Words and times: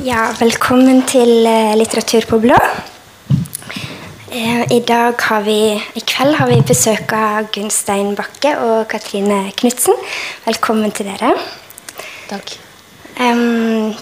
Ja, 0.00 0.30
velkommen 0.38 1.02
til 1.04 1.44
eh, 1.44 1.74
Litteratur 1.76 2.24
på 2.24 2.38
blå. 2.40 2.56
Eh, 4.32 4.62
I 4.72 4.78
dag 4.88 5.20
har 5.20 5.42
vi, 5.44 5.74
i 5.76 6.02
kveld 6.08 6.38
har 6.38 6.48
vi 6.48 6.56
besøk 6.64 7.12
av 7.12 7.50
Gunstein 7.52 8.14
Bakke 8.16 8.54
og 8.64 8.86
Katrine 8.88 9.50
Knutsen. 9.58 9.98
Velkommen 10.46 10.94
til 10.96 11.10
dere. 11.10 11.34
Takk. 12.30 12.54
Um, 13.20 13.92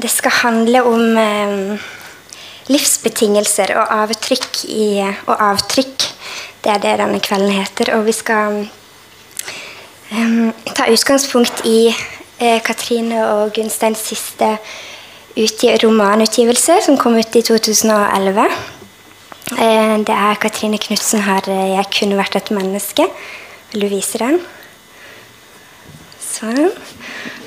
det 0.00 0.14
skal 0.14 0.32
handle 0.38 0.80
om 0.88 1.04
um, 1.20 1.76
livsbetingelser 2.72 3.74
og 3.82 3.92
avtrykk 3.98 4.64
i 4.72 4.88
Og 5.26 5.36
avtrykk. 5.50 6.08
Det 6.64 6.72
er 6.72 6.80
det 6.80 6.96
denne 7.04 7.20
kvelden 7.20 7.52
heter. 7.58 7.92
Og 7.98 8.08
vi 8.08 8.16
skal 8.16 8.64
um, 10.08 10.50
ta 10.72 10.88
utgangspunkt 10.88 11.66
i 11.68 11.92
Katrine 12.64 13.20
og 13.28 13.52
Gunsteins 13.54 14.02
siste 14.10 14.56
utgi 15.38 15.72
romanutgivelse, 15.82 16.80
som 16.84 16.98
kom 17.00 17.16
ut 17.16 17.36
i 17.38 17.42
2011. 17.46 18.46
Eh, 19.52 19.94
det 20.06 20.16
er 20.16 20.40
Katrine 20.40 20.78
Knutsen 20.78 21.20
her, 21.20 21.42
eh, 21.46 21.76
'Jeg 21.76 21.86
kunne 21.98 22.16
vært 22.16 22.36
et 22.36 22.50
menneske'. 22.50 23.10
Vil 23.72 23.80
du 23.82 23.88
vise 23.88 24.18
den? 24.18 24.40
Sånn. 26.20 26.70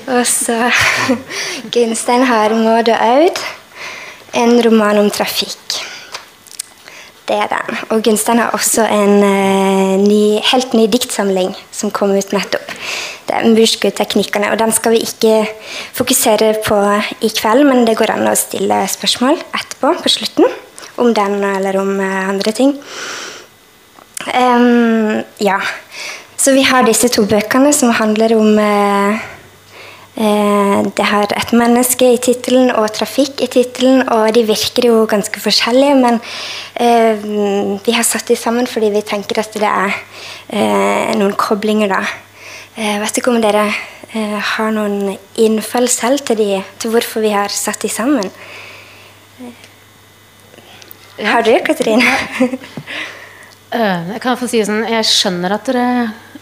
Og 0.08 0.26
så 0.26 0.70
Gunstein 1.72 2.22
har 2.22 2.50
'Maud 2.50 2.88
og 2.88 2.98
Aud', 3.00 3.42
en 4.34 4.62
roman 4.62 4.98
om 4.98 5.10
trafikk. 5.10 5.95
Det 7.26 7.34
er 7.34 7.48
den. 7.50 7.78
Og 7.90 8.04
Gunstein 8.06 8.38
har 8.38 8.54
også 8.54 8.84
en 8.86 9.16
uh, 9.18 9.94
ny, 9.98 10.38
helt 10.52 10.76
ny 10.78 10.86
diktsamling 10.90 11.54
som 11.74 11.90
kom 11.90 12.14
ut 12.14 12.34
nettopp. 12.34 12.74
Det 13.26 13.34
er 13.34 13.48
Murskoteknikkene, 13.50 14.52
og 14.54 14.60
den 14.60 14.70
skal 14.74 14.94
vi 14.94 15.02
ikke 15.02 15.48
fokusere 15.96 16.52
på 16.62 16.78
i 17.26 17.32
kveld, 17.34 17.66
men 17.66 17.82
det 17.88 17.96
går 17.98 18.14
an 18.14 18.30
å 18.30 18.36
stille 18.38 18.78
spørsmål 18.92 19.40
etterpå, 19.50 19.96
på 20.04 20.12
slutten, 20.14 20.46
om 21.02 21.10
den 21.14 21.40
eller 21.50 21.80
om 21.82 21.96
uh, 21.98 22.28
andre 22.30 22.54
ting. 22.54 22.76
Um, 24.26 25.24
ja. 25.42 25.58
Så 26.36 26.52
vi 26.54 26.62
har 26.62 26.86
disse 26.86 27.08
to 27.10 27.24
bøkene 27.26 27.72
som 27.74 27.90
handler 27.96 28.36
om 28.36 28.58
eh, 28.60 29.22
Det 30.16 31.04
har 31.04 31.28
et 31.36 31.50
menneske 31.52 32.06
i 32.14 32.20
tittelen 32.24 32.70
og 32.72 32.86
trafikk 32.96 33.42
i 33.44 33.48
tittelen, 33.52 34.00
og 34.08 34.30
de 34.32 34.46
virker 34.48 34.86
jo 34.88 35.02
ganske 35.10 35.40
forskjellige, 35.44 35.96
men 36.00 36.16
eh, 36.80 37.20
vi 37.84 37.92
har 37.92 38.06
satt 38.06 38.30
de 38.30 38.36
sammen 38.40 38.64
fordi 38.70 38.88
vi 38.94 39.02
tenker 39.04 39.42
at 39.42 39.52
det 39.60 39.68
er 39.68 39.92
eh, 40.48 41.10
noen 41.20 41.34
koblinger, 41.36 41.92
da. 41.92 42.00
Jeg 42.80 43.02
vet 43.02 43.20
ikke 43.20 43.34
om 43.34 43.42
dere 43.44 43.66
eh, 43.68 44.38
har 44.54 44.72
noen 44.72 45.18
innfall 45.36 45.88
selv 45.92 46.24
til, 46.24 46.40
de, 46.40 46.62
til 46.80 46.94
hvorfor 46.94 47.20
vi 47.24 47.34
har 47.36 47.52
satt 47.52 47.84
de 47.84 47.90
sammen? 47.92 48.32
Har 51.20 51.44
du, 51.44 51.52
Katrine? 51.64 52.08
Eh, 53.76 54.12
Jeg 54.14 54.20
kan 54.22 54.36
få 54.38 54.46
si 54.48 54.60
sånn, 54.64 54.84
jeg 54.88 55.04
skjønner 55.10 55.56
at 55.56 55.66
dere 55.68 55.86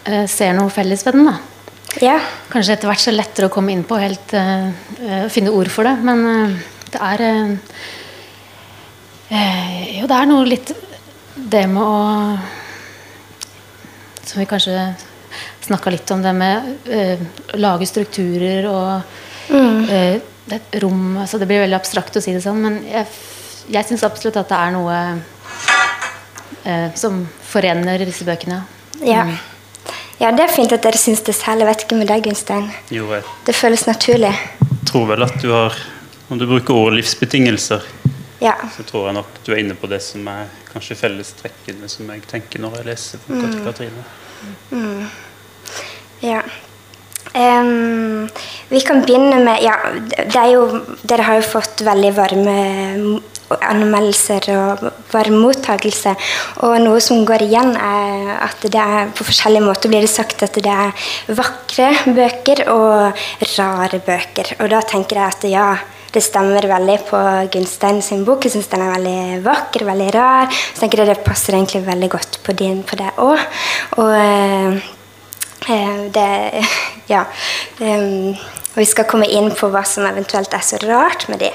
eh, 0.05 0.27
ser 0.29 0.53
noe 0.55 0.69
felles 0.71 1.01
ved 1.07 1.17
den. 1.17 1.25
da. 1.31 1.54
Ja. 2.03 2.19
Kanskje 2.51 2.73
etter 2.75 2.89
hvert 2.89 2.99
så 3.03 3.11
er 3.11 3.19
lettere 3.19 3.47
å 3.47 3.53
komme 3.53 3.71
inn 3.71 3.85
på 3.87 3.97
helt 3.99 4.33
eh, 4.35 4.67
eh, 4.99 5.25
finne 5.31 5.53
ord 5.55 5.69
for 5.71 5.87
det. 5.87 5.95
Men 6.03 6.17
uh, 6.25 6.55
det 6.91 7.01
er 7.11 7.19
eh, 7.25 7.51
Jo, 9.99 10.07
det 10.09 10.17
er 10.17 10.25
noe 10.29 10.45
litt 10.47 10.69
det 11.35 11.65
med 11.67 11.83
å 11.83 12.37
Som 14.25 14.39
vi 14.39 14.45
kanskje 14.49 14.75
snakka 15.65 15.89
litt 15.91 16.11
om, 16.13 16.21
det 16.21 16.33
med 16.37 16.67
å 16.85 17.57
lage 17.57 17.87
strukturer 17.89 18.67
og 18.69 19.01
mm. 19.49 19.79
det 19.89 20.59
et 20.59 20.77
rom 20.83 21.17
altså 21.17 21.39
Det 21.41 21.47
blir 21.49 21.63
veldig 21.63 21.79
abstrakt 21.79 22.19
å 22.19 22.21
si 22.21 22.35
det 22.35 22.43
sånn, 22.43 22.61
men 22.61 22.77
jeg, 22.85 23.09
jeg 23.73 23.87
syns 23.89 24.05
absolutt 24.05 24.37
at 24.43 24.51
det 24.51 24.59
er 24.61 24.71
noe 24.75 24.99
som 26.97 27.25
forener 27.49 28.05
disse 28.05 28.25
bøkene. 28.29 28.61
Ja. 29.01 29.25
Ja, 30.19 30.31
det 30.31 30.45
er 30.45 30.53
fint 30.55 30.71
at 30.73 30.83
dere 30.83 30.97
syns 30.97 31.21
det 31.27 31.35
selv. 31.35 31.59
Jeg 31.63 31.67
vet 31.67 31.83
ikke 31.85 31.97
med 31.99 32.07
deg, 32.07 32.23
Gunstein. 32.23 32.69
Jo, 32.91 33.09
jeg 33.13 33.23
Det 33.45 33.55
føles 33.55 33.85
naturlig. 33.87 34.31
Jeg 34.31 34.85
tror 34.91 35.05
vel 35.07 35.23
at 35.23 35.41
du 35.41 35.51
har 35.51 35.75
Når 36.29 36.39
du 36.39 36.45
bruker 36.47 36.73
ordet 36.73 36.95
livsbetingelser, 37.03 37.81
Ja. 38.41 38.53
så 38.75 38.83
tror 38.83 39.05
jeg 39.07 39.13
nok 39.13 39.27
du 39.45 39.51
er 39.53 39.57
inne 39.61 39.75
på 39.75 39.87
det 39.87 40.01
som 40.01 40.27
er 40.27 40.47
kanskje 40.73 40.95
fellestrekkene 40.97 41.87
som 41.89 42.09
jeg 42.09 42.21
tenker 42.27 42.59
når 42.59 42.77
jeg 42.77 42.85
leser 42.85 43.19
fra 43.27 43.35
Kat- 43.41 43.63
Katrine. 43.63 44.03
ja. 46.21 46.41
Um, 47.35 48.29
vi 48.69 48.79
kan 48.81 49.01
begynne 49.01 49.43
med 49.43 49.61
Ja, 49.63 49.73
det 50.15 50.35
er 50.35 50.51
jo 50.53 50.81
Dere 51.03 51.21
har 51.25 51.35
jo 51.41 51.41
fått 51.41 51.81
veldig 51.83 52.11
varme 52.15 52.57
anmeldelser 53.53 54.49
og 54.55 54.85
varm 55.11 55.39
mottakelse. 55.43 56.15
Og 56.65 56.77
noe 56.83 57.01
som 57.03 57.25
går 57.27 57.45
igjen, 57.45 57.73
er 57.75 58.31
at 58.47 58.65
det 58.65 58.81
er 58.81 59.11
på 59.15 59.27
forskjellige 59.27 59.65
måter 59.65 59.91
blir 59.91 60.05
det 60.05 60.11
sagt 60.13 60.45
at 60.45 60.57
det 60.61 60.71
er 60.71 61.09
vakre 61.37 61.91
bøker 62.05 62.65
og 62.73 63.27
rare 63.57 64.01
bøker. 64.05 64.55
Og 64.59 64.71
da 64.73 64.81
tenker 64.85 65.21
jeg 65.21 65.37
at 65.37 65.47
ja, 65.51 65.67
det 66.15 66.23
stemmer 66.23 66.63
veldig 66.71 66.99
på 67.09 67.21
Gunstein 67.51 68.01
sin 68.01 68.23
bok. 68.27 68.45
Jeg 68.45 68.55
syns 68.55 68.71
den 68.71 68.85
er 68.85 68.93
veldig 68.95 69.45
vakker, 69.45 69.85
veldig 69.87 70.11
rar. 70.15 70.51
Så 70.51 70.83
tenker 70.83 71.03
jeg 71.03 71.11
det 71.11 71.23
passer 71.27 71.57
egentlig 71.57 71.85
veldig 71.87 72.11
godt 72.17 72.39
på 72.45 72.55
din 72.55 72.83
på 72.87 72.99
det 72.99 73.11
òg. 73.19 73.41
Og 73.99 74.13
eh, 74.15 74.85
Eh, 75.69 76.11
Det, 76.11 76.51
ja. 77.13 77.25
Em, 77.79 78.35
og 78.75 78.81
vi 78.81 78.85
skal 78.85 79.07
komme 79.07 79.27
inn 79.31 79.53
på 79.55 79.69
hva 79.71 79.85
som 79.87 80.05
eventuelt 80.07 80.53
er 80.53 80.63
så 80.65 80.77
rart 80.83 81.29
med 81.31 81.39
de. 81.45 81.51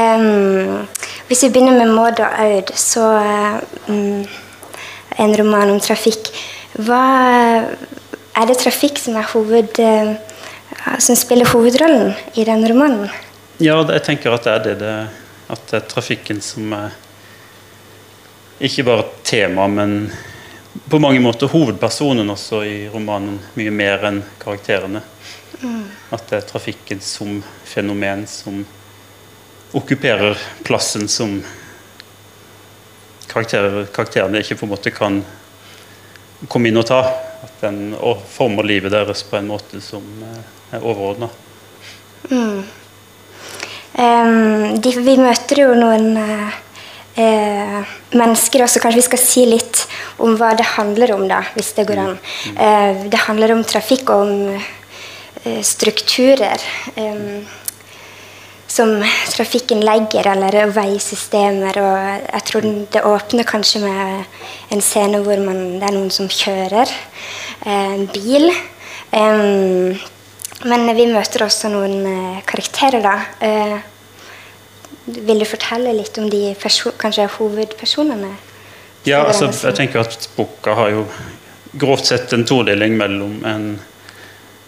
Em, 0.00 0.88
hvis 1.32 1.46
vi 1.46 1.48
begynner 1.54 1.78
med 1.78 1.94
Maud 1.96 2.18
og 2.20 2.40
Aud, 2.44 2.74
så 2.76 3.06
mm, 3.88 4.24
En 5.20 5.32
roman 5.36 5.70
om 5.72 5.80
trafikk. 5.80 6.28
Hva 6.76 7.00
Er 8.36 8.48
det 8.48 8.58
trafikk 8.60 8.98
som 9.00 9.16
hoved... 9.32 9.78
eh, 9.80 10.12
som 10.98 11.16
spiller 11.16 11.48
hovedrollen 11.48 12.12
i 12.34 12.44
den 12.44 12.64
romanen? 12.68 13.08
Ja, 13.60 13.80
jeg 13.80 14.02
tenker 14.04 14.32
at 14.32 14.44
det 14.44 14.52
er 14.52 14.62
det, 14.64 14.76
det 14.80 15.08
At 15.48 15.64
det 15.70 15.76
er 15.78 15.88
trafikken 15.88 16.40
som 16.40 16.72
er 16.72 16.92
ikke 18.60 18.84
bare 18.84 19.04
tema, 19.24 19.66
men 19.66 20.12
på 20.88 20.98
mange 20.98 21.20
måter 21.20 21.48
hovedpersonen 21.48 22.30
også 22.30 22.62
i 22.64 22.88
romanen. 22.92 23.40
Mye 23.56 23.72
mer 23.72 24.04
enn 24.08 24.22
karakterene. 24.40 25.02
At 26.12 26.28
det 26.28 26.38
er 26.38 26.46
trafikken 26.48 27.00
som 27.00 27.42
fenomen 27.64 28.26
som 28.26 28.64
okkuperer 29.72 30.38
plassen 30.62 31.08
som 31.08 31.38
karakterer, 33.32 33.86
karakterene 33.94 34.42
ikke 34.42 34.58
på 34.60 34.66
en 34.66 34.72
måte 34.74 34.92
kan 34.94 35.22
komme 36.48 36.68
inn 36.68 36.80
og 36.80 36.88
ta. 36.90 37.02
At 37.42 37.62
den 37.64 37.94
former 38.30 38.66
livet 38.68 38.92
deres 38.94 39.24
på 39.26 39.38
en 39.38 39.48
måte 39.50 39.80
som 39.82 40.04
eh, 40.22 40.76
er 40.76 40.84
overordna. 40.84 41.28
Em, 43.92 44.76
de, 44.78 44.92
vi 45.02 45.16
møter 45.18 45.64
jo 45.64 45.72
noen 45.74 46.14
uh, 46.16 46.52
uh, 47.18 47.80
mennesker 48.14 48.62
også. 48.62 48.80
Kanskje 48.84 49.00
vi 49.00 49.08
skal 49.08 49.22
si 49.24 49.46
litt 49.48 49.82
om 50.22 50.36
hva 50.38 50.52
det 50.58 50.68
handler 50.76 51.16
om, 51.16 51.26
da, 51.28 51.42
hvis 51.56 51.72
det 51.76 51.88
går 51.90 52.04
an. 52.04 52.14
Uh, 52.54 53.02
det 53.10 53.24
handler 53.26 53.56
om 53.56 53.66
trafikk 53.66 54.14
og 54.14 54.28
om 54.28 54.70
strukturer. 55.66 56.62
em, 56.94 57.42
som 58.72 58.94
trafikken 59.34 59.82
legger, 59.84 60.30
eller 60.32 60.70
veisystemer. 60.72 61.76
Og 61.82 62.28
jeg 62.32 62.44
tror 62.48 62.68
det 62.94 63.04
åpner 63.08 63.48
kanskje 63.48 63.82
med 63.84 64.72
en 64.72 64.84
scene 64.84 65.20
hvor 65.24 65.40
man, 65.44 65.60
det 65.80 65.88
er 65.90 65.96
noen 65.96 66.12
som 66.14 66.30
kjører 66.32 66.88
eh, 66.88 67.92
en 67.98 68.06
bil. 68.12 68.48
Um, 69.12 69.92
men 70.64 70.86
vi 70.96 71.08
møter 71.10 71.44
også 71.44 71.68
noen 71.72 72.06
eh, 72.06 72.38
karakterer, 72.48 73.04
da. 73.04 73.16
Eh, 73.44 73.76
vil 75.28 75.42
du 75.42 75.48
fortelle 75.48 75.92
litt 75.96 76.16
om 76.22 76.30
de 76.30 76.54
kanskje 76.62 77.28
hovedpersonene? 77.36 78.30
Ja, 79.04 79.24
altså, 79.26 79.50
jeg 79.50 79.76
tenker 79.76 80.04
at 80.04 80.28
boka 80.36 80.76
har 80.78 80.92
jo 80.94 81.04
grovt 81.82 82.06
sett 82.08 82.32
en 82.32 82.46
todeling 82.46 82.94
mellom 82.96 83.40
en, 83.48 83.68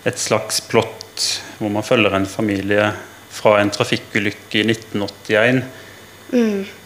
et 0.04 0.18
slags 0.18 0.58
plott 0.66 1.28
hvor 1.60 1.70
man 1.70 1.86
følger 1.86 2.16
en 2.18 2.26
familie 2.26 2.90
fra 3.34 3.58
en 3.60 3.72
trafikkulykke 3.74 4.60
i 4.60 4.66
1981 4.70 5.64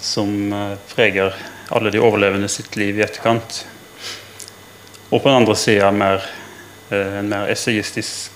som 0.00 0.53
eh, 0.53 0.79
preger 0.95 1.35
alle 1.69 1.91
de 1.91 2.00
overlevende 2.00 2.49
sitt 2.49 2.77
liv 2.77 2.99
i 2.99 3.05
etterkant. 3.05 3.67
Og 5.09 5.23
på 5.23 5.29
den 5.29 5.37
andre 5.43 5.56
sida 5.56 5.89
eh, 5.89 7.19
en 7.21 7.31
mer 7.31 7.49
essayistisk 7.53 8.33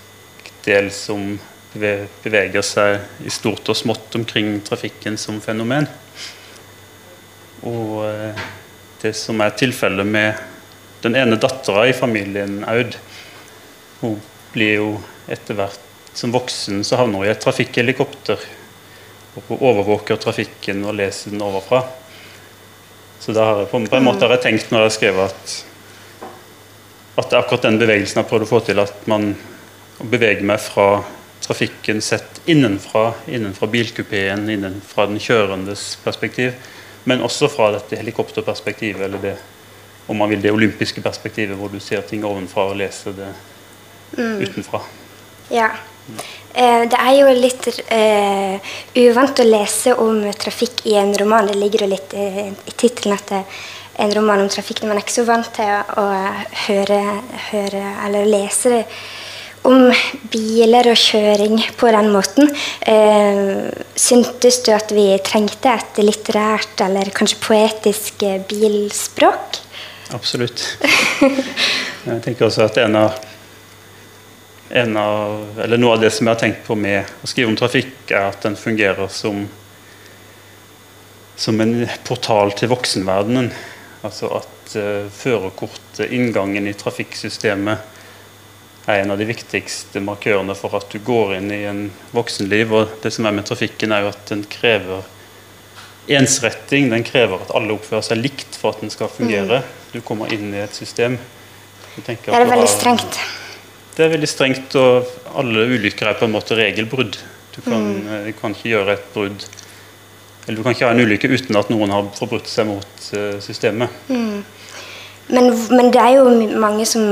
del 0.65 0.91
som 0.93 1.35
beveger 1.73 2.61
seg 2.65 3.25
i 3.25 3.33
stort 3.33 3.69
og 3.69 3.77
smått 3.77 4.15
omkring 4.17 4.59
trafikken 4.65 5.17
som 5.17 5.41
fenomen. 5.41 5.89
Og 7.65 8.03
eh, 8.07 8.43
det 9.01 9.15
som 9.17 9.41
er 9.43 9.57
tilfellet 9.57 10.07
med 10.07 10.43
den 11.03 11.17
ene 11.19 11.39
dattera 11.41 11.87
i 11.89 11.95
familien 11.95 12.61
Aud 12.63 12.95
Hun 13.99 14.21
blir 14.53 14.77
jo 14.77 14.91
etter 15.31 15.57
hvert 15.57 15.92
som 16.13 16.33
voksen 16.33 16.83
så 16.85 16.99
havner 16.99 17.21
hun 17.21 17.27
i 17.27 17.33
et 17.33 17.41
trafikkhelikopter 17.41 18.41
og 19.33 19.51
overvåker 19.57 20.19
trafikken 20.21 20.83
og 20.85 20.97
leser 20.99 21.33
den 21.33 21.41
overfra. 21.41 21.81
Så 23.19 23.33
da 23.33 23.45
har 23.47 23.61
jeg 23.63 23.71
på, 23.71 23.79
en 23.81 24.05
måte 24.05 24.27
har 24.27 24.35
jeg 24.35 24.45
tenkt 24.45 24.71
når 24.71 24.83
jeg 24.83 24.91
har 24.91 24.97
skrevet 24.97 25.31
at 25.31 25.61
at 27.15 27.29
det 27.29 27.37
akkurat 27.37 27.61
den 27.67 27.77
bevegelsen 27.77 28.17
jeg 28.17 28.23
har 28.23 28.29
prøvd 28.29 28.45
å 28.47 28.49
få 28.49 28.59
til, 28.65 28.79
at 28.81 29.03
man 29.09 29.33
beveger 30.01 30.45
meg 30.49 30.61
fra 30.63 31.03
trafikken 31.43 32.01
sett 32.01 32.41
innenfra, 32.49 33.11
innenfra 33.27 33.69
bilkupeen, 33.69 34.47
innenfra 34.49 35.05
den 35.11 35.21
kjørendes 35.21 35.91
perspektiv, 36.03 36.55
men 37.05 37.21
også 37.21 37.51
fra 37.51 37.69
dette 37.75 37.99
helikopterperspektivet, 37.99 39.03
eller 39.05 39.21
det, 39.21 39.35
om 40.07 40.17
man 40.17 40.31
vil, 40.31 40.41
det 40.41 40.55
olympiske 40.55 41.03
perspektivet, 41.05 41.57
hvor 41.59 41.69
du 41.69 41.79
ser 41.83 42.01
ting 42.07 42.25
ovenfra 42.25 42.71
og 42.71 42.79
leser 42.81 43.17
det 43.17 43.29
mm. 44.17 44.39
utenfra. 44.41 44.81
Ja. 45.53 45.69
Eh, 46.53 46.83
det 46.85 46.99
er 46.99 47.15
jo 47.17 47.29
litt 47.33 47.67
uh, 47.89 48.73
uvant 49.01 49.39
å 49.41 49.45
lese 49.47 49.95
om 49.97 50.21
trafikk 50.37 50.83
i 50.89 50.97
en 51.01 51.13
roman. 51.17 51.49
Det 51.49 51.57
ligger 51.57 51.85
jo 51.85 51.93
litt 51.95 52.13
eh, 52.13 52.45
i 52.53 52.75
tittelen 52.77 53.17
at 53.17 53.31
det 53.31 53.41
er 53.41 54.05
en 54.05 54.13
roman 54.19 54.43
om 54.43 54.51
trafikk. 54.53 54.83
Man 54.85 54.99
er 54.99 55.05
ikke 55.05 55.15
så 55.15 55.25
vant 55.25 55.49
til 55.55 55.73
å, 55.97 56.05
høre, 56.67 57.01
høre, 57.49 57.83
eller 58.05 58.29
lese 58.29 58.83
om 59.63 59.87
biler 60.27 60.89
og 60.91 60.99
kjøring 60.99 61.57
på 61.79 61.89
den 61.95 62.09
måten. 62.13 62.51
Uh, 62.85 63.71
syntes 63.95 64.61
du 64.65 64.73
at 64.75 64.93
vi 64.93 65.07
trengte 65.25 65.73
et 65.73 66.03
litterært 66.03 66.85
eller 66.85 67.13
kanskje 67.15 67.41
poetisk 67.41 68.27
bilspråk? 68.51 69.61
Absolutt. 70.13 70.67
Jeg 72.05 72.19
tenker 72.25 72.51
også 72.51 72.67
at 72.67 72.83
en 72.83 72.99
av 73.07 73.15
av, 74.73 75.59
eller 75.61 75.77
Noe 75.77 75.93
av 75.93 76.01
det 76.01 76.09
som 76.13 76.27
jeg 76.27 76.33
har 76.33 76.39
tenkt 76.41 76.63
på 76.65 76.75
med 76.75 77.05
å 77.21 77.29
skrive 77.29 77.51
om 77.51 77.57
trafikk, 77.57 77.93
er 78.09 78.31
at 78.31 78.41
den 78.41 78.55
fungerer 78.57 79.09
som, 79.13 79.45
som 81.35 81.61
en 81.61 81.83
portal 82.07 82.53
til 82.57 82.71
voksenverdenen. 82.73 83.51
Altså 84.03 84.31
at 84.39 84.73
uh, 84.75 85.05
førerkortet, 85.13 86.09
inngangen 86.09 86.67
i 86.67 86.73
trafikksystemet, 86.73 87.91
er 88.89 89.03
en 89.03 89.13
av 89.13 89.21
de 89.21 89.27
viktigste 89.29 90.01
markørene 90.03 90.55
for 90.59 90.73
at 90.75 90.89
du 90.91 90.97
går 90.99 91.37
inn 91.37 91.53
i 91.53 91.61
en 91.69 91.85
voksenliv. 92.11 92.73
Og 92.73 92.97
det 93.05 93.13
som 93.15 93.29
er 93.29 93.37
med 93.37 93.47
trafikken, 93.47 93.93
er 93.93 94.03
jo 94.03 94.09
at 94.11 94.25
den 94.33 94.41
krever 94.49 95.05
ensretting. 96.11 96.89
Den 96.91 97.05
krever 97.07 97.45
at 97.45 97.53
alle 97.55 97.77
oppfører 97.77 98.09
seg 98.09 98.19
likt 98.19 98.57
for 98.59 98.73
at 98.73 98.83
den 98.83 98.91
skal 98.91 99.13
fungere. 99.13 99.61
Mm. 99.61 99.79
Du 99.93 100.01
kommer 100.03 100.33
inn 100.33 100.49
i 100.51 100.65
et 100.65 100.75
system. 100.75 101.15
det 101.95 102.17
er 102.25 102.49
veldig 102.49 102.67
strengt. 102.73 103.21
Det 103.93 104.05
er 104.05 104.13
veldig 104.15 104.29
strengt, 104.29 104.75
og 104.79 105.09
alle 105.37 105.67
ulykker 105.75 106.09
er 106.09 106.17
på 106.17 106.25
en 106.25 106.33
måte 106.33 106.57
regelbrudd. 106.57 107.19
Du 107.53 107.59
kan, 107.61 107.83
mm. 107.83 108.07
Eh, 108.09 108.23
du 108.29 108.33
kan 108.39 108.55
ikke 108.55 108.71
gjøre 108.71 108.95
et 108.95 109.03
brudd 109.13 109.43
Eller 110.47 110.57
du 110.57 110.63
kan 110.65 110.73
ikke 110.73 110.87
ha 110.87 110.95
en 110.95 111.03
ulykke 111.05 111.29
uten 111.29 111.59
at 111.59 111.69
noen 111.69 111.93
har 111.93 112.07
forbrutt 112.17 112.49
seg 112.51 112.65
mot 112.67 113.03
uh, 113.13 113.37
systemet. 113.39 113.93
Mm. 114.09 114.41
Men, 115.31 115.53
men, 115.71 115.87
det 115.93 116.01
er 116.01 116.17
jo 116.17 116.57
mange 116.59 116.83
som, 116.87 117.03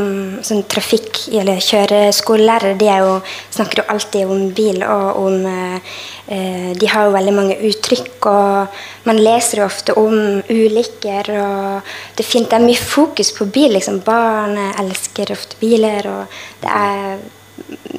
som 0.44 0.60
trafikk- 0.68 1.30
eller 1.32 1.62
kjøreskolelærere 1.64 2.76
de 2.80 2.90
jo, 3.00 3.14
snakker 3.56 3.80
jo 3.82 3.86
alltid 3.94 4.34
om 4.34 4.50
bil 4.56 4.82
og 4.84 5.22
om 5.22 5.46
eh, 5.48 6.74
De 6.76 6.88
har 6.88 7.08
jo 7.08 7.14
veldig 7.16 7.34
mange 7.36 7.56
uttrykk, 7.68 8.28
og 8.32 9.08
man 9.08 9.18
leser 9.20 9.62
jo 9.62 9.66
ofte 9.68 9.96
om 10.00 10.40
ulykker. 10.48 11.32
og 11.40 11.90
Det, 12.16 12.24
fint, 12.24 12.50
det 12.52 12.60
er 12.60 12.64
mye 12.64 12.80
fokus 12.80 13.32
på 13.36 13.48
bil. 13.52 13.74
liksom 13.76 14.00
Barn 14.06 14.56
elsker 14.60 15.32
ofte 15.32 15.60
biler, 15.60 16.08
og 16.08 16.38
det 16.62 16.72
er 16.72 17.18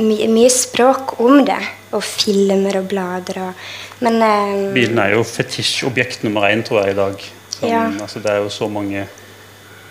my, 0.00 0.16
mye 0.32 0.52
språk 0.52 1.18
om 1.20 1.42
det. 1.44 1.60
Og 1.92 2.00
filmer 2.04 2.78
og 2.80 2.86
blader. 2.88 3.42
Og, 3.48 3.66
men 4.04 4.20
eh, 4.24 4.68
Bilen 4.76 5.00
er 5.02 5.16
jo 5.16 5.26
fetisjobjekt 5.28 6.24
nummer 6.24 6.48
én, 6.48 6.64
tror 6.64 6.86
jeg, 6.86 6.94
i 6.94 7.00
dag. 7.00 7.26
Som, 7.52 7.68
ja. 7.68 7.84
altså, 8.00 8.22
det 8.24 8.32
er 8.32 8.40
jo 8.44 8.48
så 8.52 8.68
mange 8.72 9.04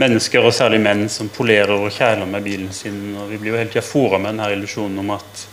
mennesker, 0.02 0.44
og 0.46 0.54
særlig 0.56 0.82
menn, 0.84 1.08
som 1.10 1.30
polerer 1.32 1.74
og 1.76 1.94
kjæler 1.94 2.30
med 2.30 2.46
bilen 2.46 2.72
sin. 2.76 3.16
og 3.20 3.30
Vi 3.30 3.40
blir 3.42 3.54
jo 3.54 3.60
hele 3.62 3.72
tida 3.72 3.86
fora 3.86 4.20
med 4.20 4.34
denne 4.34 4.52
illusjonen 4.56 5.02
om 5.04 5.14
at 5.16 5.46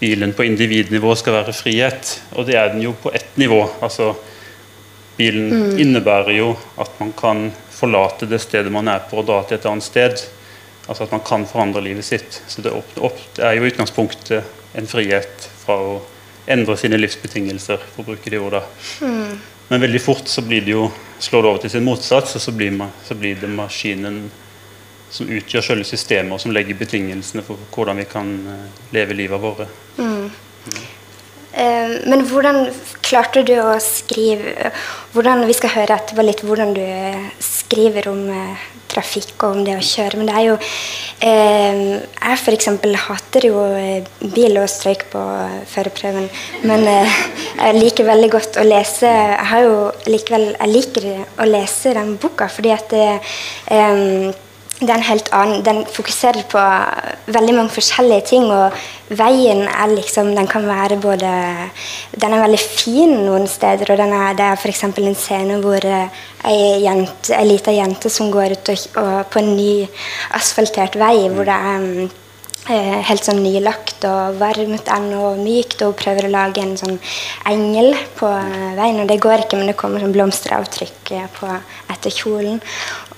bilen 0.00 0.34
på 0.36 0.44
individnivå 0.44 1.14
skal 1.16 1.38
være 1.38 1.56
frihet. 1.56 2.14
Og 2.34 2.48
det 2.48 2.56
er 2.60 2.72
den 2.72 2.82
jo 2.84 2.94
på 3.02 3.12
ett 3.14 3.36
nivå. 3.40 3.62
altså 3.80 4.14
Bilen 5.16 5.50
mm. 5.50 5.78
innebærer 5.78 6.34
jo 6.34 6.54
at 6.82 6.96
man 6.98 7.12
kan 7.14 7.44
forlate 7.70 8.26
det 8.26 8.40
stedet 8.42 8.72
man 8.72 8.88
er 8.90 9.04
på, 9.10 9.20
og 9.20 9.28
dra 9.28 9.42
til 9.44 9.60
et 9.60 9.68
annet 9.70 9.86
sted. 9.86 10.24
Altså 10.88 11.06
at 11.06 11.14
man 11.14 11.22
kan 11.24 11.46
forandre 11.46 11.84
livet 11.84 12.04
sitt. 12.04 12.42
Så 12.48 12.62
det, 12.62 12.74
opp, 12.74 12.98
opp, 12.98 13.20
det 13.36 13.46
er 13.46 13.56
jo 13.56 13.64
i 13.64 13.70
utgangspunktet 13.70 14.42
en 14.74 14.90
frihet 14.90 15.48
fra 15.62 15.78
å 15.78 15.94
endre 16.50 16.76
sine 16.76 16.98
livsbetingelser, 17.00 17.80
for 17.94 18.02
å 18.02 18.10
bruke 18.10 18.30
de 18.32 18.40
ordene. 18.42 18.66
Mm. 19.00 19.38
Men 19.68 19.80
veldig 19.80 20.00
fort 20.02 20.28
så 20.28 20.42
blir 20.44 20.64
det 20.64 20.74
jo, 20.74 20.88
slår 21.18 21.42
det 21.42 21.50
over 21.50 21.62
til 21.62 21.72
sin 21.72 21.86
motsats, 21.86 22.36
og 22.36 22.42
så 22.42 22.52
blir, 22.52 22.74
man, 22.76 22.92
så 23.04 23.16
blir 23.16 23.38
det 23.40 23.48
maskinen 23.48 24.26
som 25.14 25.30
utgjør 25.30 25.62
selve 25.62 25.86
systemet, 25.88 26.34
og 26.34 26.42
som 26.42 26.52
legger 26.52 26.76
betingelsene 26.78 27.44
for 27.46 27.60
hvordan 27.72 28.02
vi 28.02 28.06
kan 28.10 28.34
eh, 28.50 28.82
leve 28.96 29.16
livet 29.16 29.40
våre. 29.40 29.68
Mm. 29.96 30.28
Uh, 31.54 32.02
men 32.10 32.24
hvordan 32.26 32.66
klarte 33.04 33.44
du 33.46 33.54
å 33.62 33.74
skrive 33.82 34.72
hvordan, 35.14 35.46
Vi 35.46 35.54
skal 35.54 35.74
høre 35.76 35.98
etterpå 36.00 36.24
litt 36.26 36.42
hvordan 36.42 36.74
du 36.74 36.84
skriver 37.44 38.08
om 38.10 38.24
uh, 38.26 38.64
trafikk 38.94 39.42
og 39.42 39.58
om 39.58 39.64
det 39.66 39.76
å 39.78 39.84
kjøre. 39.84 40.20
Men 40.20 40.30
det 40.30 40.36
er 40.38 40.46
jo 40.48 40.56
eh, 40.58 41.82
Jeg 41.98 42.38
f.eks. 42.38 42.70
hater 43.06 43.48
jo 43.48 43.64
eh, 43.78 44.06
bil 44.34 44.60
og 44.60 44.70
strøyk 44.70 45.06
på 45.12 45.24
førerprøven. 45.72 46.28
Men 46.68 46.86
eh, 46.90 47.18
jeg 47.58 47.80
liker 47.80 48.08
veldig 48.08 48.30
godt 48.34 48.60
å 48.60 48.66
lese 48.66 49.10
Jeg 49.10 49.50
har 49.50 49.66
jo 49.66 49.76
likevel 50.10 50.48
Jeg 50.52 50.72
liker 50.72 51.10
å 51.40 51.48
lese 51.48 51.94
den 51.96 52.16
boka 52.22 52.48
fordi 52.52 52.74
at 52.74 52.90
det 52.92 53.06
eh, 53.72 54.32
det 54.80 54.90
en 54.90 55.06
helt 55.06 55.28
annen 55.32 55.62
Den 55.62 55.84
fokuserer 55.86 56.42
på 56.50 56.62
veldig 57.32 57.54
mange 57.54 57.74
forskjellige 57.74 58.26
ting. 58.32 58.48
Og 58.52 58.74
veien 59.08 59.62
er 59.68 59.92
liksom 59.94 60.34
Den 60.34 60.48
kan 60.50 60.66
være 60.66 60.98
både 61.00 61.30
Den 62.12 62.34
er 62.34 62.42
veldig 62.42 62.60
fin 62.60 63.14
noen 63.26 63.46
steder. 63.46 63.92
Og 63.92 63.98
er, 64.00 64.34
det 64.34 64.48
er 64.48 64.58
f.eks. 64.58 64.84
en 64.84 65.14
scene 65.14 65.60
hvor 65.62 65.86
ei, 66.44 66.58
jente, 66.84 67.34
ei 67.36 67.46
lita 67.48 67.72
jente 67.72 68.10
som 68.10 68.32
går 68.32 68.58
ut 68.58 68.74
og, 68.74 68.84
og, 69.00 69.14
på 69.30 69.40
en 69.40 69.54
ny 69.56 69.86
asfaltert 70.34 70.98
vei, 71.00 71.28
hvor 71.28 71.46
det 71.48 71.54
er 71.54 71.88
eh, 72.04 72.20
helt 72.64 73.26
sånn 73.26 73.42
nylagt 73.44 74.04
og 74.08 74.38
varmt 74.40 74.88
og 74.88 75.40
mykt, 75.42 75.82
og 75.82 75.92
hun 75.92 75.98
prøver 76.00 76.28
å 76.28 76.32
lage 76.32 76.62
en 76.62 76.76
sånn 76.80 76.96
engel 77.50 77.92
på 78.16 78.30
veien. 78.78 79.02
Og 79.02 79.10
det 79.10 79.20
går 79.20 79.44
ikke, 79.44 79.58
men 79.60 79.68
det 79.68 79.76
kommer 79.80 80.00
sånn 80.00 80.14
blomsteravtrykk 80.14 81.12
eh, 81.18 81.28
på 81.36 81.50
etter 81.92 82.14
kjolen. 82.14 82.62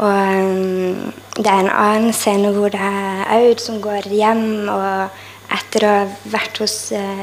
Og 0.01 0.11
um, 0.11 1.15
det 1.39 1.47
er 1.47 1.63
en 1.63 1.71
annen 1.71 2.13
scene 2.17 2.51
hvor 2.57 2.75
det 2.75 2.83
er 2.83 3.23
Aud 3.39 3.63
som 3.63 3.81
går 3.85 4.11
hjem 4.11 4.67
og 4.73 5.23
etter 5.57 5.87
å 5.87 5.95
ha 5.95 6.05
vært 6.33 6.59
hos 6.65 6.77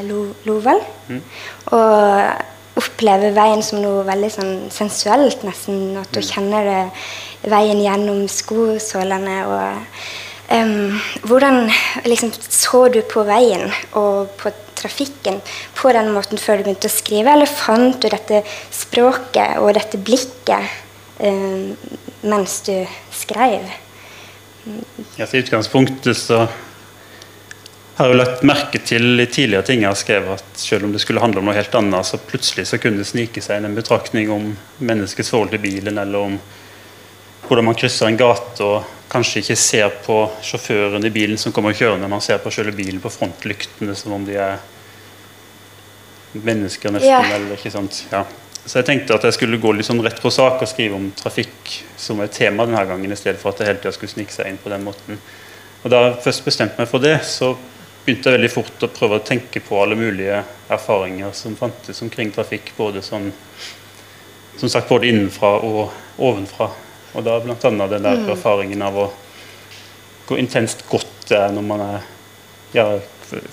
Lo 0.07 0.29
Lovald. 0.47 0.85
Mm. 1.11 1.21
Og 1.75 2.79
opplever 2.79 3.35
veien 3.35 3.61
som 3.65 3.83
noe 3.83 4.05
veldig 4.07 4.31
sånn 4.33 4.53
sensuelt, 4.73 5.43
nesten. 5.45 5.97
At 5.99 6.15
hun 6.15 6.23
mm. 6.23 6.29
kjenner 6.29 6.69
det, 6.69 6.83
veien 7.51 7.83
gjennom 7.83 8.23
skosålene. 8.31 9.41
og 9.51 10.31
Um, 10.51 10.99
hvordan 11.23 11.69
liksom, 12.03 12.33
så 12.35 12.87
du 12.91 12.99
på 13.07 13.23
veien 13.25 13.69
og 13.95 14.33
på 14.37 14.51
trafikken 14.75 15.39
på 15.77 15.93
den 15.95 16.11
måten 16.11 16.41
før 16.41 16.59
du 16.59 16.67
begynte 16.67 16.89
å 16.91 16.93
skrive, 16.93 17.31
eller 17.31 17.49
fant 17.49 17.95
du 18.03 18.09
dette 18.11 18.41
språket 18.73 19.61
og 19.61 19.71
dette 19.77 20.01
blikket 20.03 20.67
um, 21.23 21.71
mens 22.27 22.59
du 22.67 22.75
skrev? 23.15 23.71
Ja, 25.15 25.25
I 25.25 25.41
utgangspunktet 25.43 26.19
så 26.19 26.43
har 27.95 28.09
jeg 28.09 28.17
lagt 28.17 28.43
merke 28.47 28.79
til 28.81 29.21
i 29.21 29.27
tidligere 29.29 29.65
ting 29.67 29.83
jeg 29.83 29.91
har 29.91 29.99
skrevet, 29.99 30.41
at 30.41 30.59
selv 30.59 30.87
om 30.87 30.93
det 30.95 31.01
skulle 31.03 31.21
handle 31.23 31.39
om 31.39 31.49
noe 31.49 31.57
helt 31.57 31.75
annet, 31.77 32.07
så 32.07 32.19
plutselig 32.19 32.65
så 32.69 32.79
kunne 32.81 33.03
det 33.03 33.09
snike 33.09 33.43
seg 33.43 33.59
inn 33.59 33.69
en 33.69 33.77
betraktning 33.77 34.31
om 34.33 34.51
menneskets 34.81 35.31
forhold 35.33 35.53
til 35.53 35.61
bilen, 35.63 35.99
eller 36.01 36.29
om 36.31 36.37
hvordan 37.47 37.65
man 37.65 37.77
krysser 37.77 38.09
en 38.09 38.19
gate 38.19 38.65
og 38.65 38.83
kanskje 39.13 39.43
ikke 39.43 39.57
ser 39.59 39.89
på 40.05 40.17
sjåføren 40.45 41.05
i 41.05 41.11
bilen 41.13 41.37
som 41.37 41.53
kommer 41.53 41.75
kjørende, 41.77 42.09
man 42.09 42.23
ser 42.23 42.39
på 42.41 42.51
selve 42.53 42.73
bilen 42.77 43.01
på 43.03 43.11
frontlyktene 43.13 43.95
som 43.97 44.15
om 44.15 44.25
de 44.25 44.37
er 44.41 44.61
mennesker, 46.33 46.93
nesten. 46.95 47.11
Ja. 47.11 47.21
eller 47.35 47.53
ikke 47.57 47.71
sant, 47.73 48.05
ja. 48.11 48.23
Så 48.65 48.79
jeg 48.79 48.87
tenkte 48.87 49.17
at 49.17 49.25
jeg 49.27 49.35
skulle 49.35 49.59
gå 49.61 49.73
litt 49.75 49.85
sånn 49.85 50.01
rett 50.01 50.21
på 50.23 50.31
sak 50.31 50.61
og 50.63 50.69
skrive 50.71 50.95
om 50.95 51.09
trafikk 51.19 51.73
som 51.99 52.21
et 52.23 52.31
tema 52.33 52.65
denne 52.65 52.85
gangen, 52.87 53.11
i 53.11 53.19
stedet 53.19 53.41
for 53.41 53.51
at 53.51 53.59
det 53.59 53.67
hele 53.67 53.81
tida 53.83 53.91
skulle 53.95 54.13
snike 54.13 54.33
seg 54.33 54.49
inn 54.49 54.59
på 54.61 54.71
den 54.71 54.85
måten. 54.87 55.19
Og 55.83 55.91
Da 55.91 55.99
jeg 56.05 56.21
først 56.23 56.45
bestemte 56.45 56.79
meg 56.79 56.87
for 56.87 57.03
det, 57.03 57.17
så 57.27 57.51
begynte 58.05 58.31
jeg 58.31 58.39
veldig 58.39 58.51
fort 58.51 58.85
å 58.87 58.91
prøve 58.91 59.19
å 59.19 59.25
tenke 59.27 59.59
på 59.63 59.81
alle 59.83 59.99
mulige 59.99 60.39
erfaringer 60.71 61.35
som 61.35 61.57
fantes 61.59 62.01
omkring 62.03 62.31
trafikk. 62.31 62.71
Både 62.77 63.03
sånn, 63.03 63.29
som 64.57 64.71
sagt, 64.71 64.87
både 64.87 65.11
innenfra 65.11 65.57
og 65.59 65.91
ovenfra. 66.17 66.69
Og 67.13 67.25
da 67.25 67.37
bl.a. 67.43 67.55
den 67.61 67.79
der 68.03 68.23
mm. 68.23 68.29
erfaringen 68.33 68.81
av 68.85 68.97
å 68.97 69.07
gå 70.27 70.37
intenst 70.39 70.85
godt 70.89 71.09
når 71.29 71.65
man 71.65 71.81
er 71.83 72.09
ja, 72.73 72.87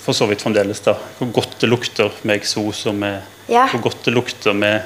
for 0.01 0.17
så 0.17 0.27
vidt 0.29 0.43
fremdeles, 0.43 0.81
da. 0.85 0.95
Hvor 1.17 1.29
godt 1.35 1.59
det 1.61 1.69
lukter 1.69 2.11
med 2.23 2.41
eksos 2.41 2.85
og 2.89 2.97
med 3.01 3.21
Ja. 3.51 3.67
Hvor 3.71 3.81
godt 3.89 4.05
det 4.05 4.13
lukter 4.13 4.53
med 4.53 4.81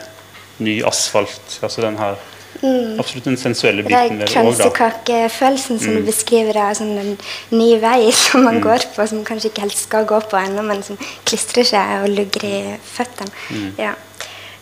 ny 0.63 0.79
asfalt. 0.88 1.60
Altså 1.62 1.82
den 1.82 1.98
her 2.00 2.15
Absolutt 2.63 3.25
den 3.27 3.36
sensuelle 3.38 3.84
er 3.84 3.88
biten 3.89 4.20
ved 4.20 4.29
det 4.29 4.38
òg, 4.39 4.46
da. 4.55 4.70
kransekakefølelsen 4.70 5.79
som 5.82 5.98
du 5.98 6.05
beskriver 6.08 6.58
av 6.63 6.77
sånn 6.79 6.94
en 7.01 7.12
ny 7.51 7.67
vei 7.82 8.08
som 8.15 8.46
man 8.48 8.62
går 8.63 8.88
på, 8.96 9.08
som 9.12 9.25
kanskje 9.27 9.51
ikke 9.51 9.65
helt 9.65 9.77
skal 9.77 10.08
gå 10.08 10.22
på 10.32 10.39
ennå, 10.39 10.63
men 10.65 10.84
som 10.86 11.00
klistrer 11.27 11.67
seg 11.67 12.05
og 12.05 12.15
lugger 12.15 12.48
i 12.48 12.55
føttene. 12.96 13.67
Ja. 13.82 13.91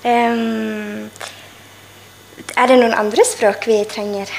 Ehm, 0.09 1.05
er 2.57 2.69
det 2.69 2.79
noen 2.79 2.95
andre 2.97 3.25
språk 3.27 3.67
vi 3.69 3.79
trenger? 3.89 4.31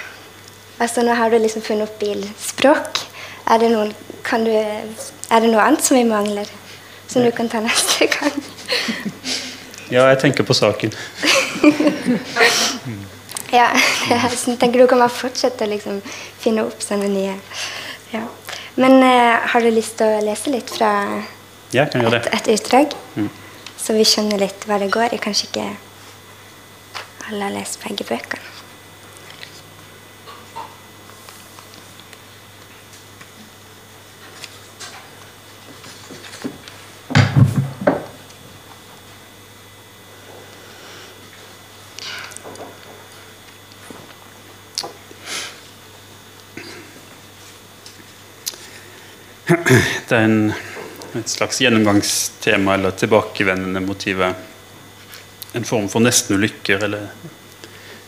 Altså 0.83 1.05
Nå 1.07 1.15
har 1.15 1.31
du 1.31 1.39
liksom 1.39 1.63
funnet 1.63 1.89
opp 1.89 1.99
bilspråk. 2.01 3.01
Er 3.51 3.61
det, 3.63 3.71
noen, 3.71 3.93
kan 4.27 4.45
du, 4.47 4.51
er 4.51 5.43
det 5.43 5.51
noe 5.53 5.63
annet 5.63 5.85
som 5.85 5.99
vi 5.99 6.05
mangler? 6.09 6.49
Som 7.07 7.23
du 7.23 7.31
kan 7.37 7.49
ta 7.49 7.63
neste 7.65 8.11
gang? 8.11 8.39
Ja, 9.93 10.07
jeg 10.09 10.17
tenker 10.23 10.47
på 10.49 10.55
saken. 10.57 10.95
Ja, 13.55 13.69
jeg 14.09 14.57
tenker 14.59 14.81
du 14.81 14.89
kan 14.91 14.99
bare 14.99 15.13
fortsette 15.13 15.67
å 15.67 15.71
liksom 15.71 16.01
finne 16.43 16.65
opp 16.67 16.81
sånne 16.83 17.07
nye 17.13 17.37
ja. 18.11 18.25
Men 18.75 18.97
uh, 19.05 19.45
har 19.53 19.63
du 19.63 19.71
lyst 19.71 19.95
til 20.01 20.11
å 20.11 20.23
lese 20.25 20.51
litt 20.51 20.73
fra 20.75 20.91
Ja, 21.75 21.85
et, 21.87 22.29
et 22.35 22.51
utdrag? 22.57 22.97
Så 23.79 23.95
vi 23.95 24.07
skjønner 24.09 24.41
litt 24.43 24.67
hva 24.67 24.81
det 24.83 24.91
går 24.91 25.15
i. 25.15 25.21
Kanskje 25.23 25.47
ikke 25.51 25.69
alle 27.35 27.45
har 27.45 27.51
lest 27.51 27.83
begge 27.83 28.05
bøkene. 28.07 28.41
Det 50.05 50.15
er 50.15 50.25
en, 50.29 50.53
et 51.19 51.31
slags 51.31 51.59
gjennomgangstema 51.59 52.77
eller 52.77 52.95
tilbakevendende 52.95 53.81
motiv. 53.83 54.23
En 55.55 55.67
form 55.67 55.89
for 55.89 56.03
nestenulykker 56.03 56.83
eller 56.85 57.11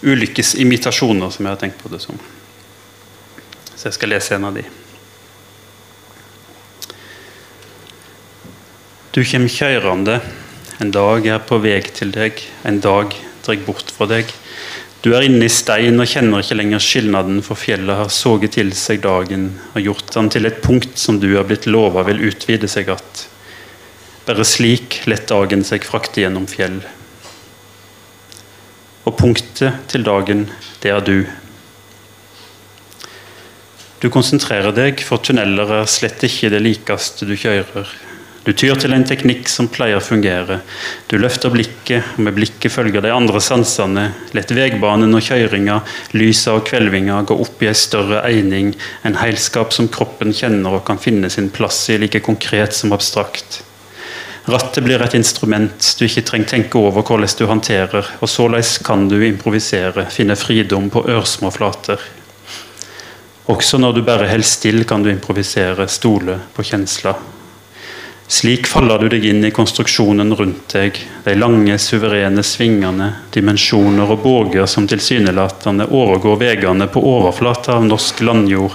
ulykkesimitasjoner, 0.03 1.31
som 1.31 1.47
jeg 1.47 1.55
har 1.55 1.61
tenkt 1.61 1.79
på 1.83 1.91
det 1.93 2.03
som. 2.03 2.19
Så 3.75 3.89
jeg 3.89 3.97
skal 3.97 4.13
lese 4.13 4.37
en 4.37 4.49
av 4.49 4.57
de. 4.57 4.65
Du 9.17 9.23
kjem 9.25 9.47
kjørende, 9.49 10.19
en 10.83 10.91
dag 10.93 11.25
er 11.25 11.39
på 11.41 11.57
veg 11.65 11.89
til 11.97 12.11
deg, 12.13 12.43
en 12.69 12.83
dag 12.85 13.15
dreg 13.47 13.63
bort 13.65 13.93
fra 13.95 14.09
deg. 14.11 14.29
Du 15.07 15.13
er 15.15 15.25
inne 15.25 15.47
i 15.47 15.53
stein 15.53 16.01
og 16.03 16.11
kjenner 16.11 16.43
ikke 16.43 16.59
lenger 16.59 16.83
skilnaden, 16.83 17.39
for 17.47 17.57
fjellet 17.57 18.01
har 18.01 18.13
soget 18.13 18.57
til 18.57 18.73
seg 18.77 19.05
dagen 19.07 19.53
og 19.73 19.81
gjort 19.85 20.13
den 20.17 20.29
til 20.35 20.49
et 20.51 20.61
punkt 20.65 20.99
som 21.01 21.21
du 21.23 21.31
er 21.37 21.47
blitt 21.49 21.69
lova 21.71 22.03
vil 22.09 22.25
utvide 22.27 22.69
seg 22.69 22.91
att. 22.91 23.29
Bare 24.27 24.45
slik 24.45 25.05
lett 25.07 25.29
dagen 25.31 25.63
seg 25.65 25.87
frakte 25.87 26.25
gjennom 26.25 26.49
fjell. 26.51 26.81
Og 29.07 29.15
punktet 29.15 29.87
til 29.91 30.03
dagen, 30.07 30.49
det 30.83 30.91
er 30.91 31.05
du. 31.07 31.21
Du 34.03 34.11
konsentrerer 34.13 34.75
deg, 34.77 35.01
for 35.01 35.23
tunneler 35.23 35.71
er 35.79 35.89
slett 35.89 36.25
ikke 36.27 36.51
det 36.53 36.61
likeste 36.65 37.29
du 37.29 37.37
kjører. 37.39 37.95
Du 38.47 38.53
tyr 38.55 38.79
til 38.79 38.93
en 38.95 39.03
teknikk 39.03 39.49
som 39.51 39.67
pleier 39.67 39.99
å 39.99 40.05
fungere. 40.05 40.61
Du 41.11 41.17
løfter 41.19 41.51
blikket, 41.51 42.13
og 42.15 42.27
med 42.29 42.37
blikket 42.37 42.71
følger 42.71 43.03
de 43.03 43.11
andre 43.11 43.41
sansene. 43.43 44.05
Lett 44.39 44.53
vegbanen 44.55 45.19
og 45.19 45.25
kjøringa, 45.27 45.81
lysa 46.15 46.55
og 46.55 46.67
kvelvinga 46.69 47.23
gå 47.27 47.39
opp 47.43 47.65
i 47.65 47.71
ei 47.73 47.75
større 47.75 48.21
eining, 48.29 48.71
en 49.03 49.19
heilskap 49.19 49.75
som 49.75 49.91
kroppen 49.91 50.31
kjenner 50.31 50.79
og 50.79 50.85
kan 50.87 51.03
finne 51.03 51.31
sin 51.33 51.51
plass 51.51 51.81
i, 51.91 51.99
like 51.99 52.23
konkret 52.27 52.77
som 52.79 52.95
abstrakt. 52.95 53.65
Rattet 54.47 54.85
blir 54.85 55.03
et 55.03 55.15
instrument 55.19 55.87
du 55.99 56.05
ikke 56.07 56.23
trenger 56.23 56.51
tenke 56.53 56.79
over 56.79 57.03
hvordan 57.03 57.33
du 57.35 57.47
håndterer, 57.51 58.11
og 58.23 58.31
såleis 58.31 58.77
kan 58.79 59.09
du 59.11 59.19
improvisere, 59.27 60.07
finne 60.15 60.37
fridom 60.39 60.87
på 60.95 61.03
ørsmå 61.11 61.51
flater. 61.51 61.99
Også 63.51 63.79
når 63.83 63.97
du 63.97 64.05
bare 64.07 64.29
holder 64.31 64.47
stille, 64.47 64.85
kan 64.87 65.03
du 65.03 65.11
improvisere, 65.11 65.89
stole 65.91 66.39
på 66.55 66.63
kjensla. 66.63 67.17
Slik 68.27 68.67
faller 68.67 69.03
du 69.03 69.09
deg 69.11 69.27
inn 69.27 69.45
i 69.47 69.53
konstruksjonen 69.55 70.35
rundt 70.35 70.73
deg, 70.75 70.99
de 71.27 71.35
lange, 71.39 71.75
suverene 71.79 72.43
svingene, 72.47 73.13
dimensjoner 73.35 74.15
og 74.15 74.23
båger 74.23 74.67
som 74.71 74.87
tilsynelatende 74.87 75.91
overgår 75.91 76.41
veiene 76.41 76.87
på 76.91 77.03
overflata 77.03 77.81
av 77.81 77.87
norsk 77.87 78.23
landjord, 78.27 78.75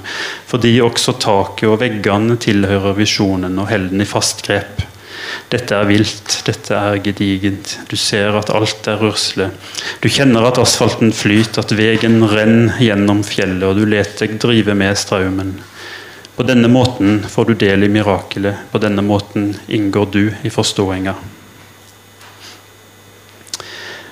fordi 0.52 0.78
også 0.84 1.16
taket 1.20 1.68
og 1.72 1.82
veggene 1.84 2.40
tilhører 2.40 2.96
visjonen 3.00 3.60
og 3.60 3.72
holder 3.72 3.96
den 3.96 4.04
i 4.04 4.12
fast 4.18 4.44
grep. 4.48 4.91
Dette 5.52 5.76
er 5.76 5.90
vilt, 5.90 6.38
dette 6.48 6.78
er 6.78 7.02
gedigent. 7.04 7.74
Du 7.92 7.98
ser 8.00 8.38
at 8.40 8.52
alt 8.54 8.88
er 8.88 9.02
rørsle. 9.02 9.50
Du 10.02 10.08
kjenner 10.10 10.48
at 10.48 10.62
asfalten 10.62 11.12
flyter, 11.16 11.64
at 11.64 11.76
veien 11.76 12.22
renner 12.32 12.80
gjennom 12.82 13.26
fjellet, 13.28 13.68
og 13.68 13.82
du 13.82 13.86
let 13.90 14.16
deg 14.22 14.38
drive 14.42 14.78
med 14.78 14.98
strømmen. 15.00 15.58
På 16.36 16.48
denne 16.48 16.72
måten 16.72 17.20
får 17.28 17.52
du 17.52 17.54
del 17.66 17.86
i 17.86 17.92
mirakelet. 17.92 18.72
På 18.72 18.80
denne 18.82 19.04
måten 19.06 19.52
inngår 19.68 20.08
du 20.14 20.24
i 20.32 20.50
forståinga. 20.50 21.16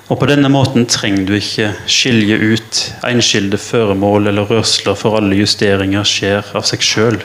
Og 0.10 0.18
på 0.18 0.26
denne 0.26 0.50
måten 0.50 0.88
trenger 0.90 1.26
du 1.28 1.36
ikke 1.38 1.68
skilje 1.86 2.38
ut 2.42 2.78
enskilde 3.06 3.60
føremål 3.62 4.32
eller 4.32 4.48
rørsler, 4.50 4.96
for 4.98 5.20
alle 5.20 5.38
justeringer 5.38 6.08
skjer 6.08 6.48
av 6.58 6.66
seg 6.66 6.82
sjøl. 6.82 7.20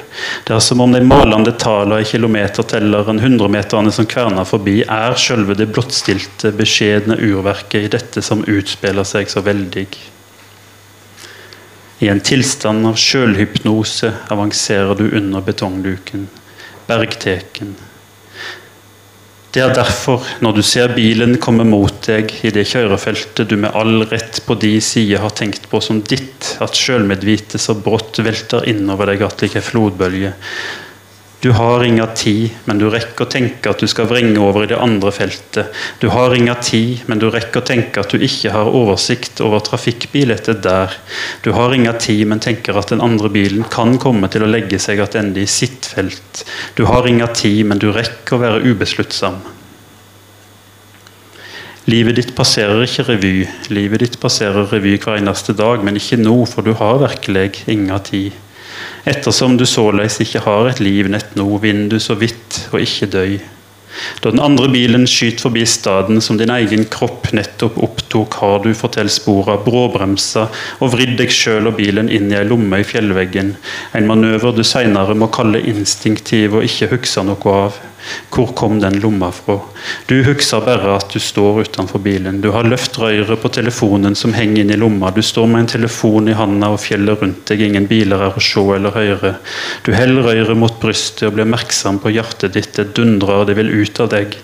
Det 0.45 0.53
er 0.53 0.61
som 0.61 0.83
om 0.85 0.93
de 0.93 1.01
malende 1.01 1.55
tallene 1.57 2.03
i 2.05 2.09
kilometertelleren, 2.11 3.23
hundremeterne 3.25 3.93
som 3.95 4.09
kverner 4.09 4.45
forbi, 4.45 4.83
er 4.85 5.17
sjølve 5.17 5.57
det 5.57 5.71
blottstilte, 5.73 6.53
beskjedne 6.59 7.17
urverket 7.25 7.87
i 7.87 7.93
dette 7.97 8.25
som 8.25 8.45
utspiller 8.45 9.09
seg 9.09 9.33
så 9.33 9.41
veldig. 9.49 9.87
I 12.05 12.13
en 12.13 12.21
tilstand 12.21 12.85
av 12.85 13.01
sjølhypnose 13.01 14.13
avanserer 14.35 14.93
du 15.01 15.07
under 15.09 15.41
betongduken, 15.41 16.29
bergteken. 16.85 17.73
Det 19.55 19.63
er 19.63 19.71
derfor, 19.71 20.25
når 20.43 20.57
du 20.57 20.65
ser 20.67 20.91
bilen 20.97 21.37
komme 21.39 21.63
mot 21.69 22.01
deg 22.09 22.33
i 22.43 22.51
det 22.51 22.65
kjørefeltet 22.67 23.47
du 23.53 23.55
med 23.63 23.77
all 23.79 24.03
rett 24.11 24.41
på 24.43 24.57
de 24.59 24.73
side 24.83 25.21
har 25.23 25.31
tenkt 25.39 25.69
på 25.71 25.79
som 25.79 26.01
ditt, 26.03 26.57
at 26.65 26.75
sjølmedvite 26.75 27.61
så 27.63 27.77
brått 27.79 28.19
velter 28.27 28.67
innover 28.67 29.13
deg 29.13 29.23
att 29.23 29.45
like 29.47 29.63
flodbølge. 29.63 30.33
Du 31.45 31.51
har 31.53 31.83
inga 31.85 32.07
tid, 32.17 32.55
men 32.65 32.79
du 32.81 32.87
rekker 32.89 33.27
å 33.27 33.29
tenke 33.29 33.69
at 33.69 33.83
du 33.83 33.85
skal 33.91 34.07
vrenge 34.09 34.41
over 34.41 34.65
i 34.65 34.69
det 34.71 34.79
andre 34.81 35.11
feltet. 35.13 35.75
Du 36.01 36.07
har 36.09 36.33
inga 36.33 36.55
tid, 36.57 37.03
men 37.05 37.21
du 37.21 37.27
rekker 37.29 37.61
å 37.61 37.67
tenke 37.69 38.01
at 38.01 38.15
du 38.15 38.23
ikke 38.25 38.55
har 38.55 38.71
oversikt 38.73 39.43
over 39.45 39.61
trafikkbillettet 39.67 40.63
der. 40.65 40.95
Du 41.45 41.51
har 41.53 41.75
inga 41.77 41.93
tid, 42.01 42.23
men 42.31 42.41
tenker 42.41 42.79
at 42.81 42.95
den 42.95 43.05
andre 43.05 43.29
bilen 43.29 43.67
kan 43.69 43.99
komme 44.01 44.31
til 44.33 44.47
å 44.47 44.49
legge 44.49 44.81
seg 44.81 45.03
tilbake 45.05 45.43
i 45.43 45.45
sitt 45.45 45.85
felt. 45.85 46.47
Du 46.81 46.87
har 46.89 47.05
inga 47.05 47.29
tid, 47.37 47.67
men 47.69 47.83
du 47.83 47.91
rekker 47.93 48.39
å 48.39 48.41
være 48.41 48.65
ubesluttsom. 48.65 49.37
Livet 51.93 52.17
ditt 52.17 52.33
passerer 52.33 52.87
ikke 52.87 53.05
revy. 53.11 53.35
Livet 53.69 54.01
ditt 54.01 54.17
passerer 54.23 54.65
revy 54.73 54.97
hver 54.97 55.21
eneste 55.21 55.53
dag, 55.53 55.85
men 55.85 56.01
ikke 56.01 56.23
nå, 56.25 56.39
for 56.49 56.65
du 56.65 56.73
har 56.81 57.05
virkelig 57.05 57.67
inga 57.69 58.01
tid. 58.09 58.41
Ettersom 59.09 59.59
du 59.61 59.67
såleis 59.69 60.21
ikke 60.23 60.45
har 60.47 60.71
et 60.71 60.81
liv 60.85 61.11
nett 61.13 61.37
nå, 61.39 61.49
vinner 61.63 61.93
du 61.93 62.01
så 62.03 62.17
vidt 62.19 62.65
og 62.73 62.81
ikke 62.81 63.11
døy. 63.13 63.35
Da 64.23 64.31
den 64.33 64.43
andre 64.43 64.69
bilen 64.73 65.07
skyter 65.07 65.47
forbi 65.47 65.65
staden 65.69 66.21
som 66.25 66.39
din 66.39 66.51
egen 66.51 66.85
kropp 66.91 67.31
nettopp 67.37 67.77
opptok, 67.87 68.39
har 68.43 68.63
du 68.65 68.73
fortell 68.77 69.11
spora, 69.13 69.57
bråbremsa 69.63 70.49
og 70.81 70.93
vridd 70.95 71.17
deg 71.21 71.33
sjøl 71.35 71.71
og 71.71 71.79
bilen 71.79 72.11
inn 72.13 72.33
i 72.33 72.39
ei 72.41 72.47
lomme 72.49 72.81
i 72.81 72.87
fjellveggen, 72.89 73.55
en 73.95 74.09
manøver 74.11 74.57
du 74.57 74.65
seinere 74.67 75.15
må 75.19 75.31
kalle 75.35 75.63
instinktiv 75.63 76.59
og 76.59 76.67
ikke 76.67 76.91
husker 76.97 77.29
noe 77.29 77.59
av. 77.67 77.83
Hvor 78.35 78.53
kom 78.57 78.81
den 78.83 78.99
lomma 79.01 79.31
fra? 79.33 79.59
Du 80.07 80.17
husker 80.27 80.65
bare 80.65 80.97
at 80.97 81.13
du 81.15 81.21
står 81.23 81.65
utenfor 81.65 82.03
bilen. 82.05 82.41
Du 82.45 82.51
har 82.55 82.69
løft 82.69 82.99
røret 83.01 83.41
på 83.41 83.51
telefonen 83.55 84.17
som 84.19 84.35
henger 84.37 84.63
inn 84.63 84.75
i 84.75 84.79
lomma. 84.81 85.13
Du 85.15 85.23
står 85.23 85.49
med 85.51 85.65
en 85.65 85.73
telefon 85.75 86.29
i 86.29 86.37
handa 86.37 86.73
og 86.75 86.83
fjellet 86.85 87.23
rundt 87.23 87.45
deg. 87.51 87.65
Ingen 87.69 87.89
biler 87.91 88.29
er 88.29 88.37
å 88.37 88.45
se 88.45 88.65
eller 88.77 88.95
høre. 88.95 89.35
Du 89.87 89.93
holder 89.97 90.31
røret 90.31 90.59
mot 90.59 90.79
brystet 90.83 91.29
og 91.29 91.37
blir 91.39 91.49
merksom 91.49 92.01
på 92.03 92.13
hjertet 92.15 92.57
ditt. 92.59 92.73
Det 92.77 92.93
dundrer, 92.97 93.47
det 93.49 93.59
vil 93.61 93.75
ut 93.83 94.01
av 94.05 94.11
deg. 94.15 94.39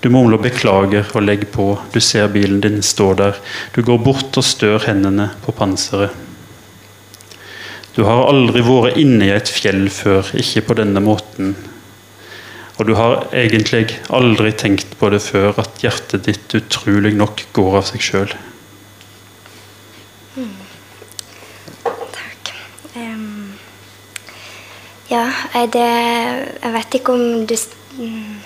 Du 0.00 0.08
mumler 0.14 0.38
'beklager' 0.38 1.10
og 1.16 1.24
legger 1.26 1.50
på. 1.50 1.66
Du 1.92 2.00
ser 2.00 2.28
bilen 2.28 2.60
din 2.60 2.82
stå 2.82 3.14
der. 3.18 3.34
Du 3.74 3.82
går 3.82 3.98
bort 3.98 4.36
og 4.38 4.44
stør 4.46 4.84
hendene 4.86 5.30
på 5.42 5.52
panseret. 5.52 6.14
Du 7.98 8.04
har 8.06 8.28
aldri 8.30 8.62
vært 8.62 9.00
inne 9.00 9.26
i 9.26 9.34
et 9.34 9.50
fjell 9.50 9.88
før, 9.90 10.28
ikke 10.38 10.68
på 10.68 10.76
denne 10.78 11.02
måten. 11.02 11.56
Og 12.78 12.86
du 12.86 12.94
har 12.94 13.24
egentlig 13.34 13.88
aldri 14.14 14.52
tenkt 14.54 14.92
på 15.00 15.08
det 15.10 15.18
før, 15.24 15.56
at 15.58 15.80
hjertet 15.82 16.28
ditt 16.28 16.52
utrolig 16.54 17.10
nok 17.18 17.42
går 17.56 17.78
av 17.80 17.88
seg 17.88 18.04
sjøl. 18.06 18.34
Takk. 22.14 22.52
Um, 22.94 23.56
ja, 25.10 25.24
det 25.74 25.88
Jeg 25.88 26.74
vet 26.76 26.94
ikke 27.00 27.16
om 27.16 27.46
du, 27.50 27.56
mm, 27.98 28.36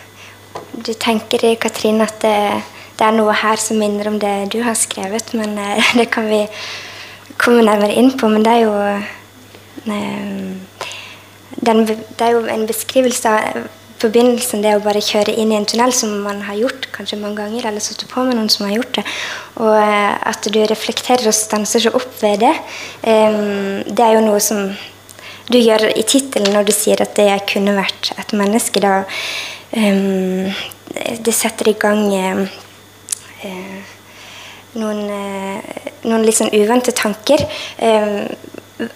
du 0.81 0.93
tenker, 0.97 1.45
Katrine, 1.61 2.09
at 2.09 2.25
det, 2.25 2.63
det 2.97 3.07
er 3.07 3.19
noe 3.19 3.37
her 3.37 3.61
som 3.61 3.77
minner 3.85 4.09
om 4.09 4.17
det 4.23 4.33
du 4.57 4.63
har 4.65 4.81
skrevet, 4.81 5.37
men 5.37 5.61
eh, 5.61 5.93
det 6.01 6.09
kan 6.15 6.31
vi 6.33 6.41
komme 7.37 7.69
nærmere 7.69 8.01
inn 8.01 8.15
på. 8.17 8.33
Men 8.33 8.49
det 8.49 8.57
er 8.57 8.65
jo 8.65 8.75
um, 9.93 10.57
den, 11.61 11.85
Det 11.85 12.25
er 12.25 12.37
jo 12.39 12.47
en 12.49 12.65
beskrivelse 12.67 13.29
av 13.29 13.69
forbindelsen 14.03 14.65
det 14.65 14.75
å 14.77 14.83
bare 14.85 15.03
kjøre 15.05 15.35
inn 15.39 15.53
i 15.55 15.59
en 15.59 15.67
tunnel, 15.69 15.95
som 15.97 16.13
man 16.25 16.43
har 16.47 16.59
gjort 16.59 16.89
kanskje 16.95 17.21
mange 17.21 17.41
ganger, 17.41 17.69
eller 17.69 17.85
sittet 17.85 18.11
på 18.11 18.25
med 18.27 18.37
noen 18.39 18.51
som 18.53 18.67
har 18.67 18.77
gjort 18.77 18.99
det. 18.99 19.05
Og 19.63 19.77
eh, 19.79 20.13
at 20.33 20.49
du 20.55 20.61
reflekterer 20.69 21.31
og 21.31 21.37
stanser 21.37 21.87
så 21.87 21.95
opp 21.97 22.19
ved 22.23 22.43
det, 22.45 22.55
em, 23.03 23.83
det 23.87 24.05
er 24.05 24.19
jo 24.19 24.27
noe 24.27 24.43
som 24.43 24.73
du 25.53 25.59
gjør 25.59 25.89
i 25.91 26.05
tittelen 26.07 26.55
når 26.55 26.69
du 26.69 26.75
sier 26.75 27.03
at 27.03 27.17
det 27.19 27.27
jeg 27.29 27.49
kunne 27.57 27.75
vært 27.77 28.13
et 28.19 28.37
menneske. 28.37 28.83
Da 28.83 29.03
em, 29.71 30.53
Det 31.25 31.33
setter 31.33 31.71
i 31.71 31.79
gang 31.81 32.05
eh, 32.13 32.45
noen, 34.79 35.03
eh, 35.11 35.91
noen 36.09 36.25
litt 36.27 36.39
sånn 36.39 36.53
uvante 36.57 36.95
tanker. 36.97 37.45
Eh, 37.79 38.27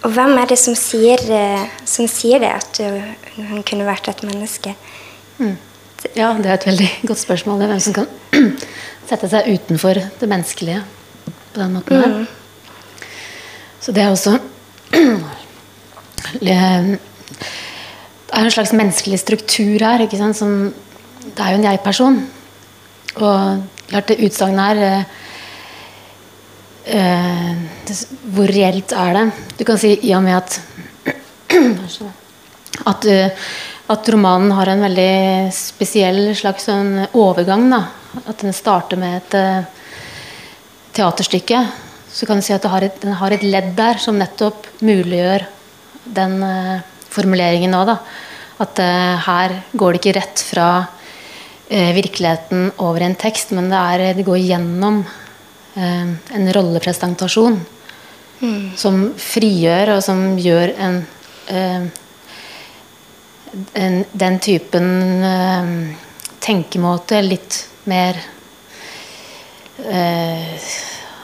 og 0.03 0.11
hvem 0.11 0.37
er 0.41 0.49
det 0.49 0.59
som 0.59 0.75
sier, 0.75 1.21
eh, 1.31 1.65
som 1.85 2.07
sier 2.07 2.39
det, 2.43 2.51
at 2.51 2.81
hun 3.37 3.63
kunne 3.63 3.87
vært 3.87 4.09
et 4.09 4.23
menneske? 4.23 4.75
Ja, 6.15 6.31
det 6.37 6.45
er 6.49 6.53
et 6.57 6.65
veldig 6.67 6.89
godt 7.07 7.19
spørsmål. 7.19 7.59
Det 7.59 7.65
er 7.67 7.71
hvem 7.73 7.83
som 7.83 7.93
kan 7.93 8.07
sette 9.09 9.29
seg 9.31 9.47
utenfor 9.53 9.99
det 10.21 10.29
menneskelige 10.29 10.83
på 11.53 11.59
den 11.61 11.73
måten 11.77 12.01
her. 12.03 12.25
Så 13.81 13.91
det 13.95 14.03
er 14.03 14.09
også 14.13 14.37
Det 16.41 16.51
er 16.53 16.97
en 18.43 18.51
slags 18.51 18.73
menneskelig 18.75 19.19
struktur 19.21 19.79
her. 19.85 20.01
Ikke 20.03 20.17
sant? 20.19 20.37
Som, 20.37 20.73
det 21.23 21.39
er 21.39 21.53
jo 21.53 21.59
en 21.61 21.67
jeg-person. 21.69 22.17
Og 23.15 23.63
klart 23.89 24.09
det 24.11 24.19
utsagnet 24.27 24.65
her 24.67 24.77
eh, 24.83 25.03
eh, 26.97 27.55
det- 27.87 28.07
Hvor 28.35 28.47
reelt 28.51 28.91
er 28.91 29.13
det? 29.13 29.25
Du 29.59 29.63
kan 29.63 29.77
si 29.77 29.95
i 30.03 30.11
og 30.13 30.23
med 30.23 30.35
at 30.35 30.61
at, 32.87 33.05
eh, 33.05 33.29
at 33.87 34.09
romanen 34.11 34.51
har 34.51 34.67
en 34.67 34.83
veldig 34.83 35.51
spesiell 35.55 36.21
slags 36.35 36.67
sånn 36.67 37.05
overgang. 37.15 37.69
Da. 37.71 37.81
At 38.25 38.43
den 38.43 38.55
starter 38.55 38.99
med 38.99 39.21
et 39.21 39.37
uh, 39.37 39.93
teaterstykke. 40.97 41.61
Så 42.11 42.27
kan 42.27 42.39
du 42.39 42.43
si 42.43 42.55
at 42.55 42.65
det 42.65 42.71
har 42.73 42.83
et, 42.83 42.97
den 43.03 43.15
har 43.19 43.31
et 43.31 43.45
ledd 43.47 43.71
der 43.77 44.01
som 44.01 44.19
nettopp 44.19 44.67
muliggjør 44.83 45.47
den 46.17 46.35
uh, 46.43 46.83
formuleringen 47.13 47.71
nå. 47.71 47.85
Da. 47.87 47.97
At 48.65 48.83
uh, 48.83 49.15
her 49.29 49.55
går 49.71 49.95
det 49.95 50.03
ikke 50.03 50.19
rett 50.19 50.45
fra 50.51 50.69
virkeligheten 51.67 52.69
over 52.79 53.03
i 53.03 53.05
en 53.09 53.17
tekst, 53.19 53.49
men 53.51 53.65
det, 53.67 53.75
er, 53.75 54.13
det 54.15 54.23
går 54.23 54.37
gjennom 54.39 55.01
en 55.75 56.45
rollepresentasjon 56.55 57.57
som 58.79 59.01
frigjør, 59.19 59.91
og 59.97 59.99
som 60.05 60.21
gjør 60.39 60.71
en, 60.79 61.01
eh, 63.47 63.83
en 63.83 64.03
den 64.11 64.39
typen 64.43 64.89
eh, 65.23 65.71
tenkemåte 66.43 67.21
litt 67.25 67.61
mer 67.87 68.19
eh, 69.85 70.67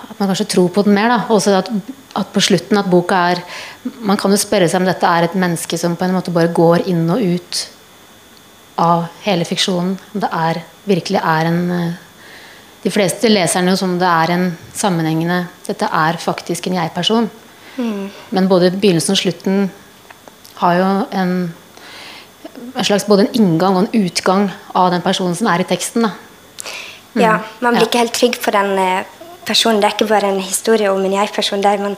At 0.09 0.19
man 0.19 0.29
kanskje 0.29 0.49
tror 0.53 0.69
på 0.73 0.83
den 0.85 0.95
mer. 0.95 1.09
Da. 1.11 1.19
Også 1.33 1.55
at, 1.57 1.69
at 2.19 2.33
på 2.33 2.43
slutten 2.43 2.77
at 2.79 2.89
boka 2.91 3.19
er 3.33 3.43
Man 4.05 4.19
kan 4.19 4.31
jo 4.31 4.39
spørre 4.39 4.69
seg 4.69 4.81
om 4.81 4.87
dette 4.87 5.09
er 5.09 5.27
et 5.27 5.37
menneske 5.39 5.79
som 5.79 5.97
på 5.97 6.05
en 6.05 6.15
måte 6.15 6.33
bare 6.35 6.53
går 6.53 6.87
inn 6.91 7.07
og 7.09 7.21
ut 7.21 7.63
av 8.79 9.05
hele 9.25 9.45
fiksjonen. 9.45 9.97
Om 10.13 10.23
det 10.23 10.29
er, 10.33 10.63
virkelig 10.89 11.21
er 11.21 11.51
en 11.51 11.61
eh, 11.71 12.01
De 12.83 12.91
fleste 12.91 13.29
leser 13.31 13.61
den 13.61 13.71
jo 13.71 13.77
som 13.79 13.93
det 13.95 14.07
er 14.09 14.31
en 14.33 14.49
sammenhengende 14.75 15.45
Dette 15.63 15.87
er 15.87 16.17
faktisk 16.19 16.67
en 16.67 16.75
jeg-person. 16.81 17.29
Men 17.77 18.49
både 18.49 18.73
begynnelsen 18.75 19.15
og 19.15 19.17
slutten 19.21 19.69
har 20.59 20.73
jo 20.77 20.89
en, 21.21 21.31
en 22.75 22.85
slags 22.85 23.05
både 23.05 23.27
en 23.27 23.33
inngang 23.33 23.75
og 23.77 23.83
en 23.87 24.05
utgang 24.05 24.47
av 24.75 24.91
den 24.93 25.01
personen 25.01 25.35
som 25.35 25.47
er 25.47 25.63
i 25.63 25.67
teksten. 25.69 26.05
Da. 26.07 26.11
Ja, 27.15 27.39
man 27.61 27.73
blir 27.75 27.83
Ja. 27.83 27.87
ikke 27.87 27.97
helt 28.03 28.13
trygg 28.13 28.39
på 28.41 28.51
den 28.51 28.77
eh, 28.79 29.03
personen. 29.45 29.81
Det 29.81 29.89
er 29.89 29.95
ikke 29.97 30.09
bare 30.09 30.29
en 30.33 30.39
historie 30.41 30.91
om 30.91 31.05
en 31.05 31.13
jeg-person 31.13 31.61
der 31.63 31.77
man 31.77 31.95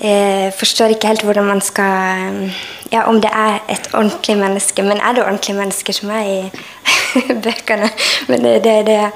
eh, 0.00 0.52
forstår 0.52 0.94
ikke 0.94 1.06
helt 1.08 1.22
hvordan 1.22 1.44
man 1.44 1.60
skal 1.60 2.44
eh, 2.44 2.50
Ja, 2.92 3.02
om 3.04 3.20
det 3.20 3.28
er 3.34 3.58
et 3.68 3.88
ordentlig 3.92 4.36
menneske. 4.38 4.82
Men 4.82 5.00
er 5.04 5.12
det 5.12 5.24
ordentlige 5.24 5.56
mennesker 5.58 5.92
som 5.92 6.10
er 6.10 6.22
i 6.24 6.50
bøkene? 7.44 7.90
Men 8.28 8.44
det, 8.44 8.64
det, 8.64 8.86
det, 8.86 9.10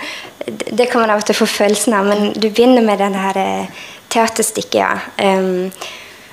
det 0.78 0.90
kan 0.90 1.00
man 1.00 1.10
av 1.10 1.22
og 1.22 1.24
til 1.24 1.34
få 1.34 1.46
følelsen 1.46 1.94
av. 1.94 2.04
Men 2.04 2.32
du 2.34 2.50
begynner 2.50 2.82
med 2.84 2.98
det 2.98 3.14
her 3.16 3.38
eh, 3.40 3.66
teaterstykket, 4.10 4.74
ja. 4.74 4.90
em, 5.18 5.72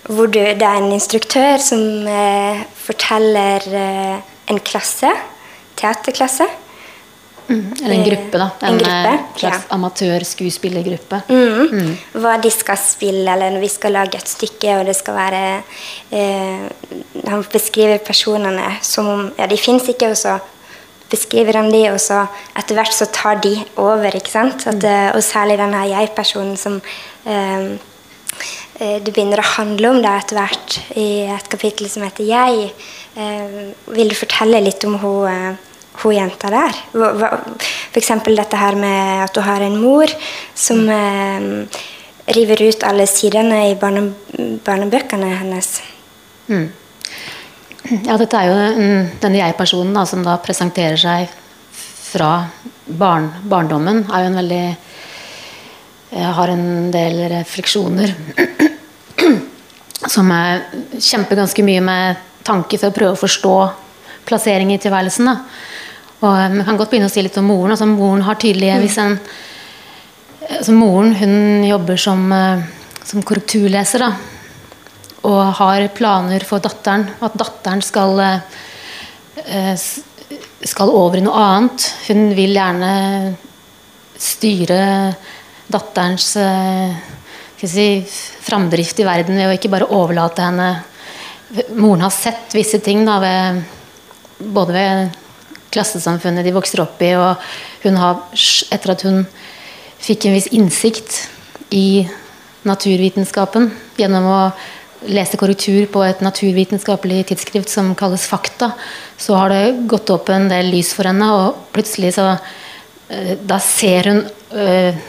hvor 0.10 0.30
du, 0.32 0.40
det 0.40 0.66
er 0.66 0.80
en 0.80 0.94
instruktør 0.96 1.62
som 1.62 1.82
eh, 2.10 2.64
forteller 2.82 3.66
eh, 3.78 4.16
en 4.50 4.60
klasse, 4.66 5.12
teaterklasse, 5.80 6.48
Eller 7.50 7.96
en 7.96 8.04
gruppe, 8.06 8.38
da. 8.38 8.48
En 8.62 8.74
En, 8.74 8.78
gruppe, 8.78 9.14
eh, 9.14 9.22
slags 9.40 9.64
ja. 9.64 9.74
amatørskuespillergruppe. 9.74 11.22
Mm. 11.30 11.96
Hva 12.22 12.36
de 12.42 12.52
skal 12.54 12.78
spille, 12.78 13.26
eller 13.26 13.56
når 13.56 13.64
vi 13.64 13.72
skal 13.74 13.96
lage 13.98 14.20
et 14.20 14.30
stykke, 14.30 14.76
og 14.78 14.86
det 14.86 14.96
skal 14.96 15.18
være 15.18 15.42
eh, 16.14 16.70
Han 17.26 17.44
beskriver 17.52 17.98
personene 18.06 18.78
som 18.86 19.08
om 19.08 19.32
Ja, 19.38 19.48
de 19.50 19.58
fins 19.58 19.90
ikke, 19.90 20.12
og 20.14 20.18
så 20.18 20.38
beskriver 21.10 21.58
han 21.58 21.72
de, 21.74 21.88
og 21.90 22.00
så 22.02 22.28
etter 22.58 22.78
hvert 22.78 22.94
så 22.94 23.08
tar 23.10 23.42
de 23.42 23.56
over, 23.82 24.14
ikke 24.14 24.30
sant? 24.30 24.68
At, 24.70 24.84
eh, 24.84 25.10
og 25.16 25.24
særlig 25.26 25.58
denne 25.58 25.88
jeg-personen 25.90 26.58
som 26.58 26.78
eh, 27.26 27.80
eh, 28.80 28.98
det 29.04 29.14
begynner 29.14 29.42
å 29.42 29.52
handle 29.56 29.94
om 29.94 30.02
det 30.04 30.16
etter 30.22 30.40
hvert 30.40 30.78
i 30.98 31.10
et 31.36 31.50
kapittel 31.52 31.90
som 31.90 32.04
heter 32.04 32.24
'Jeg'. 32.24 32.72
Eh, 33.16 33.74
vil 33.96 34.10
du 34.10 34.16
fortelle 34.16 34.62
litt 34.62 34.84
om 34.86 34.98
hun, 35.02 35.28
eh, 35.28 35.56
hun 36.04 36.14
jenta 36.14 36.50
der? 36.50 36.76
Eksempel 37.94 38.36
dette 38.36 38.56
her 38.56 38.76
med 38.76 39.24
at 39.24 39.34
du 39.34 39.42
har 39.42 39.62
en 39.62 39.82
mor 39.82 40.08
som 40.56 40.90
eh, 40.90 41.66
river 42.36 42.62
ut 42.62 42.84
alle 42.84 43.08
sidene 43.08 43.72
i 43.72 43.76
barne, 43.76 44.14
barnebøkene 44.64 45.34
hennes. 45.42 45.82
Mm. 46.48 46.70
Ja, 48.06 48.18
dette 48.18 48.38
er 48.38 48.50
jo 48.50 48.58
mm, 48.78 49.20
denne 49.22 49.40
jeg-personen 49.42 50.06
som 50.08 50.24
da 50.24 50.38
presenterer 50.44 51.00
seg 51.00 51.30
fra 52.10 52.50
barn, 52.86 53.30
barndommen, 53.50 54.04
er 54.10 54.24
jo 54.24 54.30
en 54.30 54.40
veldig 54.40 54.64
Jeg 56.10 56.32
har 56.38 56.52
en 56.54 56.90
del 56.94 57.20
refleksjoner 57.32 58.16
som 60.14 60.32
er, 60.34 60.64
kjemper 60.98 61.38
ganske 61.38 61.66
mye 61.66 61.84
med 61.86 62.24
tanke 62.48 62.80
for 62.80 62.90
å 62.90 62.96
prøve 62.96 63.18
å 63.18 63.20
forstå 63.20 63.54
plassering 64.30 64.74
i 64.74 64.80
tilværelsen. 64.82 65.30
Da. 65.30 65.36
Og 66.24 66.34
jeg 66.40 66.66
kan 66.66 66.80
godt 66.80 66.92
begynne 66.94 67.10
å 67.10 67.14
si 67.14 67.24
litt 67.26 67.38
om 67.40 67.48
moren. 67.52 67.76
Altså, 67.76 67.88
moren 67.90 68.26
har 68.26 68.40
tydeligvis 68.42 68.98
en 69.04 69.20
altså, 70.50 70.74
Moren 70.74 71.14
hun 71.20 71.64
jobber 71.68 71.98
som, 72.02 72.26
eh, 72.34 72.66
som 73.06 73.24
korrekturleser. 73.24 74.00
da 74.00 74.14
og 75.28 75.42
har 75.60 75.88
planer 75.96 76.44
for 76.48 76.64
datteren. 76.64 77.08
At 77.22 77.36
datteren 77.38 77.82
skal, 77.84 78.20
eh, 78.20 79.76
skal 80.64 80.90
over 80.90 81.18
i 81.18 81.22
noe 81.22 81.34
annet. 81.36 81.94
Hun 82.08 82.36
vil 82.36 82.56
gjerne 82.56 83.36
styre 84.18 85.16
datterens 85.70 86.34
eh, 86.40 86.96
si, 87.62 87.88
framdrift 88.46 89.00
i 89.00 89.08
verden 89.08 89.40
ved 89.40 89.52
å 89.52 89.58
ikke 89.58 89.72
bare 89.72 89.90
overlate 89.94 90.46
henne. 90.46 90.70
Moren 91.78 92.06
har 92.06 92.14
sett 92.14 92.54
visse 92.58 92.82
ting 92.84 93.06
da, 93.08 93.18
ved, 93.24 93.64
både 94.54 94.76
ved 94.76 95.20
klassesamfunnet 95.74 96.46
de 96.46 96.56
vokser 96.56 96.82
opp 96.84 97.02
i, 97.06 97.14
og 97.18 97.38
hun 97.86 98.00
har, 98.00 98.24
etter 98.74 98.96
at 98.96 99.06
hun 99.06 99.24
fikk 100.00 100.26
en 100.28 100.38
viss 100.38 100.50
innsikt 100.56 101.24
i 101.76 102.08
naturvitenskapen 102.68 103.70
gjennom 104.00 104.28
å 104.30 104.42
lese 105.08 105.38
korrektur 105.40 105.86
på 105.92 106.02
et 106.04 106.24
naturvitenskapelig 106.24 107.22
tidsskrift 107.30 107.72
som 107.72 107.94
kalles 107.96 108.26
Fakta, 108.28 108.74
så 109.18 109.38
har 109.40 109.54
det 109.54 109.88
gått 109.88 110.12
opp 110.12 110.32
en 110.34 110.50
del 110.52 110.74
lys 110.74 110.92
for 110.96 111.08
henne, 111.08 111.30
og 111.32 111.70
plutselig 111.76 112.16
så 112.18 112.34
eh, 112.34 113.38
Da 113.40 113.62
ser 113.64 114.12
hun 114.12 114.20
eh, 114.52 115.00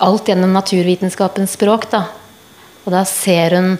alt 0.00 0.28
gjennom 0.28 0.52
naturvitenskapens 0.54 1.56
språk, 1.58 1.90
da. 1.92 2.06
Og 2.84 2.92
da 2.94 3.04
ser 3.08 3.58
hun 3.58 3.78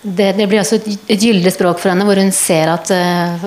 Det, 0.00 0.30
det 0.32 0.46
blir 0.48 0.62
altså 0.62 0.78
et, 0.78 0.86
et 1.12 1.20
gyldig 1.20 1.50
språk 1.52 1.76
for 1.76 1.92
henne, 1.92 2.06
hvor 2.08 2.16
hun 2.16 2.30
ser 2.32 2.70
at 2.72 2.88
uh, 2.88 3.42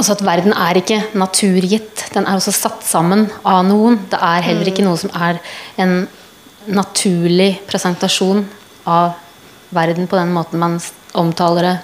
også 0.00 0.14
at 0.14 0.24
verden 0.24 0.54
er 0.56 0.80
ikke 0.80 1.02
naturgitt. 1.20 2.06
Den 2.14 2.24
er 2.24 2.40
også 2.40 2.54
satt 2.56 2.80
sammen 2.88 3.26
av 3.44 3.66
noen. 3.68 3.98
Det 4.08 4.16
er 4.16 4.46
heller 4.48 4.70
ikke 4.72 4.86
noe 4.86 4.96
som 4.96 5.12
er 5.12 5.42
en 5.76 6.08
naturlig 6.72 7.58
presentasjon 7.68 8.46
av 8.88 9.12
verden 9.76 10.08
på 10.08 10.16
den 10.16 10.32
måten 10.32 10.64
man 10.64 10.80
omtaler 11.12 11.68
det 11.68 11.76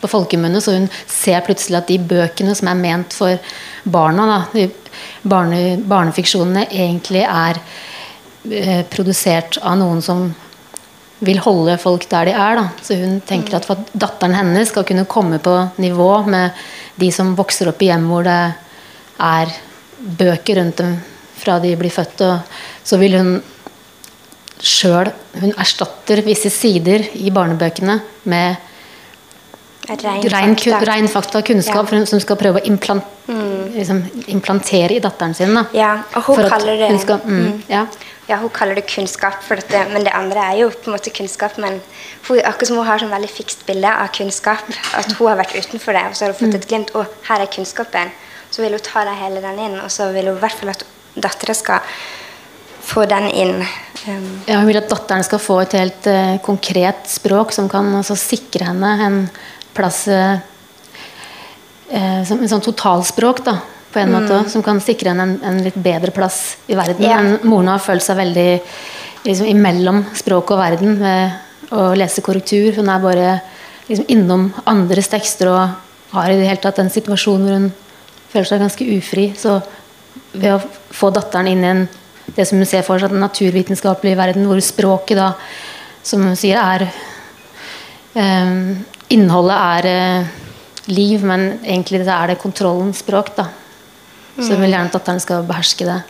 på 0.00 0.10
folkemunne. 0.10 0.60
Så 0.62 0.76
hun 0.76 0.88
ser 1.10 1.44
plutselig 1.46 1.80
at 1.80 1.90
de 1.90 1.98
bøkene 1.98 2.54
som 2.58 2.70
er 2.70 2.80
ment 2.80 3.16
for 3.16 3.38
barna, 3.84 4.26
da, 4.30 4.40
de 4.54 4.66
barne, 5.28 5.60
barnefiksjonene, 5.86 6.66
egentlig 6.70 7.24
er 7.26 7.60
eh, 8.50 8.82
produsert 8.92 9.60
av 9.62 9.78
noen 9.80 10.02
som 10.04 10.28
vil 11.24 11.40
holde 11.40 11.78
folk 11.80 12.04
der 12.10 12.28
de 12.28 12.36
er. 12.36 12.60
Da. 12.60 12.68
Så 12.84 12.98
hun 13.00 13.20
tenker 13.26 13.58
at 13.58 13.68
for 13.68 13.80
at 13.80 13.92
datteren 13.96 14.36
hennes 14.36 14.70
skal 14.72 14.84
kunne 14.88 15.08
komme 15.08 15.40
på 15.42 15.56
nivå 15.80 16.10
med 16.28 16.66
de 17.00 17.10
som 17.12 17.34
vokser 17.38 17.70
opp 17.70 17.82
i 17.82 17.90
hjem 17.90 18.08
hvor 18.10 18.26
det 18.26 18.40
er 19.22 19.52
bøker 19.96 20.60
rundt 20.60 20.82
dem 20.82 20.96
fra 21.36 21.58
de 21.60 21.74
blir 21.78 21.92
født, 21.92 22.22
og 22.24 22.86
så 22.86 22.98
vil 23.00 23.18
hun 23.18 23.36
sjøl 24.56 25.10
Hun 25.36 25.52
erstatter 25.60 26.22
visse 26.24 26.48
sider 26.48 27.02
i 27.20 27.28
barnebøkene 27.28 27.98
med 28.32 28.65
Rein 29.86 30.56
rein, 30.86 31.08
fakta. 31.08 31.38
og 31.38 31.44
kunnskap 31.44 31.92
Ja. 31.92 32.04
som 32.04 32.20
skal 32.20 32.36
prøve 32.36 32.60
å 32.60 32.66
implan 32.66 33.02
liksom, 33.76 34.02
implantere 34.26 34.96
i 34.96 35.00
datteren 35.02 35.34
sin. 35.34 35.54
Da. 35.54 35.64
Ja, 35.76 35.92
og 36.16 36.28
hun 36.30 36.48
kaller 36.50 36.78
det 36.80 36.90
hun 36.90 37.00
skal, 37.02 37.22
mm, 37.24 37.40
mm. 37.46 37.62
ja. 37.72 37.86
Ja, 38.26 38.40
hun 38.42 38.50
kaller 38.50 38.74
det 38.74 38.88
kunnskap, 38.90 39.44
dette, 39.48 39.84
men 39.92 40.04
det 40.06 40.12
andre 40.16 40.42
er 40.50 40.60
jo 40.64 40.70
på 40.74 40.90
en 40.90 40.96
måte 40.96 41.12
kunnskap. 41.14 41.58
Men 41.62 41.78
hun, 42.26 42.40
akkurat 42.40 42.72
som 42.72 42.80
hun 42.80 42.88
har 42.88 43.02
sånn 43.02 43.14
veldig 43.14 43.30
fikst 43.30 43.62
bilde 43.68 43.92
av 43.92 44.10
kunnskap, 44.16 44.66
at 44.98 45.12
hun 45.12 45.28
har 45.28 45.38
vært 45.38 45.54
utenfor 45.54 45.94
det, 45.94 46.04
og 46.10 46.18
så 46.18 46.26
har 46.26 46.34
hun 46.34 46.40
fått 46.40 46.58
et 46.58 46.68
glimt 46.70 46.94
å, 46.98 47.06
her 47.28 47.44
er 47.44 47.52
kunnskapen. 47.52 48.14
Så 48.50 48.64
vil 48.64 48.74
hun 48.74 48.82
ta 48.82 49.04
det 49.06 49.14
hele 49.20 49.42
den 49.44 49.62
inn, 49.68 49.80
og 49.82 49.90
så 49.94 50.10
vil 50.14 50.30
hun 50.32 50.38
i 50.40 50.42
hvert 50.42 50.58
fall 50.58 50.74
at 50.74 50.86
dattera 51.14 51.54
skal 51.54 51.98
få 52.86 53.06
den 53.10 53.30
inn. 53.30 53.60
Um, 54.06 54.26
Ja, 54.46 54.60
hun 54.60 54.68
vil 54.70 54.78
at 54.78 54.90
datteren 54.90 55.24
skal 55.26 55.42
få 55.42 55.60
et 55.62 55.74
helt 55.78 56.06
uh, 56.10 56.36
konkret 56.42 57.06
språk 57.10 57.54
som 57.54 57.70
kan 57.70 57.88
altså, 57.98 58.18
sikre 58.18 58.68
henne 58.68 58.92
en 59.06 59.20
plass 59.76 60.06
eh, 60.08 60.38
eh, 61.90 62.20
som 62.26 62.40
en 62.40 62.50
sånn 62.50 62.64
totalspråk, 62.64 63.44
da, 63.46 63.58
på 63.92 64.02
en 64.02 64.12
måte, 64.12 64.42
som 64.52 64.64
kan 64.64 64.80
sikre 64.82 65.12
henne 65.12 65.28
en, 65.28 65.34
en 65.46 65.62
litt 65.64 65.76
bedre 65.80 66.12
plass 66.14 66.56
i 66.68 66.76
verden. 66.76 67.04
Yeah. 67.04 67.22
Men 67.22 67.48
moren 67.48 67.72
har 67.72 67.84
følt 67.84 68.04
seg 68.04 68.18
veldig 68.20 68.50
liksom, 69.24 69.48
imellom 69.52 70.02
språk 70.16 70.52
og 70.54 70.60
verden 70.60 70.98
ved 71.00 71.72
å 71.74 71.88
lese 71.98 72.24
korrektur. 72.24 72.74
Hun 72.76 72.90
er 72.92 73.02
bare 73.02 73.30
liksom, 73.88 74.06
innom 74.12 74.50
andres 74.68 75.10
tekster 75.12 75.50
og 75.52 76.12
har 76.12 76.32
i 76.32 76.38
det 76.38 76.48
hele 76.50 76.62
tatt 76.62 76.80
en 76.82 76.92
situasjon 76.92 77.46
hvor 77.46 77.56
hun 77.56 77.70
føler 78.32 78.50
seg 78.50 78.62
ganske 78.62 78.88
ufri. 78.98 79.30
Så 79.38 79.58
ved 80.36 80.52
å 80.54 80.60
få 80.94 81.10
datteren 81.14 81.50
inn 81.50 81.64
i 81.64 81.70
en, 81.72 81.86
det 82.36 82.46
som 82.48 82.60
hun 82.60 82.68
ser 82.68 82.84
for 82.86 83.00
seg, 83.00 83.12
den 83.14 83.24
naturvitenskapelige 83.24 84.18
verden, 84.18 84.46
hvor 84.48 84.60
språket 84.64 85.18
da, 85.18 85.30
som 86.06 86.24
hun 86.26 86.38
sier, 86.38 86.60
er 86.60 86.86
eh, 88.18 88.76
Innholdet 89.14 89.56
er 89.56 89.88
eh, 89.90 90.34
liv, 90.90 91.22
men 91.26 91.60
egentlig 91.62 92.02
så 92.04 92.16
er 92.16 92.32
det 92.32 92.40
kontrollens 92.42 93.02
språk. 93.04 93.34
da. 93.36 93.48
Så 94.36 94.52
hun 94.52 94.64
vil 94.64 94.74
gjerne 94.74 94.90
at 94.90 94.96
datteren 94.98 95.22
skal 95.22 95.46
beherske 95.48 95.86
det. 95.88 96.02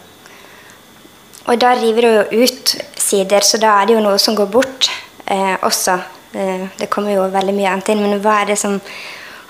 og 1.46 1.60
da 1.62 1.74
river 1.78 2.08
hun 2.08 2.16
jo 2.16 2.46
ut 2.46 2.72
sider, 2.98 3.44
så 3.46 3.58
da 3.62 3.76
er 3.80 3.86
det 3.86 3.94
jo 3.94 4.02
noe 4.02 4.18
som 4.18 4.34
går 4.34 4.48
bort 4.50 4.88
eh, 5.30 5.54
også. 5.62 5.94
Eh, 6.34 6.66
det 6.78 6.90
kommer 6.90 7.14
jo 7.14 7.28
veldig 7.30 7.54
mye 7.54 7.70
annet 7.70 7.92
inn, 7.92 8.02
men 8.02 8.18
hva 8.24 8.40
er 8.42 8.50
det 8.50 8.58
som 8.58 8.80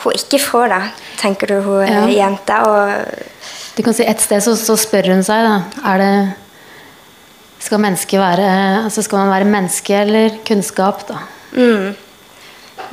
hun 0.02 0.18
ikke 0.18 0.42
får, 0.42 0.68
da? 0.74 0.80
Tenker 1.16 1.54
du 1.54 1.60
hun 1.64 1.86
ja. 1.88 2.04
jenta? 2.12 2.60
Og 2.68 3.78
Du 3.78 3.82
kan 3.84 3.96
si 3.96 4.04
Et 4.04 4.20
sted 4.20 4.44
så, 4.44 4.54
så 4.56 4.76
spør 4.76 5.08
hun 5.14 5.24
seg 5.24 5.46
da, 5.46 5.56
er 5.92 6.02
det 6.02 6.12
skal, 7.64 7.80
mennesket 7.80 8.20
være, 8.20 8.50
altså 8.84 9.02
skal 9.02 9.24
man 9.24 9.32
være 9.32 9.48
menneske 9.48 9.96
eller 10.04 10.36
kunnskap. 10.46 11.06
da? 11.08 11.22
mm, 11.56 11.94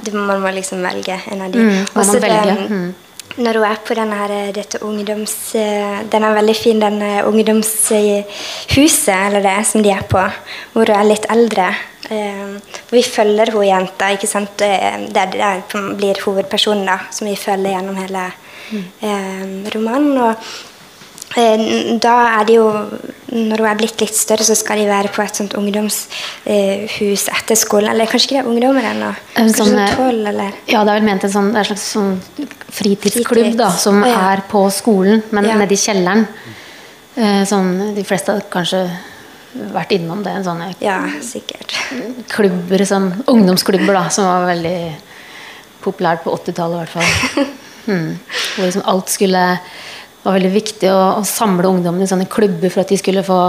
det, 0.02 0.14
man 0.14 0.42
må 0.42 0.50
liksom 0.54 0.82
velge 0.84 1.20
en 1.32 1.42
av 1.42 1.52
de. 1.52 1.60
Mm, 1.60 1.86
Også 1.96 2.20
den, 2.22 2.68
mm. 2.70 2.94
Når 3.38 3.54
hun 3.58 3.64
er 3.66 3.80
på 3.88 3.96
denne 3.98 4.14
her, 4.20 4.52
dette 4.54 4.78
ungdoms... 4.86 5.56
eh, 5.56 6.04
Den 6.12 6.24
er 6.24 6.36
veldig 6.36 6.56
fin, 6.56 6.80
den 6.80 7.02
eh, 7.02 7.24
ungdomshuset, 7.26 9.08
eller 9.28 9.42
det, 9.42 9.66
som 9.66 9.82
de 9.84 9.90
er 9.92 10.04
på, 10.10 10.22
hvor 10.74 10.86
hun 10.92 10.96
er 11.00 11.08
litt 11.10 11.26
eldre. 11.34 11.70
Eh, 12.12 12.60
Vi 12.92 13.02
følger 13.04 13.52
hun 13.56 13.66
jenta, 13.66 14.12
ikke 14.14 14.28
sant? 14.30 14.62
Eh, 14.62 15.08
Det, 15.10 15.18
er- 15.18 15.32
det 15.32 15.42
er- 15.42 15.96
blir 15.98 16.22
hovedpersonen 16.26 16.86
da, 16.86 17.00
som 17.12 17.28
vi 17.28 17.36
følger 17.36 17.72
gjennom 17.74 17.96
hele 17.96 18.32
eh, 19.02 19.72
romanen. 19.76 20.18
og 20.18 20.36
Eh, 20.36 20.73
Da 21.34 22.14
er 22.40 22.46
de 22.46 22.58
jo, 22.60 22.66
når 23.34 23.62
hun 23.64 23.68
er 23.72 23.78
blitt 23.80 24.02
litt 24.04 24.14
større, 24.18 24.46
så 24.46 24.56
skal 24.58 24.78
de 24.82 24.86
være 24.90 25.10
på 25.14 25.24
et 25.24 25.40
sånt 25.40 25.56
ungdomshus 25.58 27.24
etter 27.34 27.58
skolen. 27.58 27.90
Eller 27.94 28.10
kanskje 28.10 28.30
ikke 28.30 28.38
det 28.38 28.44
er 28.44 28.50
ungdommer 28.52 28.90
ennå? 28.92 29.12
Kanskje 29.34 29.64
sånn, 29.64 29.80
sånn 29.98 30.28
eller? 30.30 30.52
Ja, 30.70 30.84
det 30.86 30.94
er 30.94 31.00
vel 31.00 31.08
ment 31.08 31.26
en 31.26 31.34
sånn, 31.34 31.50
en 31.56 31.66
slags 31.70 31.88
sånn 31.96 32.12
fritidsklubb 32.74 33.56
da, 33.60 33.72
som 33.78 34.02
oh, 34.04 34.10
ja. 34.10 34.20
er 34.34 34.44
på 34.50 34.62
skolen, 34.74 35.24
men 35.34 35.50
Ja. 35.50 35.58
nede 35.58 35.74
i 35.74 35.82
kjelleren. 35.82 36.28
Eh, 37.16 37.42
sånn, 37.50 37.96
de 37.96 38.04
fleste 38.06 38.34
har 38.34 38.46
kanskje 38.54 38.84
vært 39.74 39.92
innom 39.98 40.24
det. 40.26 40.32
En 40.38 40.46
sånn 40.46 40.64
Ja, 40.82 41.00
sikkert. 41.22 41.74
klubber, 42.30 42.86
sånn, 42.86 43.24
ungdomsklubber 43.28 43.94
da, 43.94 44.10
som 44.10 44.26
var 44.26 44.48
veldig 44.54 44.78
populært 45.84 46.24
på 46.24 46.32
80-tallet 46.38 46.78
i 46.78 46.84
hvert 46.84 46.96
fall. 46.98 47.46
Mm. 47.84 48.14
Hvor 48.56 48.64
liksom 48.64 48.86
alt 48.88 49.10
skulle 49.12 49.60
det 50.24 50.30
var 50.30 50.38
veldig 50.38 50.54
viktig 50.54 50.88
å, 50.88 51.00
å 51.20 51.24
samle 51.28 51.68
ungdommene 51.68 52.06
i 52.06 52.08
sånne 52.08 52.30
klubber 52.32 52.72
for 52.72 52.86
at 52.86 52.92
de 52.94 52.96
skulle 52.96 53.26
få 53.28 53.40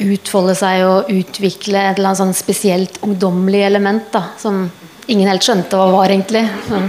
utfolde 0.00 0.54
seg 0.56 0.80
og 0.88 1.10
utvikle 1.12 1.82
et 1.82 1.98
eller 1.98 2.14
annet 2.14 2.22
sånn 2.22 2.32
spesielt 2.32 2.96
ungdommelig 3.04 3.60
element 3.66 4.06
da, 4.14 4.30
som 4.40 4.62
ingen 5.04 5.28
helt 5.28 5.44
skjønte 5.44 5.76
hva 5.76 5.90
var 5.92 6.14
egentlig. 6.14 6.46
Sånn. 6.70 6.88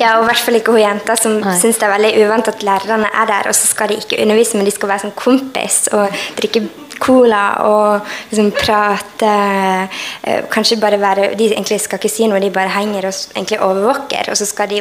Ja, 0.00 0.16
og 0.16 0.24
i 0.24 0.30
hvert 0.32 0.42
fall 0.42 0.58
ikke 0.58 0.74
hun 0.74 0.82
jenta 0.82 1.14
som 1.20 1.38
syns 1.60 1.78
det 1.78 1.86
er 1.86 1.94
veldig 1.94 2.12
uvant 2.24 2.50
at 2.50 2.66
lærerne 2.66 3.14
er 3.22 3.30
der, 3.30 3.52
og 3.52 3.54
så 3.54 3.70
skal 3.70 3.92
de 3.92 4.00
ikke 4.02 4.18
undervise, 4.24 4.58
men 4.58 4.66
de 4.66 4.74
skal 4.74 4.90
være 4.90 5.04
sånn 5.04 5.18
kompis 5.20 5.84
og 5.94 6.22
drikke 6.40 6.64
cola 7.00 7.42
og 7.66 8.12
liksom 8.30 8.50
prate 8.56 9.32
eh, 10.22 10.44
Kanskje 10.50 10.78
bare 10.80 11.00
være 11.00 11.32
De 11.38 11.48
egentlig 11.50 11.80
skal 11.82 12.00
ikke 12.00 12.12
si 12.12 12.28
noe, 12.28 12.40
de 12.42 12.52
bare 12.54 12.72
henger 12.74 13.08
og 13.08 13.34
egentlig 13.34 13.60
overvåker, 13.64 14.30
og 14.30 14.38
så 14.38 14.48
skal 14.48 14.70
de 14.70 14.80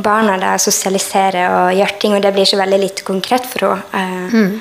barna 0.00 0.36
da 0.40 0.56
sosialisere 0.60 1.46
og 1.54 1.78
gjøre 1.78 1.98
ting, 2.02 2.16
og 2.16 2.24
det 2.24 2.34
blir 2.34 2.48
så 2.48 2.58
veldig 2.60 2.80
lite 2.80 3.06
konkret 3.06 3.48
for 3.48 3.76
henne. 3.92 4.28
Mm. 4.30 4.60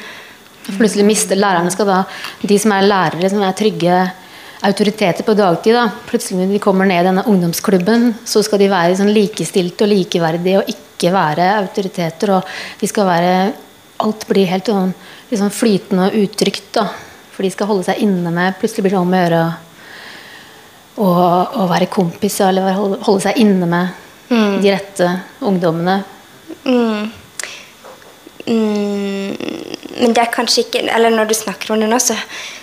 Plutselig 0.69 1.05
mister 1.07 1.39
lærerne 1.39 1.71
skal 1.73 1.87
da 1.89 1.99
De 2.45 2.57
som 2.61 2.73
er 2.75 2.85
lærere, 2.85 3.29
som 3.31 3.41
er 3.41 3.55
trygge 3.57 4.01
autoriteter 4.65 5.23
på 5.23 5.35
dagtid, 5.39 5.75
da, 5.77 5.85
plutselig 6.09 6.41
når 6.41 6.53
de 6.53 6.61
kommer 6.63 6.87
ned 6.89 6.99
i 6.99 7.07
denne 7.07 7.23
ungdomsklubben, 7.31 8.09
så 8.27 8.43
skal 8.43 8.59
de 8.59 8.67
være 8.71 8.97
sånn 8.99 9.13
likestilte 9.15 9.85
og 9.85 9.93
likeverdige 9.93 10.59
og 10.59 10.71
ikke 10.73 11.13
være 11.15 11.47
autoriteter. 11.61 12.33
og 12.35 12.81
de 12.81 12.89
skal 12.91 13.07
være 13.07 13.33
Alt 13.99 14.27
blir 14.29 14.47
helt 14.47 14.69
sånn, 14.69 14.93
sånn 15.31 15.53
flytende 15.53 16.09
og 16.09 16.19
utrygt. 16.23 16.71
da, 16.75 16.87
For 17.33 17.43
de 17.43 17.51
skal 17.51 17.67
holde 17.71 17.87
seg 17.89 18.03
inne 18.03 18.31
med 18.31 18.57
Plutselig 18.59 18.85
blir 18.85 18.95
det 18.95 19.01
om 19.01 19.13
å 19.13 19.23
gjøre 19.23 19.41
å, 20.99 21.65
være 21.69 21.87
kompis 21.91 22.39
eller 22.43 22.73
holde, 22.75 22.99
holde 23.05 23.23
seg 23.23 23.39
inne 23.39 23.67
med 23.69 24.05
de 24.29 24.71
rette 24.71 25.09
ungdommene. 25.47 26.03
Mm. 26.65 27.11
Mm, 28.49 29.35
men 29.99 30.13
det 30.15 30.21
er 30.23 30.31
kanskje 30.33 30.63
ikke 30.63 30.79
Eller 30.89 31.13
når 31.13 31.27
du 31.29 31.35
snakker 31.37 31.69
om 31.73 31.81
det 31.81 31.89
nå, 31.91 31.99
så 32.01 32.15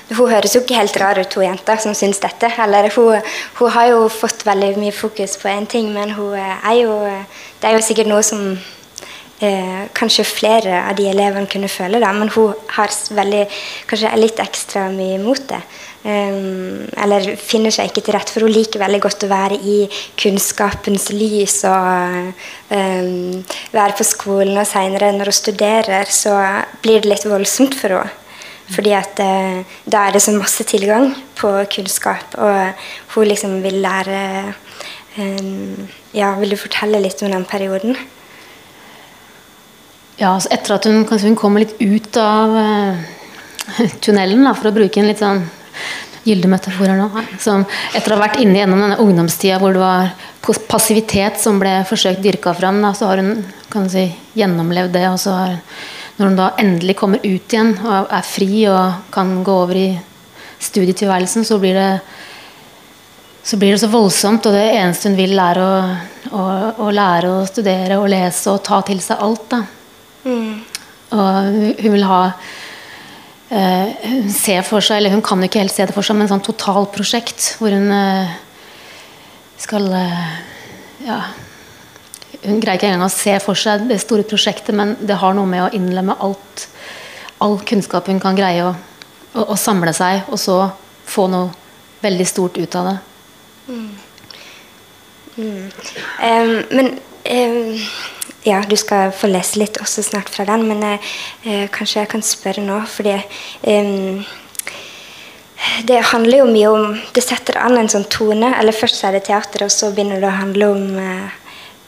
Hun 0.09 0.31
høres 0.33 0.55
jo 0.57 0.63
ikke 0.65 0.79
helt 0.81 0.97
rar 0.99 1.19
ut, 1.19 1.35
hun 1.35 1.45
jenta 1.47 1.77
som 1.83 1.95
syns 1.95 2.19
dette. 2.23 2.51
Eller 2.63 2.91
hun, 2.95 3.23
hun 3.59 3.71
har 3.75 3.89
jo 3.91 4.09
fått 4.11 4.45
veldig 4.47 4.77
mye 4.79 4.95
fokus 4.95 5.37
på 5.41 5.51
én 5.51 5.67
ting, 5.67 5.93
men 5.95 6.15
hun 6.15 6.35
er 6.39 6.77
jo 6.79 6.99
Det 7.61 7.71
er 7.71 7.75
jo 7.75 7.83
sikkert 7.83 8.11
noe 8.11 8.23
som 8.23 8.57
eh, 9.41 9.83
kanskje 9.97 10.25
flere 10.29 10.81
av 10.87 10.97
de 10.99 11.09
elevene 11.11 11.51
kunne 11.51 11.71
føle, 11.71 12.01
det. 12.01 12.13
men 12.15 12.31
hun 12.35 12.55
har 12.77 12.95
veldig, 13.19 13.45
kanskje 13.91 14.15
litt 14.21 14.41
ekstra 14.43 14.89
mye 14.95 15.19
imot 15.21 15.49
det. 15.53 15.63
Um, 16.07 16.85
eller 17.03 17.33
finner 17.35 17.73
seg 17.75 17.89
ikke 17.89 18.05
til 18.07 18.15
rette, 18.15 18.31
for 18.31 18.47
hun 18.47 18.53
liker 18.55 18.79
veldig 18.79 19.01
godt 19.03 19.25
å 19.27 19.31
være 19.33 19.57
i 19.59 19.79
kunnskapens 20.21 21.09
lys 21.11 21.57
og 21.67 22.29
um, 22.71 23.41
være 23.75 23.97
på 23.99 24.07
skolen, 24.07 24.55
og 24.61 24.69
seinere 24.71 25.11
når 25.17 25.33
hun 25.33 25.39
studerer, 25.41 26.07
så 26.07 26.37
blir 26.85 27.03
det 27.03 27.11
litt 27.11 27.27
voldsomt 27.27 27.75
for 27.81 27.97
henne. 27.97 28.23
Fordi 28.67 28.91
at 28.99 29.21
eh, 29.23 29.77
da 29.87 30.01
er 30.09 30.17
det 30.17 30.25
så 30.25 30.33
masse 30.35 30.65
tilgang 30.67 31.13
på 31.39 31.53
kunnskap, 31.71 32.35
og 32.35 33.15
hun 33.15 33.29
liksom 33.31 33.61
vil 33.63 33.79
lære 33.85 34.19
um, 35.19 35.87
Ja, 36.17 36.33
vil 36.41 36.51
du 36.51 36.59
fortelle 36.59 36.99
litt 37.03 37.23
om 37.23 37.31
den 37.31 37.47
perioden? 37.47 37.95
Ja, 40.17 40.33
altså 40.33 40.49
etter 40.55 40.79
at 40.79 40.87
hun, 40.89 41.03
hun 41.05 41.37
kommer 41.37 41.61
litt 41.61 41.77
ut 41.77 42.17
av 42.17 42.55
uh, 42.57 43.01
tunnelen, 44.05 44.47
da, 44.47 44.55
for 44.57 44.71
å 44.71 44.77
bruke 44.77 45.03
en 45.03 45.11
litt 45.11 45.21
sånn 45.21 45.43
gyldemetafor 46.27 46.89
her 46.89 46.99
nå. 46.99 47.11
Som 47.43 47.67
etter 47.93 48.15
å 48.15 48.17
ha 48.17 48.25
vært 48.25 48.41
inne 48.41 48.63
gjennom 48.63 48.81
denne 48.83 48.99
ungdomstida 49.03 49.61
hvor 49.61 49.77
det 49.77 49.83
var 49.83 50.15
passivitet 50.71 51.37
som 51.43 51.61
ble 51.61 51.79
forsøkt 51.89 52.25
dyrka 52.25 52.55
fram, 52.57 52.81
da, 52.85 52.95
så 52.97 53.11
har 53.11 53.23
hun 53.23 53.45
kan 53.73 53.91
si, 53.93 54.09
gjennomlevd 54.39 54.97
det. 54.97 55.05
Og 55.13 55.21
så 55.21 55.37
har, 55.37 55.55
når 56.17 56.33
hun 56.33 56.41
da 56.41 56.51
endelig 56.65 56.97
kommer 56.99 57.21
ut 57.21 57.53
igjen 57.53 57.75
og 57.85 58.09
er 58.09 58.27
fri 58.27 58.51
og 58.73 59.13
kan 59.15 59.37
gå 59.47 59.61
over 59.67 59.83
i 59.85 59.91
studietilværelsen, 60.65 61.45
så 61.45 61.61
blir 61.61 61.77
det 61.77 61.91
så 63.47 63.61
blir 63.61 63.77
det 63.77 63.79
så 63.79 63.87
voldsomt, 63.87 64.49
og 64.49 64.57
det 64.57 64.65
eneste 64.75 65.07
hun 65.07 65.21
vil, 65.21 65.37
er 65.39 65.61
å, 65.63 65.73
å, 66.35 66.47
å 66.83 66.89
lære 66.91 67.29
å 67.31 67.45
studere 67.47 68.01
og 68.01 68.09
lese 68.11 68.51
og 68.51 68.65
ta 68.67 68.81
til 68.89 68.99
seg 69.05 69.23
alt. 69.23 69.45
da. 69.53 69.61
Mm. 70.27 70.63
Og 71.15 71.33
hun 71.79 71.95
vil 71.95 72.05
ha 72.09 72.21
eh, 73.55 73.91
Hun 74.03 74.31
ser 74.35 74.65
for 74.67 74.83
seg, 74.83 74.99
eller 74.99 75.15
hun 75.15 75.25
kan 75.25 75.43
ikke 75.47 75.63
helt 75.63 75.75
se 75.75 75.87
det 75.87 75.95
for 75.95 76.07
seg, 76.07 76.19
men 76.19 76.27
et 76.27 76.35
sånt 76.35 76.47
totalprosjekt 76.49 77.53
hvor 77.61 77.75
hun 77.75 77.91
eh, 77.95 78.37
skal 79.63 79.91
eh, 79.95 80.31
Ja. 81.07 81.21
Hun 82.47 82.59
greier 82.63 82.77
ikke 82.77 82.89
engang 82.91 83.07
å 83.07 83.11
se 83.11 83.33
for 83.43 83.59
seg 83.59 83.87
det 83.89 83.97
store 84.03 84.27
prosjektet, 84.27 84.75
men 84.77 84.93
det 85.01 85.17
har 85.19 85.35
noe 85.35 85.49
med 85.51 85.65
å 85.65 85.71
innlemme 85.75 86.15
alt, 86.23 86.67
all 87.43 87.57
kunnskap 87.67 88.11
hun 88.11 88.21
kan 88.23 88.37
greie 88.39 88.63
å, 88.63 88.75
å, 89.33 89.47
å 89.55 89.57
samle 89.59 89.95
seg, 89.97 90.27
og 90.31 90.39
så 90.39 90.59
få 91.09 91.27
noe 91.33 91.49
veldig 92.05 92.27
stort 92.29 92.59
ut 92.61 92.77
av 92.79 92.91
det. 92.91 92.97
Mm. 93.67 93.89
Mm. 95.37 95.65
Um, 96.23 96.53
men 96.77 96.93
um 97.27 98.15
ja, 98.47 98.63
du 98.63 98.77
skal 98.79 99.11
få 99.15 99.31
lese 99.31 99.59
litt 99.59 99.81
også 99.83 100.05
snart 100.07 100.31
fra 100.31 100.47
den, 100.49 100.67
men 100.71 100.83
eh, 100.87 101.15
eh 101.45 101.65
kanskje 101.73 102.03
jeg 102.05 102.13
kan 102.13 102.23
spørre 102.23 102.63
nå, 102.63 102.81
fordi 102.91 103.17
eh, 103.17 104.27
det 105.89 106.03
handler 106.13 106.43
jo 106.43 106.51
mye 106.51 106.69
om 106.69 106.99
Det 107.15 107.25
setter 107.25 107.59
an 107.59 107.79
en 107.81 107.89
sånn 107.91 108.07
tone. 108.13 108.53
Eller 108.59 108.77
først 108.77 109.03
er 109.05 109.17
det 109.17 109.27
teater, 109.29 109.65
og 109.67 109.73
så 109.73 109.91
begynner 109.91 110.21
det 110.21 110.29
å 110.29 110.39
handle 110.39 110.69
om 110.75 110.99
eh, 111.01 111.35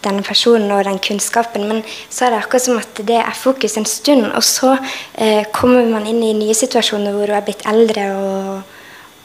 denne 0.05 0.25
personen 0.27 0.73
og 0.75 0.87
den 0.89 0.99
kunnskapen. 1.05 1.67
Men 1.69 1.85
så 2.09 2.27
er 2.27 2.35
det 2.35 2.41
akkurat 2.43 2.65
som 2.65 2.81
at 2.81 3.03
det 3.07 3.21
er 3.21 3.39
fokus 3.39 3.77
en 3.79 3.87
stund, 3.89 4.27
og 4.33 4.45
så 4.47 4.75
eh, 5.15 5.45
kommer 5.55 5.87
man 5.91 6.09
inn 6.09 6.23
i 6.25 6.35
nye 6.39 6.57
situasjoner 6.57 7.15
hvor 7.15 7.31
du 7.31 7.37
er 7.37 7.47
blitt 7.47 7.67
eldre 7.69 8.09
og, 8.17 8.75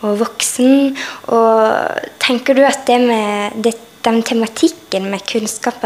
og 0.04 0.22
voksen. 0.22 0.94
Og 1.34 2.14
tenker 2.24 2.58
du 2.58 2.66
at 2.68 2.86
det 2.90 3.00
med 3.08 3.64
det 3.64 3.78
den 4.04 4.22
tematikken 4.28 5.10
med 5.12 5.26
kunnskap 5.30 5.84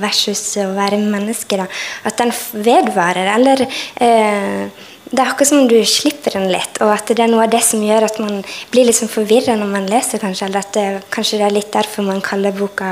versus 0.00 0.44
å 0.62 0.70
være 0.76 1.00
menneske, 1.02 1.60
da, 1.60 1.68
at 2.08 2.20
den 2.20 2.34
vedvarer? 2.66 3.32
Eller 3.36 3.66
eh, 3.66 4.84
det 5.06 5.20
er 5.22 5.28
akkurat 5.30 5.48
som 5.48 5.68
du 5.70 5.76
slipper 5.86 6.34
den 6.34 6.48
litt, 6.50 6.80
og 6.82 6.90
at 6.90 7.06
det 7.14 7.22
er 7.22 7.30
noe 7.30 7.44
av 7.44 7.52
det 7.52 7.60
som 7.62 7.82
gjør 7.84 8.08
at 8.08 8.16
man 8.18 8.40
blir 8.72 8.88
liksom 8.88 9.06
forvirra 9.10 9.54
når 9.54 9.68
man 9.70 9.86
leser, 9.86 10.18
kanskje. 10.18 10.48
Eller 10.48 10.64
at 10.64 10.72
det, 10.74 10.86
kanskje 11.14 11.38
det 11.38 11.46
er 11.46 11.54
litt 11.54 11.70
derfor 11.76 12.08
man 12.08 12.18
kaller 12.24 12.54
boka 12.56 12.90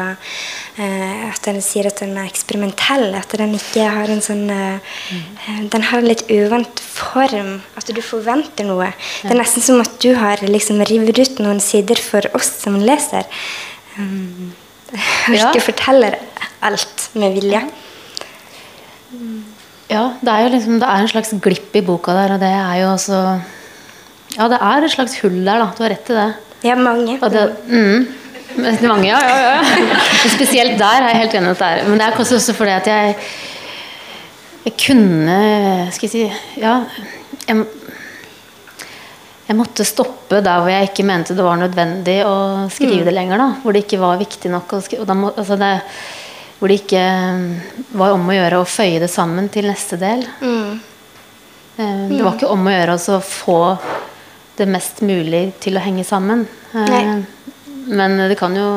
eh, 0.78 1.24
At 1.26 1.42
den 1.48 1.58
sier 1.64 1.88
at 1.90 1.98
den 2.04 2.14
er 2.14 2.30
eksperimentell. 2.30 3.08
At 3.18 3.34
den 3.34 3.56
ikke 3.58 3.88
har 3.96 4.14
en 4.14 4.22
sånn 4.22 4.46
eh, 4.46 4.94
mm. 5.10 5.68
Den 5.74 5.88
har 5.90 5.98
en 5.98 6.10
litt 6.12 6.22
uvant 6.30 6.84
form. 6.86 7.56
At 7.74 7.90
du 7.90 7.98
forventer 7.98 8.70
noe. 8.70 8.92
Det 9.24 9.34
er 9.34 9.42
nesten 9.42 9.66
som 9.66 9.82
at 9.82 9.98
du 9.98 10.12
har 10.14 10.46
liksom 10.46 10.86
revet 10.86 11.18
ut 11.18 11.42
noen 11.42 11.58
sider 11.58 11.98
for 11.98 12.30
oss 12.38 12.60
som 12.62 12.78
leser. 12.78 13.26
Um, 14.94 15.30
ja. 15.30 15.48
ikke 15.50 15.62
forteller 15.70 16.16
alt 16.62 17.04
med 17.14 17.36
vilje. 17.36 17.60
Ja, 19.90 20.02
det 20.20 20.32
er 20.32 20.42
jo 20.44 20.50
liksom 20.54 20.80
Det 20.80 20.88
er 20.88 21.04
en 21.04 21.10
slags 21.10 21.30
glipp 21.42 21.76
i 21.76 21.82
boka 21.84 22.14
der, 22.16 22.34
og 22.34 22.42
det 22.42 22.50
er 22.50 22.74
jo 22.80 22.90
også 22.92 23.20
Ja, 24.34 24.48
det 24.50 24.58
er 24.58 24.84
et 24.84 24.94
slags 24.94 25.18
hull 25.22 25.38
der, 25.44 25.62
da. 25.62 25.70
Du 25.76 25.82
har 25.84 25.92
rett 25.94 26.10
i 26.10 26.16
det. 26.16 26.28
Ja, 26.64 26.74
mange. 26.74 27.18
Det, 27.20 27.44
mm, 27.68 28.06
mange, 28.90 29.08
ja, 29.08 29.18
ja, 29.20 29.36
ja. 29.54 29.98
Spesielt 30.32 30.78
der 30.80 31.02
er 31.02 31.10
jeg 31.12 31.20
helt 31.22 31.34
enig 31.34 31.54
det 31.58 31.68
er 31.68 31.88
Men 31.88 32.00
det 32.00 32.06
er 32.06 32.16
kanskje 32.16 32.40
også 32.40 32.54
fordi 32.56 32.70
at 32.70 32.86
jeg 32.86 33.16
jeg 34.64 34.72
kunne 34.86 35.88
Skal 35.92 36.08
jeg 36.08 36.10
si 36.10 36.60
Ja. 36.60 36.80
Jeg, 37.48 37.64
jeg 39.44 39.56
måtte 39.58 39.84
stoppe 39.84 40.40
der 40.40 40.62
hvor 40.62 40.72
jeg 40.72 40.88
ikke 40.88 41.04
mente 41.04 41.34
det 41.36 41.44
var 41.44 41.58
nødvendig 41.60 42.16
å 42.24 42.36
skrive 42.72 43.02
mm. 43.02 43.08
det 43.08 43.12
lenger. 43.12 43.42
da, 43.42 43.48
Hvor 43.60 43.76
det 43.76 43.84
ikke 43.84 44.00
var 44.00 44.20
viktig 44.20 44.52
nok 44.52 44.72
å 44.72 44.80
skrive, 44.84 45.16
må, 45.18 45.32
altså 45.36 45.58
det, 45.60 45.74
Hvor 46.58 46.72
det 46.72 46.78
ikke 46.80 47.04
mm, 47.36 47.44
var 48.00 48.16
om 48.16 48.24
å 48.24 48.36
gjøre 48.38 48.62
å 48.62 48.68
føye 48.68 49.02
det 49.02 49.10
sammen 49.12 49.50
til 49.52 49.68
neste 49.68 50.00
del. 50.00 50.24
Mm. 50.40 50.80
Eh, 51.76 52.02
det 52.08 52.22
var 52.22 52.32
mm. 52.32 52.38
ikke 52.38 52.50
om 52.56 52.64
å 52.64 52.74
gjøre 52.74 52.96
å 52.96 53.20
få 53.20 53.60
det 54.56 54.68
mest 54.70 55.04
mulig 55.04 55.44
til 55.60 55.76
å 55.76 55.84
henge 55.84 56.06
sammen. 56.08 56.46
Eh, 56.72 56.90
Nei. 56.94 57.04
Men 57.92 58.16
det 58.30 58.40
kan 58.40 58.56
jo 58.56 58.68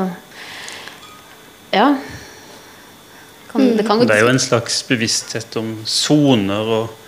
Ja. 1.71 1.93
Kan, 3.47 3.61
mm. 3.61 3.75
det, 3.77 3.83
kan 3.87 4.03
det 4.03 4.15
er 4.17 4.25
jo 4.25 4.33
en 4.35 4.41
slags 4.41 4.81
bevissthet 4.89 5.55
om 5.61 5.77
soner 5.87 6.75
og 6.81 7.06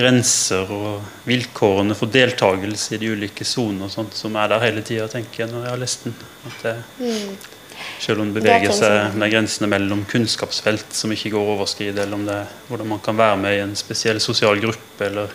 grenser 0.00 0.70
og 0.74 1.24
vilkårene 1.28 1.94
for 1.98 2.10
deltakelse 2.12 2.96
i 2.96 3.00
de 3.02 3.12
ulike 3.14 3.46
soner 3.46 3.92
som 3.92 4.36
er 4.36 4.52
der 4.52 4.64
hele 4.64 4.84
tida, 4.86 5.06
tenker 5.12 5.44
jeg 5.44 5.52
når 5.52 5.66
jeg 5.66 5.74
har 5.74 5.82
lest 5.84 6.06
den. 6.08 6.16
Det, 6.62 6.76
mm. 6.98 7.58
Selv 8.00 8.22
om 8.22 8.32
det 8.32 8.40
beveger 8.40 8.72
seg 8.76 9.16
med 9.18 9.32
grensene 9.32 9.68
mellom 9.70 10.02
kunnskapsfelt 10.08 10.96
som 10.96 11.12
ikke 11.14 11.32
går 11.34 11.54
overskride, 11.54 12.02
eller 12.02 12.18
om 12.18 12.26
det 12.28 12.40
hvordan 12.68 12.92
man 12.94 13.04
kan 13.04 13.18
være 13.18 13.38
med 13.40 13.56
i 13.56 13.62
en 13.64 13.76
spesiell 13.78 14.20
sosial 14.20 14.60
gruppe, 14.62 15.06
eller 15.06 15.32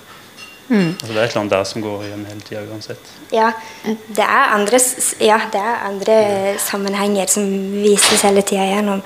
mm. 0.67 0.91
altså 0.91 1.11
Det 1.11 1.17
er 1.17 1.23
et 1.23 1.29
eller 1.29 1.41
annet 1.43 1.55
der 1.55 1.69
som 1.71 1.85
går 1.85 2.05
igjen 2.07 2.25
hele 2.29 2.45
tida 2.49 2.65
uansett. 2.69 3.13
Ja, 3.33 3.51
det 3.85 4.25
er 4.25 4.53
andre, 4.57 4.81
ja, 5.21 5.39
det 5.53 5.61
er 5.61 5.87
andre 5.89 6.17
sammenhenger 6.61 7.31
som 7.37 7.49
vises 7.77 8.25
hele 8.25 8.45
tida 8.45 8.67
gjennom. 8.73 9.05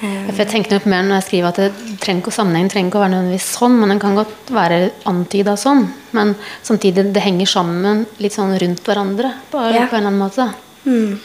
For 0.00 0.40
jeg 0.40 0.48
tenker 0.48 0.78
nok 0.78 0.86
mer 0.88 1.02
når 1.04 1.18
jeg 1.18 1.26
skriver 1.26 1.50
at 1.50 1.58
det 1.60 1.96
trenger 2.00 2.22
ikke, 2.22 2.32
Sammenhengen 2.32 2.70
trenger 2.72 2.88
ikke 2.88 3.00
å 3.00 3.02
være 3.02 3.12
nødvendigvis 3.12 3.48
sånn, 3.58 3.74
men 3.76 3.92
den 3.92 4.00
kan 4.00 4.16
godt 4.16 4.52
være 4.56 4.78
antyda 5.10 5.56
sånn. 5.60 5.82
Men 6.16 6.32
samtidig 6.64 7.10
det 7.12 7.24
henger 7.24 7.50
sammen 7.50 8.06
litt 8.22 8.36
sånn 8.36 8.54
rundt 8.62 8.86
hverandre 8.88 9.34
på, 9.50 9.60
ja. 9.68 9.84
på 9.90 9.98
en 9.98 10.00
eller 10.00 10.08
annen 10.08 10.22
måte. 10.22 10.46
Mm. 10.86 11.18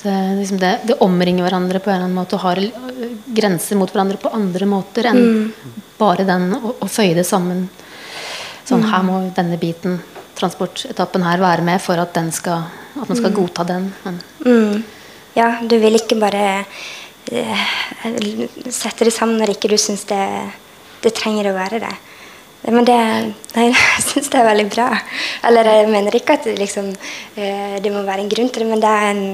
Så 0.00 0.16
liksom 0.38 0.62
det, 0.62 0.72
det, 0.88 0.98
omringer 1.04 1.44
hverandre 1.44 1.82
på 1.84 1.92
en 1.92 1.98
eller 1.98 2.08
annen 2.08 2.16
måte 2.16 2.36
og 2.38 2.44
har 2.46 2.62
grenser 3.36 3.80
mot 3.80 3.92
hverandre 3.92 4.20
på 4.22 4.32
andre 4.36 4.68
måter 4.68 5.10
enn 5.10 5.22
mm. 5.22 5.70
bare 6.00 6.24
den 6.28 6.50
å, 6.56 6.74
å, 6.80 6.88
føye 6.88 7.14
det 7.16 7.24
sammen. 7.28 7.66
Sånn, 8.64 8.84
mm. 8.84 8.90
Her 8.92 9.06
må 9.06 9.22
denne 9.36 9.60
biten, 9.60 10.00
transportetappen 10.36 11.24
her, 11.24 11.40
være 11.44 11.64
med 11.68 11.84
for 11.84 12.00
at, 12.00 12.16
den 12.16 12.32
skal, 12.32 12.64
at 12.96 13.04
man 13.04 13.16
skal 13.16 13.32
mm. 13.32 13.36
godta 13.40 13.68
den. 13.68 13.90
Men. 14.04 14.22
Mm. 14.44 14.84
Ja, 15.36 15.50
du 15.60 15.76
vil 15.80 16.00
ikke 16.00 16.16
bare 16.20 16.46
sette 17.26 19.06
det 19.06 19.14
sammen 19.14 19.40
når 19.40 19.56
ikke 19.56 19.70
du 19.72 19.76
syns 19.80 20.04
det, 20.10 20.20
det, 21.02 21.14
trenger 21.16 21.50
å 21.50 21.56
være 21.56 21.80
det. 21.82 21.94
Men 22.66 22.86
det, 22.86 22.98
nei, 23.56 23.66
jeg 23.96 24.04
syns 24.06 24.30
det 24.32 24.40
er 24.40 24.48
veldig 24.50 24.68
bra. 24.70 24.88
Eller 25.48 25.72
jeg 25.72 25.90
mener 25.90 26.18
ikke 26.18 26.38
at 26.38 26.46
det, 26.46 26.56
liksom, 26.60 26.92
eh, 27.38 27.76
det 27.82 27.92
må 27.94 28.04
være 28.06 28.24
en 28.24 28.32
grunn 28.32 28.52
til 28.52 28.64
det, 28.64 28.70
men 28.70 28.82
det 28.84 28.94
er 28.94 29.10
en 29.10 29.26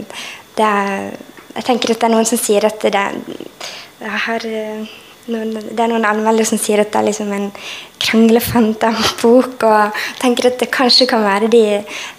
det 0.53 0.67
er, 0.69 1.13
Jeg 1.53 1.65
tenker 1.65 1.93
at 1.93 2.01
det 2.01 2.07
er 2.09 2.13
noen 2.13 2.29
som 2.29 2.41
sier 2.41 2.65
at 2.65 2.81
det, 2.81 3.01
jeg 4.01 4.21
har 4.25 4.45
eh, 4.49 4.93
noen, 5.31 5.53
det 5.55 5.79
er 5.79 5.91
noen 5.91 6.07
anmeldere 6.09 6.49
som 6.49 6.61
sier 6.61 6.81
at 6.83 6.91
det 6.93 7.01
er 7.01 7.09
liksom 7.11 7.33
en 7.37 7.49
kranglefant 8.03 8.85
av 8.89 9.01
bok. 9.21 9.67
Og 9.69 10.05
tenker 10.21 10.49
at 10.51 10.61
det 10.63 10.71
kanskje 10.75 11.09
kan 11.11 11.25
være 11.25 11.51
de, 11.53 11.65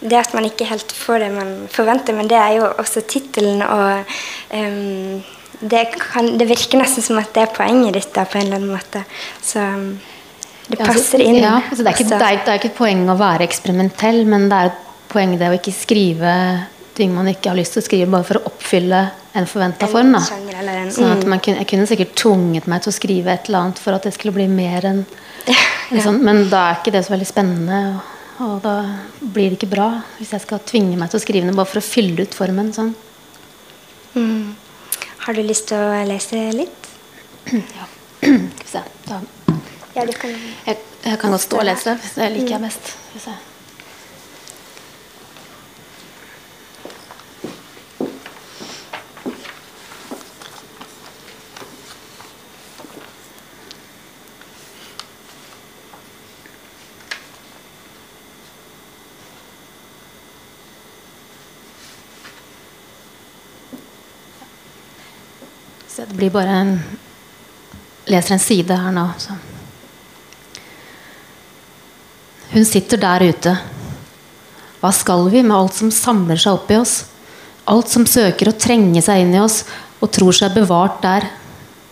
det 0.01 0.19
at 0.19 0.33
man 0.37 0.47
ikke 0.47 0.69
helt 0.69 0.93
får 0.95 1.25
det 1.25 1.31
man 1.33 1.53
forventer. 1.73 2.15
Men 2.17 2.29
det 2.31 2.39
er 2.39 2.59
jo 2.59 2.69
også 2.71 3.05
tittelen 3.09 3.63
og 3.65 4.13
um, 4.53 5.23
det, 5.69 5.83
kan, 5.99 6.33
det, 6.37 6.47
virker 6.49 6.81
nesten 6.81 7.05
som 7.05 7.19
at 7.21 7.31
det 7.35 7.45
er 7.45 7.53
poenget 7.55 7.97
ditt 7.97 8.11
da, 8.15 8.25
på 8.27 8.39
en 8.39 8.47
eller 8.47 8.59
annen 8.59 8.75
måte. 8.75 9.03
Så 9.43 9.63
um, 9.63 9.87
det 10.67 10.79
passer 10.81 11.23
inn. 11.23 11.39
Ja, 11.41 11.57
altså 11.61 11.83
det, 11.83 11.91
er 11.91 11.97
ikke, 11.97 12.09
det, 12.09 12.19
er, 12.19 12.37
det, 12.43 12.51
er, 12.51 12.59
ikke, 12.61 12.71
et 12.73 12.77
poeng 12.77 13.03
å 13.11 13.17
være 13.19 13.47
eksperimentell, 13.47 14.23
men 14.29 14.47
det 14.51 14.59
er 14.59 14.71
et 14.71 14.85
poeng 15.13 15.35
det 15.39 15.51
å 15.51 15.57
ikke 15.57 15.75
skrive 15.75 16.35
ting 16.93 17.13
man 17.13 17.27
ikke 17.29 17.49
har 17.49 17.57
lyst 17.57 17.75
til 17.75 17.81
å 17.81 17.85
skrive 17.87 18.09
bare 18.13 18.25
for 18.27 18.39
å 18.39 18.47
oppfylle 18.51 19.01
en 19.33 19.47
forventa 19.49 19.89
form. 19.89 20.13
En, 20.13 20.91
sånn 20.93 21.09
at 21.09 21.23
mm. 21.25 21.37
kunne, 21.41 21.59
jeg 21.63 21.69
kunne 21.71 21.87
sikkert 21.89 22.15
tvunget 22.21 22.67
meg 22.69 22.83
til 22.85 22.91
å 22.91 22.95
skrive 22.95 23.33
et 23.33 23.49
eller 23.49 23.65
annet 23.65 23.81
for 23.81 23.97
at 23.97 24.05
det 24.05 24.13
skulle 24.13 24.35
bli 24.35 24.45
mer 24.51 24.85
enn 24.91 25.01
liksom, 25.93 26.21
Men 26.23 26.45
da 26.51 26.67
er 26.69 26.77
ikke 26.77 26.93
det 26.95 27.01
så 27.03 27.15
veldig 27.15 27.27
spennende. 27.27 27.79
Og, 27.89 28.43
og, 28.45 28.53
da 28.63 28.75
blir 29.19 29.51
det 29.51 29.57
ikke 29.57 29.73
bra 29.73 29.87
hvis 30.19 30.35
jeg 30.35 30.45
skal 30.45 30.61
tvinge 30.69 30.99
meg 30.99 31.11
til 31.11 31.19
å 31.19 31.23
skrive 31.25 31.49
det 31.49 31.57
bare 31.57 31.71
for 31.71 31.81
å 31.81 31.85
fylle 31.85 32.23
ut 32.23 32.37
formen. 32.37 32.69
Sånn. 32.75 32.93
Mm. 34.13 34.53
Har 35.23 35.33
du 35.33 35.39
lyst 35.41 35.69
til 35.71 35.79
å 35.79 36.03
lese 36.07 36.49
litt? 36.55 36.89
Ja. 37.53 37.87
Skal 38.23 38.39
vi 38.39 38.67
se. 38.71 38.81
Da. 39.03 39.17
Ja, 39.95 40.05
kan... 40.19 40.35
Jeg, 40.65 40.77
jeg, 41.03 41.17
kan 41.19 41.31
godt 41.35 41.43
stå 41.43 41.59
og 41.59 41.67
lese. 41.67 41.97
Det 42.15 42.29
liker 42.37 42.55
jeg 42.55 42.63
best. 42.63 42.93
Skal 42.93 43.19
vi 43.19 43.25
se. 43.25 43.52
Blir 66.13 66.33
bare 66.33 66.59
en 66.63 66.77
Leser 68.03 68.35
en 68.35 68.41
side 68.41 68.75
her 68.75 68.91
nå. 68.91 69.05
Så. 69.15 69.35
Hun 72.51 72.65
sitter 72.67 72.99
der 72.99 73.23
ute. 73.31 73.53
Hva 74.81 74.91
skal 74.91 75.29
vi 75.31 75.39
med 75.45 75.55
alt 75.55 75.77
som 75.77 75.93
samler 75.93 76.41
seg 76.41 76.57
opp 76.57 76.73
i 76.73 76.79
oss? 76.81 76.97
Alt 77.71 77.93
som 77.93 78.03
søker 78.09 78.51
å 78.51 78.57
trenge 78.59 79.01
seg 79.01 79.23
inn 79.23 79.31
i 79.37 79.39
oss 79.39 79.61
og 80.03 80.11
tror 80.11 80.35
seg 80.35 80.51
bevart 80.57 80.99
der. 81.05 81.29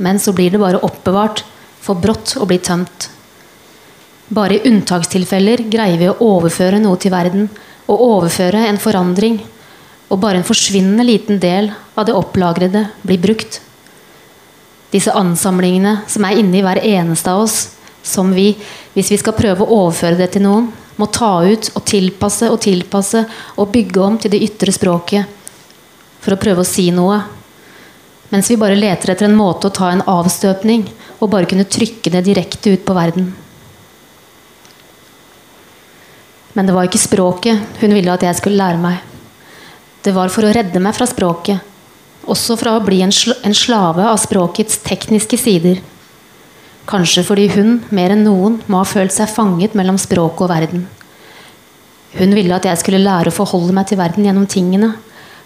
Men 0.03 0.19
så 0.19 0.35
blir 0.35 0.51
det 0.51 0.59
bare 0.59 0.83
oppbevart, 0.83 1.45
for 1.81 1.97
brått 1.97 2.35
å 2.37 2.45
bli 2.45 2.59
tømt. 2.61 3.07
Bare 4.27 4.59
i 4.59 4.67
unntakstilfeller 4.69 5.63
greier 5.71 5.97
vi 5.97 6.11
å 6.11 6.19
overføre 6.27 6.83
noe 6.83 6.99
til 6.99 7.15
verden. 7.15 7.47
Å 7.87 7.95
overføre 7.95 8.67
en 8.67 8.83
forandring. 8.83 9.39
Og 10.11 10.19
bare 10.19 10.41
en 10.41 10.47
forsvinnende 10.47 11.07
liten 11.07 11.39
del 11.39 11.71
av 11.95 12.05
det 12.09 12.19
opplagrede 12.19 12.89
blir 13.07 13.23
brukt. 13.23 13.61
Disse 14.91 15.13
ansamlingene 15.15 16.01
som 16.11 16.25
er 16.27 16.39
inni 16.41 16.63
hver 16.63 16.81
eneste 16.83 17.31
av 17.31 17.45
oss, 17.45 17.57
som 18.03 18.33
vi, 18.35 18.51
hvis 18.93 19.11
vi 19.13 19.19
skal 19.21 19.37
prøve 19.37 19.63
å 19.63 19.83
overføre 19.85 20.19
det 20.19 20.33
til 20.33 20.43
noen, 20.45 20.71
må 20.99 21.07
ta 21.07 21.39
ut 21.47 21.69
og 21.73 21.85
tilpasse 21.87 22.49
og 22.51 22.59
tilpasse 22.61 23.23
og 23.55 23.71
bygge 23.73 24.01
om 24.03 24.17
til 24.21 24.33
det 24.33 24.41
ytre 24.45 24.73
språket 24.75 25.37
for 26.21 26.35
å 26.35 26.41
prøve 26.41 26.61
å 26.61 26.67
si 26.67 26.89
noe. 26.93 27.21
Mens 28.31 28.51
vi 28.51 28.59
bare 28.59 28.77
leter 28.77 29.13
etter 29.13 29.27
en 29.27 29.37
måte 29.37 29.67
å 29.69 29.75
ta 29.75 29.89
en 29.91 30.03
avstøpning 30.07 30.85
og 31.19 31.31
bare 31.31 31.49
kunne 31.49 31.67
trykke 31.67 32.13
det 32.13 32.25
direkte 32.27 32.75
ut 32.75 32.85
på 32.85 32.95
verden. 32.95 33.31
Men 36.53 36.67
det 36.67 36.75
var 36.75 36.87
ikke 36.87 37.01
språket 37.01 37.81
hun 37.81 37.95
ville 37.95 38.11
at 38.13 38.23
jeg 38.27 38.37
skulle 38.39 38.59
lære 38.59 38.81
meg. 38.81 38.99
Det 40.03 40.13
var 40.15 40.31
for 40.33 40.47
å 40.47 40.53
redde 40.53 40.81
meg 40.83 40.95
fra 40.97 41.07
språket. 41.07 41.70
Også 42.29 42.57
fra 42.59 42.75
å 42.77 42.83
bli 42.85 42.99
en, 43.01 43.11
slave 43.11 44.05
av 44.05 44.19
språkets 44.21 44.81
tekniske 44.85 45.39
sider. 45.41 45.81
Kanskje 46.89 47.23
fordi 47.25 47.47
hun, 47.55 47.79
mer 47.89 48.13
enn 48.13 48.25
noen, 48.25 48.59
må 48.67 48.81
ha 48.81 48.87
følt 48.87 49.13
seg 49.15 49.31
fanget 49.31 49.77
mellom 49.77 49.97
språket 50.01 50.45
og 50.45 50.51
verden. 50.51 50.83
Hun 52.17 52.35
ville 52.35 52.53
at 52.55 52.67
jeg 52.67 52.81
skulle 52.81 53.01
lære 53.01 53.31
å 53.31 53.35
forholde 53.35 53.73
meg 53.73 53.87
til 53.89 53.99
verden 54.01 54.27
gjennom 54.27 54.47
tingene. 54.49 54.93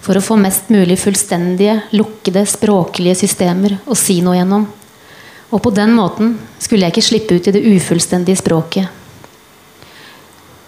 For 0.03 0.17
å 0.17 0.23
få 0.23 0.35
mest 0.37 0.67
mulig 0.73 0.97
fullstendige, 1.01 1.79
lukkede, 1.95 2.43
språklige 2.49 3.15
systemer 3.23 3.77
å 3.85 3.97
si 3.97 4.19
noe 4.25 4.35
gjennom. 4.37 4.67
Og 5.53 5.61
på 5.63 5.71
den 5.73 5.95
måten 5.95 6.35
skulle 6.59 6.85
jeg 6.85 6.95
ikke 6.95 7.07
slippe 7.07 7.37
ut 7.37 7.49
i 7.49 7.55
det 7.55 7.63
ufullstendige 7.63 8.41
språket. 8.41 8.89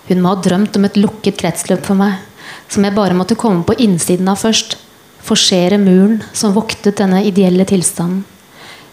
Hun 0.08 0.24
må 0.24 0.32
ha 0.32 0.40
drømt 0.40 0.78
om 0.80 0.88
et 0.88 0.98
lukket 0.98 1.38
kretsløp 1.42 1.84
for 1.86 2.00
meg, 2.00 2.22
som 2.72 2.86
jeg 2.86 2.96
bare 2.96 3.18
måtte 3.18 3.38
komme 3.40 3.66
på 3.68 3.76
innsiden 3.84 4.30
av 4.32 4.40
først. 4.40 4.78
Forsere 5.28 5.78
muren 5.82 6.22
som 6.32 6.56
voktet 6.56 7.02
denne 7.02 7.24
ideelle 7.28 7.66
tilstanden. 7.68 8.24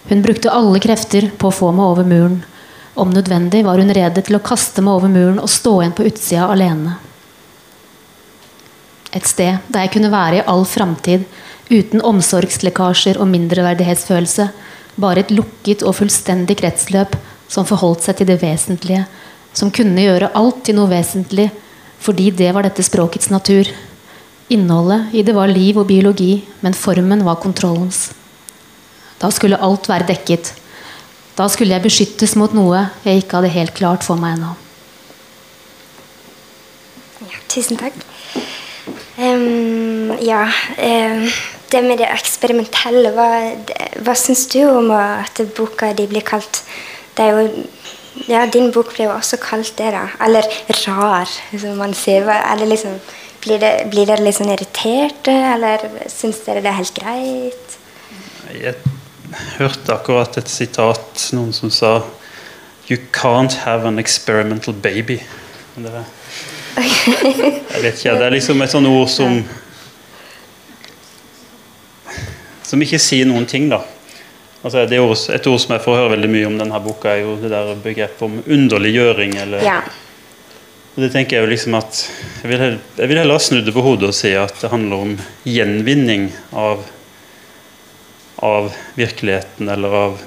Hun 0.09 0.23
brukte 0.23 0.53
alle 0.53 0.81
krefter 0.83 1.31
på 1.39 1.49
å 1.49 1.55
få 1.55 1.71
meg 1.73 1.95
over 1.95 2.09
muren. 2.09 2.43
Om 2.95 3.15
nødvendig 3.15 3.63
var 3.65 3.81
hun 3.81 3.93
rede 3.95 4.23
til 4.23 4.37
å 4.37 4.43
kaste 4.45 4.83
meg 4.85 4.99
over 4.99 5.11
muren 5.11 5.41
og 5.43 5.51
stå 5.51 5.79
igjen 5.81 5.95
på 5.97 6.07
utsida 6.11 6.49
alene. 6.53 6.99
Et 9.15 9.27
sted 9.27 9.63
der 9.71 9.87
jeg 9.87 9.95
kunne 9.95 10.13
være 10.13 10.41
i 10.41 10.47
all 10.51 10.67
framtid, 10.67 11.25
uten 11.71 12.03
omsorgslekkasjer 12.05 13.21
og 13.23 13.31
mindreverdighetsfølelse. 13.31 14.49
Bare 15.01 15.25
et 15.25 15.33
lukket 15.35 15.83
og 15.87 15.97
fullstendig 16.01 16.59
kretsløp 16.61 17.17
som 17.51 17.67
forholdt 17.67 18.05
seg 18.05 18.19
til 18.19 18.31
det 18.31 18.41
vesentlige. 18.43 19.07
Som 19.55 19.71
kunne 19.75 20.03
gjøre 20.03 20.33
alt 20.35 20.65
til 20.67 20.77
noe 20.79 20.91
vesentlig, 20.91 21.49
fordi 22.03 22.31
det 22.35 22.51
var 22.55 22.67
dette 22.67 22.85
språkets 22.85 23.31
natur. 23.31 23.71
Innholdet 24.53 25.15
i 25.17 25.23
det 25.25 25.33
var 25.37 25.49
liv 25.49 25.79
og 25.81 25.89
biologi, 25.89 26.45
men 26.61 26.77
formen 26.77 27.25
var 27.25 27.41
kontrollens. 27.41 28.11
Da 29.21 29.31
skulle 29.33 29.61
alt 29.63 29.89
være 29.89 30.09
dekket. 30.11 30.53
Da 31.35 31.47
skulle 31.49 31.75
jeg 31.75 31.83
beskyttes 31.87 32.37
mot 32.39 32.53
noe 32.55 32.85
jeg 33.07 33.23
ikke 33.23 33.41
hadde 33.41 33.55
helt 33.55 33.75
klart 33.75 34.05
for 34.07 34.21
meg 34.21 34.37
ennå. 34.37 34.53
Ja, 37.25 37.41
tusen 37.49 37.81
takk. 37.81 37.97
Um, 39.15 40.13
ja, 40.21 40.45
um, 40.77 41.25
det 41.71 41.83
med 41.87 41.99
det 42.03 42.11
eksperimentelle, 42.11 43.15
hva, 43.15 43.29
hva 44.05 44.15
syns 44.19 44.45
du 44.53 44.61
om 44.67 44.91
at 44.95 45.41
boka 45.57 45.93
di 45.95 46.09
blir 46.11 46.25
kalt 46.27 46.65
Det 47.15 47.23
er 47.23 47.39
jo 47.39 47.65
ja, 48.31 48.45
Din 48.47 48.73
bok 48.75 48.93
ble 48.95 49.09
jo 49.09 49.15
også 49.15 49.39
kalt 49.43 49.73
det, 49.79 49.91
da. 49.95 50.05
Eller 50.23 50.47
rar, 50.85 51.31
som 51.59 51.79
man 51.79 51.95
sier. 51.99 52.29
Er 52.31 52.61
det 52.61 52.69
liksom, 52.71 52.99
blir, 53.45 53.61
det, 53.61 53.73
blir 53.93 54.09
dere 54.09 54.33
sånn 54.35 54.53
irriterte, 54.55 55.33
eller 55.55 55.85
syns 56.13 56.43
dere 56.47 56.65
det 56.65 56.71
er 56.73 56.79
helt 56.81 56.97
greit? 56.97 57.79
Jeg 58.55 58.75
hørte 59.59 59.95
akkurat 59.95 60.37
et 60.41 60.51
sitat, 60.51 61.31
noen 61.37 61.53
som 61.57 61.73
sa 61.73 61.97
You 62.85 62.99
can't 63.17 63.55
have 63.65 63.89
an 63.89 63.99
experimental 63.99 64.75
baby. 64.75 65.23
Det, 65.75 66.05
jeg 66.77 67.83
vet 67.83 67.97
ikke, 67.97 68.15
det 68.19 68.27
er 68.27 68.35
liksom 68.35 68.61
et 68.63 68.71
sånt 68.71 68.91
ord 68.91 69.09
som 69.11 69.41
Som 72.65 72.83
ikke 72.83 73.01
sier 73.03 73.27
noen 73.29 73.47
ting, 73.49 73.69
da. 73.71 73.81
Altså 74.65 74.85
et 74.85 75.47
ord 75.47 75.61
som 75.61 75.75
jeg 75.75 75.83
får 75.85 75.99
høre 75.99 76.13
veldig 76.15 76.31
mye 76.33 76.47
om 76.49 76.55
denne 76.59 76.79
boka, 76.81 77.13
er 77.13 77.27
jo 77.27 77.35
det 77.41 77.51
der 77.53 77.75
begrepet 77.85 78.23
om 78.25 78.39
underliggjøring. 78.41 79.37
Eller, 79.43 79.65
ja. 79.65 79.83
Og 80.95 81.03
det 81.03 81.11
tenker 81.11 81.37
Jeg 81.37 81.47
jo 81.47 81.51
liksom 81.51 81.75
at 81.75 82.01
jeg 82.43 82.51
vil, 82.51 82.61
heller, 82.61 82.83
jeg 82.97 83.11
vil 83.11 83.19
heller 83.19 83.41
snu 83.43 83.61
det 83.67 83.75
på 83.75 83.83
hodet 83.83 84.13
og 84.13 84.15
si 84.15 84.31
at 84.39 84.55
det 84.61 84.71
handler 84.71 85.07
om 85.09 85.15
gjenvinning 85.43 86.29
av, 86.55 86.85
av 88.39 88.71
virkeligheten, 88.95 89.69
eller 89.75 89.97
av 90.05 90.21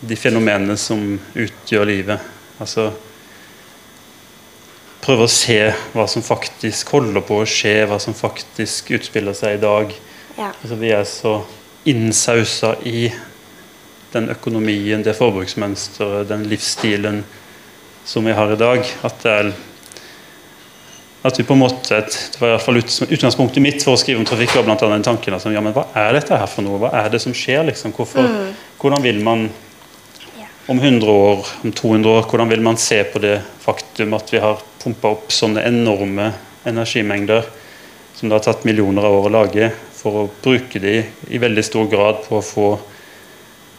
de 0.00 0.16
fenomenene 0.16 0.76
som 0.80 1.14
utgjør 1.32 1.88
livet. 1.88 2.28
Altså 2.60 2.90
prøve 5.00 5.24
å 5.24 5.32
se 5.32 5.58
hva 5.94 6.04
som 6.10 6.24
faktisk 6.24 6.92
holder 6.92 7.24
på 7.24 7.40
å 7.40 7.48
skje, 7.48 7.86
hva 7.88 7.96
som 8.02 8.16
faktisk 8.16 8.92
utspiller 8.98 9.36
seg 9.36 9.56
i 9.56 9.62
dag. 9.64 9.96
Ja. 10.36 10.52
Altså, 10.52 10.76
vi 10.76 10.92
er 10.92 11.08
så 11.08 11.38
innsausa 11.88 12.74
i 12.84 13.08
den 14.12 14.28
økonomien, 14.32 15.04
det 15.06 15.16
forbruksmønsteret, 15.16 16.28
den 16.28 16.44
livsstilen 16.50 17.22
som 18.04 18.26
vi 18.26 18.36
har 18.36 18.52
i 18.52 18.60
dag. 18.60 18.84
At 19.06 19.24
det 19.24 19.34
er 19.38 19.52
at 21.22 21.38
vi 21.38 21.44
på 21.44 21.52
en 21.52 21.60
måte, 21.60 22.00
Det 22.00 22.40
var 22.40 22.48
i 22.48 22.52
hvert 22.54 22.64
fall 22.64 22.80
utgangspunktet 22.80 23.62
mitt 23.62 23.82
for 23.84 23.92
å 23.92 24.00
skrive 24.00 24.22
om 24.22 24.24
trafikk. 24.24 24.54
var 24.56 24.64
blant 24.64 24.82
annet 24.82 25.00
den 25.00 25.08
tanken 25.10 25.34
altså, 25.36 25.52
ja, 25.52 25.60
men 25.60 25.74
Hva 25.76 25.86
er 25.94 26.14
dette 26.16 26.36
her 26.36 26.46
for 26.46 26.64
noe? 26.64 26.78
Hva 26.80 26.92
er 27.04 27.10
det 27.10 27.20
som 27.20 27.34
skjer? 27.36 27.64
liksom? 27.64 27.92
Hvorfor, 27.92 28.24
Mm. 28.24 28.54
Hvordan 28.80 29.02
vil 29.02 29.20
man 29.20 29.50
om 30.68 30.78
100 30.78 31.10
år, 31.10 31.46
om 31.64 31.72
200 31.72 32.10
år, 32.10 32.22
hvordan 32.22 32.48
vil 32.48 32.60
man 32.62 32.76
se 32.76 33.04
på 33.04 33.18
det 33.18 33.42
faktum 33.60 34.14
at 34.14 34.32
vi 34.32 34.38
har 34.38 34.60
pumpa 34.82 35.10
opp 35.10 35.32
sånne 35.32 35.64
enorme 35.66 36.32
energimengder 36.64 37.44
som 38.14 38.28
det 38.28 38.36
har 38.36 38.44
tatt 38.44 38.64
millioner 38.64 39.04
av 39.04 39.16
år 39.18 39.28
å 39.28 39.32
lage, 39.32 39.70
for 39.96 40.12
å 40.12 40.28
bruke 40.42 40.80
de 40.80 41.04
i 41.28 41.38
veldig 41.38 41.64
stor 41.64 41.88
grad 41.90 42.22
på 42.28 42.38
å 42.38 42.44
få 42.44 42.68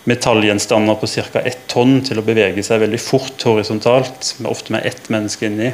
metallgjenstander 0.09 0.97
på 0.99 1.07
ca. 1.31 1.39
ett 1.39 1.67
tonn 1.67 2.01
til 2.05 2.19
å 2.19 2.25
bevege 2.25 2.63
seg 2.65 2.81
veldig 2.81 2.99
fort 2.99 3.45
horisontalt, 3.45 4.35
ofte 4.45 4.73
med 4.73 4.85
ett 4.85 5.09
menneske 5.09 5.45
inni. 5.45 5.71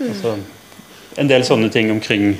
Altså, 0.00 0.36
en 1.16 1.30
del 1.30 1.44
sånne 1.46 1.70
ting 1.72 1.90
omkring 1.94 2.34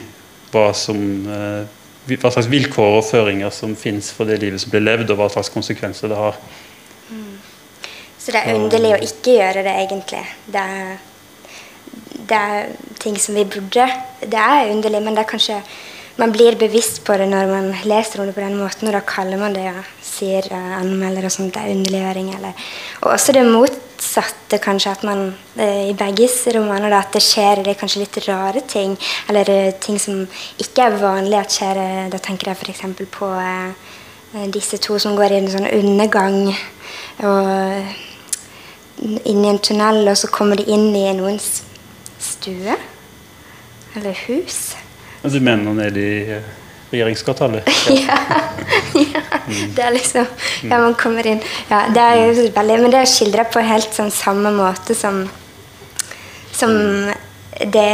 hva, 0.52 0.68
som, 0.74 0.98
eh, 1.30 1.64
hva 2.10 2.30
slags 2.30 2.50
vilkår 2.50 2.98
og 2.98 3.08
føringer 3.08 3.50
som 3.54 3.74
fins 3.78 4.10
for 4.14 4.28
det 4.28 4.40
livet 4.42 4.62
som 4.62 4.72
blir 4.74 4.84
levd, 4.84 5.10
og 5.10 5.20
hva 5.20 5.30
slags 5.32 5.52
konsekvenser 5.54 6.12
det 6.12 6.20
har. 6.20 6.38
Så 8.24 8.32
det 8.32 8.40
er 8.40 8.56
underlig 8.56 8.94
å 8.94 9.02
ikke 9.04 9.34
gjøre 9.36 9.62
det, 9.66 9.72
egentlig. 9.82 10.22
Det 10.48 10.60
er, 10.60 10.94
det 12.30 12.38
er 12.38 12.70
ting 13.02 13.18
som 13.20 13.36
vi 13.36 13.44
burde. 13.44 13.84
Det 14.22 14.40
er 14.40 14.70
underlig, 14.72 15.02
men 15.04 15.18
det 15.18 15.26
er 15.26 15.28
kanskje 15.28 15.58
man 16.16 16.32
blir 16.32 16.54
bevisst 16.58 17.02
på 17.04 17.16
det 17.18 17.26
når 17.30 17.48
man 17.50 17.72
leser 17.90 18.20
om 18.20 18.28
det 18.28 18.34
på 18.36 18.42
den 18.44 18.58
måten, 18.60 18.88
og 18.88 18.94
da 18.94 19.00
kaller 19.06 19.40
man 19.40 19.54
det 19.56 19.64
ja, 19.66 19.80
sier 20.02 20.46
uh, 20.52 20.78
og 20.84 21.32
sånt, 21.32 21.54
det 21.54 21.62
er 21.62 21.74
underliggjøring. 21.74 22.28
Eller. 22.36 22.52
Og 23.02 23.10
også 23.12 23.34
det 23.34 23.42
motsatte, 23.48 24.60
kanskje, 24.62 24.92
at 24.92 25.02
man 25.04 25.26
uh, 25.58 25.82
i 25.88 25.96
begge 25.98 26.28
romaner 26.54 26.90
da, 26.94 27.02
at 27.02 27.16
det 27.16 27.22
skjer 27.24 27.64
det 27.66 27.76
kanskje 27.80 28.04
litt 28.04 28.20
rare 28.28 28.62
ting, 28.68 28.96
eller 29.28 29.50
uh, 29.50 29.74
ting 29.80 29.98
som 29.98 30.22
ikke 30.62 30.86
er 30.86 31.02
vanlig 31.02 31.40
at 31.40 31.58
skjer. 31.58 31.82
Da 32.14 32.22
tenker 32.22 32.52
jeg 32.52 32.62
f.eks. 32.62 32.86
på 33.10 33.34
disse 34.54 34.78
to 34.82 34.98
som 34.98 35.14
går 35.18 35.34
i 35.34 35.42
en 35.42 35.50
sånn 35.50 35.70
undergang. 35.70 36.54
og 37.22 38.02
inn 39.04 39.42
i 39.42 39.50
en 39.50 39.58
tunnel, 39.58 40.06
og 40.08 40.16
så 40.16 40.30
kommer 40.32 40.56
de 40.56 40.68
inn 40.70 40.94
i 40.94 41.06
noens 41.18 41.62
stue. 42.22 42.76
Eller 43.94 44.16
hus. 44.26 44.74
Du 45.24 45.40
mener 45.40 45.80
er 45.80 45.96
i 45.96 46.08
eh, 46.36 46.48
regjeringskvartalet? 46.92 47.68
ja. 48.04 48.18
ja. 48.94 49.22
Det 49.76 49.84
er 49.84 49.94
liksom 49.94 50.26
Ja, 50.68 50.78
man 50.78 50.94
kommer 51.00 51.26
inn 51.26 51.40
ja, 51.70 51.86
det 51.94 52.02
er 52.02 52.18
jo 52.20 52.48
veldig, 52.54 52.80
Men 52.82 52.92
det 52.92 53.00
er 53.00 53.08
skildra 53.10 53.46
på 53.48 53.62
helt 53.64 53.94
sånn 53.96 54.12
samme 54.14 54.52
måte 54.54 54.96
som 54.98 55.24
Som 56.52 56.74
det, 57.54 57.88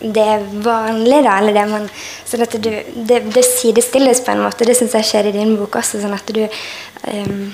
det 0.00 0.22
er 0.24 0.44
vanlig, 0.64 1.18
da. 1.26 1.34
Eller 1.38 1.52
det 1.52 1.64
man 1.68 1.88
Sånn 2.24 2.44
at 2.46 2.54
du 2.56 2.70
Det, 2.70 3.20
det 3.34 3.44
sidestilles 3.44 4.22
på 4.24 4.32
en 4.32 4.40
måte. 4.46 4.64
Det 4.64 4.76
syns 4.78 4.96
jeg 4.96 5.10
skjer 5.10 5.30
i 5.30 5.34
din 5.36 5.52
bok 5.60 5.76
også. 5.76 6.00
Sånn 6.00 6.16
at 6.16 6.32
du 6.32 6.46
um, 7.12 7.50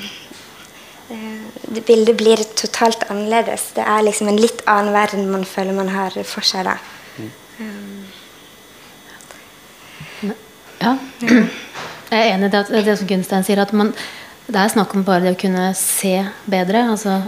Bildet 1.83 2.15
blir 2.21 2.41
totalt 2.57 3.03
annerledes. 3.11 3.73
Det 3.77 3.83
er 3.83 4.07
liksom 4.07 4.31
en 4.31 4.39
litt 4.41 4.63
annen 4.71 4.95
verden 4.95 5.31
man 5.33 5.45
føler 5.49 5.75
man 5.77 5.91
har 5.93 6.15
for 6.23 6.47
seg 6.47 6.69
da. 6.71 6.79
Um. 7.59 8.02
Ja. 10.83 10.97
Jeg 12.13 12.19
er 12.19 12.35
enig 12.35 12.51
i 12.51 12.53
det, 12.53 12.83
det 12.85 12.95
som 12.99 13.09
Gunstein 13.09 13.45
sier, 13.47 13.63
at 13.63 13.71
man, 13.77 13.93
det 14.45 14.59
er 14.59 14.73
snakk 14.75 14.93
om 14.93 15.05
bare 15.07 15.25
det 15.25 15.31
å 15.37 15.41
kunne 15.41 15.71
se 15.79 16.19
bedre. 16.51 16.83
Altså, 16.93 17.21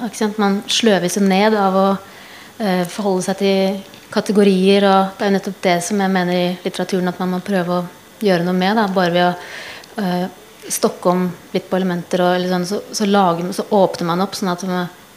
man 0.43 0.59
sløves 0.69 1.17
jo 1.17 1.23
ned 1.25 1.55
av 1.57 1.79
å 1.79 1.87
uh, 1.95 2.83
forholde 2.93 3.25
seg 3.29 3.39
til 3.41 3.79
kategorier. 4.13 4.85
og 4.85 5.15
Det 5.15 5.25
er 5.25 5.31
jo 5.31 5.37
nettopp 5.39 5.63
det 5.65 5.77
som 5.87 6.03
jeg 6.03 6.13
mener 6.13 6.37
i 6.37 6.49
litteraturen 6.67 7.09
at 7.09 7.21
man 7.23 7.33
må 7.33 7.41
prøve 7.47 7.79
å 7.79 7.87
gjøre 8.25 8.45
noe 8.45 8.59
med. 8.59 8.77
Da, 8.77 8.85
bare 8.93 9.15
ved 9.15 9.29
å 9.31 10.03
uh, 10.03 10.27
stokke 10.75 11.15
om 11.15 11.25
litt 11.55 11.71
på 11.71 11.79
elementer, 11.79 12.25
og 12.25 12.45
sånn, 12.51 12.67
så, 12.69 12.81
så, 12.93 13.09
lager, 13.09 13.49
så, 13.57 13.65
åpner 13.79 14.11
man 14.11 14.25
opp, 14.25 14.37
sånn 14.37 14.53
at 14.53 14.67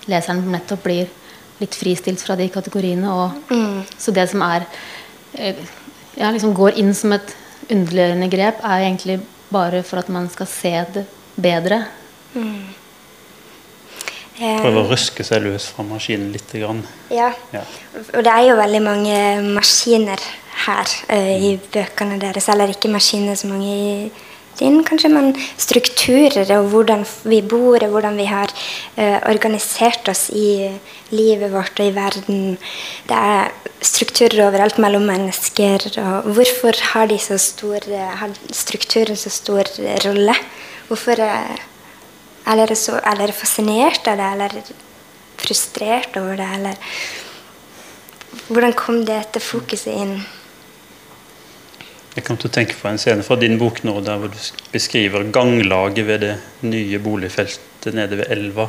leseren 0.08 0.46
nettopp 0.54 0.86
blir 0.86 1.12
litt 1.58 1.76
fristilt 1.76 2.24
fra 2.24 2.38
de 2.40 2.48
kategoriene. 2.54 3.12
Og, 3.12 3.52
mm. 3.52 4.00
Så 4.00 4.16
det 4.16 4.30
som 4.32 4.46
er 4.48 4.64
uh, 4.64 5.68
ja, 6.16 6.32
liksom 6.32 6.56
går 6.56 6.80
inn 6.80 6.94
som 6.96 7.18
et 7.18 7.36
underliggjørende 7.72 8.30
grep, 8.32 8.64
er 8.64 8.88
egentlig 8.88 9.20
bare 9.52 9.84
for 9.88 10.02
at 10.02 10.10
man 10.14 10.30
skal 10.32 10.50
se 10.50 10.74
det 10.96 11.06
bedre. 11.36 11.84
Mm. 12.34 12.68
Prøve 14.38 14.84
å 14.84 14.90
røske 14.92 15.26
seg 15.26 15.48
løs 15.48 15.66
fra 15.74 15.86
maskinen 15.88 16.30
litt. 16.36 16.52
Grann. 16.54 16.84
Ja. 17.10 17.32
ja. 17.54 17.64
og 18.14 18.22
det 18.26 18.34
er 18.34 18.44
jo 18.46 18.58
veldig 18.60 18.82
mange 18.86 19.18
maskiner 19.56 20.22
her 20.68 20.94
uh, 21.10 21.34
i 21.34 21.56
bøkene 21.74 22.20
deres. 22.22 22.50
Eller 22.54 22.74
ikke 22.74 22.92
maskiner 22.94 23.38
så 23.40 23.50
mange 23.50 23.72
i 23.74 23.94
din, 24.60 24.80
kanskje, 24.86 25.12
men 25.14 25.32
strukturer 25.60 26.50
og 26.58 26.72
hvordan 26.72 27.06
vi 27.28 27.42
bor, 27.42 27.78
og 27.84 27.94
hvordan 27.94 28.18
vi 28.20 28.28
har 28.30 28.52
uh, 28.98 29.20
organisert 29.30 30.10
oss 30.12 30.28
i 30.30 30.70
livet 31.14 31.54
vårt 31.54 31.80
og 31.80 31.90
i 31.90 31.96
verden. 31.96 32.58
Det 33.10 33.18
er 33.18 33.54
strukturer 33.82 34.48
overalt 34.48 34.80
mellom 34.82 35.08
mennesker. 35.10 35.88
og 36.04 36.32
Hvorfor 36.38 36.78
har, 36.94 37.08
de 37.12 37.20
så 37.22 37.38
stor, 37.42 37.86
har 37.92 38.36
strukturen 38.52 39.20
så 39.20 39.30
stor 39.34 39.70
rolle? 40.06 40.36
Hvorfor 40.88 41.24
uh, 41.24 41.56
er 42.48 42.60
dere, 42.62 42.76
så, 42.80 43.00
er 43.04 43.22
dere 43.22 43.36
fascinert 43.36 44.08
av 44.08 44.20
det, 44.20 44.34
eller 44.34 44.76
frustrert 45.38 46.20
over 46.20 46.36
det, 46.40 46.52
eller 46.60 46.84
Hvordan 48.48 48.74
kom 48.78 49.00
det 49.04 49.16
dette 49.16 49.42
fokuset 49.44 49.96
inn? 49.98 50.20
Jeg 52.18 52.26
kom 52.26 52.38
til 52.42 52.50
å 52.50 52.54
tenke 52.56 52.74
på 52.74 52.90
en 52.90 52.98
scene 52.98 53.22
fra 53.22 53.36
din 53.38 53.60
bok 53.62 53.84
nå, 53.86 54.00
der 54.02 54.18
hvor 54.18 54.32
du 54.34 54.38
beskriver 54.74 55.28
ganglaget 55.30 56.08
ved 56.08 56.24
det 56.24 56.32
nye 56.66 56.98
boligfeltet 56.98 57.94
nede 57.94 58.18
ved 58.18 58.32
elva. 58.34 58.66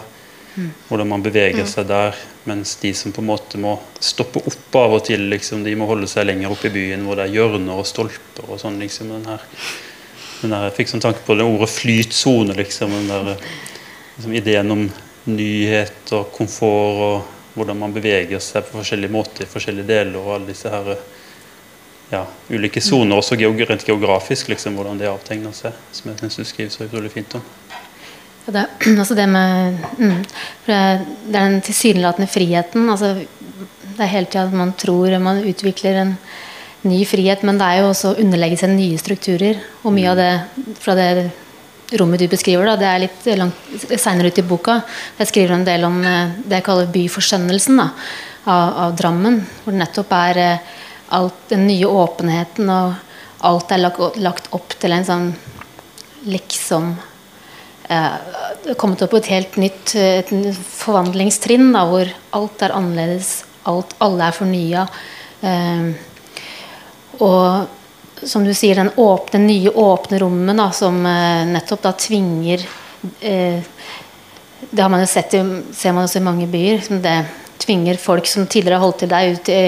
Mm. 0.52 0.66
Hvordan 0.90 1.08
man 1.08 1.24
beveger 1.24 1.64
mm. 1.64 1.70
seg 1.70 1.86
der, 1.88 2.18
mens 2.50 2.74
de 2.82 2.90
som 2.98 3.14
på 3.16 3.22
en 3.24 3.30
måte 3.30 3.60
må 3.62 3.78
stoppe 4.04 4.42
opp 4.50 4.76
av 4.76 4.98
og 4.98 5.06
til, 5.08 5.24
liksom, 5.32 5.64
de 5.64 5.72
må 5.80 5.88
holde 5.88 6.10
seg 6.12 6.28
lenger 6.28 6.52
oppe 6.52 6.68
i 6.68 6.74
byen, 6.76 7.08
hvor 7.08 7.16
det 7.16 7.24
er 7.24 7.38
hjørner 7.38 7.80
og 7.80 7.88
stolper 7.88 8.52
og 8.52 8.60
sånn. 8.60 8.76
liksom, 8.84 9.14
den 9.16 9.24
her, 9.32 9.48
den 10.42 10.52
der, 10.52 10.68
Jeg 10.68 10.76
fikk 10.82 10.92
sånn 10.92 11.06
tanke 11.08 11.24
på 11.24 11.38
det 11.40 11.48
ordet 11.48 11.72
flytsone, 11.72 12.56
liksom. 12.58 12.92
den 12.98 13.08
der, 13.14 13.50
liksom, 14.18 14.36
Ideen 14.42 14.76
om 14.76 14.88
nyhet 15.24 16.12
og 16.18 16.34
komfort 16.36 17.04
og 17.08 17.56
hvordan 17.56 17.80
man 17.80 17.96
beveger 17.96 18.44
seg 18.44 18.68
på 18.68 18.82
forskjellige 18.82 19.16
måter 19.16 19.48
i 19.48 19.50
forskjellige 19.56 19.88
deler. 19.88 20.20
og 20.20 20.34
alle 20.36 20.52
disse 20.52 20.68
her 20.68 20.98
ja, 22.10 22.24
ulike 22.48 22.80
soner, 22.80 23.18
også 23.18 23.36
rent 23.36 23.84
geografisk, 23.86 24.48
liksom, 24.48 24.76
hvordan 24.78 24.98
det 25.00 25.10
avtegner 25.10 25.52
seg. 25.52 25.76
Som 25.92 26.10
jeg 26.10 26.20
syns 26.20 26.36
du 26.36 26.44
skriver 26.44 26.70
så 26.72 26.86
utrolig 26.86 27.12
fint 27.12 27.34
om. 27.36 27.42
Ja, 28.46 28.52
det, 28.52 28.66
altså 29.00 29.14
det, 29.14 29.26
med, 29.28 29.78
mm, 29.98 30.22
det 30.66 30.76
er 30.76 31.02
den 31.34 31.58
tilsynelatende 31.64 32.30
friheten. 32.30 32.88
Altså, 32.88 33.14
det 33.98 34.04
er 34.04 34.14
hele 34.14 34.30
tida 34.30 34.46
man 34.54 34.72
tror 34.78 35.18
man 35.20 35.42
utvikler 35.44 36.00
en 36.04 36.14
ny 36.88 37.02
frihet, 37.08 37.42
men 37.42 37.58
det 37.58 37.66
er 37.66 37.82
jo 37.82 37.90
også 37.90 38.14
å 38.14 38.22
underlegge 38.22 38.60
seg 38.60 38.72
nye 38.72 38.98
strukturer. 39.00 39.60
Og 39.82 39.92
mye 39.92 40.12
av 40.12 40.18
det 40.20 40.32
fra 40.80 40.94
det 40.96 41.10
rommet 41.98 42.20
du 42.20 42.28
beskriver, 42.28 42.68
da, 42.68 42.76
det 42.76 42.88
er 42.88 43.04
litt 43.04 43.28
langt 43.40 43.84
seinere 43.96 44.32
ut 44.32 44.40
i 44.40 44.44
boka. 44.46 44.80
Jeg 45.18 45.30
skriver 45.30 45.56
en 45.56 45.68
del 45.68 45.86
om 45.88 45.96
eh, 46.04 46.34
det 46.44 46.60
jeg 46.60 46.66
kaller 46.66 46.90
byforskjønnelsen 46.92 47.80
av, 47.80 48.10
av, 48.52 48.96
Drammen. 48.98 49.40
Hvor 49.64 49.74
det 49.74 49.80
nettopp 49.82 50.12
er 50.18 50.42
eh, 50.42 50.76
alt 51.14 51.48
den 51.48 51.66
nye 51.68 51.86
åpenheten 51.86 52.70
og 52.72 52.94
alt 53.48 53.72
er 53.72 53.84
lagt, 53.84 54.50
opp 54.54 54.74
til 54.80 54.94
en 54.94 55.06
sånn 55.06 55.28
liksom 56.28 56.90
eh, 57.88 58.74
Kommet 58.76 59.02
opp 59.04 59.12
på 59.14 59.20
et 59.22 59.30
helt 59.32 59.56
nytt 59.60 59.94
et 59.96 60.32
forvandlingstrinn 60.58 61.70
da, 61.72 61.84
hvor 61.88 62.10
alt 62.36 62.64
er 62.66 62.74
annerledes, 62.76 63.30
alt, 63.70 63.94
alle 64.04 64.26
er 64.26 64.36
fornya. 64.36 64.82
Eh, 65.40 65.86
og 67.24 68.26
som 68.26 68.44
du 68.44 68.52
sier, 68.54 68.76
den 68.76 68.90
åpne, 68.96 69.40
nye 69.46 69.70
åpne 69.70 70.18
rommet 70.20 70.74
som 70.76 71.00
eh, 71.06 71.46
nettopp 71.48 71.82
da 71.86 71.92
tvinger 71.98 72.64
eh, 73.20 73.62
Det 74.70 74.82
har 74.82 74.90
man 74.90 75.00
jo 75.04 75.06
sett, 75.06 75.36
ser 75.72 75.94
man 75.94 76.04
også 76.04 76.18
i 76.18 76.26
mange 76.26 76.48
byer. 76.50 76.80
Som 76.84 77.02
det 77.02 77.16
tvinger 77.62 77.96
folk 78.00 78.26
som 78.26 78.46
tidligere 78.46 78.80
har 78.80 78.84
holdt 78.84 79.04
til 79.04 79.12
deg, 79.12 79.38
ut 79.38 79.52
i 79.54 79.62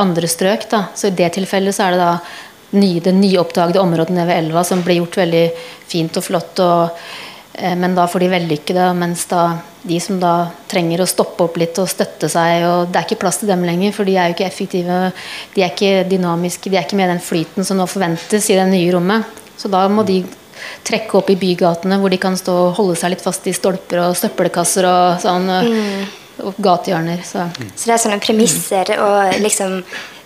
andre 0.00 0.28
strøk. 0.30 0.68
Da. 0.70 0.86
Så 0.94 1.10
i 1.10 1.16
det 1.16 1.32
tilfellet 1.36 1.76
så 1.76 1.86
er 1.86 1.94
det 1.94 2.02
da 2.02 2.14
nye, 2.74 3.02
det 3.02 3.14
nyoppdagede 3.14 3.82
området 3.82 4.16
nede 4.16 4.30
ved 4.30 4.42
elva 4.44 4.64
som 4.66 4.82
blir 4.82 5.02
gjort 5.02 5.20
veldig 5.22 5.44
fint 5.90 6.18
og 6.18 6.26
flott. 6.26 6.62
Og, 6.64 7.00
eh, 7.54 7.76
men 7.78 7.94
da 7.94 8.06
for 8.10 8.22
de 8.22 8.30
vellykkede, 8.32 8.90
mens 8.98 9.26
da 9.30 9.46
de 9.84 9.98
som 10.00 10.18
da 10.20 10.48
trenger 10.70 11.02
å 11.02 11.08
stoppe 11.08 11.44
opp 11.44 11.58
litt 11.60 11.76
og 11.78 11.90
støtte 11.90 12.30
seg 12.32 12.62
og 12.64 12.88
Det 12.88 12.96
er 12.96 13.04
ikke 13.04 13.20
plass 13.20 13.42
til 13.42 13.50
dem 13.52 13.66
lenger, 13.68 13.92
for 13.92 14.08
de 14.08 14.16
er 14.16 14.30
jo 14.30 14.36
ikke 14.38 14.48
effektive, 14.48 15.12
de 15.54 15.62
er 15.62 15.74
ikke 15.74 16.08
dynamiske, 16.08 16.70
de 16.70 16.78
er 16.78 16.86
ikke 16.86 16.96
med 16.96 17.12
den 17.12 17.20
flyten 17.20 17.64
som 17.64 17.76
nå 17.76 17.86
forventes 17.86 18.48
i 18.48 18.56
det 18.56 18.66
nye 18.70 18.94
rommet. 18.94 19.24
Så 19.60 19.68
da 19.68 19.86
må 19.88 20.06
de 20.06 20.24
trekke 20.84 21.18
opp 21.18 21.28
i 21.30 21.36
bygatene 21.36 21.98
hvor 22.00 22.10
de 22.10 22.16
kan 22.16 22.36
stå 22.36 22.52
og 22.70 22.76
holde 22.78 22.96
seg 22.96 23.12
litt 23.12 23.22
fast 23.22 23.46
i 23.46 23.52
stolper 23.52 24.00
og 24.06 24.16
søppelkasser 24.16 24.88
og 24.88 25.20
sånn. 25.20 25.50
Mm 25.50 26.23
og 26.42 26.58
gatehjørner. 26.62 27.22
Så. 27.26 27.46
så 27.76 27.86
det 27.86 27.94
er 27.94 28.02
sånne 28.02 28.20
premisser 28.22 28.96
og 28.98 29.40
liksom 29.44 29.82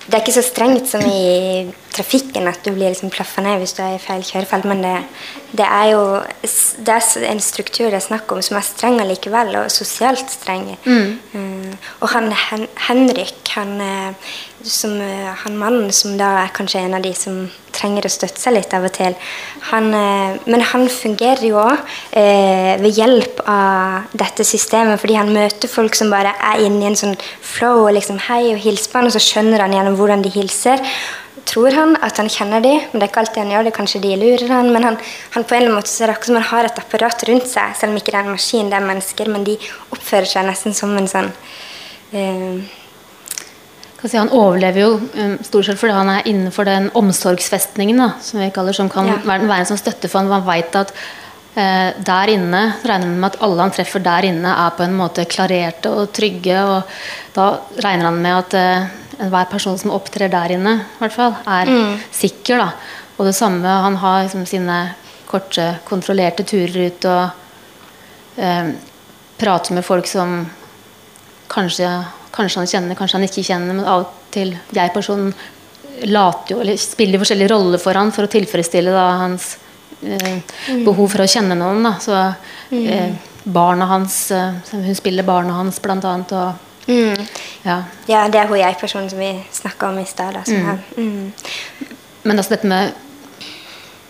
Det 0.08 0.16
er 0.16 0.22
ikke 0.22 0.38
så 0.38 0.42
strengt 0.46 0.86
som 0.88 1.02
i 1.04 1.66
trafikken 1.92 2.46
at 2.48 2.62
du 2.64 2.70
blir 2.72 2.88
liksom 2.88 3.10
plaffa 3.12 3.42
ned 3.44 3.58
hvis 3.60 3.74
du 3.76 3.82
er 3.84 3.98
i 3.98 4.00
feil 4.00 4.22
kjørefelt, 4.24 4.64
men 4.64 4.80
det, 4.80 4.94
det, 5.52 5.66
er 5.66 5.90
jo 5.90 6.04
det 6.80 6.94
er 6.94 7.26
en 7.28 7.42
struktur 7.44 7.90
det 7.90 7.98
er 7.98 8.06
snakk 8.06 8.32
om 8.32 8.40
som 8.40 8.56
er 8.56 8.64
streng 8.64 8.96
allikevel, 9.02 9.52
og 9.60 9.74
sosialt 9.74 10.32
streng. 10.32 10.70
Mm. 10.86 11.18
Og 12.00 12.08
han 12.14 12.30
Hen 12.32 12.66
Henrik, 12.88 13.40
han, 13.54 13.78
uh, 13.80 14.34
som, 14.62 14.96
uh, 15.00 15.32
han 15.44 15.58
mannen 15.58 15.92
som 15.94 16.18
da 16.20 16.34
er 16.44 16.54
kanskje 16.56 16.84
en 16.84 16.98
av 16.98 17.04
de 17.04 17.14
som 17.16 17.46
trenger 17.78 18.06
å 18.06 18.12
støtte 18.12 18.40
seg 18.40 18.56
litt 18.56 18.74
av 18.76 18.86
og 18.88 18.94
til. 18.96 19.16
Han, 19.70 19.88
eh, 19.94 20.38
men 20.50 20.64
han 20.72 20.88
fungerer 20.92 21.44
jo 21.46 21.60
òg 21.62 21.76
eh, 22.16 22.74
ved 22.80 22.98
hjelp 22.98 23.42
av 23.46 24.10
dette 24.18 24.46
systemet, 24.46 25.00
fordi 25.00 25.18
han 25.18 25.32
møter 25.34 25.70
folk 25.70 25.98
som 25.98 26.12
bare 26.14 26.34
er 26.52 26.64
inne 26.66 26.84
i 26.84 26.90
en 26.90 26.98
sånn 26.98 27.16
flow 27.44 27.86
og 27.86 27.94
liksom 27.96 28.20
hei 28.28 28.42
og 28.54 28.62
hilser 28.64 28.92
på 28.92 29.00
han, 29.00 29.10
og 29.10 29.16
så 29.16 29.22
skjønner 29.22 29.64
han 29.64 29.76
gjennom 29.76 29.98
hvordan 29.98 30.24
de 30.24 30.34
hilser. 30.34 30.82
Tror 31.48 31.72
han 31.72 31.94
at 32.04 32.18
han 32.20 32.28
kjenner 32.28 32.60
de, 32.60 32.74
men 32.76 33.00
det 33.00 33.06
er 33.06 33.10
ikke 33.12 33.22
alltid 33.22 33.40
han 33.40 33.52
gjør 33.54 33.68
det. 33.68 33.74
Kanskje 33.76 34.02
de 34.04 34.16
lurer 34.20 34.50
han, 34.52 34.72
men 34.74 34.84
han, 34.84 34.98
han 35.34 35.46
på 35.46 35.56
en 35.56 35.62
eller 35.62 35.70
annen 35.70 35.78
måte 35.80 35.92
så 35.92 36.04
er 36.04 36.10
det 36.10 36.16
akkurat 36.18 36.30
som 36.30 36.40
han 36.40 36.50
har 36.50 36.68
et 36.68 36.82
apparat 36.82 37.24
rundt 37.30 37.48
seg, 37.48 37.76
selv 37.78 37.94
om 37.94 38.00
ikke 38.00 38.12
det 38.12 38.20
er 38.20 38.26
en 38.26 38.34
maskin, 38.36 38.68
det 38.68 38.76
er 38.76 38.90
mennesker, 38.90 39.30
men 39.32 39.46
de 39.48 39.54
oppfører 39.94 40.28
seg 40.28 40.44
nesten 40.48 40.76
som 40.76 40.92
en 40.98 41.08
sånn 41.08 41.32
eh, 42.12 42.76
Si, 43.98 44.14
han 44.14 44.30
overlever 44.30 44.78
jo 44.78 44.90
um, 44.94 45.32
stort 45.42 45.66
sett 45.66 45.78
fordi 45.80 45.96
han 45.96 46.10
er 46.12 46.28
innenfor 46.30 46.68
den 46.68 46.84
omsorgsfestningen 46.94 47.98
da, 47.98 48.12
som 48.22 48.38
vi 48.38 48.46
kaller, 48.54 48.76
som 48.76 48.90
kan 48.92 49.08
ja. 49.10 49.16
være, 49.26 49.48
en 49.56 49.66
sånn 49.72 49.80
støtte 49.80 50.06
for 50.06 50.22
han. 50.22 50.30
vet 50.30 50.46
veit 50.46 50.78
at 50.78 50.92
eh, 51.58 51.98
der 52.06 52.30
inne 52.30 52.60
regner 52.86 53.08
han 53.08 53.18
med 53.18 53.32
at 53.32 53.40
alle 53.42 53.64
han 53.64 53.74
treffer 53.74 54.04
der 54.04 54.28
inne, 54.30 54.52
er 54.54 54.76
på 54.78 54.86
en 54.86 54.94
måte 55.00 55.26
klarerte 55.26 55.90
og 55.90 56.12
trygge. 56.14 56.60
og 56.62 57.34
Da 57.34 57.48
regner 57.82 58.12
han 58.12 58.22
med 58.22 58.36
at 58.36 58.56
eh, 58.60 58.86
enhver 59.18 59.48
person 59.50 59.78
som 59.78 59.92
opptrer 59.94 60.30
der 60.32 60.54
inne, 60.54 60.74
i 60.84 61.02
hvert 61.02 61.14
fall, 61.14 61.36
er 61.46 61.70
mm. 61.70 61.94
sikker. 62.14 62.62
da. 62.62 62.70
Og 63.18 63.26
det 63.26 63.34
samme, 63.36 63.66
han 63.66 63.98
har 64.02 64.22
liksom, 64.24 64.46
sine 64.46 64.78
korte, 65.28 65.74
kontrollerte 65.88 66.46
turer 66.48 66.88
ut 66.88 67.08
og 67.10 68.38
eh, 68.40 68.70
prater 69.38 69.76
med 69.76 69.86
folk 69.86 70.08
som 70.10 70.40
kanskje 71.48 71.90
Kanskje 72.38 72.60
han 72.60 72.68
kjenner, 72.70 72.94
kanskje 72.94 73.16
han 73.16 73.24
ikke 73.24 73.42
kjenner, 73.42 73.74
men 73.74 73.86
av 73.88 74.02
og 74.02 74.10
til 74.30 74.50
jeg-personen 74.76 75.32
later 76.12 76.52
jo, 76.52 76.58
eller 76.60 76.76
spiller 76.78 77.18
forskjellige 77.18 77.50
roller 77.50 77.80
for 77.82 77.98
han 77.98 78.12
for 78.14 78.28
å 78.28 78.30
tilfredsstille 78.30 78.92
da, 78.94 79.06
hans 79.22 79.46
eh, 80.04 80.36
mm. 80.36 80.84
behov 80.86 81.08
for 81.14 81.24
å 81.24 81.26
kjenne 81.32 81.56
noen. 81.58 81.80
Da. 81.88 81.94
Så 82.04 82.14
mm. 82.14 82.84
eh, 82.84 83.16
barna 83.48 83.88
hans 83.90 84.20
eh, 84.30 84.60
Hun 84.70 84.94
spiller 84.94 85.26
barna 85.26 85.56
hans, 85.56 85.80
blant 85.82 86.04
annet. 86.04 86.36
Og 86.36 86.67
Mm. 86.88 87.26
Ja. 87.64 87.82
Ja, 88.08 88.22
det 88.28 88.40
er 88.40 88.46
hun 88.48 88.58
jeg-personen 88.58 89.10
som 89.10 89.18
vi 89.18 89.32
snakka 89.52 89.88
om 89.90 89.98
i 89.98 90.04
stad. 90.04 90.36
er- 90.36 90.78
Mm. 90.96 91.32
Men 92.24 92.36
altså 92.38 92.50
dette 92.56 92.66
med 92.66 92.92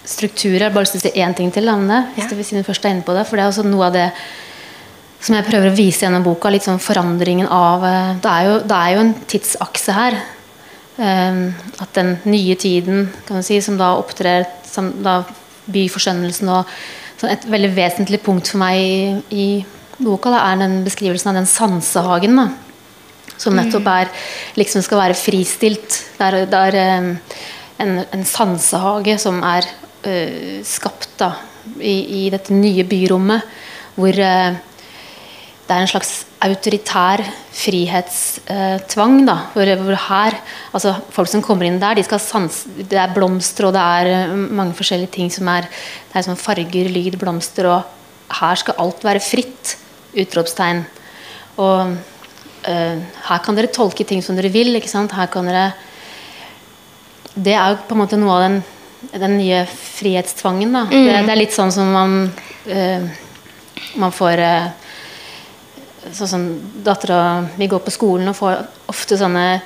strukturer 0.05 0.71
bare 0.73 0.85
lyst 0.85 0.93
til 0.97 1.01
å 1.01 1.13
si 1.13 1.21
én 1.21 1.35
ting 1.37 1.51
til 1.53 1.69
Anne. 1.69 2.09
Hvis 2.15 2.25
Ja. 2.25 2.29
du 2.31 2.37
vil 2.37 2.45
si 2.45 2.55
den 2.55 2.65
først 2.65 2.85
er 2.85 2.91
inne 2.91 3.03
på 3.05 3.15
det, 3.15 3.27
for 3.27 3.37
det 3.37 3.45
er 3.45 3.49
også 3.51 3.65
noe 3.65 3.87
av 3.87 3.93
det 3.93 4.13
som 5.21 5.35
jeg 5.35 5.45
prøver 5.45 5.71
å 5.71 5.77
vise 5.77 6.01
gjennom 6.07 6.23
boka. 6.25 6.49
litt 6.51 6.63
sånn 6.63 6.79
forandringen 6.81 7.49
av 7.51 7.85
eh, 7.85 8.15
Det 8.15 8.31
er 8.31 8.45
jo, 8.45 8.59
det 8.61 8.73
er 8.73 8.95
jo 8.95 9.01
en 9.01 9.15
tidsakse 9.27 9.93
her. 9.93 10.23
Um, 11.01 11.55
at 11.81 11.93
den 11.95 12.19
nye 12.25 12.57
tiden 12.57 13.09
si, 13.43 13.61
som 13.61 13.77
da 13.79 13.95
opptrer 13.97 14.45
som 14.69 15.01
da 15.01 15.25
byforskjønnelsen 15.71 16.49
og 16.49 16.67
sånn 17.21 17.31
Et 17.31 17.45
veldig 17.45 17.75
vesentlig 17.75 18.21
punkt 18.21 18.49
for 18.49 18.59
meg 18.59 18.75
i, 18.81 19.23
i 19.31 19.67
boka 20.01 20.29
da, 20.31 20.53
er 20.53 20.57
den 20.59 20.85
beskrivelsen 20.85 21.29
av 21.29 21.35
den 21.35 21.47
sansehagen. 21.47 22.35
da 22.37 22.49
som 23.39 23.57
nettopp 23.57 23.89
er 23.93 24.13
liksom 24.59 24.85
skal 24.85 25.03
være 25.03 25.19
fristilt. 25.19 26.03
Det 26.19 26.29
er, 26.29 26.39
det 26.51 26.63
er 26.69 26.79
eh, 26.83 27.11
en, 27.85 27.99
en 28.03 28.25
sansehage 28.27 29.19
som 29.23 29.39
er 29.47 29.67
uh, 30.07 30.59
skapt 30.67 31.13
da, 31.21 31.33
i, 31.79 32.25
i 32.25 32.31
dette 32.35 32.55
nye 32.55 32.83
byrommet, 32.89 33.45
hvor 33.99 34.19
uh, 34.19 34.57
det 35.69 35.77
er 35.77 35.85
en 35.85 35.91
slags 35.91 36.13
autoritær 36.43 37.23
frihetstvang. 37.59 39.19
da, 39.27 39.37
hvor, 39.53 39.71
hvor 39.83 39.99
her, 40.09 40.39
altså 40.73 40.95
Folk 41.13 41.31
som 41.31 41.43
kommer 41.45 41.69
inn 41.69 41.81
der, 41.83 41.99
de 41.99 42.07
skal 42.07 42.23
sans, 42.23 42.63
det 42.79 42.99
er 42.99 43.15
blomster 43.15 43.69
og 43.69 43.75
det 43.77 43.83
er 43.83 44.35
mange 44.35 44.77
forskjellige 44.79 45.15
ting 45.19 45.33
som 45.35 45.51
er 45.53 45.67
det 45.69 46.17
er 46.17 46.27
sånn 46.27 46.41
farger, 46.41 46.89
lyd, 46.89 47.19
blomster, 47.21 47.69
og 47.69 48.39
her 48.41 48.61
skal 48.61 48.79
alt 48.81 49.05
være 49.07 49.23
fritt! 49.23 49.77
Utropstegn. 50.19 50.81
Og 51.61 51.99
eh, 52.69 53.05
her 53.29 53.45
kan 53.45 53.57
dere 53.59 53.73
tolke 53.73 54.07
ting 54.07 54.23
som 54.25 54.37
dere 54.39 54.53
vil. 54.53 54.75
ikke 54.77 54.91
sant? 54.91 55.15
Her 55.17 55.31
kan 55.33 55.49
dere 55.49 55.73
Det 57.35 57.55
er 57.55 57.71
jo 57.71 57.81
på 57.89 57.95
en 57.95 58.03
måte 58.03 58.19
noe 58.19 58.35
av 58.35 58.45
den, 58.47 58.59
den 59.15 59.39
nye 59.39 59.63
frihetstvangen. 59.71 60.73
da. 60.75 60.85
Det, 60.91 61.23
det 61.27 61.33
er 61.33 61.41
litt 61.41 61.57
sånn 61.57 61.73
som 61.73 61.93
man 61.95 62.19
uh, 62.69 63.09
man 63.97 64.15
får 64.15 64.43
uh, 64.43 64.69
Sånn 66.09 66.31
som 66.31 66.45
dattera 66.81 67.43
mi 67.61 67.67
går 67.69 67.83
på 67.85 67.93
skolen 67.93 68.31
og 68.31 68.37
får 68.39 68.63
ofte 68.89 69.19
sånne 69.21 69.59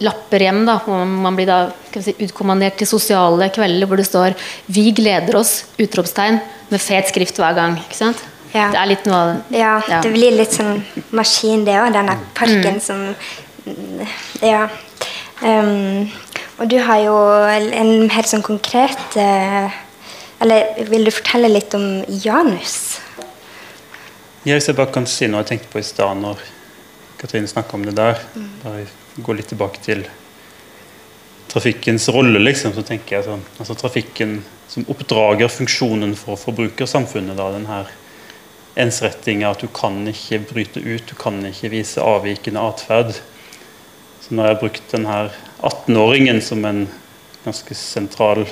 lapper 0.00 0.40
hjem. 0.46 0.62
da, 0.64 0.78
hvor 0.80 1.04
Man 1.04 1.36
blir 1.36 1.46
da 1.50 1.58
kan 1.92 2.00
vi 2.00 2.06
si, 2.06 2.24
utkommandert 2.24 2.78
til 2.80 2.88
sosiale 2.88 3.50
kvelder 3.52 3.86
hvor 3.86 4.00
det 4.00 4.06
står 4.08 4.34
'Vi 4.66 4.92
gleder 4.96 5.36
oss!' 5.36 5.66
utropstegn 5.76 6.40
med 6.70 6.80
fet 6.80 7.08
skrift 7.08 7.36
hver 7.36 7.54
gang. 7.54 7.76
ikke 7.76 7.96
sant? 7.98 8.16
Ja. 8.54 8.70
Det 8.72 8.80
er 8.80 8.86
litt 8.90 9.04
noe 9.06 9.18
av 9.20 9.42
Ja, 9.54 9.74
Ja. 9.88 10.00
det 10.02 10.12
blir 10.12 10.32
litt 10.34 10.52
sånn 10.52 10.82
maskin, 11.10 11.64
det 11.64 11.76
òg. 11.78 11.92
Denne 11.92 12.18
parken 12.34 12.80
som 12.80 13.14
Ja. 14.42 14.68
Um, 15.42 16.10
og 16.58 16.68
du 16.68 16.78
har 16.84 16.98
jo 17.00 17.14
en 17.72 18.10
helt 18.10 18.28
sånn 18.28 18.42
konkret 18.44 19.16
uh, 19.16 19.70
Eller 20.40 20.84
vil 20.90 21.04
du 21.04 21.10
fortelle 21.10 21.48
litt 21.48 21.72
om 21.74 22.04
Janus? 22.08 23.00
Ja, 24.44 24.54
hvis 24.56 24.68
jeg 24.68 24.76
bare 24.76 24.92
kan 24.92 25.06
si 25.06 25.26
noe 25.28 25.40
jeg 25.42 25.46
tenkte 25.52 25.72
på 25.72 25.78
i 25.80 25.84
stad 25.84 26.16
når 26.20 26.40
Katrine 27.20 27.48
snakka 27.48 27.76
om 27.76 27.84
det 27.84 27.92
der. 27.98 28.16
Bare 28.62 28.86
gå 29.20 29.34
litt 29.36 29.50
tilbake 29.52 29.82
til 29.84 30.06
trafikkens 31.50 32.08
rolle, 32.08 32.38
liksom. 32.40 32.72
Så 32.72 32.84
tenker 32.86 33.18
jeg 33.18 33.26
sånn 33.26 33.42
altså 33.60 33.76
Trafikken 33.76 34.38
som 34.70 34.86
oppdrager 34.88 35.50
funksjonen 35.52 36.14
for 36.16 36.40
forbrukersamfunnet. 36.40 37.36
da, 37.36 37.50
den 37.52 37.66
her 37.68 37.90
ensrettinga 38.82 39.50
at 39.52 39.62
du 39.62 39.68
kan 39.74 40.00
ikke 40.10 40.40
bryte 40.50 40.82
ut, 40.82 41.06
du 41.06 41.14
kan 41.18 41.38
ikke 41.46 41.72
vise 41.72 42.02
avvikende 42.02 42.62
atferd. 42.64 43.14
Så 44.20 44.34
når 44.34 44.46
jeg 44.46 44.54
har 44.54 44.60
brukt 44.62 44.94
denne 44.94 45.18
18-åringen 45.58 46.40
som 46.44 46.64
en 46.68 46.84
ganske 47.44 47.76
sentral 47.76 48.44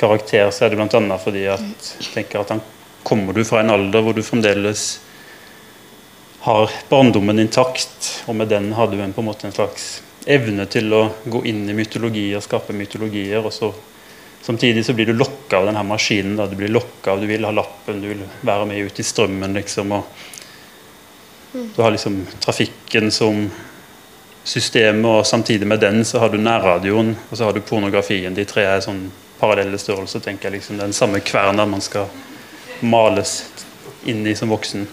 karakter, 0.00 0.50
så 0.50 0.66
er 0.66 0.72
det 0.72 0.80
bl.a. 0.80 1.18
fordi 1.20 1.46
at 1.52 1.90
jeg 2.00 2.12
tenker 2.14 2.42
at 2.42 2.54
han 2.56 2.62
kommer 3.02 3.34
du 3.34 3.44
fra 3.44 3.60
en 3.62 3.72
alder 3.74 4.04
hvor 4.04 4.14
du 4.16 4.22
fremdeles 4.24 5.00
har 6.42 6.70
barndommen 6.90 7.38
intakt, 7.38 8.24
og 8.26 8.34
med 8.34 8.50
den 8.50 8.72
har 8.74 8.90
du 8.90 8.98
en, 8.98 9.12
på 9.14 9.22
en 9.22 9.28
måte 9.28 9.46
en 9.46 9.54
slags 9.54 10.02
evne 10.26 10.66
til 10.70 10.90
å 10.94 11.04
gå 11.30 11.44
inn 11.50 11.68
i 11.70 11.76
mytologier, 11.76 12.42
skape 12.42 12.74
mytologier, 12.74 13.42
og 13.42 13.54
så 13.54 13.70
samtidig 14.42 14.84
så 14.86 14.92
blir 14.92 15.06
du 15.06 15.12
lokka 15.12 15.58
av 15.58 15.66
denne 15.66 15.82
maskinen. 15.86 16.36
Da. 16.36 16.46
Du 16.46 16.56
blir 16.56 16.72
lokka 16.72 17.12
av, 17.12 17.20
du 17.20 17.26
vil 17.26 17.44
ha 17.44 17.50
lappen, 17.54 18.00
du 18.02 18.08
vil 18.12 18.22
være 18.40 18.66
med 18.66 18.86
ut 18.86 19.00
i 19.00 19.06
strømmen, 19.06 19.54
liksom. 19.54 19.92
og 19.92 20.02
Du 21.52 21.82
har 21.82 21.90
liksom 21.90 22.26
trafikken 22.40 23.10
som 23.10 23.50
systemet, 24.44 25.06
og 25.06 25.26
samtidig 25.26 25.66
med 25.68 25.80
den 25.80 26.04
så 26.04 26.18
har 26.18 26.32
du 26.32 26.38
nærradioen, 26.38 27.16
og 27.30 27.36
så 27.36 27.44
har 27.44 27.52
du 27.52 27.60
pornografien. 27.60 28.34
De 28.34 28.44
tre 28.44 28.64
er 28.66 28.80
sånn 28.80 29.10
parallelle 29.38 29.78
størrelser, 29.78 30.22
tenker 30.24 30.48
jeg. 30.48 30.58
liksom 30.58 30.78
Den 30.78 30.92
samme 30.92 31.20
kverna 31.20 31.66
man 31.66 31.80
skal 31.80 32.08
males 32.80 33.44
inn 34.04 34.26
i 34.26 34.34
som 34.34 34.50
voksen. 34.50 34.86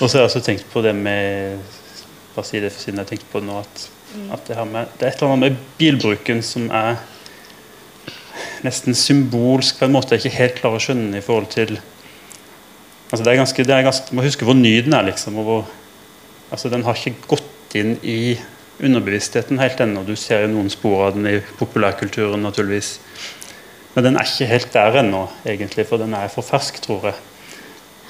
Og 0.00 0.10
så 0.10 0.16
har 0.16 0.24
jeg 0.24 0.30
også 0.32 0.42
tenkt 0.42 0.70
på 0.72 0.82
det 0.82 0.94
med 0.96 1.60
Bare 2.34 2.46
si 2.48 2.58
det 2.58 2.72
siden 2.74 2.98
jeg 2.98 3.12
tenkte 3.12 3.28
på 3.30 3.38
det 3.38 3.46
nå, 3.46 3.60
at, 3.62 3.82
at 4.34 4.48
det, 4.48 4.56
her 4.58 4.64
med, 4.66 4.88
det 4.98 5.06
er 5.06 5.12
et 5.12 5.20
eller 5.20 5.36
annet 5.36 5.52
med 5.52 5.58
bilbruken 5.78 6.40
som 6.42 6.64
er 6.74 6.96
nesten 8.64 8.96
symbolsk 8.96 9.78
på 9.78 9.86
en 9.86 9.94
måte 9.94 10.16
jeg 10.16 10.24
ikke 10.24 10.38
helt 10.38 10.60
klarer 10.60 10.80
å 10.80 10.84
skjønne 10.84 11.20
i 11.20 11.24
forhold 11.24 11.50
til 11.52 11.76
altså 11.76 13.22
det 13.22 13.32
er 13.32 13.40
ganske, 13.42 13.64
det 13.68 13.74
er 13.74 13.86
ganske, 13.86 14.10
Man 14.10 14.22
må 14.22 14.26
huske 14.26 14.48
hvor 14.48 14.58
ny 14.58 14.74
den 14.82 14.96
er, 14.96 15.06
liksom. 15.06 15.38
og 15.38 15.48
hvor, 15.48 15.64
altså 16.50 16.72
Den 16.72 16.84
har 16.86 16.98
ikke 16.98 17.28
gått 17.36 17.76
inn 17.78 17.96
i 18.02 18.36
underbevisstheten 18.82 19.60
helt 19.60 19.80
ennå. 19.80 20.02
Du 20.06 20.16
ser 20.18 20.44
jo 20.44 20.54
noen 20.54 20.70
spor 20.72 21.08
av 21.08 21.14
den 21.14 21.28
i 21.30 21.36
populærkulturen, 21.58 22.42
naturligvis. 22.42 22.96
Men 23.94 24.08
den 24.08 24.18
er 24.18 24.26
ikke 24.26 24.50
helt 24.50 24.72
der 24.74 24.98
ennå, 25.04 25.28
egentlig, 25.46 25.86
for 25.86 26.02
den 26.02 26.14
er 26.18 26.32
for 26.32 26.46
fersk, 26.46 26.80
tror 26.82 27.10
jeg. 27.10 27.20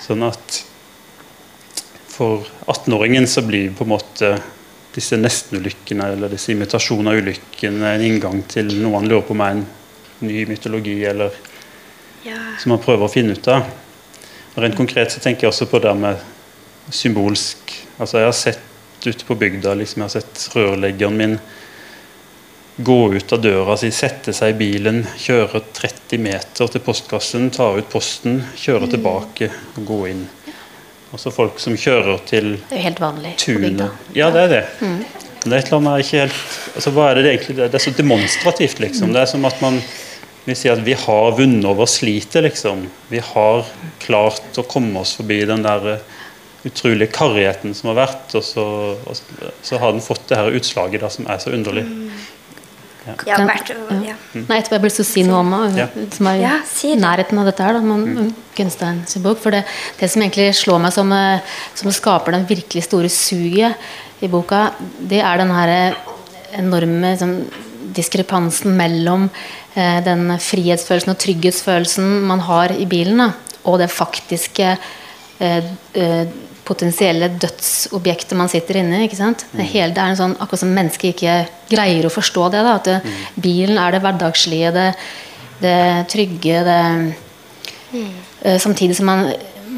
Sånn 0.07 0.25
at 0.25 0.63
for 2.15 2.47
18-åringen 2.71 3.27
så 3.29 3.45
blir 3.45 3.75
på 3.77 3.85
en 3.85 3.93
måte 3.93 4.35
disse 4.95 5.19
nestenulykkene 5.19 6.13
eller 6.15 6.33
disse 6.33 6.53
imitasjonene 6.55 7.13
av 7.13 7.21
ulykkene 7.21 7.95
en 7.97 8.05
inngang 8.07 8.45
til 8.49 8.71
noe 8.79 9.01
han 9.01 9.09
lurer 9.11 9.25
på 9.27 9.35
om 9.35 9.43
er 9.43 9.57
en 9.57 9.65
ny 10.21 10.45
mytologi, 10.47 10.99
eller 11.05 11.35
som 12.61 12.75
man 12.75 12.83
prøver 12.83 13.07
å 13.07 13.13
finne 13.13 13.35
ut 13.37 13.49
av. 13.51 13.67
Og 14.55 14.63
Rent 14.63 14.79
konkret 14.79 15.13
så 15.13 15.21
tenker 15.21 15.47
jeg 15.47 15.55
også 15.55 15.67
på 15.71 15.81
det 15.83 15.95
med 15.99 16.23
symbolsk 16.93 17.73
altså 17.99 18.21
Jeg 18.21 18.29
har 18.29 18.37
sett 18.37 19.07
ute 19.07 19.25
på 19.25 19.37
bygda 19.39 19.75
liksom 19.79 20.03
jeg 20.03 20.05
har 20.05 20.13
sett 20.15 20.43
rørleggeren 20.55 21.17
min 21.17 21.37
gå 22.77 23.15
ut 23.15 23.33
av 23.33 23.43
døra 23.43 23.77
si, 23.79 23.91
sette 23.95 24.33
seg 24.35 24.55
i 24.55 24.59
bilen, 24.59 25.05
kjøre 25.21 25.61
30 25.77 26.23
meter 26.25 26.71
til 26.73 26.83
postkassen, 26.83 27.51
ta 27.55 27.69
ut 27.77 27.87
posten, 27.93 28.41
kjøre 28.59 28.89
tilbake 28.97 29.51
og 29.77 29.85
gå 29.87 29.99
inn. 30.11 30.25
Også 31.15 31.31
folk 31.31 31.61
som 31.63 31.77
kjører 31.79 32.25
til 32.27 32.57
Det 32.57 32.75
er 32.75 32.81
jo 32.81 32.87
helt 32.89 33.05
vanlig 33.05 33.37
på 33.39 33.55
bygda. 33.63 33.91
Ja, 34.19 34.33
det 34.35 34.49
er 34.49 34.51
det. 34.57 34.65
Men 35.45 35.53
det 35.53 35.57
er 35.57 35.63
et 35.63 35.71
eller 35.71 35.81
annet 35.83 36.07
ikke 36.07 36.23
helt 36.23 36.41
altså, 36.75 36.91
Hva 36.97 37.07
er 37.11 37.21
det 37.21 37.31
egentlig? 37.35 37.57
Det 37.61 37.77
er 37.77 37.85
så 37.85 37.93
demonstrativt, 37.99 38.81
liksom. 38.81 39.13
Det 39.13 39.21
er 39.23 39.31
som 39.31 39.45
at 39.45 39.61
man 39.61 39.79
vil 40.45 40.57
si 40.57 40.69
at 40.73 40.81
vi 40.85 40.97
har 40.97 41.37
vunnet 41.37 41.69
over 41.69 41.89
slitet, 41.89 42.43
liksom. 42.45 42.87
Vi 43.13 43.21
har 43.21 43.65
klart 44.05 44.61
å 44.61 44.65
komme 44.69 45.01
oss 45.05 45.15
forbi 45.21 45.43
den 45.49 45.65
der 45.65 45.95
utrolig 45.95 46.01
utrolige 46.65 47.13
karrigheten 47.13 47.75
som 47.77 47.91
har 47.91 48.07
vært, 48.07 48.31
og 48.39 48.45
så, 48.45 48.63
og 49.05 49.17
så- 49.63 49.79
har 49.79 49.93
den 49.93 50.01
fått 50.01 50.27
det 50.29 50.39
her 50.39 50.51
utslaget 50.51 51.01
da, 51.01 51.09
som 51.11 51.27
er 51.27 51.37
så 51.37 51.53
underlig. 51.53 51.85
Ja, 53.07 53.13
Ja, 53.27 53.37
hvert, 53.45 53.69
ja. 53.69 54.15
Nei, 54.33 54.61
etterpå 54.63 54.81
jeg 54.81 54.81
å 54.81 55.05
si 55.05 55.23
noe 55.25 55.41
om 55.41 55.77
Ja. 55.77 55.89
som 56.11 56.27
er 56.27 56.37
i 56.37 56.41
Ja, 56.41 56.63
si 56.65 56.97
nærheten 56.97 57.39
av 57.39 57.45
dette 57.45 57.63
her. 57.63 57.75
Da, 57.75 57.81
sin 59.07 59.23
bok. 59.23 59.39
For 59.39 59.51
det, 59.51 59.65
det 59.99 60.11
som 60.11 60.23
egentlig 60.23 60.55
slår 60.55 60.81
meg 60.81 60.93
som, 60.93 61.13
uh, 61.13 61.39
som 61.75 61.91
skaper 61.91 62.33
den 62.33 62.47
virkelig 62.47 62.85
store 62.85 63.11
suget 63.11 63.77
i 64.25 64.33
boka, 64.33 64.67
det 64.99 65.21
er 65.21 65.41
den 65.41 65.53
her 65.55 65.75
uh, 65.93 66.15
enorme 66.59 67.13
liksom, 67.15 67.37
diskrepansen 67.95 68.75
mellom 68.77 69.29
eh, 69.75 70.01
den 70.05 70.33
frihetsfølelsen 70.41 71.15
og 71.15 71.21
trygghetsfølelsen 71.23 72.09
man 72.29 72.43
har 72.49 72.75
i 72.75 72.87
bilen, 72.91 73.23
da, 73.23 73.31
og 73.71 73.79
det 73.83 73.91
faktiske 73.93 74.75
eh, 74.75 75.71
eh, 75.95 76.25
potensielle 76.65 77.29
dødsobjektet 77.41 78.37
man 78.39 78.49
sitter 78.49 78.81
inne 78.81 78.99
i. 79.03 79.07
ikke 79.09 79.21
sant? 79.21 79.47
Det, 79.53 79.67
hele, 79.75 79.93
det 79.95 80.01
er 80.01 80.15
en 80.15 80.21
sånn, 80.21 80.37
akkurat 80.41 80.65
som 80.65 80.73
mennesket 80.75 81.13
ikke 81.13 81.37
greier 81.71 82.09
å 82.09 82.13
forstå 82.13 82.49
det. 82.55 82.65
da, 82.65 82.77
At 82.81 82.89
det, 82.89 83.17
bilen 83.45 83.81
er 83.81 83.95
det 83.95 84.01
hverdagslige, 84.05 84.73
det, 84.75 84.89
det 85.61 85.79
trygge, 86.13 86.63
det 86.67 86.81
eh, 88.01 88.59
Samtidig 88.61 88.97
som 88.99 89.09
man, 89.09 89.29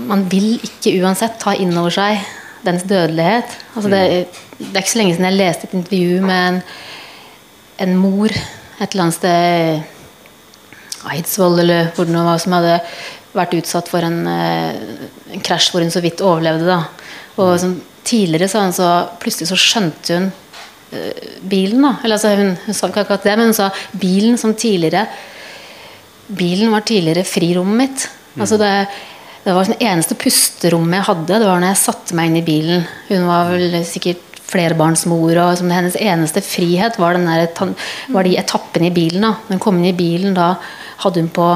man 0.09 0.25
vil 0.31 0.57
ikke 0.57 0.95
uansett 1.03 1.41
ta 1.43 1.53
inn 1.59 1.75
over 1.77 1.95
seg 1.95 2.23
dens 2.67 2.85
dødelighet. 2.89 3.57
Altså 3.75 3.93
det, 3.93 4.03
det 4.59 4.73
er 4.73 4.83
ikke 4.83 4.93
så 4.93 5.01
lenge 5.01 5.17
siden 5.17 5.29
jeg 5.31 5.41
leste 5.41 5.69
et 5.69 5.77
intervju 5.79 6.23
med 6.27 6.49
en, 6.51 6.63
en 7.87 7.99
mor 8.01 8.33
et 8.33 8.91
eller 8.91 9.07
annet 9.07 9.17
sted 9.17 9.93
Eidsvoll 11.07 11.61
eller 11.63 11.93
hvor 11.95 12.09
det 12.09 12.15
nå 12.15 12.25
var, 12.27 12.41
som 12.43 12.57
hadde 12.57 12.81
vært 13.37 13.55
utsatt 13.59 13.91
for 13.91 14.05
en, 14.05 14.25
eh, 14.27 14.79
en 15.37 15.45
krasj 15.45 15.71
hvor 15.73 15.85
hun 15.85 15.93
så 15.93 16.03
vidt 16.05 16.25
overlevde. 16.25 16.67
Da. 16.67 16.81
Og 17.43 17.53
som 17.63 17.77
tidligere 18.07 18.49
så, 18.51 18.65
så 18.75 18.91
plutselig 19.23 19.51
så 19.51 19.59
skjønte 19.61 20.19
hun 20.19 20.29
uh, 20.31 21.25
bilen. 21.43 21.83
da, 21.83 21.97
eller 22.05 22.17
altså 22.19 22.35
hun, 22.39 22.53
hun 22.67 22.77
sa 22.77 22.91
ikke 22.91 23.03
akkurat 23.05 23.27
det, 23.27 23.35
men 23.39 23.51
hun 23.51 23.59
sa 23.59 23.71
bilen 23.93 24.39
som 24.41 24.55
tidligere 24.55 25.07
Bilen 26.27 26.73
var 26.73 26.83
tidligere 26.83 27.23
frirommet 27.23 27.77
mitt. 27.79 28.05
Mm. 28.35 28.41
altså 28.43 28.57
det 28.59 28.71
det 29.47 29.53
var 29.55 29.69
det 29.71 29.79
eneste 29.79 30.17
pusterommet 30.19 30.99
jeg 30.99 31.07
hadde, 31.07 31.37
det 31.39 31.47
var 31.47 31.61
når 31.63 31.71
jeg 31.71 31.79
satte 31.85 32.17
meg 32.19 32.33
inn 32.33 32.39
i 32.41 32.47
bilen. 32.47 32.87
Hun 33.07 33.29
var 33.29 33.53
vel 33.53 33.77
sikkert 33.87 34.41
flerbarnsmor, 34.47 35.39
og 35.39 35.53
som 35.61 35.71
hennes 35.71 35.95
eneste 36.03 36.43
frihet 36.43 36.99
var, 36.99 37.15
der, 37.15 37.75
var 38.11 38.27
de 38.27 38.35
etappene 38.41 38.89
i 38.91 38.95
bilen. 38.95 39.23
Da. 39.23 39.37
Når 39.47 39.55
hun 39.55 39.63
kom 39.63 39.79
inn 39.79 39.93
i 39.93 39.95
bilen, 39.95 40.35
da 40.35 40.57
hadde 41.05 41.23
hun 41.23 41.31
på 41.31 41.47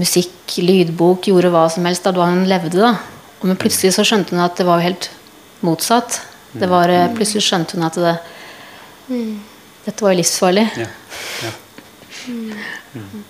musikk, 0.00 0.56
lydbok, 0.64 1.28
gjorde 1.28 1.50
hva 1.52 1.66
som 1.72 1.84
helst. 1.88 2.08
Da 2.08 2.14
var 2.16 2.32
hun 2.32 2.48
levde, 2.48 2.80
da. 2.80 2.94
Men 3.44 3.60
plutselig 3.60 3.92
så 3.98 4.06
skjønte 4.08 4.32
hun 4.32 4.44
at 4.46 4.56
det 4.56 4.68
var 4.68 4.80
helt 4.80 5.10
motsatt. 5.66 6.22
Det 6.56 6.68
var, 6.72 6.88
eh, 6.88 7.10
plutselig 7.12 7.44
skjønte 7.44 7.76
hun 7.76 7.88
at 7.90 8.00
det, 8.00 8.16
dette 9.84 10.04
var 10.04 10.16
livsfarlig. 10.16 10.68
Ja. 10.80 10.88
Ja. 11.44 11.52
Mm. 12.92 13.22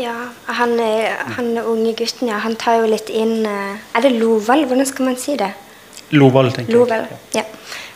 Ja, 0.00 0.14
han, 0.46 0.78
han, 1.36 1.50
unge 1.58 1.92
gutten, 1.98 2.30
ja, 2.30 2.40
han 2.40 2.56
tar 2.60 2.80
jo 2.80 2.88
litt 2.88 3.10
inn 3.12 3.44
eh, 3.44 3.96
Er 3.96 4.06
det 4.06 4.14
Loval? 4.16 4.64
Hvordan 4.68 4.88
skal 4.88 5.10
man 5.10 5.18
si 5.20 5.36
det? 5.40 5.50
Loval, 6.16 6.50
tenker 6.54 6.74
Loval, 6.74 7.04
jeg. 7.10 7.42
Ja. 7.42 7.44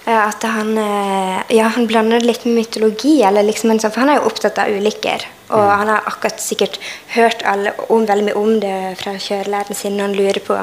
Eh, 0.05 0.19
at 0.21 0.45
han, 0.45 0.75
eh, 0.79 1.39
ja, 1.57 1.71
han 1.73 1.89
blander 1.89 2.21
det 2.21 2.29
litt 2.29 2.45
med 2.45 2.59
mytologi. 2.59 3.17
Eller 3.25 3.47
liksom 3.47 3.73
sånn, 3.73 3.89
for 3.89 4.05
han 4.05 4.13
er 4.13 4.21
jo 4.21 4.29
opptatt 4.29 4.61
av 4.61 4.75
ulykker. 4.75 5.25
Og 5.49 5.63
mm. 5.63 5.73
han 5.79 5.93
har 5.95 6.11
akkurat 6.11 6.45
sikkert 6.45 6.79
hørt 7.15 7.45
alle, 7.49 7.73
om, 7.89 8.05
veldig 8.09 8.29
mye 8.29 8.37
om 8.43 8.61
det 8.61 8.77
fra 9.01 9.17
kjørelæreren 9.17 9.79
sin. 9.79 9.97
Og 9.97 10.07
han 10.09 10.19
lurer 10.19 10.43
på 10.45 10.61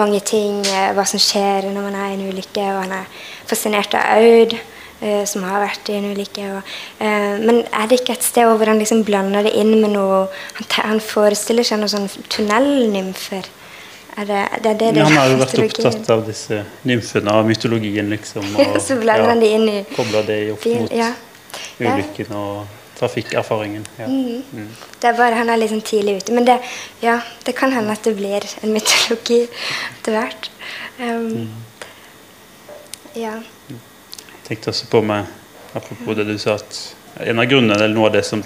mange 0.00 0.20
ting, 0.26 0.60
hva 0.96 1.06
som 1.06 1.22
skjer 1.22 1.70
når 1.70 1.86
man 1.86 1.98
er 2.02 2.10
i 2.10 2.18
en 2.18 2.28
ulykke. 2.32 2.66
Og 2.74 2.82
han 2.82 2.98
er 2.98 3.24
fascinert 3.50 3.94
av 3.94 4.18
Aud. 4.18 4.58
Uh, 5.00 5.22
som 5.24 5.46
har 5.48 5.62
vært 5.62 5.88
i 5.88 5.94
en 5.96 6.10
ulykke. 6.12 6.42
Og, 6.58 6.72
uh, 7.00 7.36
men 7.40 7.62
er 7.64 7.86
det 7.88 8.02
ikke 8.02 8.18
et 8.18 8.24
sted 8.26 8.44
hvor 8.44 8.68
han 8.68 8.76
liksom 8.76 9.00
blander 9.08 9.46
det 9.46 9.54
inn 9.56 9.70
med 9.80 9.94
noe 9.94 10.26
Han, 10.58 10.66
han 10.90 10.98
forestiller 11.00 11.64
seg 11.64 11.80
noen 11.80 11.92
sånn 11.94 12.26
tunnelnymfer? 12.28 13.46
Er 14.20 14.26
det, 14.28 14.40
det, 14.60 14.74
det, 14.82 14.90
ja, 14.98 15.06
han 15.06 15.16
har 15.16 15.30
jo 15.32 15.38
vært 15.40 15.62
opptatt 15.62 16.10
av 16.12 16.26
disse 16.26 16.58
nymfene 16.84 17.32
av 17.32 17.48
mytologien, 17.48 18.10
liksom. 18.12 18.44
Og, 18.60 18.76
så 18.82 18.98
blander 19.00 19.24
ja, 19.24 19.30
han 19.30 19.40
det 19.40 19.48
inn 19.56 19.64
i 19.70 19.78
Kobler 19.94 20.26
det 20.28 20.36
opp 20.52 20.66
mot 20.68 20.92
ja. 20.92 21.08
ulykken 21.80 22.34
og 22.36 22.76
trafikkerfaringen. 22.98 23.86
Ja. 23.96 24.08
Mm. 24.10 24.42
Mm. 24.52 24.66
Det 25.00 25.08
er 25.08 25.16
bare 25.16 25.38
Han 25.38 25.48
er 25.48 25.62
liksom 25.62 25.80
tidlig 25.80 26.18
ute. 26.18 26.34
Men 26.36 26.44
det, 26.44 26.58
ja, 27.00 27.22
det 27.46 27.54
kan 27.56 27.72
hende 27.72 27.96
at 27.96 28.04
det 28.04 28.12
blir 28.18 28.44
en 28.60 28.74
mytologi 28.76 29.46
etter 29.94 30.18
hvert. 30.18 30.50
Um, 31.00 31.32
mm. 31.32 31.48
Ja 33.16 33.38
tenkte 34.50 34.72
også 34.74 34.88
på 34.90 35.02
meg, 35.06 35.28
apropos 35.72 36.18
det 36.18 36.26
du 36.28 36.36
sa, 36.42 36.58
at 36.58 37.26
en 37.30 37.42
av 37.42 37.48
grunnene 37.50 37.78
eller 37.78 37.94
noe 37.94 38.10
av 38.10 38.16
det 38.18 38.24
som 38.26 38.42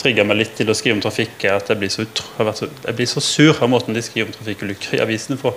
trigger 0.00 0.26
meg 0.26 0.40
litt 0.40 0.56
til 0.58 0.70
å 0.70 0.76
skrive 0.76 0.98
om 0.98 1.02
trafikk, 1.04 1.36
er 1.46 1.58
at 1.58 1.70
jeg 1.70 1.80
blir 1.80 1.92
så, 1.92 2.04
så, 2.06 2.68
jeg 2.84 2.98
blir 2.98 3.08
så 3.10 3.22
sur 3.24 3.62
av 3.62 3.70
måten 3.72 3.96
de 3.96 4.02
skriver 4.04 4.30
om 4.30 4.36
trafikkulykker 4.36 4.98
i 4.98 5.02
avisene 5.04 5.38
på. 5.40 5.52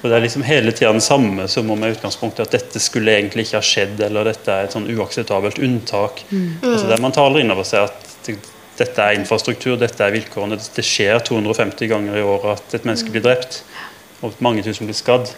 For 0.00 0.08
Det 0.08 0.16
er 0.16 0.24
liksom 0.24 0.44
hele 0.48 0.72
tida 0.72 0.92
den 0.94 1.04
samme 1.04 1.44
som 1.52 1.68
om 1.70 1.80
med 1.80 1.96
utgangspunktet 1.96 2.46
at 2.46 2.54
dette 2.56 2.80
skulle 2.80 3.18
egentlig 3.18 3.46
ikke 3.46 3.58
ha 3.58 3.66
skjedd, 3.66 4.00
eller 4.06 4.30
dette 4.30 4.54
er 4.54 4.68
et 4.68 4.76
sånn 4.76 4.88
uakseptabelt 4.88 5.60
unntak. 5.60 6.24
Mm. 6.30 6.48
Altså 6.62 6.88
der 6.88 7.04
Man 7.04 7.16
taler 7.16 7.42
inn 7.42 7.52
over 7.52 7.68
seg 7.68 7.90
at 7.90 8.32
dette 8.80 9.04
er 9.04 9.18
infrastruktur, 9.18 9.76
dette 9.76 10.00
er 10.00 10.14
vilkårene. 10.14 10.56
Det 10.56 10.84
skjer 10.86 11.20
250 11.28 11.90
ganger 11.90 12.16
i 12.16 12.24
året 12.24 12.56
at 12.56 12.78
et 12.78 12.88
menneske 12.88 13.12
blir 13.12 13.24
drept, 13.26 13.60
og 14.24 14.40
mange 14.44 14.64
tusen 14.64 14.88
blir 14.88 14.96
skadd. 14.96 15.34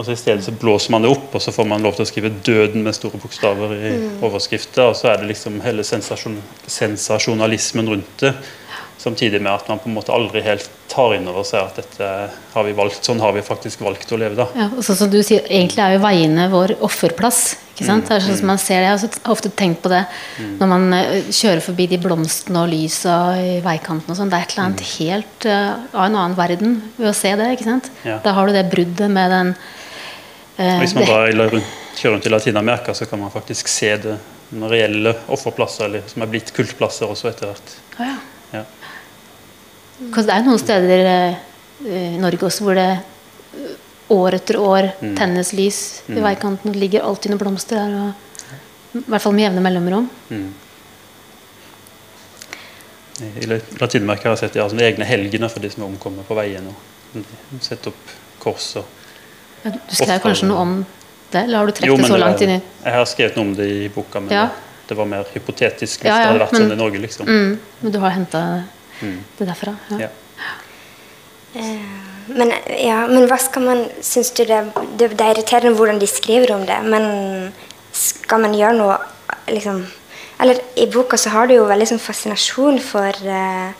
Og 0.00 0.06
så 0.06 0.14
I 0.14 0.16
stedet 0.16 0.46
så 0.46 0.52
blåser 0.56 0.94
man 0.94 1.04
det 1.04 1.10
opp, 1.12 1.34
og 1.36 1.42
så 1.44 1.52
får 1.52 1.66
man 1.68 1.82
lov 1.84 1.98
til 1.98 2.06
å 2.06 2.08
skrive 2.08 2.30
'døden' 2.32 2.86
med 2.86 2.96
store 2.96 3.18
bokstaver 3.20 3.74
i 3.76 3.90
mm. 4.00 4.22
overskrifter. 4.24 4.86
Og 4.88 4.96
så 4.96 5.10
er 5.10 5.20
det 5.20 5.28
liksom 5.28 5.60
hele 5.60 5.84
sensasjon, 5.84 6.38
sensasjonalismen 6.64 7.90
rundt 7.92 8.24
det. 8.24 8.32
Samtidig 9.00 9.42
med 9.42 9.52
at 9.52 9.68
man 9.68 9.78
på 9.80 9.90
en 9.90 9.96
måte 9.96 10.12
aldri 10.12 10.40
helt 10.44 10.70
tar 10.88 11.14
inn 11.16 11.28
over 11.28 11.44
seg 11.44 11.66
at 11.66 11.82
dette 11.82 12.08
har 12.54 12.64
vi 12.64 12.72
valgt, 12.76 13.04
sånn 13.04 13.20
har 13.20 13.32
vi 13.36 13.44
faktisk 13.44 13.80
valgt 13.84 14.12
å 14.12 14.18
leve. 14.20 14.36
da. 14.40 14.46
Ja, 14.56 14.66
og 14.72 14.84
så 14.84 14.96
som 14.96 15.10
du 15.12 15.18
sier, 15.24 15.44
Egentlig 15.48 15.84
er 15.84 15.94
jo 15.98 16.02
veiene 16.04 16.48
vår 16.52 16.74
offerplass. 16.80 17.56
ikke 17.74 17.84
sant? 17.88 18.04
Mm. 18.04 18.08
Det 18.08 18.14
er 18.16 18.24
sånn 18.26 18.38
som 18.40 18.52
man 18.52 18.60
ser 18.60 18.80
det. 18.80 18.88
Jeg 18.88 19.10
har 19.20 19.32
ofte 19.32 19.52
tenkt 19.56 19.82
på 19.84 19.92
det 19.92 20.02
mm. 20.38 20.54
når 20.60 20.72
man 20.72 20.86
uh, 20.96 21.28
kjører 21.28 21.60
forbi 21.64 21.90
de 21.92 22.00
blomstene 22.00 22.64
og 22.64 22.72
lysa 22.72 23.18
i 23.36 23.58
veikanten. 23.64 24.08
og 24.08 24.16
sånn. 24.16 24.32
Det 24.32 24.40
er 24.40 24.48
et 24.48 24.56
eller 24.56 24.66
annet 24.70 24.84
mm. 24.84 24.90
helt 24.96 25.48
uh, 25.48 25.76
av 25.92 26.06
en 26.06 26.16
annen 26.22 26.40
verden 26.40 26.80
ved 26.96 27.12
å 27.12 27.16
se 27.16 27.36
det. 27.36 27.52
ikke 27.52 27.68
sant? 27.68 27.92
Ja. 28.04 28.16
Da 28.24 28.32
har 28.36 28.48
du 28.48 28.56
det 28.56 28.70
bruddet 28.72 29.12
med 29.12 29.36
den 29.36 29.54
Eh, 30.60 30.78
Hvis 30.82 30.92
man 30.94 31.06
da 31.08 31.22
kjører 31.96 32.12
rundt 32.12 32.26
i 32.26 32.32
Latin-Amerika, 32.32 32.94
så 32.94 33.06
kan 33.08 33.20
man 33.20 33.30
faktisk 33.32 33.68
se 33.68 33.94
det 33.96 34.18
reelle 34.68 35.14
offerplasser, 35.32 35.86
eller 35.86 36.02
som 36.10 36.22
er 36.22 36.28
blitt 36.28 36.52
kultplasser 36.52 37.08
også 37.08 37.30
etter 37.30 37.48
hvert. 37.48 37.76
Oh, 37.96 38.04
ja. 38.04 38.16
Ja. 38.58 38.64
Det 40.16 40.34
er 40.34 40.44
noen 40.44 40.60
steder 40.60 41.04
eh, 41.06 41.38
i 41.86 42.18
Norge 42.20 42.44
også 42.50 42.66
hvor 42.66 42.76
det 42.76 42.88
eh, 42.90 43.72
år 44.12 44.36
etter 44.36 44.58
år 44.60 44.90
mm. 44.98 45.14
tennes 45.16 45.54
lys 45.56 45.80
mm. 46.08 46.18
i 46.18 46.26
veikanten. 46.28 46.74
Det 46.74 46.84
ligger 46.84 47.08
alltid 47.08 47.32
noen 47.32 47.40
blomster 47.40 47.80
der. 47.80 47.96
Og, 47.96 48.98
I 49.00 49.04
hvert 49.06 49.24
fall 49.24 49.36
med 49.36 49.46
jevne 49.46 49.64
mellomrom. 49.64 50.10
Mm. 50.28 50.48
I 53.40 53.48
Latin-Amerika 53.48 54.28
har 54.28 54.36
jeg 54.36 54.44
sett 54.48 54.60
har 54.60 54.86
egne 54.90 55.08
helgener 55.08 55.52
for 55.52 55.64
de 55.64 55.72
som 55.72 55.84
er 55.86 55.92
omkommet 55.92 56.28
på 56.28 56.36
veien. 56.36 56.68
og 56.68 57.60
Sette 57.64 57.94
opp 57.94 58.16
kors 58.40 58.74
og 58.80 58.99
du 59.62 59.94
skrev 59.94 60.18
kanskje 60.24 60.48
noe 60.48 60.64
om 60.64 60.74
det, 61.30 61.44
eller 61.44 61.58
har 61.58 61.66
du 61.66 61.72
trukket 61.76 62.02
det 62.02 62.10
så 62.10 62.18
langt 62.18 62.42
inn 62.42 62.56
i 62.56 62.58
Jeg 62.58 62.94
har 62.96 63.06
skrevet 63.08 63.38
noe 63.38 63.48
om 63.48 63.54
det 63.58 63.68
i 63.70 63.88
boka, 63.92 64.22
men 64.24 64.34
ja. 64.34 64.46
det 64.88 64.96
var 64.98 65.08
mer 65.10 65.28
hypotetisk 65.34 66.02
hvis 66.02 66.10
ja, 66.10 66.16
ja, 66.16 66.22
det 66.22 66.30
hadde 66.32 66.42
vært 66.44 66.56
men, 66.56 66.64
sånn 66.64 66.74
i 66.74 66.80
Norge. 66.80 67.02
liksom. 67.04 67.28
Mm, 67.28 67.52
men 67.82 67.94
du 67.94 67.98
har 68.02 68.16
henta 68.16 68.42
mm. 69.00 69.18
det 69.38 69.46
derfra? 69.52 69.76
Ja. 70.00 70.10
Uh, 71.54 72.10
men, 72.30 72.52
ja, 72.78 73.04
men 73.10 73.26
hva 73.26 73.36
skal 73.42 73.64
man 73.66 73.80
Syns 74.06 74.28
du 74.38 74.44
det, 74.46 74.60
det, 74.98 75.08
det 75.18 75.24
er 75.24 75.32
irriterende 75.34 75.74
hvordan 75.74 75.98
de 75.98 76.06
skriver 76.06 76.52
om 76.54 76.62
det, 76.66 76.76
men 76.86 77.50
skal 77.96 78.44
man 78.44 78.54
gjøre 78.54 78.76
noe 78.78 78.98
liksom 79.50 79.82
Eller 80.40 80.60
i 80.78 80.86
boka 80.90 81.18
så 81.18 81.32
har 81.34 81.50
du 81.50 81.56
jo 81.56 81.66
veldig 81.68 81.88
sånn 81.90 82.02
fascinasjon 82.02 82.78
for 82.84 83.18
uh, 83.26 83.74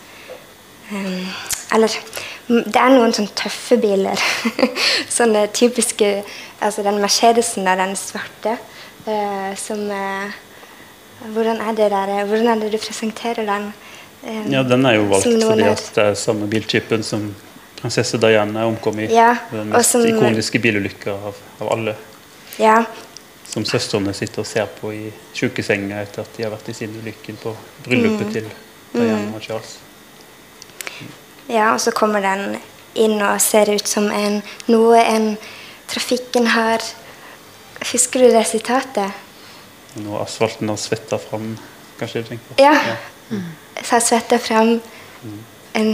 um, 0.91 1.23
Eller 1.75 1.95
det 2.51 2.77
er 2.77 2.93
noen 2.93 3.13
sånne 3.15 3.33
tøffe 3.37 3.77
biler. 3.81 4.21
sånne 5.17 5.47
typiske 5.55 6.21
Altså 6.61 6.83
den 6.85 6.99
Mercedesen 7.01 7.65
der, 7.65 7.79
den 7.79 7.95
svarte, 7.97 8.51
uh, 9.07 9.47
som 9.57 9.79
uh, 9.89 10.29
hvordan 11.33 11.57
er, 11.57 11.71
det 11.73 11.87
der, 11.89 12.11
hvordan 12.29 12.51
er 12.51 12.59
det 12.61 12.69
du 12.75 12.77
presenterer 12.77 13.47
den? 13.47 13.71
Um, 14.21 14.51
ja, 14.53 14.61
Den 14.61 14.85
er 14.85 14.99
jo 14.99 15.07
valgt 15.09 15.25
fordi 15.25 15.63
at 15.65 15.91
det 15.95 16.03
er 16.03 16.13
samme 16.13 16.45
biltypen 16.49 17.01
som 17.03 17.31
prinsesse 17.81 18.17
Diana 18.21 18.67
omkom 18.69 18.99
i. 18.99 19.09
Ja, 19.09 19.35
den 19.51 19.73
mest 19.73 19.95
som, 19.95 20.05
ikoniske 20.05 20.61
bilulykka 20.61 21.17
av, 21.17 21.39
av, 21.59 21.71
alle. 21.73 21.95
Ja. 22.61 22.83
Som 23.49 23.65
søstrene 23.65 24.13
sitter 24.13 24.45
og 24.45 24.47
ser 24.47 24.69
på 24.77 24.93
i 24.93 25.07
sjukesenga 25.33 26.03
etter 26.05 26.21
at 26.21 26.37
de 26.37 26.45
har 26.45 26.53
vært 26.53 26.69
i 26.69 26.77
sin 26.77 26.93
ulykke 26.93 27.39
på 27.41 27.55
bryllupet 27.87 28.27
mm. 28.27 28.35
til 28.37 28.51
Diana 28.93 29.23
mm. 29.25 29.33
og 29.33 29.41
Charles. 29.41 29.79
Ja, 31.49 31.73
og 31.73 31.81
så 31.81 31.93
kommer 31.95 32.23
den 32.23 32.59
inn 32.93 33.21
og 33.23 33.41
ser 33.41 33.71
ut 33.71 33.87
som 33.87 34.09
en, 34.11 34.41
noe 34.67 34.99
en 35.01 35.35
trafikken 35.91 36.51
har 36.55 36.83
Husker 37.81 38.21
du 38.21 38.27
det 38.29 38.43
sitatet? 38.45 39.09
Når 39.97 40.19
asfalten 40.21 40.69
har 40.69 40.77
svetta 40.77 41.17
fram, 41.17 41.55
kanskje 41.97 42.21
du 42.21 42.27
tenker 42.27 42.51
på? 42.51 42.57
Ja. 42.61 42.75
ja. 42.77 42.97
Mm. 43.31 43.47
Så 43.79 43.95
har 43.95 44.03
svetta 44.05 44.37
fram 44.37 44.75
mm. 45.23 45.39
en 45.79 45.89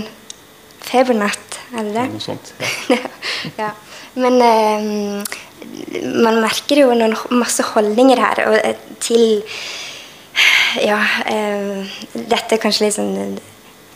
febernatt, 0.83 1.59
er 1.71 1.87
det 1.87 1.93
det? 1.95 2.05
Noe 2.11 2.25
sånt. 2.25 2.51
Ja. 2.91 2.99
ja. 3.63 3.69
Men 4.19 4.35
um, 4.43 5.23
man 6.25 6.41
merker 6.43 6.83
jo 6.83 6.91
noen, 6.91 7.15
masse 7.39 7.63
holdninger 7.71 8.19
her 8.21 8.43
og, 8.49 8.59
eh, 8.59 8.75
til 8.99 9.43
Ja, 10.83 10.99
um, 11.31 11.87
dette 12.13 12.57
er 12.57 12.61
kanskje 12.61 12.89
litt 12.89 12.97
sånn 12.99 13.37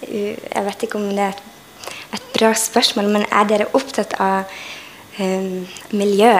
Jeg 0.01 0.65
vet 0.65 0.85
ikke 0.85 0.99
om 0.99 1.09
det 1.13 1.31
er 1.31 1.41
et 2.15 2.29
bra 2.35 2.51
spørsmål, 2.57 3.09
men 3.11 3.27
er 3.29 3.49
dere 3.49 3.69
opptatt 3.77 4.15
av 4.21 4.49
um, 5.19 5.67
miljø? 5.97 6.31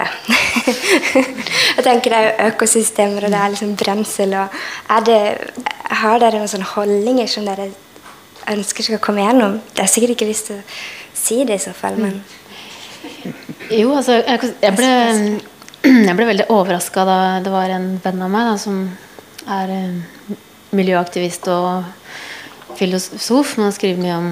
jeg 1.76 1.84
tenker 1.86 2.12
det 2.12 2.18
er 2.18 2.50
økosystemer, 2.50 3.26
og 3.26 3.34
det 3.34 3.40
er 3.40 3.54
liksom 3.54 3.76
brensel. 3.78 4.34
og 4.36 5.06
det, 5.06 5.20
Har 6.02 6.20
dere 6.22 6.42
noen 6.42 6.50
sånne 6.50 6.72
holdninger 6.74 7.30
som 7.30 7.46
dere 7.48 7.70
ønsker 8.52 8.88
skal 8.88 9.02
komme 9.02 9.24
gjennom? 9.24 9.60
Det 9.72 9.84
er 9.84 9.92
sikkert 9.92 10.16
ikke 10.16 10.30
lyst 10.32 10.50
til 10.50 10.60
å 10.60 10.66
si 11.22 11.42
det 11.46 11.60
i 11.60 11.66
så 11.68 11.74
fall, 11.76 11.98
men 12.02 12.22
Jo, 13.70 13.94
altså 13.96 14.20
Jeg, 14.20 14.74
ble, 14.76 14.90
jeg 16.08 16.16
ble 16.18 16.28
veldig 16.28 16.50
overraska 16.52 17.06
da 17.06 17.18
det 17.42 17.52
var 17.54 17.72
en 17.74 17.94
venn 18.02 18.22
av 18.26 18.30
meg 18.30 18.50
da, 18.50 18.58
som 18.60 18.84
er 19.50 19.72
miljøaktivist 20.72 21.48
og 21.52 21.82
filosof. 22.78 23.48
men 23.56 23.64
han 23.68 23.76
skriver 23.76 24.02
mye 24.02 24.16
om 24.18 24.28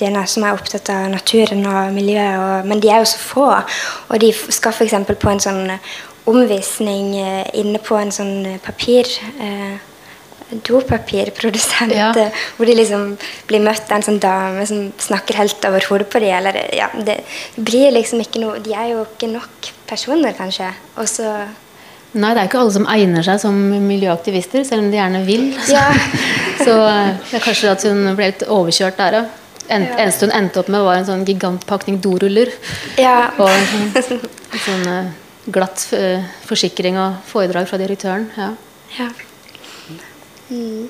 denne 0.00 0.26
som 0.30 0.44
er 0.44 0.56
opptatt 0.56 0.90
av 0.92 1.08
naturen 1.12 1.64
og 1.66 1.96
miljøet. 1.96 2.38
Og, 2.42 2.68
men 2.68 2.82
de 2.82 2.92
er 2.92 3.02
jo 3.02 3.10
så 3.10 3.22
få. 3.22 3.48
Og 4.10 4.20
de 4.22 4.32
skal 4.34 4.76
f.eks. 4.76 4.96
på 5.08 5.32
en 5.32 5.42
sånn 5.42 5.64
omvisning 6.26 7.12
eh, 7.20 7.44
inne 7.60 7.78
på 7.82 7.98
en 7.98 8.10
sånn 8.14 8.58
papir 8.64 9.06
eh, 9.38 9.76
dopapirprodusent, 10.46 11.92
ja. 11.94 12.12
hvor 12.56 12.68
de 12.68 12.74
liksom 12.76 13.16
blir 13.48 13.62
møtt 13.64 13.88
av 13.90 13.98
en 13.98 14.06
sånn 14.06 14.20
dame 14.22 14.66
som 14.68 14.90
snakker 15.02 15.40
helt 15.40 15.64
over 15.66 15.86
hodet 15.90 16.08
på 16.12 16.22
dem. 16.22 16.34
Eller, 16.38 16.60
ja, 16.76 16.90
det 16.94 17.18
blir 17.56 17.94
liksom 17.94 18.22
ikke 18.22 18.42
noe 18.42 18.60
De 18.62 18.74
er 18.76 18.92
jo 18.92 19.02
ikke 19.06 19.30
nok 19.32 19.70
personer, 19.88 20.36
kanskje. 20.38 20.70
Og 21.00 21.10
så 21.10 21.32
Nei, 22.14 22.30
det 22.32 22.40
er 22.40 22.48
ikke 22.48 22.60
alle 22.62 22.72
som 22.72 22.86
egner 22.88 23.24
seg 23.26 23.40
som 23.42 23.56
miljøaktivister, 23.88 24.62
selv 24.64 24.84
om 24.84 24.92
de 24.92 25.00
gjerne 25.00 25.24
vil. 25.26 25.50
Ja. 25.68 25.88
så 26.66 26.76
eh, 26.86 27.10
det 27.30 27.40
er 27.40 27.44
kanskje 27.44 27.72
at 27.74 27.84
hun 27.88 28.14
ble 28.16 28.30
litt 28.30 28.46
overkjørt 28.46 29.00
der 29.00 29.20
òg. 29.20 29.34
En, 29.66 29.82
ja. 29.82 29.96
Eneste 30.04 30.28
hun 30.28 30.34
endte 30.36 30.62
opp 30.62 30.70
med, 30.70 30.84
var 30.86 31.00
en 31.00 31.08
sånn 31.08 31.24
gigantpakning 31.26 31.98
doruller. 32.02 32.52
Ja. 33.00 33.32
Og 33.42 33.50
en 33.50 33.66
sånn, 33.98 34.20
en 34.22 34.62
sånn 34.62 34.86
uh, 34.86 35.08
glatt 35.52 35.88
uh, 35.96 36.22
forsikring 36.46 36.98
og 37.02 37.18
foredrag 37.26 37.66
fra 37.70 37.80
direktøren. 37.82 38.28
Ja. 38.38 38.52
Ja. 38.96 39.10
Mm. 40.46 40.86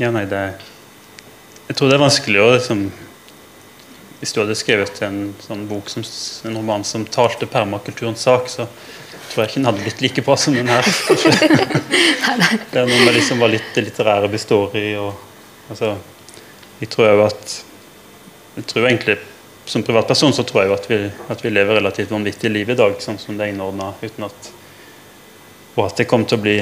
ja, 0.00 0.08
nei, 0.10 0.24
det 0.26 0.40
Jeg 1.68 1.76
tror 1.78 1.86
det 1.86 1.94
er 1.94 2.02
vanskelig 2.02 2.40
å 2.42 2.48
liksom 2.56 2.80
Hvis 4.18 4.32
du 4.34 4.40
hadde 4.40 4.56
skrevet 4.58 4.98
en 5.06 5.20
sånn 5.44 5.62
bok 5.70 5.86
som 5.92 6.02
en 6.02 6.58
roman 6.58 6.82
som 6.84 7.04
talte 7.06 7.46
permakulturens 7.46 8.26
sak, 8.26 8.50
så 8.50 8.66
jeg 9.36 9.64
hadde 9.64 9.82
blitt 9.82 10.00
like 10.02 10.22
bra 10.26 10.36
som 10.36 10.54
den 10.54 10.68
her. 10.68 10.82
det 12.72 12.80
er 12.80 12.88
noe 12.88 13.00
med 13.04 13.14
liksom 13.14 13.42
hva 13.42 13.50
litt 13.50 13.68
det 13.74 13.86
litterære 13.86 14.30
består 14.32 14.74
i. 14.78 14.86
Og, 14.98 15.12
altså, 15.70 15.94
jeg 16.80 16.90
tror 16.90 17.10
jo 17.12 17.26
at 17.26 17.58
jeg 18.56 18.66
tror 18.66 18.88
egentlig 18.88 19.18
Som 19.70 19.84
privatperson 19.86 20.32
så 20.34 20.42
tror 20.42 20.64
jeg 20.64 20.70
jo 20.70 20.74
at 20.74 20.86
vi, 20.90 20.96
at 21.30 21.42
vi 21.44 21.50
lever 21.52 21.76
relativt 21.78 22.10
vanvittig 22.10 22.50
liv 22.50 22.72
i 22.72 22.74
dag, 22.74 22.96
sånn 22.98 23.20
som 23.22 23.36
det 23.38 23.44
er 23.44 23.52
innordna. 23.52 23.92
Og 25.76 25.82
at 25.84 26.00
det 26.00 26.08
kommer 26.10 26.26
til 26.26 26.40
å 26.40 26.42
bli 26.42 26.56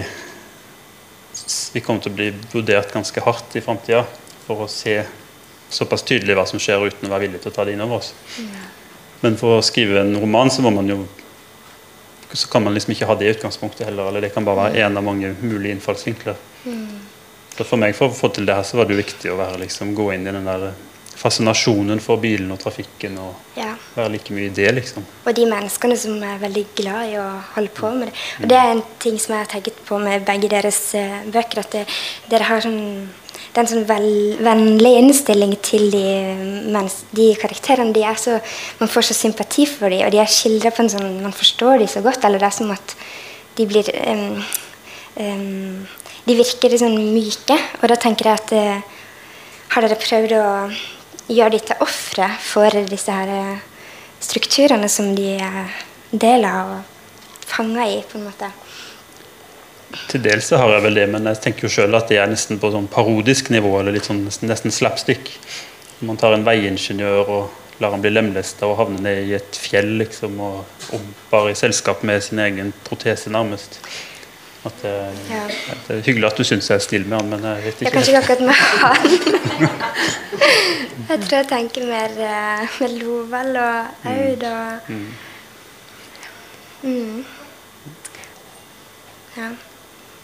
vi 1.73 1.81
kommer 1.81 2.03
til 2.05 2.12
å 2.12 2.19
bli 2.19 2.27
vurdert 2.53 2.93
ganske 2.93 3.23
hardt 3.25 3.57
i 3.57 3.62
framtida 3.64 4.03
for 4.45 4.66
å 4.66 4.69
se 4.69 4.99
såpass 5.73 6.05
tydelig 6.05 6.37
hva 6.37 6.45
som 6.49 6.61
skjer, 6.61 6.85
uten 6.85 7.09
å 7.09 7.12
være 7.14 7.27
villig 7.27 7.41
til 7.43 7.53
å 7.53 7.55
ta 7.55 7.64
det 7.64 7.77
inn 7.77 7.85
over 7.85 8.03
oss. 8.03 8.12
Men 9.23 9.39
for 9.41 9.57
å 9.57 9.64
skrive 9.64 10.03
en 10.03 10.16
roman 10.21 10.51
så 10.53 10.64
må 10.66 10.73
man 10.75 10.91
jo 10.91 10.99
så 12.33 12.49
kan 12.49 12.64
man 12.64 12.74
liksom 12.74 12.93
ikke 12.93 13.09
ha 13.09 13.16
det 13.18 13.31
utgangspunktet 13.37 13.87
heller. 13.87 14.09
Eller 14.09 14.26
det 14.26 14.33
kan 14.35 14.45
bare 14.45 14.68
være 14.68 14.85
én 14.87 14.97
av 14.97 15.05
mange 15.05 15.35
mulige 15.41 15.72
innfallsvinkler. 15.76 16.37
Mm. 16.64 16.99
Så 17.57 17.64
for 17.66 17.81
meg, 17.81 17.97
for 17.99 18.12
å 18.12 18.14
få 18.14 18.31
til 18.35 18.47
det 18.47 18.55
her, 18.55 18.66
så 18.66 18.79
var 18.79 18.87
det 18.89 18.99
viktig 18.99 19.33
å 19.33 19.39
være, 19.39 19.62
liksom, 19.64 19.95
gå 19.97 20.12
inn 20.14 20.29
i 20.29 20.35
den 20.35 20.47
der 20.47 20.68
fascinasjonen 21.18 21.99
for 22.03 22.20
bilen 22.22 22.51
og 22.55 22.61
trafikken. 22.62 23.16
Og 23.18 23.59
ja. 23.59 23.72
være 23.97 24.12
like 24.14 24.35
mye 24.37 24.51
i 24.51 24.55
det, 24.55 24.68
liksom. 24.76 25.07
Og 25.24 25.35
de 25.35 25.47
menneskene 25.51 25.97
som 25.99 26.20
er 26.22 26.39
veldig 26.43 26.66
glad 26.79 27.14
i 27.14 27.16
å 27.18 27.26
holde 27.57 27.74
på 27.74 27.91
med 27.97 28.12
det. 28.12 28.18
Og 28.43 28.53
det 28.53 28.61
er 28.61 28.74
en 28.74 28.85
ting 29.03 29.18
som 29.18 29.35
jeg 29.35 29.47
har 29.47 29.51
tenkt 29.57 29.81
på 29.89 29.99
med 30.03 30.26
begge 30.29 30.53
deres 30.53 30.83
uh, 30.95 31.24
bøker, 31.26 31.64
at 31.64 31.74
det, 31.74 31.87
dere 32.31 32.51
har 32.53 32.62
sånn 32.62 32.83
det 33.49 33.57
er 33.57 33.64
en 33.64 33.70
sånn 33.70 33.86
vel, 33.88 34.09
vennlig 34.44 34.90
innstilling 35.01 35.55
til 35.64 35.88
de, 35.92 36.03
mens 36.74 37.01
de 37.16 37.30
karakterene. 37.40 37.94
De 37.96 38.05
er 38.05 38.18
så, 38.20 38.36
man 38.78 38.90
får 38.92 39.09
så 39.09 39.16
sympati 39.16 39.64
for 39.70 39.90
dem, 39.92 40.05
og 40.07 40.12
de 40.12 40.20
er 40.22 40.30
skildra 40.30 40.72
på 40.74 40.84
en 40.84 40.92
sånn 40.92 41.16
Man 41.24 41.34
forstår 41.34 41.80
dem 41.80 41.90
så 41.90 42.03
godt. 42.05 42.26
Eller 42.28 42.42
det 42.42 42.51
er 42.51 42.57
som 42.59 42.74
at 42.74 42.94
de 43.59 43.66
blir 43.66 43.88
um, 44.05 44.36
um, 45.24 45.80
De 46.28 46.36
virker 46.38 46.76
sånn 46.78 46.99
myke. 47.14 47.57
Og 47.80 47.88
da 47.90 47.99
tenker 48.01 48.30
jeg 48.30 48.42
at 48.42 48.55
uh, 48.55 49.03
Har 49.74 49.84
dere 49.84 50.01
prøvd 50.05 50.36
å 50.38 50.46
gjøre 51.28 51.57
dem 51.57 51.66
til 51.72 51.84
ofre 51.84 52.30
for 52.44 52.78
disse 52.92 53.12
her 53.12 53.32
uh, 53.32 53.66
strukturene 54.20 54.88
som 54.92 55.14
de 55.16 55.34
er 55.40 55.76
del 56.12 56.44
av 56.49 56.78
og 56.78 56.96
fanga 57.49 57.88
i, 57.88 58.03
på 58.05 58.20
en 58.20 58.28
måte? 58.28 58.53
Til 60.09 60.20
dels 60.24 60.51
så 60.51 60.59
har 60.61 60.74
jeg 60.74 60.84
vel 60.84 60.99
det, 61.01 61.07
men 61.14 61.28
jeg 61.30 61.41
tenker 61.45 61.64
jo 61.64 61.72
sjøl 61.72 61.97
at 61.97 62.11
det 62.11 62.18
er 62.20 62.28
nesten 62.28 62.61
på 62.61 62.70
sånn 62.74 62.91
parodisk 62.93 63.49
nivå, 63.55 63.70
eller 63.80 63.95
litt 63.97 64.09
sånn 64.09 64.20
nesten, 64.26 64.51
nesten 64.51 64.74
slapstick. 64.74 65.30
Man 66.05 66.20
tar 66.20 66.36
en 66.36 66.45
veiingeniør 66.47 67.32
og 67.32 67.80
lar 67.80 67.95
han 67.95 68.03
bli 68.03 68.11
lemlesta 68.12 68.66
og 68.68 68.76
havne 68.80 69.01
ned 69.03 69.30
i 69.30 69.34
et 69.39 69.59
fjell, 69.59 69.95
liksom, 70.03 70.36
og, 70.43 70.82
og, 70.93 71.09
bare 71.30 71.55
i 71.55 71.59
selskap 71.59 72.03
med 72.07 72.22
sin 72.26 72.43
egen 72.43 72.72
protese, 72.86 73.30
nærmest. 73.32 73.78
At 74.66 74.74
det, 74.82 74.93
ja. 75.30 75.45
det 75.86 75.97
er 75.97 76.03
hyggelig 76.05 76.26
at 76.32 76.41
du 76.41 76.45
syns 76.45 76.68
jeg 76.68 76.80
er 76.80 76.84
snill 76.84 77.07
med 77.07 77.20
han, 77.20 77.30
men 77.30 77.47
jeg 77.47 77.64
vet 77.64 77.80
ikke. 77.80 77.84
Jeg 77.86 77.93
kan 77.95 78.03
ikke 78.03 78.18
akkurat 78.18 78.43
med 78.49 78.57
han. 78.82 79.01
jeg 81.12 81.22
tror 81.22 81.36
jeg 81.39 81.49
tenker 81.55 81.86
mer 81.89 82.18
uh, 82.18 82.76
med 82.82 82.99
Lovell 82.99 83.61
og 83.62 84.11
Aud 84.12 84.45
og 84.51 84.91
mm. 84.91 85.09
Mm. 86.82 87.24
Ja. 89.39 89.49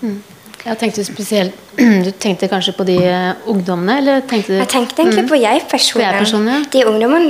Mm. 0.05 0.22
Jeg 0.64 0.80
tenkte 0.80 1.05
spesielt 1.05 1.57
Du 2.07 2.11
tenkte 2.20 2.48
kanskje 2.48 2.74
på 2.76 2.86
de 2.88 2.96
uh, 3.05 3.48
ungdommene? 3.50 3.98
Eller 4.00 4.24
tenkte 4.28 4.61
jeg 4.61 4.70
tenkte 4.72 5.02
egentlig 5.02 5.26
mm. 5.26 5.32
på 5.32 5.40
jeg-personen. 5.42 6.48
Ja. 6.48 6.61
De 6.72 6.84
ungdommene 6.88 7.28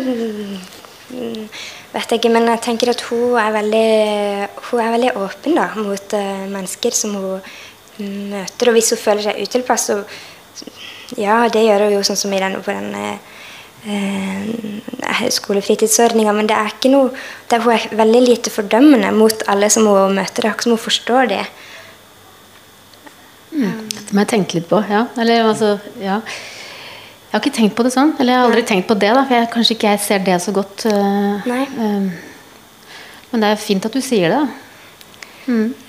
mm, 1.10 1.48
vet 1.94 2.10
jeg 2.10 2.20
ikke, 2.20 2.32
men 2.34 2.48
jeg 2.52 2.62
tenker 2.68 2.92
at 2.92 3.04
hun 3.08 3.38
er 3.40 3.54
veldig, 3.54 3.88
hun 4.68 4.82
er 4.82 4.94
veldig 4.96 5.12
åpen 5.22 5.58
da, 5.58 5.68
mot 5.78 6.16
uh, 6.18 6.46
mennesker 6.52 6.96
som 6.96 7.16
hun 7.18 7.40
møter. 8.34 8.70
Og 8.70 8.78
hvis 8.78 8.92
hun 8.94 9.02
føler 9.02 9.28
seg 9.28 9.42
utilpass, 9.42 9.90
så 9.90 10.02
Ja, 11.20 11.48
det 11.52 11.60
gjør 11.66 11.82
hun 11.84 11.92
jo 11.98 12.04
sånn 12.06 12.18
som 12.18 12.32
i 12.32 12.40
den, 12.40 12.54
på 12.64 12.72
den 12.72 12.94
uh, 12.94 13.18
skolefritidsordninga, 15.34 16.32
men 16.32 16.48
det 16.48 16.56
er 16.56 16.72
ikke 16.72 16.90
noe 16.92 17.10
det 17.50 17.60
Hun 17.62 17.74
er 17.74 17.84
veldig 17.98 18.22
lite 18.24 18.50
fordømmende 18.50 19.10
mot 19.14 19.42
alle 19.50 19.68
som 19.70 19.86
hun 19.90 20.16
møter. 20.16 20.42
Det 20.42 20.48
er 20.48 20.54
ikke 20.54 20.68
som 20.68 20.76
hun 20.76 20.86
forstår 20.86 21.30
det. 21.34 21.44
Mm. 23.54 23.86
Det 23.94 24.10
må 24.12 24.24
jeg 24.24 24.30
tenke 24.34 24.58
litt 24.58 24.68
på. 24.70 24.82
Ja. 24.90 25.06
Eller, 25.20 25.46
altså, 25.48 25.76
ja. 26.02 26.20
Jeg 27.34 27.40
har 27.40 27.42
ikke 27.42 27.56
tenkt 27.56 27.76
på 27.78 27.86
det 27.86 27.94
sånn. 27.94 28.12
Eller 28.18 28.34
jeg 28.34 28.40
har 28.40 28.48
aldri 28.50 28.62
Nei. 28.62 28.68
tenkt 28.68 28.90
på 28.90 28.98
det, 28.98 29.10
da, 29.14 29.24
for 29.26 29.38
jeg, 29.38 29.50
kanskje 29.54 29.76
ikke 29.78 29.94
jeg 29.94 30.02
ser 30.04 30.26
det 30.26 30.36
så 30.42 30.54
godt. 30.54 30.84
Uh, 30.86 31.48
uh, 31.48 32.44
men 33.32 33.42
det 33.42 33.50
er 33.50 33.58
fint 33.58 33.88
at 33.88 33.96
du 33.96 34.02
sier 34.04 34.30
det. 34.30 34.44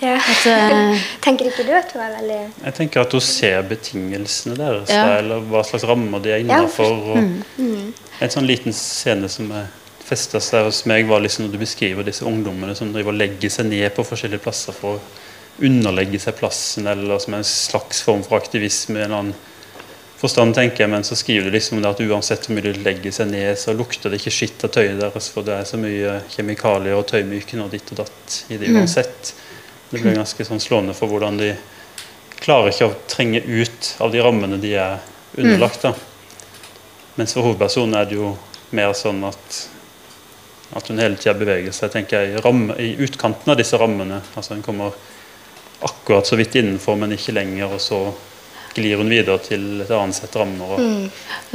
Ja. 0.02 0.16
At, 0.20 0.48
uh, 0.50 1.04
Tenker 1.26 1.48
ikke 1.48 1.64
du 1.64 1.72
at 1.78 1.94
hun 1.96 2.02
er 2.04 2.12
veldig 2.18 2.40
Jeg 2.66 2.74
tenker 2.76 3.06
at 3.06 3.14
hun 3.16 3.24
ser 3.24 3.62
betingelsene 3.70 4.58
deres, 4.60 4.90
Ja. 4.92 5.06
da, 5.08 5.20
eller 5.22 5.46
hva 5.48 5.62
slags 5.64 5.86
rammer 5.88 6.20
de 6.20 6.34
er 6.36 6.44
Ja. 6.44 6.60
Mm. 6.66 7.94
En 8.20 8.34
sånn 8.34 8.48
liten 8.48 8.74
scene 8.76 9.30
som 9.32 9.52
er 9.56 9.70
festa 10.06 10.42
seg 10.44 10.68
hos 10.68 10.84
meg, 10.86 11.08
var 11.08 11.24
liksom 11.24 11.46
når 11.46 11.56
du 11.56 11.62
beskriver 11.62 12.06
disse 12.06 12.26
ungdommene 12.28 12.76
som 12.78 12.92
driver 12.94 13.14
og 13.14 13.20
legger 13.22 13.50
seg 13.50 13.70
ned 13.72 13.96
på 13.96 14.06
forskjellige 14.06 14.44
plasser 14.44 14.76
for 14.76 15.00
underlegge 15.64 16.20
seg 16.20 16.38
plassen, 16.40 16.88
eller 16.88 17.20
som 17.20 17.38
en 17.38 17.46
slags 17.48 18.02
form 18.04 18.24
for 18.26 18.38
aktivisme 18.38 19.04
en 19.06 19.16
annen 19.16 19.36
forstand, 20.20 20.56
tenker 20.56 20.84
jeg. 20.84 20.92
Men 20.92 21.06
så 21.08 21.18
skriver 21.20 21.48
du 21.48 21.56
liksom 21.56 21.84
at 21.88 22.02
uansett 22.04 22.48
hvor 22.48 22.58
mye 22.58 22.72
de 22.72 22.84
legger 22.86 23.14
seg 23.16 23.30
ned, 23.32 23.54
så 23.60 23.76
lukter 23.76 24.12
det 24.12 24.20
ikke 24.22 24.34
skitt 24.34 24.66
av 24.68 24.74
tøyet 24.76 25.00
deres, 25.02 25.30
for 25.32 25.48
det 25.48 25.60
er 25.60 25.70
så 25.70 25.80
mye 25.82 26.18
kjemikalier 26.34 26.98
og 26.98 27.08
tøymyken 27.12 27.64
og 27.66 27.72
ditt 27.76 27.94
og 27.94 28.04
datt 28.04 28.42
i 28.50 28.60
det 28.62 28.74
uansett. 28.74 29.34
Det 29.92 30.02
blir 30.02 30.18
ganske 30.18 30.48
sånn 30.48 30.64
slående 30.64 30.96
for 30.98 31.12
hvordan 31.12 31.38
de 31.40 31.54
klarer 32.42 32.74
ikke 32.74 32.90
å 32.90 32.98
trenge 33.10 33.40
ut 33.46 33.94
av 34.04 34.12
de 34.12 34.24
rammene 34.24 34.60
de 34.60 34.74
er 34.76 35.00
underlagt. 35.38 35.86
da. 35.86 35.94
Mens 37.16 37.36
for 37.36 37.48
hovedpersonen 37.48 37.96
er 37.96 38.10
det 38.10 38.20
jo 38.20 38.34
mer 38.76 38.92
sånn 38.98 39.24
at 39.30 39.64
at 40.76 40.88
hun 40.90 41.00
hele 41.00 41.16
tida 41.16 41.36
beveger 41.38 41.72
seg 41.76 41.92
tenker 41.94 42.24
jeg, 42.24 42.34
i, 42.34 42.42
ramme, 42.42 42.76
i 42.82 42.96
utkanten 43.06 43.52
av 43.54 43.60
disse 43.60 43.78
rammene. 43.80 44.18
altså 44.36 44.58
Hun 44.58 44.64
kommer 44.66 44.96
akkurat 45.86 46.28
så 46.28 46.38
vidt 46.40 46.56
innenfor, 46.60 46.98
men 47.00 47.16
ikke 47.16 47.36
lenger. 47.36 47.76
Og 47.76 47.82
så 47.84 48.00
glir 48.76 49.00
hun 49.00 49.12
videre 49.12 49.40
til 49.44 49.84
et 49.86 49.92
annet 49.96 50.18
sett 50.18 50.36
rammer. 50.36 50.78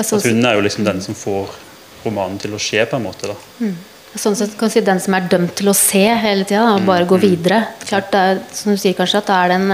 Sånn, 0.01 0.19
at 0.19 0.29
hun 0.31 0.47
er 0.49 0.59
jo 0.59 0.67
liksom 0.67 0.87
den 0.87 1.03
som 1.05 1.19
får 1.19 1.57
romanen 2.05 2.39
til 2.41 2.55
å 2.57 2.61
skje, 2.61 2.87
på 2.89 2.97
en 2.97 3.09
måte. 3.09 3.33
da. 3.33 3.73
sånn 4.19 4.37
sett 4.39 4.57
kan 4.59 4.73
si 4.73 4.83
den 4.83 5.01
som 5.03 5.15
er 5.15 5.29
dømt 5.31 5.53
til 5.61 5.71
å 5.71 5.77
se 5.77 6.03
hele 6.25 6.47
tida, 6.49 6.65
og 6.75 6.87
bare 6.89 7.09
gå 7.09 7.21
videre. 7.21 7.63
Klart, 7.85 8.15
er, 8.17 8.41
som 8.57 8.73
du 8.73 8.81
sier 8.81 8.97
kanskje, 8.99 9.21
at 9.21 9.29
det 9.31 9.37
er 9.37 9.53
den 9.55 9.67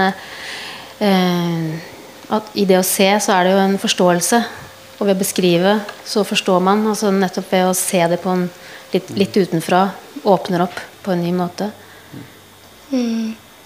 eh, 1.07 1.93
at 2.37 2.55
I 2.59 2.65
det 2.67 2.81
å 2.81 2.85
se 2.85 3.07
så 3.23 3.37
er 3.37 3.47
det 3.47 3.55
jo 3.55 3.63
en 3.63 3.79
forståelse. 3.79 4.41
Og 4.97 5.05
ved 5.05 5.15
å 5.15 5.21
beskrive 5.21 5.77
så 6.05 6.25
forstår 6.27 6.63
man. 6.63 6.83
altså 6.89 7.11
Nettopp 7.13 7.51
ved 7.53 7.69
å 7.69 7.75
se 7.77 8.01
det 8.11 8.19
på 8.23 8.33
en 8.33 8.47
litt, 8.91 9.11
litt 9.15 9.37
utenfra 9.37 9.85
åpner 10.27 10.65
opp 10.65 10.79
på 11.05 11.13
en 11.13 11.23
ny 11.23 11.31
måte. 11.37 11.69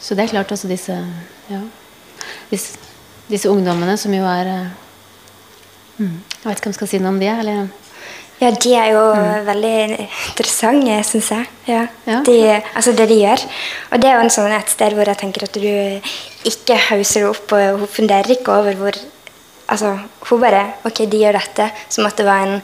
Så 0.02 0.18
det 0.18 0.26
er 0.26 0.34
klart 0.34 0.52
altså 0.54 0.70
disse 0.72 0.95
ja, 1.52 1.60
disse, 2.49 2.80
disse 3.30 3.49
ungdommene 3.52 3.97
som 4.02 4.14
jo 4.16 4.26
er 4.26 4.49
eh, 4.49 4.72
mm, 6.02 6.18
Jeg 6.41 6.47
vet 6.47 6.58
ikke 6.58 6.72
om 6.72 6.74
jeg 6.74 6.80
skal 6.80 6.91
si 6.91 7.02
noe 7.04 7.14
om 7.14 7.22
det? 7.22 7.32
Eller? 7.43 7.70
Ja, 8.41 8.49
de 8.49 8.72
er 8.74 8.88
jo 8.95 9.02
veldig 9.45 9.74
interessante, 10.02 10.95
syns 11.06 11.28
jeg. 11.30 11.49
Ja. 11.68 11.84
Ja. 12.08 12.24
De, 12.26 12.38
altså 12.74 12.95
det 12.97 13.06
de 13.12 13.20
gjør. 13.20 13.43
Og 13.91 14.02
det 14.02 14.10
er 14.10 14.16
jo 14.18 14.24
en 14.26 14.34
sånn 14.34 14.56
et 14.56 14.72
sted 14.74 14.95
hvor 14.97 15.12
jeg 15.12 15.22
tenker 15.22 15.45
at 15.45 15.60
du 15.62 16.49
ikke 16.49 16.80
hauser 16.88 17.28
det 17.28 17.30
opp, 17.30 17.54
og 17.54 17.84
hun 17.84 17.91
funderer 17.99 18.38
ikke 18.38 18.62
over 18.62 18.80
hvor 18.82 19.02
Altså, 19.72 19.93
hun 20.28 20.41
bare 20.41 20.66
Ok, 20.84 20.97
de 21.08 21.22
gjør 21.22 21.38
dette 21.38 21.70
som 21.88 22.04
at 22.04 22.18
det 22.20 22.26
var 22.28 22.41
en 22.43 22.58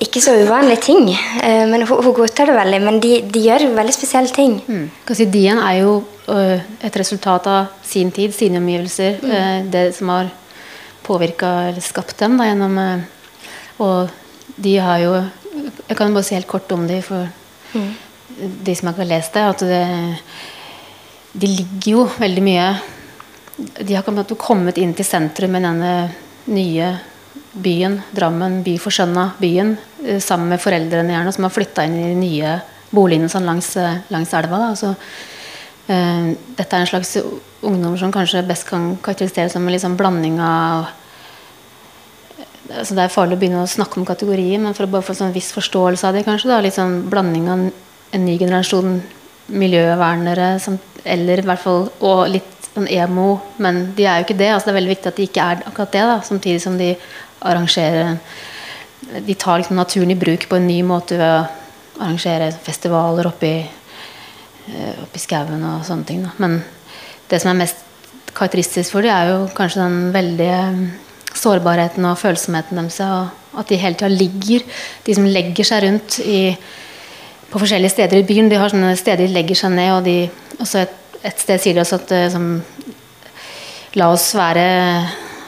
ikke 0.00 0.22
så 0.24 0.34
uvanlige 0.40 0.80
ting. 0.84 1.10
Eh, 1.12 1.66
men 1.68 1.84
hun, 1.84 2.02
hun 2.04 2.14
godtar 2.16 2.50
det 2.50 2.56
veldig. 2.56 2.80
Men 2.86 3.00
de, 3.02 3.12
de 3.28 3.42
gjør 3.44 3.68
veldig 3.76 3.94
spesielle 3.94 4.32
ting. 4.34 4.58
Mm. 4.66 4.86
Si 5.16 5.26
Dien 5.32 5.60
er 5.60 5.80
jo 5.82 5.98
øh, 6.32 6.62
et 6.86 6.96
resultat 6.96 7.48
av 7.50 7.74
sin 7.86 8.12
tid, 8.14 8.34
sine 8.36 8.60
omgivelser. 8.62 9.20
Mm. 9.22 9.70
det 9.70 9.84
som 9.96 10.12
har 10.14 10.30
påvirka 11.04 11.50
eller 11.70 11.84
skapt 11.84 12.18
dem 12.20 12.38
da, 12.38 12.48
gjennom 12.48 12.78
Og 13.80 14.10
de 14.56 14.76
har 14.78 14.98
jo 15.00 15.12
Jeg 15.88 15.96
kan 15.96 16.14
bare 16.14 16.24
si 16.24 16.34
helt 16.34 16.48
kort 16.48 16.72
om 16.72 16.86
de 16.86 17.00
for 17.02 17.28
de 18.40 18.74
som 18.74 18.88
ikke 18.90 19.02
har 19.02 19.10
lest 19.10 19.34
det. 19.34 19.42
At 19.42 19.60
det, 19.60 19.82
de 21.32 21.46
ligger 21.46 21.92
jo 21.92 22.08
veldig 22.18 22.42
mye 22.42 22.68
De 23.84 23.94
har 23.94 24.04
kommet 24.04 24.78
inn 24.78 24.94
til 24.96 25.04
sentrum 25.04 25.52
med 25.52 25.66
denne 25.66 25.94
nye 26.50 26.90
byen, 27.52 28.00
Drammen, 28.14 28.60
by 28.62 28.76
for 28.78 28.94
skjønna 28.94 29.32
byen, 29.40 29.76
eh, 30.04 30.20
sammen 30.20 30.48
med 30.48 30.60
foreldrene 30.62 31.14
gjerne, 31.14 31.32
som 31.32 31.44
har 31.44 31.54
flytta 31.54 31.84
inn 31.84 31.98
i 31.98 32.08
de 32.08 32.14
nye 32.14 32.60
boligene 32.94 33.28
sånn 33.28 33.46
langs, 33.46 33.76
eh, 33.76 33.98
langs 34.10 34.32
elva. 34.34 34.58
Da. 34.58 34.72
Så, 34.74 34.96
eh, 35.88 36.36
dette 36.56 36.72
er 36.72 36.80
en 36.80 36.86
slags 36.86 37.16
ungdom 37.62 37.98
som 37.98 38.12
kanskje 38.12 38.46
best 38.46 38.66
kan 38.66 38.96
karakteriseres 38.96 39.52
som 39.52 39.66
en 39.66 39.74
liksom 39.74 39.96
blanding 39.96 40.40
av 40.40 40.88
altså 42.70 42.94
Det 42.94 43.02
er 43.02 43.08
farlig 43.08 43.36
å 43.36 43.40
begynne 43.40 43.64
å 43.64 43.66
snakke 43.66 43.98
om 43.98 44.06
kategorier, 44.06 44.60
men 44.60 44.74
for 44.74 44.86
å 44.86 44.90
bare 44.90 45.02
få 45.02 45.10
en 45.10 45.16
sånn 45.16 45.34
viss 45.34 45.50
forståelse 45.52 46.04
av 46.04 46.14
det, 46.14 46.24
kanskje. 46.24 46.50
da, 46.52 46.60
Litt 46.60 46.74
sånn 46.74 47.10
blanding 47.10 47.48
av 47.48 47.58
en, 48.12 48.24
ny 48.24 48.38
generasjon 48.38 49.02
miljøvernere, 49.48 50.78
eller 51.04 51.38
i 51.38 51.42
hvert 51.42 51.58
fall 51.58 51.90
og 52.00 52.28
litt 52.28 52.68
sånn 52.74 52.86
emo, 52.86 53.40
men 53.58 53.92
de 53.96 54.06
er 54.06 54.20
jo 54.20 54.28
ikke 54.28 54.38
det. 54.38 54.50
altså 54.52 54.66
Det 54.66 54.74
er 54.74 54.80
veldig 54.80 54.94
viktig 54.94 55.10
at 55.10 55.16
de 55.16 55.26
ikke 55.26 55.48
er 55.50 55.62
akkurat 55.66 55.92
det, 55.92 56.04
da, 56.12 56.20
samtidig 56.20 56.62
som 56.62 56.78
de 56.78 56.96
arrangerer 57.40 58.18
De 59.26 59.34
tar 59.34 59.58
liksom 59.58 59.76
naturen 59.76 60.10
i 60.12 60.18
bruk 60.18 60.44
på 60.48 60.58
en 60.58 60.66
ny 60.68 60.82
måte 60.84 61.16
ved 61.16 61.24
å 61.24 61.46
arrangere 62.00 62.50
festivaler 62.52 63.26
oppi, 63.26 63.54
eh, 64.68 64.98
oppi 65.02 65.18
skauen 65.18 65.64
og 65.64 65.86
sånne 65.88 66.06
ting. 66.06 66.20
Da. 66.22 66.32
Men 66.38 66.58
det 67.30 67.40
som 67.40 67.50
er 67.50 67.62
mest 67.62 67.80
karakteristisk 68.36 68.92
for 68.92 69.02
dem, 69.02 69.14
er 69.14 69.32
jo 69.32 69.38
kanskje 69.56 69.82
den 69.82 70.12
veldige 70.14 70.60
sårbarheten 71.34 72.04
og 72.10 72.18
følsomheten 72.20 72.78
deres. 72.78 73.00
Og 73.00 73.60
at 73.60 73.72
de 73.72 73.80
hele 73.80 73.98
tida 73.98 74.10
ligger 74.12 74.62
De 75.04 75.14
som 75.14 75.24
legger 75.24 75.66
seg 75.66 75.82
rundt 75.84 76.20
i, 76.20 76.56
på 77.50 77.58
forskjellige 77.58 77.96
steder 77.96 78.20
i 78.20 78.26
byen. 78.26 78.50
De 78.50 78.60
har 78.60 78.70
sånne 78.70 78.92
steder 78.98 79.26
de 79.26 79.34
legger 79.34 79.58
seg 79.58 79.74
ned, 79.74 79.90
og 79.96 80.04
de, 80.04 80.30
et, 80.60 80.94
et 81.24 81.42
sted 81.42 81.58
sier 81.58 81.74
de 81.74 81.82
også 81.82 82.02
at 82.02 82.14
eh, 82.16 82.28
som, 82.30 82.52
La 83.98 84.06
oss 84.12 84.28
være 84.38 84.62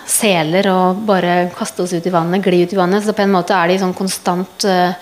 seler 0.08 0.68
og 0.72 1.02
bare 1.06 1.50
kaste 1.56 1.84
oss 1.84 1.94
ut 1.94 2.06
i 2.06 2.12
vannet, 2.12 2.44
gli 2.44 2.62
ut 2.64 2.72
i 2.74 2.78
vannet. 2.78 3.04
Så 3.04 3.14
på 3.16 3.24
en 3.24 3.34
måte 3.34 3.56
er 3.56 3.70
de 3.70 3.80
sånn 3.82 3.96
konstant 3.96 4.66
uh, 4.68 4.94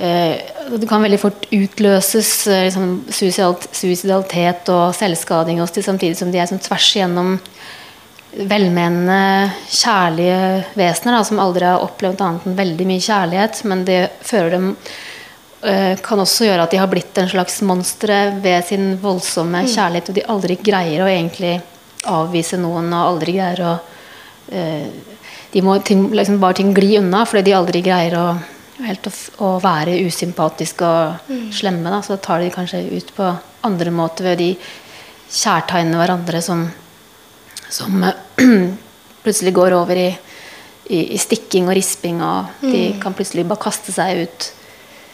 uh, 0.00 0.34
Det 0.70 0.88
kan 0.88 1.04
veldig 1.04 1.20
fort 1.22 1.46
utløses 1.54 2.32
uh, 2.50 2.62
liksom, 2.66 2.92
suicidalitet 3.10 4.70
og 4.72 4.94
selvskading 4.98 5.62
hos 5.62 5.74
de, 5.76 5.84
samtidig 5.86 6.18
som 6.18 6.32
de 6.32 6.42
er 6.42 6.50
sånn 6.50 6.62
tvers 6.62 6.90
igjennom 6.96 7.38
velmenende, 8.30 9.50
kjærlige 9.74 10.42
vesener 10.78 11.16
da, 11.16 11.24
som 11.26 11.40
aldri 11.42 11.66
har 11.66 11.82
opplevd 11.82 12.20
annet 12.22 12.44
enn 12.46 12.60
veldig 12.60 12.86
mye 12.86 13.02
kjærlighet. 13.02 13.64
Men 13.66 13.82
det 13.88 14.04
fører 14.22 14.54
dem 14.54 14.74
kan 16.00 16.16
også 16.22 16.46
gjøre 16.46 16.62
at 16.64 16.72
de 16.72 16.78
har 16.80 16.88
blitt 16.88 17.18
en 17.20 17.26
slags 17.28 17.58
monstre 17.68 18.14
ved 18.40 18.62
sin 18.64 18.94
voldsomme 19.02 19.60
kjærlighet, 19.68 20.06
og 20.08 20.16
de 20.16 20.22
aldri 20.32 20.56
greier 20.56 21.02
å 21.04 21.10
egentlig 21.10 21.58
avvise 22.08 22.56
noen 22.60 22.92
og 22.94 23.06
aldri 23.14 23.36
greier 23.36 23.64
å 23.66 23.74
eh, 24.48 24.88
De 25.50 25.62
må 25.66 25.74
ting, 25.82 26.04
liksom 26.14 26.38
bare 26.40 26.54
ting 26.60 26.70
gli 26.74 26.94
unna 27.00 27.24
fordi 27.26 27.50
de 27.50 27.56
aldri 27.58 27.80
greier 27.82 28.14
å 28.14 28.26
helt 28.84 29.08
å, 29.08 29.12
å 29.44 29.48
være 29.62 29.98
usympatiske 30.06 30.86
og 30.86 31.32
slemme. 31.52 31.90
Da. 31.90 32.00
Så 32.06 32.16
tar 32.22 32.40
de 32.40 32.52
kanskje 32.54 32.84
ut 32.94 33.12
på 33.16 33.26
andre 33.66 33.92
måter 33.94 34.30
ved 34.30 34.40
de 34.40 34.50
kjærtegnene 35.30 35.98
hverandre 36.00 36.40
som, 36.44 36.64
som 37.68 38.06
plutselig 39.24 39.54
går 39.58 39.76
over 39.76 40.00
i, 40.00 40.08
i, 40.90 41.02
i 41.14 41.18
stikking 41.20 41.68
og 41.68 41.76
risping, 41.78 42.22
og 42.24 42.64
de 42.64 42.86
kan 43.02 43.14
plutselig 43.16 43.46
bare 43.50 43.64
kaste 43.66 43.94
seg 43.94 44.24
ut 44.24 44.48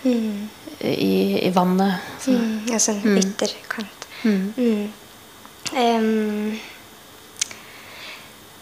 i, 0.06 1.16
i 1.42 1.50
vannet. 1.54 2.06
Så. 2.22 2.36
Mm, 2.36 2.70
en 2.70 2.86
sånn 2.88 3.02
ytterkant. 3.16 4.08
Mm. 4.22 4.48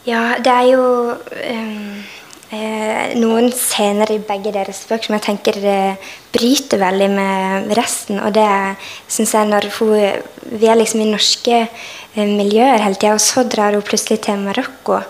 Ja, 0.05 0.35
det 0.37 0.53
er 0.53 0.67
jo 0.69 0.83
um, 1.17 2.01
eh, 2.53 3.15
noen 3.17 3.47
scener 3.57 4.11
i 4.13 4.19
begge 4.21 4.51
deres 4.53 4.83
bøker 4.85 5.09
som 5.09 5.17
jeg 5.17 5.25
tenker 5.25 5.57
eh, 5.65 6.11
bryter 6.35 6.83
veldig 6.83 7.09
med 7.15 7.73
resten. 7.79 8.21
Og 8.21 8.35
det 8.37 8.45
syns 9.09 9.33
jeg 9.33 9.49
når 9.49 9.71
hun 9.79 9.95
Vi 10.61 10.69
er 10.69 10.77
liksom 10.77 11.01
i 11.01 11.09
norske 11.09 11.63
eh, 11.63 12.29
miljøer 12.29 12.85
hele 12.85 13.01
tida, 13.01 13.15
og 13.17 13.25
så 13.25 13.47
drar 13.49 13.73
hun 13.73 13.87
plutselig 13.87 14.21
til 14.29 14.45
Marokko. 14.45 15.01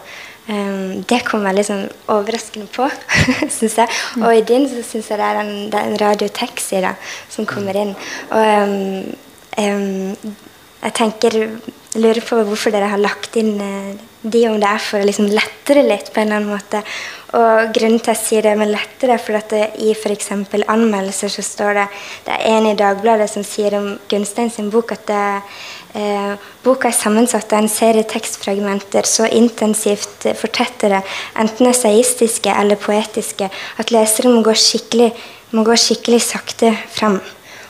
Um, 0.46 1.02
det 1.08 1.22
kom 1.24 1.42
veldig 1.42 1.66
sånn 1.66 1.84
overraskende 2.12 2.70
på, 2.70 2.86
syns 3.56 3.78
jeg. 3.80 3.90
Og 4.20 4.30
i 4.30 4.46
din 4.46 4.68
så 4.70 4.86
syns 4.86 5.10
jeg 5.10 5.18
det 5.18 5.26
er 5.26 5.42
en, 5.42 5.54
det 5.72 5.84
en 5.88 6.00
radiotaxi 6.04 6.86
som 7.32 7.48
kommer 7.50 7.82
inn. 7.82 7.94
Og 8.30 8.42
um, 9.58 10.34
jeg 10.84 10.98
tenker 11.00 11.40
lurer 11.96 12.20
på 12.22 12.44
hvorfor 12.46 12.70
dere 12.74 12.92
har 12.92 13.00
lagt 13.00 13.34
inn 13.40 13.56
de, 14.24 14.46
om 14.48 14.56
det 14.60 14.68
er 14.68 14.80
for 14.80 15.02
å 15.02 15.06
liksom 15.06 15.28
lette 15.28 15.76
det 15.76 15.84
litt 15.84 16.08
på 16.12 16.22
en 16.22 16.30
eller 16.30 16.40
annen 16.40 16.54
måte. 16.54 16.80
Og 17.34 17.72
grunnen 17.74 17.98
til 17.98 18.12
at 18.12 18.14
jeg 18.14 18.22
sier 18.22 18.46
det 18.46 18.54
med 18.58 18.70
lettere, 18.70 19.18
for 19.20 19.36
at 19.36 19.50
det, 19.52 19.64
i 19.82 19.90
f.eks. 19.92 20.30
anmeldelser 20.70 21.32
så 21.32 21.42
står 21.44 21.78
det 21.80 21.86
Det 22.26 22.36
er 22.36 22.56
en 22.56 22.68
i 22.70 22.76
Dagbladet 22.78 23.28
som 23.30 23.44
sier 23.46 23.74
om 23.78 23.88
Gunstein 24.10 24.52
sin 24.54 24.70
bok 24.72 24.94
at 24.94 25.06
det, 25.10 25.26
eh, 25.98 26.32
boka 26.64 26.88
er 26.88 26.96
sammensatt 26.96 27.52
av 27.52 27.64
en 27.64 27.70
serie 27.72 28.06
tekstfragmenter 28.08 29.08
så 29.08 29.26
intensivt 29.26 30.28
fortettere, 30.38 31.02
enten 31.36 31.72
esaistiske 31.72 32.54
eller 32.54 32.80
poetiske, 32.80 33.50
at 33.78 33.94
leseren 33.94 34.38
må 34.38 34.44
gå 34.46 34.54
skikkelig, 34.54 35.10
må 35.52 35.66
gå 35.66 35.76
skikkelig 35.78 36.22
sakte 36.22 36.76
fram. 36.94 37.20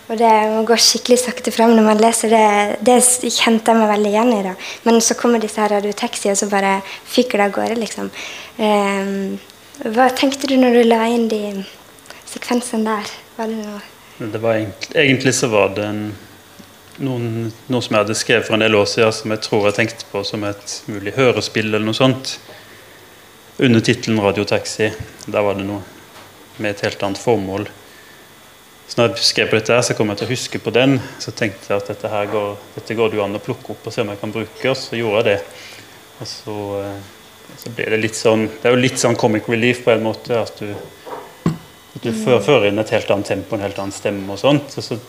Og 0.05 0.19
det 0.21 0.33
må 0.53 0.65
gå 0.69 0.77
skikkelig 0.77 1.17
sakte 1.23 1.53
fram 1.55 1.73
når 1.73 1.87
man 1.87 2.03
leser 2.03 2.35
det. 2.35 2.49
Det 2.85 2.99
kjente 3.33 3.73
jeg 3.73 3.81
meg 3.81 3.93
veldig 3.95 4.13
igjen 4.13 4.35
i. 4.37 4.43
da. 4.45 4.53
Men 4.85 5.01
så 5.01 5.17
kommer 5.17 5.41
disse 5.41 5.63
her 5.63 5.73
radiotaxiene, 5.79 6.37
og 6.37 6.43
så 6.43 6.51
bare 6.53 6.77
fyker 7.09 7.41
det 7.41 7.49
av 7.49 7.57
gårde, 7.57 7.81
liksom. 7.81 8.13
Um, 8.59 9.41
hva 9.95 10.11
tenkte 10.13 10.51
du 10.51 10.59
når 10.61 10.77
du 10.77 10.85
la 10.87 11.01
inn 11.11 11.27
de 11.33 11.43
sekvensene 12.29 12.85
der? 12.87 13.17
Var 13.39 13.51
det 13.51 13.65
noe 13.65 13.83
det 14.19 14.39
var 14.39 14.55
egentlig, 14.55 14.97
egentlig 14.97 15.35
så 15.35 15.49
var 15.51 15.73
det 15.75 15.85
en, 15.85 16.03
noen, 17.03 17.53
noe 17.67 17.83
som 17.83 17.97
jeg 17.97 18.05
hadde 18.05 18.15
skrevet 18.15 18.47
for 18.47 18.55
en 18.55 18.63
del 18.63 18.77
år 18.79 18.87
siden, 18.87 19.15
som 19.17 19.35
jeg 19.35 19.43
tror 19.43 19.67
jeg 19.67 19.77
tenkte 19.81 20.07
på 20.13 20.23
som 20.27 20.45
et 20.47 20.75
mulig 20.87 21.17
hørespill 21.17 21.73
eller 21.73 21.83
noe 21.83 21.99
sånt. 21.99 22.37
Under 23.59 23.81
tittelen 23.81 24.21
'Radiotaxi'. 24.21 24.93
Der 25.27 25.43
var 25.43 25.59
det 25.59 25.67
noe 25.67 25.83
med 26.59 26.71
et 26.71 26.85
helt 26.87 27.03
annet 27.03 27.19
formål. 27.19 27.69
Så 28.87 29.01
når 29.01 29.15
jeg 29.15 29.25
skrev 29.25 29.49
på 29.49 29.57
dette, 29.57 29.73
her, 29.73 29.85
så 29.85 29.97
kom 29.97 30.11
jeg 30.13 30.21
til 30.21 30.29
å 30.29 30.35
huske 30.35 30.61
på 30.61 30.73
den. 30.75 30.99
Så 31.23 31.33
tenkte 31.37 31.73
jeg 31.73 31.81
at 31.81 31.89
dette, 31.89 32.11
her 32.13 32.29
går, 32.31 32.51
dette 32.77 32.97
går 32.99 33.15
det 33.15 33.23
an 33.25 33.39
å 33.39 33.43
plukke 33.43 33.73
opp 33.73 33.89
og 33.89 33.95
se 33.95 34.05
om 34.05 34.13
jeg 34.13 34.21
kan 34.21 34.35
bruke. 34.35 34.71
Og 34.71 34.77
så 34.79 34.99
gjorde 34.99 35.23
jeg 35.23 35.29
det. 35.31 35.39
Og 36.21 36.29
så, 36.29 36.57
eh, 36.83 37.57
så 37.63 37.73
ble 37.75 37.89
det 37.91 37.99
litt 38.03 38.19
sånn 38.19 38.45
Det 38.47 38.69
er 38.69 38.77
jo 38.77 38.83
litt 38.85 39.01
sånn 39.01 39.17
comic 39.19 39.49
relief 39.51 39.83
på 39.87 39.95
en 39.95 40.05
måte. 40.05 40.37
At 40.37 40.61
du, 40.61 40.71
at 41.49 42.05
du 42.05 42.13
fører 42.13 42.69
inn 42.69 42.83
et 42.83 42.95
helt 42.95 43.11
annet 43.11 43.33
tempo, 43.33 43.57
en 43.57 43.65
helt 43.65 43.81
annen 43.81 43.97
stemme 43.97 44.37
og 44.37 44.43
sånt. 44.43 44.77
Og 44.77 44.87
så, 44.87 45.01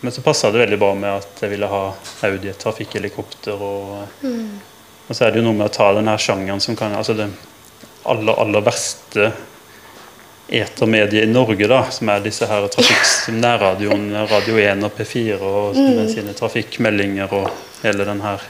men 0.00 0.14
så 0.14 0.22
passa 0.22 0.52
det 0.54 0.62
veldig 0.62 0.78
bra 0.78 0.94
med 0.94 1.22
at 1.24 1.42
jeg 1.42 1.56
ville 1.56 1.70
ha 1.74 1.84
Audi 2.28 2.54
trafikkhelikopter. 2.64 3.58
Og, 3.58 3.96
mm. 4.22 4.52
og 5.08 5.16
så 5.16 5.26
er 5.26 5.34
det 5.34 5.42
jo 5.42 5.48
noe 5.50 5.58
med 5.58 5.68
å 5.72 5.74
ta 5.74 5.90
den 5.98 6.10
her 6.10 6.22
sjangeren 6.22 6.62
som 6.62 6.78
kan 6.78 6.94
altså 6.94 7.18
det 7.18 7.32
aller, 8.06 8.34
aller 8.38 8.64
verste 8.64 9.32
etermediet 10.52 11.24
i 11.24 11.30
Norge, 11.30 11.66
da, 11.68 11.82
som 11.90 12.10
er 12.12 12.24
disse 12.24 12.46
her 12.48 12.66
nærradioene, 13.32 14.26
Radio 14.28 14.58
1 14.60 14.84
og 14.84 14.98
P4 14.98 15.38
og 15.40 15.78
med 15.78 16.02
mm. 16.04 16.10
sine 16.12 16.34
trafikkmeldinger 16.36 17.32
og 17.32 17.48
hele 17.82 18.04
den 18.08 18.20
her 18.24 18.44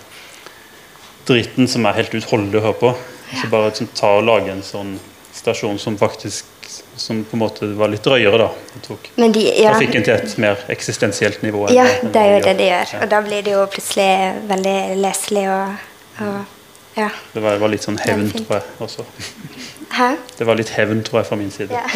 dritten 1.28 1.70
som 1.70 1.86
er 1.86 2.00
helt 2.00 2.14
utholdelig 2.18 2.58
å 2.58 2.64
høre 2.66 2.80
på. 2.80 2.94
Så 3.32 3.48
bare 3.52 3.70
liksom, 3.70 3.92
ta 3.96 4.16
og 4.18 4.26
lage 4.26 4.50
en 4.52 4.64
sånn 4.66 4.96
stasjon 5.32 5.78
som 5.80 5.94
faktisk 6.00 6.48
som 6.96 7.22
på 7.24 7.36
en 7.36 7.42
måte 7.42 7.66
var 7.76 7.90
litt 7.92 8.04
drøyere, 8.04 8.38
da. 8.40 8.80
Tok 8.84 9.10
de, 9.16 9.44
ja. 9.60 9.72
trafikken 9.72 10.04
til 10.06 10.14
et 10.14 10.34
mer 10.42 10.64
eksistensielt 10.72 11.42
nivå. 11.44 11.66
ja, 11.72 11.86
det 12.02 12.18
er 12.18 12.34
jo 12.34 12.40
det 12.46 12.56
de 12.58 12.66
gjør. 12.68 12.96
Og 12.98 13.12
da 13.12 13.20
blir 13.24 13.46
det 13.46 13.54
jo 13.54 13.62
plutselig 13.72 14.10
veldig 14.50 14.76
leselig 15.02 15.46
og, 15.52 15.86
og 16.26 16.98
ja. 16.98 17.08
Det 17.32 17.40
var, 17.40 17.56
var 17.62 17.72
litt 17.72 17.86
sånn 17.86 17.96
hevn, 18.02 18.28
tror 18.34 18.58
jeg 18.58 18.66
også. 18.86 19.06
Hæ? 19.92 20.10
Det 20.38 20.46
var 20.48 20.56
litt 20.56 20.72
hevn, 20.72 21.02
tror 21.04 21.20
jeg, 21.20 21.28
fra 21.28 21.36
min 21.36 21.50
side. 21.52 21.72
Ja. 21.72 21.84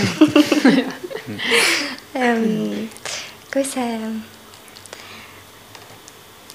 um, 2.23 2.89
skal 3.49 3.63
vi 3.63 3.69
se 3.69 3.87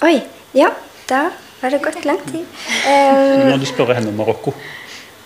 Oi. 0.02 0.16
Ja, 0.58 0.68
da 1.10 1.30
har 1.62 1.70
det 1.74 1.82
gått 1.84 2.06
lang 2.06 2.20
tid. 2.28 2.46
Um, 2.90 3.44
Nå 3.46 3.52
må 3.54 3.58
du 3.62 3.68
spørre 3.70 3.96
henne 3.98 4.10
om 4.10 4.18
Marokko. 4.18 4.54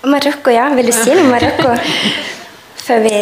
Marokko, 0.05 0.51
ja. 0.53 0.67
Vil 0.75 0.91
du 0.91 0.93
si 0.93 1.13
noe 1.15 1.23
om 1.23 1.31
Marokko? 1.33 1.71
Før 2.85 2.99
vi 3.01 3.13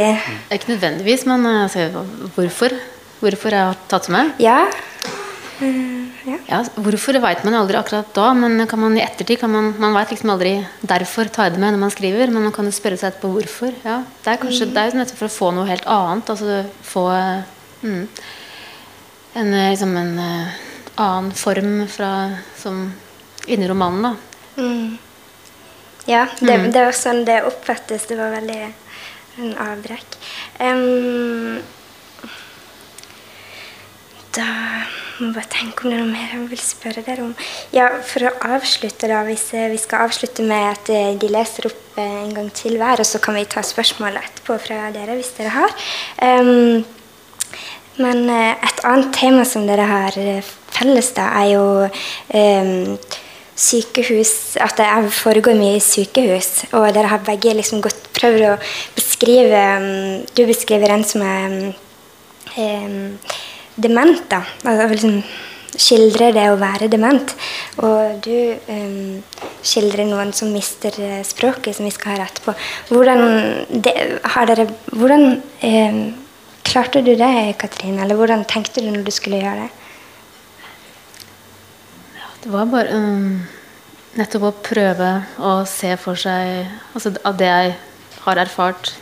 Ikke 0.51 0.73
nødvendigvis, 0.73 1.25
men 1.29 1.45
altså, 1.47 1.87
hvorfor? 2.35 2.73
Hvorfor 3.21 3.55
jeg 3.55 3.69
har 3.69 3.77
tatt 3.87 4.09
med? 4.11 4.33
Ja. 4.43 4.65
Mm, 5.61 6.02
ja. 6.25 6.37
ja. 6.47 6.59
Hvorfor 6.79 7.17
vet 7.23 7.43
man 7.43 7.57
aldri 7.57 7.77
akkurat 7.79 8.09
da, 8.15 8.29
men 8.37 8.57
man, 8.63 8.97
i 8.97 9.03
ettertid 9.03 9.41
kan 9.41 9.51
man 9.51 9.73
Man 9.79 9.95
vet 9.97 10.13
liksom 10.13 10.31
aldri 10.33 10.53
derfor 10.81 11.27
tar 11.27 11.49
jeg 11.49 11.55
det 11.55 11.63
med 11.63 11.75
når 11.75 11.83
man 11.85 11.93
skriver, 11.93 12.31
men 12.31 12.47
man 12.47 12.55
kan 12.55 12.67
jo 12.67 12.75
spørre 12.75 12.99
seg 12.99 13.11
etterpå 13.11 13.33
hvorfor. 13.35 13.73
Ja, 13.83 14.01
det 14.23 14.33
er 14.33 14.41
kanskje 14.41 14.69
mm. 14.69 14.73
det 14.75 14.83
er 14.83 14.99
nettopp 14.99 15.21
for 15.23 15.29
å 15.29 15.37
få 15.37 15.51
noe 15.55 15.69
helt 15.69 15.87
annet. 15.89 16.33
Altså 16.35 16.61
få 16.87 17.07
mm, 17.83 18.03
en, 19.41 19.55
liksom 19.57 19.97
en 19.99 20.13
uh, 20.19 20.59
annen 20.95 21.33
form 21.35 21.75
fra, 21.91 22.11
som 22.59 22.85
inni 23.47 23.67
romanen, 23.67 24.07
da. 24.07 24.13
Mm. 24.57 24.97
Ja, 26.05 26.27
det, 26.39 26.57
mm. 26.59 26.71
det, 26.71 26.87
var 26.87 26.97
sånn 26.97 27.23
det 27.27 27.39
oppfattes. 27.47 28.07
Det 28.09 28.19
var 28.19 28.35
veldig 28.35 28.59
en 29.39 29.55
avbrekk. 29.59 30.19
Um, 30.59 31.63
da 34.33 34.49
må 35.21 35.29
bare 35.35 35.49
tenke 35.51 35.85
om 35.85 35.91
det 35.91 35.97
er 35.97 36.01
noe 36.01 36.11
mer 36.11 36.31
jeg 36.31 36.47
vil 36.49 36.61
spørre 36.61 37.03
dere 37.05 37.25
om. 37.27 37.33
Ja, 37.75 37.89
For 38.07 38.25
å 38.25 38.33
avslutte, 38.55 39.09
da, 39.11 39.21
hvis 39.27 39.45
eh, 39.53 39.69
vi 39.71 39.79
skal 39.81 40.07
avslutte 40.07 40.45
med 40.47 40.65
at 40.71 40.89
eh, 40.93 41.13
de 41.21 41.29
leser 41.31 41.69
opp 41.69 41.99
eh, 42.01 42.19
en 42.23 42.33
gang 42.33 42.49
til 42.55 42.79
hver, 42.81 43.03
og 43.03 43.07
så 43.07 43.21
kan 43.23 43.37
vi 43.37 43.45
ta 43.49 43.63
spørsmål 43.65 44.17
etterpå 44.23 44.57
fra 44.65 44.89
dere 44.95 45.17
hvis 45.19 45.33
dere 45.37 45.53
har. 45.53 45.75
Um, 46.17 46.81
men 48.01 48.25
et 48.33 48.79
annet 48.89 49.11
tema 49.13 49.43
som 49.45 49.67
dere 49.69 49.85
har 49.85 50.17
felles, 50.73 51.11
da, 51.13 51.27
er 51.43 51.51
jo 51.51 51.65
um, 51.85 52.97
sykehus 53.53 54.57
At 54.57 54.79
det 54.79 54.87
foregår 55.13 55.53
mye 55.59 55.77
i 55.77 55.83
sykehus. 55.83 56.71
Og 56.73 56.87
dere 56.95 57.11
har 57.11 57.21
begge 57.21 57.53
liksom 57.53 57.83
gått 57.85 58.09
prøvd 58.17 58.47
å 58.49 58.55
beskrive 58.97 59.61
um, 59.77 60.25
Du 60.33 60.41
beskriver 60.49 60.95
en 60.95 61.05
som 61.05 61.21
er 61.21 61.69
dement. 63.75 64.21
da, 64.29 64.43
altså 64.63 64.87
liksom 64.91 65.23
skildrer 65.79 66.33
det 66.35 66.45
å 66.51 66.59
være 66.61 66.89
dement. 66.91 67.33
Og 67.81 68.19
du 68.25 68.35
um, 68.67 69.21
skildrer 69.65 70.07
noen 70.09 70.33
som 70.35 70.51
mister 70.53 70.95
eh, 71.01 71.21
språket, 71.25 71.77
som 71.77 71.87
vi 71.87 71.93
skal 71.93 72.17
ha 72.17 72.27
etterpå. 72.27 72.55
Hvordan, 72.91 73.23
det, 73.73 73.95
dere, 74.49 74.67
hvordan 74.91 75.39
um, 75.39 76.01
klarte 76.67 77.03
du 77.05 77.13
det, 77.19 77.33
Katrine? 77.61 78.03
Eller 78.03 78.19
hvordan 78.19 78.45
tenkte 78.49 78.83
du 78.83 78.91
når 78.91 79.07
du 79.07 79.13
skulle 79.15 79.41
gjøre 79.41 79.65
det? 79.65 79.71
Ja, 82.19 82.31
det 82.45 82.53
var 82.53 82.71
bare 82.71 82.99
um, 82.99 83.43
nettopp 84.19 84.49
å 84.49 84.57
prøve 84.63 85.13
å 85.41 85.55
se 85.69 85.95
for 86.01 86.19
seg 86.19 86.67
altså 86.93 87.15
Av 87.25 87.37
det 87.39 87.49
jeg 87.49 87.77
har 88.23 88.39
erfart, 88.39 88.93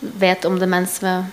vet 0.00 0.44
om 0.48 0.56
demens 0.60 1.00
ved 1.02 1.26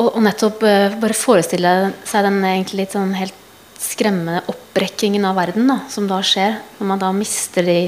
og, 0.00 0.14
og 0.16 0.24
nettopp 0.24 0.64
uh, 0.64 0.96
bare 1.00 1.16
forestille 1.16 1.74
seg 2.08 2.24
den 2.26 2.40
egentlig 2.46 2.84
litt 2.84 2.96
sånn 2.96 3.12
helt 3.18 3.36
skremmende 3.80 4.42
oppbrekkingen 4.50 5.24
av 5.28 5.38
verden 5.40 5.68
da, 5.70 5.80
som 5.92 6.08
da 6.08 6.20
skjer. 6.24 6.58
Når 6.78 6.88
man 6.88 7.00
da 7.00 7.12
mister 7.16 7.64
de 7.64 7.78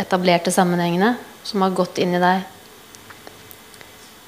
etablerte 0.00 0.50
sammenhengene 0.54 1.12
som 1.46 1.62
har 1.62 1.74
gått 1.76 2.00
inn 2.02 2.16
i 2.16 2.22
deg 2.22 2.42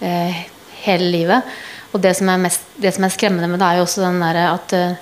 uh, 0.02 0.44
hele 0.84 1.10
livet. 1.10 1.56
Og 1.94 2.02
det 2.02 2.12
som, 2.18 2.30
mest, 2.42 2.66
det 2.78 2.92
som, 2.94 3.06
er 3.06 3.14
skremmende 3.14 3.50
med 3.50 3.62
det, 3.62 3.68
er 3.68 3.80
jo 3.80 3.86
også 3.86 4.04
den 4.04 4.22
der 4.22 4.40
at 4.50 4.74
uh, 4.76 4.98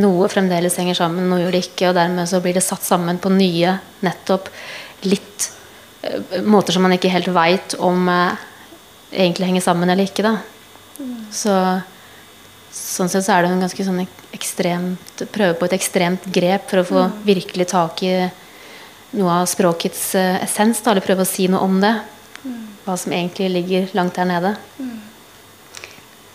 noe 0.00 0.28
fremdeles 0.32 0.76
henger 0.80 0.98
sammen, 0.98 1.28
noe 1.30 1.44
gjør 1.44 1.54
det 1.54 1.66
ikke. 1.68 1.90
Og 1.90 1.98
dermed 2.00 2.30
så 2.30 2.40
blir 2.44 2.56
det 2.56 2.64
satt 2.66 2.84
sammen 2.84 3.20
på 3.22 3.32
nye, 3.32 3.76
nettopp 4.04 4.50
litt 5.04 5.50
måter 6.44 6.74
som 6.76 6.84
man 6.84 6.92
ikke 6.92 7.08
helt 7.08 7.30
veit 7.32 7.78
om 7.80 8.10
egentlig 8.12 9.46
henger 9.48 9.64
sammen 9.64 9.88
eller 9.88 10.04
ikke. 10.04 10.24
da 10.26 10.34
så 11.34 11.54
sånn 12.74 13.10
sett 13.10 13.26
så 13.26 13.36
er 13.36 13.44
det 13.44 13.52
en 13.54 13.62
ganske 13.62 13.86
sånn 13.86 14.00
ekstremt 14.34 15.22
Prøve 15.34 15.54
på 15.58 15.68
et 15.68 15.76
ekstremt 15.76 16.26
grep 16.34 16.68
for 16.70 16.82
å 16.82 16.86
få 16.88 17.02
mm. 17.06 17.20
virkelig 17.26 17.68
tak 17.70 18.02
i 18.06 18.14
noe 19.14 19.30
av 19.30 19.46
språkets 19.46 20.08
uh, 20.18 20.42
essens. 20.42 20.80
Da, 20.82 20.90
eller 20.90 21.04
prøve 21.06 21.22
å 21.22 21.28
si 21.28 21.46
noe 21.50 21.62
om 21.62 21.76
det. 21.82 21.92
Mm. 22.42 22.62
Hva 22.82 22.96
som 22.98 23.14
egentlig 23.14 23.50
ligger 23.52 23.94
langt 23.94 24.18
der 24.18 24.26
nede. 24.26 24.56
Mm. 24.78 24.96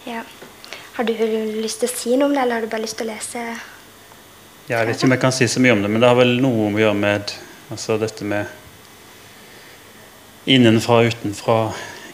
Ja. 0.07 0.23
Har 0.95 1.07
du 1.07 1.13
lyst 1.59 1.83
til 1.83 1.89
å 1.89 1.95
si 1.95 2.15
noe 2.15 2.29
om 2.29 2.35
det, 2.35 2.45
eller 2.45 2.59
har 2.59 2.63
du 2.63 2.71
bare 2.71 2.85
lyst 2.85 2.97
til 2.99 3.09
å 3.09 3.11
lese? 3.11 3.43
Ja, 4.69 4.79
jeg 4.79 4.89
vet 4.89 4.97
ikke 4.97 5.09
om 5.09 5.15
jeg 5.17 5.23
kan 5.25 5.35
si 5.35 5.47
så 5.51 5.61
mye 5.63 5.75
om 5.75 5.83
det, 5.83 5.91
men 5.91 6.03
det 6.03 6.09
har 6.11 6.17
vel 6.19 6.35
noe 6.43 6.69
å 6.69 6.79
gjøre 6.79 6.97
med 6.99 7.35
altså 7.73 7.99
dette 8.01 8.25
med 8.27 8.47
innenfra 10.49 11.01
og 11.01 11.11
utenfra 11.13 11.57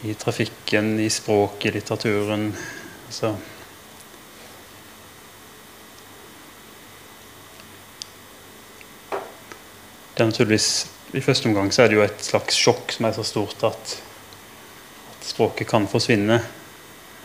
i 0.06 0.14
trafikken, 0.14 0.94
i 1.02 1.10
språket, 1.10 1.70
i 1.70 1.76
litteraturen. 1.78 2.48
Så. 3.10 3.34
det 10.16 10.22
er 10.22 10.30
naturligvis 10.30 10.68
I 11.12 11.20
første 11.20 11.46
omgang 11.46 11.68
så 11.72 11.82
er 11.82 11.90
det 11.90 11.98
jo 11.98 12.04
et 12.06 12.22
slags 12.24 12.56
sjokk 12.56 12.92
som 12.94 13.04
er 13.06 13.12
så 13.12 13.24
stort 13.24 13.60
at, 13.68 13.90
at 15.12 15.26
språket 15.28 15.68
kan 15.68 15.88
forsvinne 15.88 16.38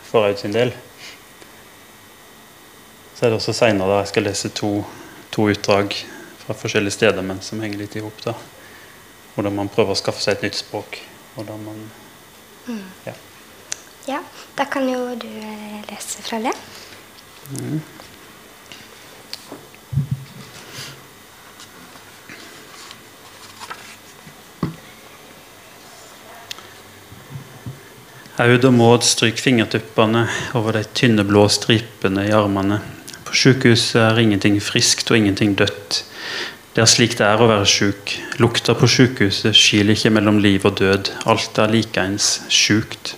for 0.04 0.28
Aud 0.28 0.36
sin 0.38 0.52
del. 0.52 0.74
Så 3.16 3.24
er 3.24 3.32
det 3.32 3.38
også 3.38 3.54
seinere 3.56 4.02
jeg 4.02 4.10
skal 4.12 4.26
lese 4.28 4.52
to, 4.52 4.70
to, 5.32 5.48
utdrag 5.48 5.96
fra 6.44 6.56
forskjellige 6.58 6.98
steder, 6.98 7.24
men 7.24 7.40
som 7.40 7.60
henger 7.64 7.80
litt 7.80 7.96
i 7.96 8.04
hop. 8.04 8.20
Hvordan 9.34 9.56
man 9.56 9.72
prøver 9.72 9.96
å 9.96 9.98
skaffe 9.98 10.22
seg 10.22 10.36
et 10.36 10.46
nytt 10.48 10.60
språk. 10.60 11.00
Hvordan 11.34 11.64
man 11.64 11.82
Mm. 12.66 12.84
Ja. 13.04 13.14
ja. 14.06 14.22
Da 14.54 14.64
kan 14.64 14.88
jo 14.88 15.14
du 15.18 15.28
eh, 15.28 15.82
lese 15.90 16.22
fra 16.22 16.38
det. 16.42 16.54
Mm. 17.58 17.80
Aud 28.42 28.64
og 28.64 28.72
Maud 28.74 29.04
stryker 29.04 29.44
fingertuppene 29.44 30.24
over 30.56 30.78
de 30.78 30.86
tynne 30.96 31.22
blå 31.28 31.44
stripene 31.52 32.24
i 32.26 32.32
armene. 32.34 32.78
På 33.28 33.36
sykehuset 33.36 34.00
er 34.00 34.18
ingenting 34.22 34.56
friskt 34.64 35.12
og 35.12 35.18
ingenting 35.20 35.52
dødt. 35.58 36.00
Det 36.72 36.80
er 36.80 36.88
slik 36.88 37.18
det 37.18 37.26
er 37.28 37.40
å 37.42 37.50
være 37.50 37.66
sjuk. 37.68 38.14
Lukta 38.40 38.72
på 38.72 38.88
sykehuset 38.88 39.52
skiller 39.52 39.92
ikke 39.92 40.12
mellom 40.16 40.38
liv 40.40 40.64
og 40.64 40.78
død. 40.80 41.10
Alt 41.28 41.58
er 41.60 41.68
likeens 41.68 42.38
sjukt. 42.48 43.12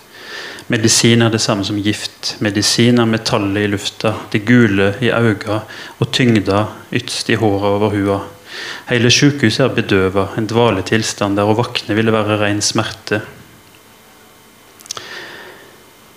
Medisin 0.67 1.21
er 1.23 1.31
det 1.31 1.39
samme 1.39 1.63
som 1.63 1.77
gift. 1.79 2.33
Medisin 2.43 2.99
er 2.99 3.07
metallet 3.07 3.63
i 3.63 3.69
lufta, 3.71 4.11
det 4.33 4.43
gule 4.49 4.89
i 4.99 5.11
øynene 5.13 5.61
og 6.01 6.11
tyngda 6.11 6.65
ytst 6.99 7.31
i 7.31 7.37
håret 7.39 7.69
over 7.77 7.95
hua. 7.95 8.19
Hele 8.89 9.11
sykehuset 9.13 9.63
er 9.69 9.75
bedøva, 9.77 10.29
en 10.35 10.51
dvaletilstand 10.51 11.39
der 11.39 11.47
å 11.47 11.55
våkne 11.55 11.95
ville 11.95 12.11
være 12.11 12.41
ren 12.41 12.59
smerte. 12.65 13.21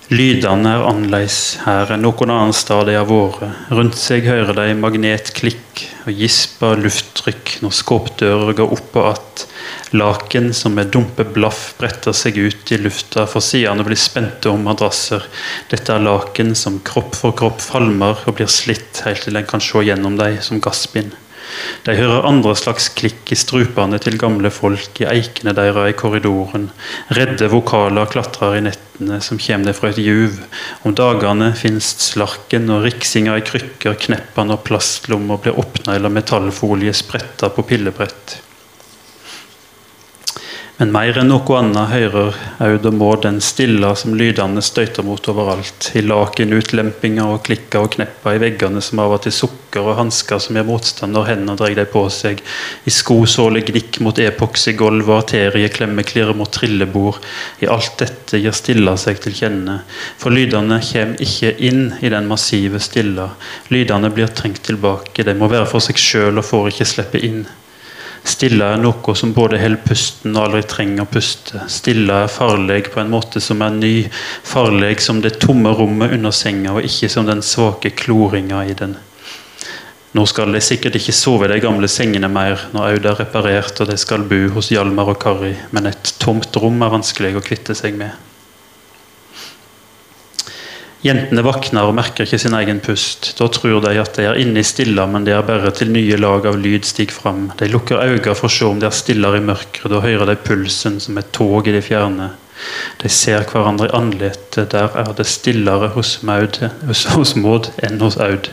Lydene 0.09 0.71
er 0.73 0.87
annerledes 0.89 1.59
her 1.67 1.91
enn 1.93 2.01
noen 2.01 2.31
annen 2.33 2.55
sted 2.57 2.87
de 2.89 2.95
har 2.97 3.05
vært. 3.11 3.43
Rundt 3.69 3.99
seg 4.01 4.25
hører 4.25 4.57
de 4.57 4.71
magnetklikk 4.81 5.83
og 6.09 6.17
gispa 6.17 6.71
lufttrykk 6.81 7.59
når 7.61 7.77
skåpdører 7.77 8.57
går 8.57 8.73
opp 8.79 8.97
og 8.97 9.11
att. 9.11 9.47
Laken 9.91 10.55
som 10.55 10.75
med 10.75 10.87
dumpe 10.93 11.25
blaff 11.25 11.75
bretter 11.79 12.17
seg 12.17 12.37
ut 12.37 12.73
i 12.73 12.81
lufta 12.81 13.27
for 13.29 13.45
sidene 13.45 13.85
blir 13.85 14.01
spente 14.01 14.49
om 14.49 14.65
madrasser. 14.65 15.25
Dette 15.69 15.93
er 15.93 16.05
laken 16.05 16.55
som 16.57 16.81
kropp 16.85 17.17
for 17.17 17.37
kropp 17.37 17.61
falmer 17.65 18.21
og 18.25 18.37
blir 18.41 18.49
slitt 18.53 19.03
helt 19.05 19.25
til 19.29 19.37
en 19.37 19.49
kan 19.49 19.65
se 19.65 19.85
gjennom 19.85 20.17
dem 20.21 20.41
som 20.45 20.61
gassbind. 20.61 21.17
De 21.87 21.95
hører 21.97 22.27
andre 22.29 22.55
slags 22.59 22.89
klikk 22.99 23.33
i 23.33 23.39
strupene 23.39 24.01
til 24.03 24.19
gamle 24.21 24.51
folk, 24.55 25.01
i 25.01 25.09
eikene 25.09 25.55
deres 25.57 25.93
i 25.93 25.97
korridoren. 25.99 26.69
Redde 27.17 27.51
vokaler 27.53 28.11
klatrer 28.11 28.59
i 28.59 28.65
nettene 28.67 29.21
som 29.25 29.41
kommer 29.43 29.77
fra 29.77 29.93
et 29.93 30.03
juv. 30.03 30.41
Om 30.85 30.97
dagene 30.99 31.53
finst 31.59 32.05
slarken 32.09 32.69
og 32.75 32.85
riksinga 32.89 33.39
i 33.39 33.47
krykker, 33.47 33.97
kneppene 34.09 34.59
og 34.59 34.67
plastlommer 34.69 35.41
blir 35.43 35.59
åpna 35.61 35.97
eller 35.97 36.13
metallfolie 36.13 36.97
spretta 36.97 37.53
på 37.55 37.67
pillebrett. 37.71 38.39
Men 40.79 40.93
mer 40.95 41.17
enn 41.19 41.27
noe 41.27 41.57
annet 41.59 41.91
hører 41.91 42.37
Aud 42.63 42.85
og 42.87 42.95
må 42.95 43.09
den 43.19 43.41
stilla 43.43 43.89
som 43.99 44.13
lydene 44.15 44.63
støyter 44.63 45.03
mot 45.03 45.27
overalt. 45.33 45.89
I 45.99 46.05
laken, 46.07 46.55
utlempinger 46.55 47.33
og 47.35 47.41
klikker 47.49 47.83
og 47.83 47.97
knepper 47.97 48.37
i 48.37 48.43
veggene 48.45 48.83
som 48.85 49.03
av 49.03 49.17
og 49.17 49.25
til 49.25 49.35
sukker, 49.35 49.83
og 49.83 49.99
hansker 49.99 50.39
som 50.39 50.55
gjør 50.55 50.69
motstand 50.71 51.19
når 51.19 51.29
hendene 51.33 51.59
drar 51.59 51.75
dem 51.75 51.91
på 51.91 52.05
seg. 52.15 52.45
I 52.87 52.95
skosåle 52.95 53.65
gnikk 53.67 53.99
mot 54.07 54.23
epoks 54.23 54.71
i 54.71 54.79
gulv 54.79 55.11
og 55.11 55.17
arterieklemmeklirr 55.25 56.31
mot 56.39 56.55
trillebord. 56.55 57.19
I 57.59 57.73
alt 57.75 57.99
dette 57.99 58.39
gir 58.39 58.55
stilla 58.55 58.95
seg 58.95 59.19
til 59.27 59.35
kjenne. 59.35 59.81
For 60.23 60.31
lydene 60.31 60.79
kommer 60.93 61.27
ikke 61.27 61.57
inn 61.59 61.89
i 61.99 62.15
den 62.15 62.31
massive 62.31 62.79
stilla. 62.79 63.33
Lydene 63.75 64.15
blir 64.15 64.31
trengt 64.31 64.63
tilbake. 64.71 65.27
De 65.27 65.35
må 65.35 65.51
være 65.51 65.67
for 65.75 65.83
seg 65.83 65.99
sjøl 65.99 66.39
og 66.39 66.47
får 66.55 66.77
ikke 66.77 66.95
slippe 66.95 67.27
inn. 67.27 67.49
Stille 68.29 68.67
er 68.75 68.81
noe 68.81 69.15
som 69.17 69.33
både 69.33 69.59
holder 69.63 69.81
pusten 69.87 70.37
og 70.37 70.51
aldri 70.51 70.63
trenger 70.69 71.07
å 71.07 71.09
puste. 71.09 71.63
Stille 71.73 72.23
er 72.25 72.33
farlig 72.33 72.91
på 72.93 73.01
en 73.01 73.13
måte 73.13 73.41
som 73.41 73.63
er 73.65 73.73
ny. 73.73 73.93
Farlig 74.47 74.99
som 75.05 75.23
det 75.25 75.39
tomme 75.41 75.73
rommet 75.75 76.13
under 76.19 76.35
senga, 76.35 76.77
og 76.77 76.85
ikke 76.85 77.09
som 77.13 77.29
den 77.29 77.41
svake 77.43 77.95
kloringa 77.97 78.67
i 78.69 78.77
den. 78.77 78.99
Nå 80.17 80.25
skal 80.29 80.53
de 80.53 80.61
sikkert 80.65 80.97
ikke 80.97 81.13
sove 81.13 81.49
i 81.49 81.53
de 81.53 81.59
gamle 81.61 81.89
sengene 81.93 82.31
mer 82.33 82.69
når 82.73 82.95
Aud 82.95 83.09
er 83.11 83.19
reparert 83.21 83.83
og 83.83 83.91
de 83.91 83.97
skal 84.01 84.25
bo 84.29 84.39
hos 84.55 84.71
Hjalmar 84.73 85.13
og 85.13 85.21
Kari, 85.21 85.53
men 85.77 85.91
et 85.91 86.15
tomt 86.21 86.57
rom 86.57 86.81
er 86.85 86.95
vanskelig 86.95 87.35
å 87.37 87.45
kvitte 87.45 87.77
seg 87.77 87.97
med. 88.01 88.17
Jentene 90.99 91.45
våkner 91.47 91.87
og 91.87 91.95
merker 91.95 92.27
ikke 92.27 92.41
sin 92.43 92.57
egen 92.59 92.81
pust. 92.83 93.31
Da 93.39 93.47
tror 93.55 93.79
de 93.85 93.93
at 94.03 94.17
de 94.19 94.25
er 94.27 94.41
inne 94.43 94.65
i 94.65 94.67
stilla, 94.67 95.05
men 95.07 95.27
de 95.27 95.31
er 95.37 95.47
bare 95.47 95.71
til 95.77 95.93
nye 95.95 96.19
lag 96.19 96.49
av 96.51 96.59
lyd 96.59 96.89
stiger 96.89 97.15
fram. 97.15 97.45
De 97.61 97.69
lukker 97.71 98.03
øynene 98.03 98.35
for 98.35 98.49
å 98.49 98.53
se 98.53 98.67
om 98.67 98.81
de 98.83 98.89
er 98.89 98.97
stillere 98.99 99.39
i 99.39 99.47
mørket. 99.47 99.87
Da 99.93 100.03
hører 100.03 100.27
de 100.33 100.37
pulsen 100.43 100.99
som 101.03 101.21
et 101.21 101.31
tog 101.37 101.71
i 101.71 101.77
det 101.77 101.85
fjerne. 101.87 102.33
De 102.99 103.11
ser 103.15 103.47
hverandre 103.47 103.87
i 103.87 103.95
ansiktet. 103.95 104.73
Der 104.75 104.91
er 104.99 105.15
det 105.15 105.29
stillere 105.31 105.93
hos, 105.95 106.17
Maud, 106.27 106.59
hos 106.89 107.35
Maud 107.39 107.71
enn 107.87 108.03
hos 108.03 108.19
Aud. 108.19 108.51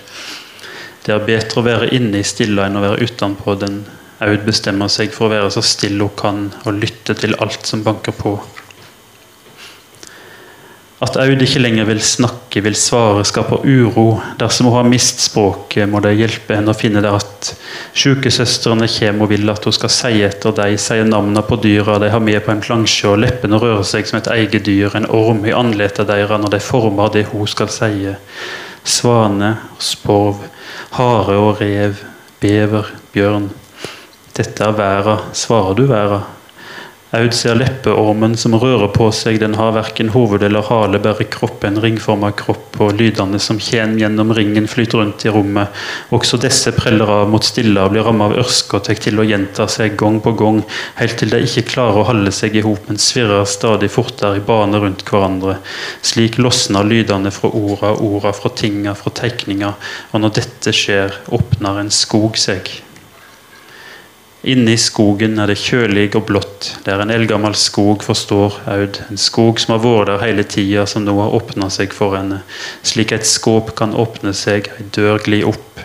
Det 1.06 1.14
er 1.14 1.26
bedre 1.26 1.62
å 1.62 1.66
være 1.66 1.89
inne 1.98 2.22
i 2.22 2.28
stilla 2.28 2.68
enn 2.70 2.78
å 2.78 2.86
være 2.86 3.10
utenpå 3.10 3.58
den. 3.62 3.82
Aud 4.26 4.46
bestemmer 4.46 4.89
seg 4.93 5.12
for 5.14 5.28
å 5.28 5.34
være 5.34 5.50
så 5.54 5.66
stille 5.66 6.06
hun 6.06 6.14
kan, 6.18 6.46
og 6.66 6.78
lytte 6.78 7.18
til 7.18 7.34
alt 7.41 7.66
som 7.66 7.82
banker 7.86 8.14
på. 8.16 8.38
At 11.06 11.18
Aud 11.22 11.41
ikke 11.43 11.60
lenger 11.62 11.86
vil 11.86 11.99
snakke, 12.01 12.64
vil 12.66 12.76
svare, 12.80 13.22
skaper 13.28 13.62
uro. 13.62 14.06
Dersom 14.39 14.72
hun 14.72 14.80
har 14.80 14.88
mist 14.89 15.20
språket, 15.22 15.86
må 15.91 15.99
de 16.01 16.16
hjelpe 16.18 16.56
henne 16.58 16.74
å 16.74 16.78
finne 16.78 17.03
det 17.03 17.12
at 17.14 17.51
Sjukesøstrene 17.93 18.88
kommer 18.89 19.28
og 19.28 19.30
vil 19.30 19.53
at 19.53 19.68
hun 19.68 19.76
skal 19.76 19.91
si 19.93 20.24
etter 20.26 20.56
dem, 20.58 20.74
si 20.82 20.97
navnene 21.06 21.43
på 21.45 21.60
dyra 21.62 21.99
de 22.01 22.10
har 22.10 22.24
med 22.26 22.41
på 22.41 22.56
en 22.56 22.64
plansje, 22.64 23.12
og 23.12 23.22
leppene 23.22 23.60
rører 23.62 23.86
seg 23.86 24.10
som 24.10 24.18
et 24.18 24.32
eget 24.34 24.66
dyr, 24.66 24.97
en 24.97 25.06
orm 25.14 25.45
i 25.45 25.53
ansiktet 25.53 26.10
deres 26.10 26.41
når 26.41 26.56
de 26.56 26.64
former 26.64 27.14
det 27.14 27.28
hun 27.30 27.45
skal 27.53 27.70
si. 27.70 28.10
Svane 28.86 29.56
sporv, 29.78 30.41
hare 30.97 31.38
og 31.38 31.62
rev, 31.62 32.01
bever, 32.41 32.89
bjørn. 33.14 33.51
Dette 34.36 34.66
er 34.66 34.80
verda, 34.80 35.20
svarer 35.38 35.78
du 35.78 35.86
verda? 35.91 36.24
Aud 37.16 37.34
ser 37.34 37.55
leppeormen 37.55 38.34
som 38.36 38.55
rører 38.59 38.89
på 38.91 39.05
seg, 39.16 39.38
den 39.39 39.53
har 39.55 39.72
verken 39.76 40.09
hoved 40.11 40.43
eller 40.43 40.66
hale, 40.68 40.99
bare 40.99 41.28
kropp, 41.32 41.63
en 41.63 41.80
ringforma 41.80 42.32
kropp, 42.36 42.76
og 42.84 42.97
lydene 42.99 43.39
som 43.39 43.59
kjem 43.61 43.93
gjennom 44.01 44.34
ringen, 44.36 44.68
flyter 44.68 44.99
rundt 44.99 45.24
i 45.24 45.32
rommet. 45.32 45.72
Også 46.16 46.39
disse 46.43 46.74
preller 46.76 47.11
av 47.22 47.30
mot 47.32 47.45
stilla, 47.45 47.86
blir 47.91 48.03
rammet 48.03 48.34
av 48.34 48.43
ørske 48.43 48.80
og 48.80 48.88
tar 48.88 48.99
til 48.99 49.22
å 49.22 49.28
gjenta 49.28 49.68
seg 49.72 49.95
gang 49.99 50.20
på 50.26 50.34
gang, 50.39 50.59
helt 50.99 51.16
til 51.22 51.32
de 51.32 51.39
ikke 51.45 51.68
klarer 51.72 52.01
å 52.01 52.07
holde 52.09 52.34
seg 52.36 52.57
i 52.59 52.66
hop, 52.66 52.89
men 52.89 52.99
svirrer 52.99 53.47
stadig 53.47 53.91
fortere 53.93 54.41
i 54.41 54.43
bane 54.43 54.82
rundt 54.84 55.05
hverandre. 55.07 55.59
Slik 56.03 56.39
losner 56.41 56.84
lydene 56.84 57.32
fra 57.32 57.53
orda, 57.55 57.93
orda 57.95 58.36
fra 58.36 58.51
tinga, 58.59 58.97
fra 58.99 59.13
tegninga, 59.22 59.72
og 60.11 60.26
når 60.26 60.36
dette 60.41 60.76
skjer, 60.76 61.22
åpner 61.38 61.80
en 61.86 61.93
skog 61.93 62.36
seg. 62.41 62.76
Inne 64.46 64.76
i 64.76 64.78
skogen 64.78 65.39
er 65.41 65.50
det 65.50 65.58
kjølig 65.58 66.12
og 66.20 66.28
blått. 66.30 66.68
Det 66.86 66.91
er 66.93 67.02
en 67.02 67.10
eldgammel 67.10 67.56
skog, 67.58 68.04
forstår 68.06 68.60
Aud. 68.70 69.00
En 69.10 69.18
skog 69.18 69.58
som 69.58 69.74
har 69.74 69.82
vært 69.82 70.12
der 70.12 70.22
hele 70.22 70.46
tida, 70.46 70.84
som 70.86 71.02
nå 71.02 71.16
har 71.18 71.34
åpna 71.34 71.72
seg 71.74 71.96
for 71.98 72.14
henne. 72.14 72.43
Slik 72.86 73.16
et 73.16 73.26
skåp 73.26 73.74
kan 73.80 73.98
åpne 73.98 74.36
seg, 74.38 74.70
ei 74.78 74.86
dør 74.93 75.18
gli 75.26 75.41
opp. 75.50 75.82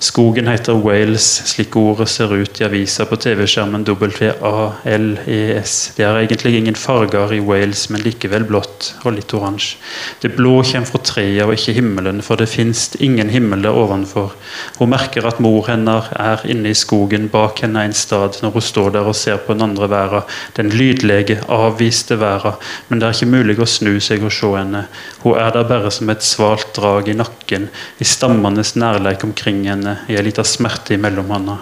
Skogen 0.00 0.46
heter 0.46 0.72
Wales, 0.78 1.24
slik 1.50 1.74
ordet 1.76 2.06
ser 2.08 2.30
ut 2.30 2.60
i 2.60 2.64
avisa 2.64 3.02
på 3.10 3.16
TV-skjermen 3.18 3.82
W-A-L-E-S. 3.82 5.72
Det 5.96 6.04
er 6.06 6.18
egentlig 6.20 6.52
ingen 6.54 6.76
farger 6.78 7.32
i 7.34 7.40
Wales, 7.42 7.88
men 7.90 8.04
likevel 8.06 8.46
blått 8.46 8.92
og 9.02 9.16
litt 9.16 9.34
oransje. 9.34 9.80
Det 10.22 10.30
blå 10.36 10.60
kommer 10.62 10.86
fra 10.86 11.00
treet 11.02 11.42
og 11.42 11.56
ikke 11.56 11.74
himmelen, 11.80 12.22
for 12.22 12.38
det 12.38 12.46
fins 12.52 12.92
ingen 13.02 13.32
himmel 13.34 13.66
der 13.66 13.74
ovenfor. 13.74 14.36
Hun 14.78 14.92
merker 14.94 15.26
at 15.26 15.42
mor 15.42 15.66
hennes 15.66 16.12
er 16.14 16.46
inne 16.46 16.70
i 16.70 16.78
skogen 16.78 17.26
bak 17.32 17.64
henne 17.66 17.82
en 17.88 17.96
stad 17.96 18.38
når 18.44 18.54
hun 18.54 18.66
står 18.68 18.94
der 19.00 19.10
og 19.10 19.18
ser 19.18 19.42
på 19.42 19.58
den 19.58 19.66
andre 19.66 19.90
verden, 19.90 20.30
den 20.60 20.70
lydlege, 20.78 21.40
avviste 21.50 22.20
verden, 22.22 22.54
men 22.86 23.02
det 23.02 23.10
er 23.10 23.18
ikke 23.18 23.34
mulig 23.34 23.58
å 23.58 23.66
snu 23.66 23.96
seg 23.98 24.22
og 24.22 24.30
se 24.38 24.54
henne. 24.54 24.86
Hun 25.22 25.38
er 25.38 25.50
der 25.50 25.66
bare 25.66 25.90
som 25.90 26.10
et 26.12 26.22
svalt 26.22 26.70
drag 26.76 27.08
i 27.10 27.16
nakken, 27.18 27.66
i 27.98 28.06
stammenes 28.06 28.76
nærleik 28.78 29.24
omkring 29.26 29.64
henne 29.66 29.98
i 30.06 30.14
ei 30.14 30.22
lita 30.22 30.44
smerte 30.46 30.94
imellom 30.94 31.32
henne. 31.34 31.58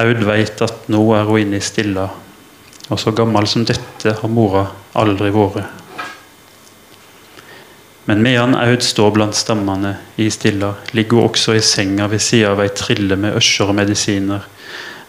Aud 0.00 0.24
veit 0.26 0.62
at 0.64 0.88
nå 0.90 1.02
er 1.14 1.28
hun 1.28 1.42
inne 1.44 1.60
i 1.60 1.64
stilla, 1.64 2.08
og 2.88 3.00
så 3.00 3.12
gammel 3.14 3.46
som 3.46 3.66
dette 3.68 4.16
har 4.20 4.32
mora 4.32 4.66
aldri 4.96 5.30
vært. 5.34 5.82
Men 8.04 8.20
medan 8.24 8.56
Aud 8.58 8.82
står 8.84 9.14
blant 9.14 9.36
stammene 9.36 9.94
i 10.20 10.26
stilla, 10.32 10.74
ligger 10.92 11.20
hun 11.20 11.30
også 11.30 11.54
i 11.56 11.62
senga 11.64 12.08
ved 12.12 12.20
sida 12.20 12.50
av 12.52 12.60
ei 12.64 12.72
trille 12.76 13.16
med 13.16 13.36
øsjer 13.38 13.70
og 13.72 13.78
medisiner. 13.78 14.44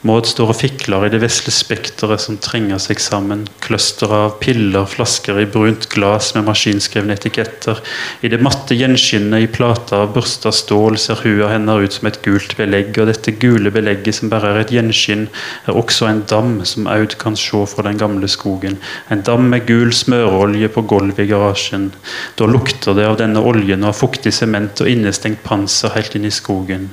Maud 0.05 0.27
står 0.27 0.51
og 0.51 0.57
fikler 0.59 1.05
i 1.05 1.09
det 1.13 1.21
vesle 1.23 1.51
spekteret 1.53 2.21
som 2.21 2.37
trenger 2.41 2.81
seg 2.81 2.99
sammen. 3.01 3.45
Clusteret 3.63 4.15
av 4.15 4.33
piller, 4.41 4.85
flasker 4.89 5.39
i 5.41 5.45
brunt 5.49 5.87
glass 5.93 6.33
med 6.35 6.45
maskinskrevne 6.49 7.15
etiketter. 7.15 7.79
I 8.21 8.29
det 8.33 8.41
matte 8.43 8.77
gjenskinnet 8.77 9.45
i 9.45 9.49
plata 9.51 10.03
av 10.03 10.11
børsta 10.17 10.51
stål 10.53 10.99
ser 11.01 11.23
hua 11.23 11.49
hennes 11.53 11.85
ut 11.85 11.97
som 11.97 12.09
et 12.09 12.19
gult 12.25 12.57
belegg, 12.59 12.91
og 12.99 13.09
dette 13.09 13.33
gule 13.41 13.71
belegget 13.73 14.19
som 14.19 14.33
bare 14.33 14.51
er 14.51 14.61
et 14.61 14.73
gjenskinn, 14.75 15.25
er 15.65 15.79
også 15.79 16.09
en 16.09 16.21
dam 16.29 16.59
som 16.67 16.91
Aud 16.91 17.17
kan 17.21 17.39
se 17.39 17.63
fra 17.71 17.87
den 17.87 18.01
gamle 18.01 18.29
skogen. 18.29 18.77
En 19.09 19.23
dam 19.25 19.49
med 19.53 19.65
gul 19.69 19.93
smøreolje 19.95 20.69
på 20.75 20.85
gulvet 20.91 21.23
i 21.23 21.29
garasjen. 21.31 21.89
Da 22.37 22.49
lukter 22.49 22.93
det 22.97 23.07
av 23.09 23.17
denne 23.23 23.41
oljen 23.41 23.85
og 23.85 23.93
av 23.93 23.99
fuktig 24.03 24.35
sement 24.35 24.83
og 24.83 24.91
innestengt 24.91 25.41
panser 25.45 25.95
helt 25.95 26.19
inn 26.19 26.29
i 26.29 26.33
skogen. 26.33 26.91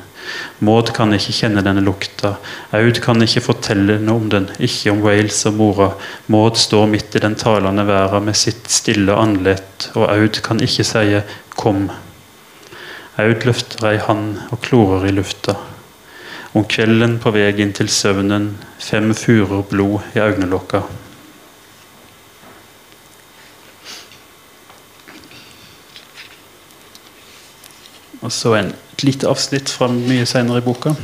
Maud 0.62 0.92
kan 0.94 1.12
ikke 1.16 1.34
kjenne 1.34 1.64
denne 1.64 1.82
lukta. 1.84 2.36
Aud 2.76 3.00
kan 3.04 3.22
ikke 3.24 3.42
fortelle 3.44 3.98
noe 3.98 4.20
om 4.20 4.28
den, 4.32 4.46
ikke 4.58 4.92
om 4.92 5.02
Wales 5.04 5.40
og 5.50 5.58
mora. 5.58 5.88
Maud 6.32 6.60
står 6.60 6.86
midt 6.92 7.18
i 7.18 7.22
den 7.24 7.34
talende 7.40 7.84
verden 7.88 8.28
med 8.28 8.38
sitt 8.38 8.70
stille 8.70 9.16
andlet, 9.18 9.90
og 9.94 10.08
Aud 10.12 10.40
kan 10.42 10.62
ikke 10.62 10.84
si 10.84 11.20
'kom'. 11.56 11.90
Aud 13.18 13.44
løfter 13.44 13.90
ei 13.90 13.98
hand 13.98 14.38
og 14.50 14.60
klorer 14.60 15.06
i 15.06 15.12
lufta. 15.12 15.56
Om 16.54 16.64
kvelden 16.64 17.18
på 17.18 17.30
vei 17.30 17.52
inn 17.60 17.72
til 17.72 17.88
søvnen, 17.88 18.58
fem 18.78 19.14
furer 19.14 19.62
blod 19.68 20.00
i 20.14 20.20
øynelokka. 20.20 20.82
Og 28.22 28.32
så 28.32 28.54
en, 28.54 28.72
et 29.02 29.08
lite 29.08 29.26
avsnitt 29.26 29.70
fra 29.70 29.90
mye 29.90 30.26
senere 30.28 30.62
i 30.62 30.64
boka. 30.64 30.94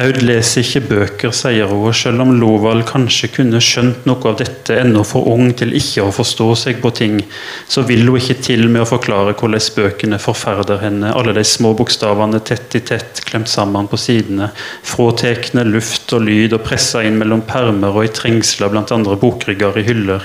Aud 0.00 0.22
leser 0.24 0.64
ikke 0.64 0.80
bøker, 0.88 1.32
sier 1.36 1.68
hun, 1.68 1.82
og 1.90 1.92
selv 1.94 2.22
om 2.24 2.30
Loval 2.40 2.80
kanskje 2.88 3.28
kunne 3.34 3.60
skjønt 3.60 4.06
noe 4.08 4.24
av 4.30 4.38
dette 4.40 4.78
ennå 4.80 5.02
for 5.04 5.28
ung 5.28 5.50
til 5.58 5.74
ikke 5.76 6.06
å 6.06 6.14
forstå 6.16 6.46
seg 6.62 6.80
på 6.80 6.94
ting, 6.96 7.18
så 7.68 7.84
vil 7.84 8.08
hun 8.08 8.16
ikke 8.16 8.38
til 8.40 8.64
med 8.72 8.86
å 8.86 8.88
forklare 8.88 9.36
hvordan 9.36 9.68
bøkene 9.76 10.20
forferder 10.22 10.80
henne, 10.80 11.12
alle 11.12 11.36
de 11.36 11.44
små 11.44 11.74
bokstavene 11.76 12.40
tett 12.40 12.78
i 12.78 12.80
tett 12.88 13.20
klemt 13.28 13.52
sammen 13.52 13.90
på 13.90 14.00
sidene, 14.00 14.48
fråtekne 14.94 15.66
luft 15.68 16.16
og 16.16 16.24
lyd 16.24 16.56
og 16.56 16.64
pressa 16.64 17.04
inn 17.04 17.20
mellom 17.20 17.44
permer 17.44 17.92
og 17.92 18.08
i 18.08 18.14
trengsler 18.16 18.72
blant 18.72 18.96
andre 18.96 19.20
bokrygger 19.20 19.76
i 19.76 19.90
hyller. 19.92 20.24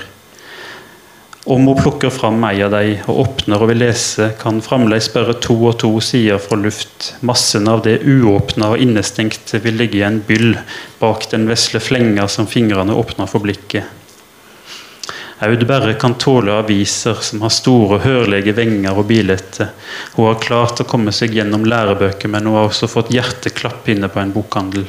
Om 1.48 1.66
hun 1.66 1.78
plukker 1.82 2.10
fram 2.12 2.42
ei 2.44 2.58
av 2.60 2.74
dem 2.74 3.06
og 3.08 3.22
åpner 3.22 3.62
og 3.64 3.70
vil 3.70 3.78
lese, 3.80 4.26
kan 4.36 4.58
fremdeles 4.60 5.06
bare 5.14 5.32
to 5.40 5.54
og 5.70 5.78
to 5.80 5.88
sider 6.04 6.36
fra 6.44 6.58
luft. 6.60 7.14
Massen 7.24 7.70
av 7.72 7.80
det 7.86 8.02
uåpna 8.04 8.74
og 8.74 8.82
innestengte 8.84 9.62
vil 9.64 9.78
ligge 9.80 10.02
i 10.02 10.04
en 10.04 10.18
byll 10.28 10.58
bak 11.00 11.24
den 11.32 11.48
vesle 11.48 11.80
flenga 11.80 12.28
som 12.28 12.50
fingrene 12.50 12.92
åpner 12.92 13.32
for 13.32 13.40
blikket. 13.46 13.88
Aud 15.48 15.64
Berre 15.70 15.94
kan 15.96 16.18
tåle 16.20 16.52
aviser 16.52 17.16
som 17.24 17.40
har 17.46 17.56
store, 17.56 18.02
hørlige 18.04 18.52
venger 18.52 19.00
og 19.00 19.08
bilder. 19.08 19.72
Hun 20.18 20.28
har 20.28 20.40
klart 20.44 20.84
å 20.84 20.90
komme 20.90 21.16
seg 21.16 21.32
gjennom 21.32 21.64
lærebøker, 21.64 22.28
men 22.28 22.44
hun 22.44 22.58
har 22.58 22.68
også 22.68 22.92
fått 22.92 23.14
hjerteklapp 23.16 23.88
inne 23.88 24.12
på 24.12 24.20
en 24.20 24.36
bokhandel. 24.36 24.84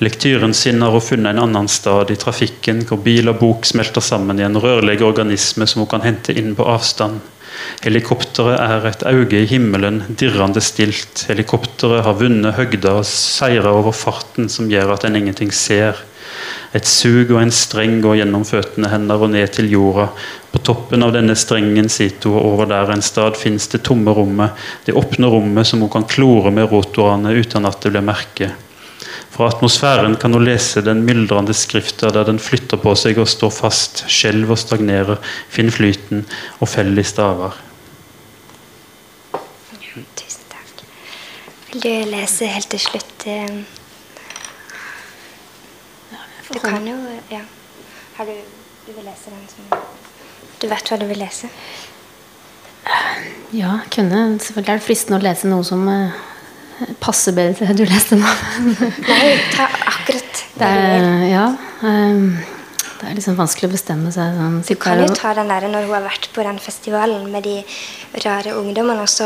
Lektyren 0.00 0.54
sin 0.54 0.80
har 0.82 0.94
hun 0.94 1.04
funnet 1.04 1.34
en 1.34 1.42
annen 1.42 1.66
stad 1.68 2.10
i 2.10 2.16
trafikken, 2.16 2.78
hvor 2.88 3.02
bil 3.04 3.28
og 3.28 3.36
bok 3.42 3.66
smelter 3.68 4.00
sammen 4.00 4.38
i 4.40 4.46
en 4.46 4.56
rørlig 4.56 4.96
organisme 5.04 5.66
som 5.68 5.82
hun 5.82 5.90
kan 5.90 6.06
hente 6.06 6.32
inn 6.32 6.54
på 6.56 6.64
avstand. 6.64 7.18
Helikopteret 7.84 8.56
er 8.62 8.86
et 8.88 9.02
auge 9.10 9.42
i 9.42 9.48
himmelen, 9.50 9.98
dirrende 10.16 10.62
stilt. 10.64 11.26
Helikopteret 11.28 12.06
har 12.06 12.16
vunnet 12.16 12.56
høgda 12.56 12.94
og 13.02 13.08
seira 13.08 13.74
over 13.76 13.92
farten 13.92 14.48
som 14.48 14.70
gjør 14.72 14.94
at 14.94 15.04
en 15.04 15.20
ingenting 15.20 15.52
ser. 15.52 16.00
Et 16.72 16.86
sug 16.86 17.34
og 17.34 17.42
en 17.42 17.52
streng 17.52 17.98
går 18.00 18.22
gjennom 18.22 18.46
føttene 18.48 18.88
hennes 18.88 19.20
og 19.20 19.32
ned 19.34 19.52
til 19.52 19.68
jorda. 19.68 20.08
På 20.48 20.62
toppen 20.64 21.04
av 21.04 21.12
denne 21.12 21.36
strengen 21.36 21.92
sitter 21.92 22.30
hun, 22.30 22.38
og 22.38 22.54
over 22.54 22.72
der 22.72 22.94
en 22.94 23.04
stad 23.04 23.36
finnes 23.36 23.68
det 23.68 23.82
tomme 23.84 24.16
rommet. 24.16 24.56
Det 24.86 24.96
åpne 24.96 25.28
rommet 25.28 25.68
som 25.68 25.84
hun 25.84 25.92
kan 25.92 26.08
klore 26.08 26.54
med 26.54 26.70
rotorene 26.72 27.36
uten 27.36 27.68
at 27.68 27.82
det 27.84 27.92
blir 27.92 28.08
merket. 28.08 28.69
Fra 29.30 29.46
atmosfæren 29.46 30.16
kan 30.18 30.32
hun 30.34 30.44
lese 30.44 30.82
den 30.82 31.04
myldrende 31.06 31.54
skrifta 31.54 32.10
der 32.10 32.26
den 32.26 32.38
flytter 32.42 32.80
på 32.82 32.94
seg 32.98 33.18
og 33.22 33.28
står 33.30 33.52
fast, 33.54 34.04
skjelver 34.10 34.56
og 34.56 34.58
stagnerer, 34.58 35.20
finner 35.48 35.74
flyten 35.74 36.24
og 36.58 36.68
feller 36.68 36.98
i 37.00 37.06
staver. 37.06 37.54
Tusen 40.18 40.48
takk. 40.50 40.82
Vil 41.70 41.84
du 41.86 42.10
lese 42.10 42.50
helt 42.50 42.70
til 42.74 42.82
slutt? 42.82 43.26
eh? 43.26 43.62
Du 46.50 46.58
kan 46.58 46.86
jo 46.88 46.96
Ja. 47.30 47.44
Har 48.16 48.24
du 48.26 48.32
Du 48.86 48.92
vil 48.96 49.04
lese 49.04 49.30
den 49.30 49.46
som 49.48 49.78
Du 50.60 50.66
vet 50.68 50.88
hva 50.90 50.98
du 50.98 51.06
vil 51.06 51.18
lese? 51.22 51.48
Ja, 53.52 53.78
kunne. 53.94 54.38
Selvfølgelig 54.40 54.72
er 54.72 54.78
det 54.80 54.86
fristende 54.86 55.18
å 55.20 55.22
lese 55.22 55.48
noe 55.48 55.64
som 55.64 55.86
passer 57.00 57.32
bedre 57.36 57.54
til 57.58 57.68
det 57.70 57.76
du 57.76 57.84
leste 57.90 58.16
nå. 58.20 58.30
Nei, 59.08 59.26
ta 59.54 59.66
akkurat 59.92 60.44
Det 60.60 60.70
er, 60.70 61.28
ja, 61.30 61.48
Um, 61.80 62.34
det 63.00 63.08
er 63.08 63.14
liksom 63.16 63.36
vanskelig 63.38 63.70
å 63.70 63.72
bestemme 63.72 64.10
seg. 64.12 64.34
Sånn, 64.36 64.58
Du 64.68 64.74
kan 64.76 64.98
jo 65.00 65.06
ta 65.16 65.30
den 65.32 65.48
der 65.48 65.64
når 65.72 65.86
hun 65.86 65.94
har 65.96 66.02
vært 66.04 66.26
på 66.34 66.42
den 66.44 66.58
festivalen 66.60 67.30
med 67.32 67.46
de 67.48 67.54
rare 68.26 68.52
ungdommene, 68.60 69.00
og 69.00 69.08
så 69.08 69.24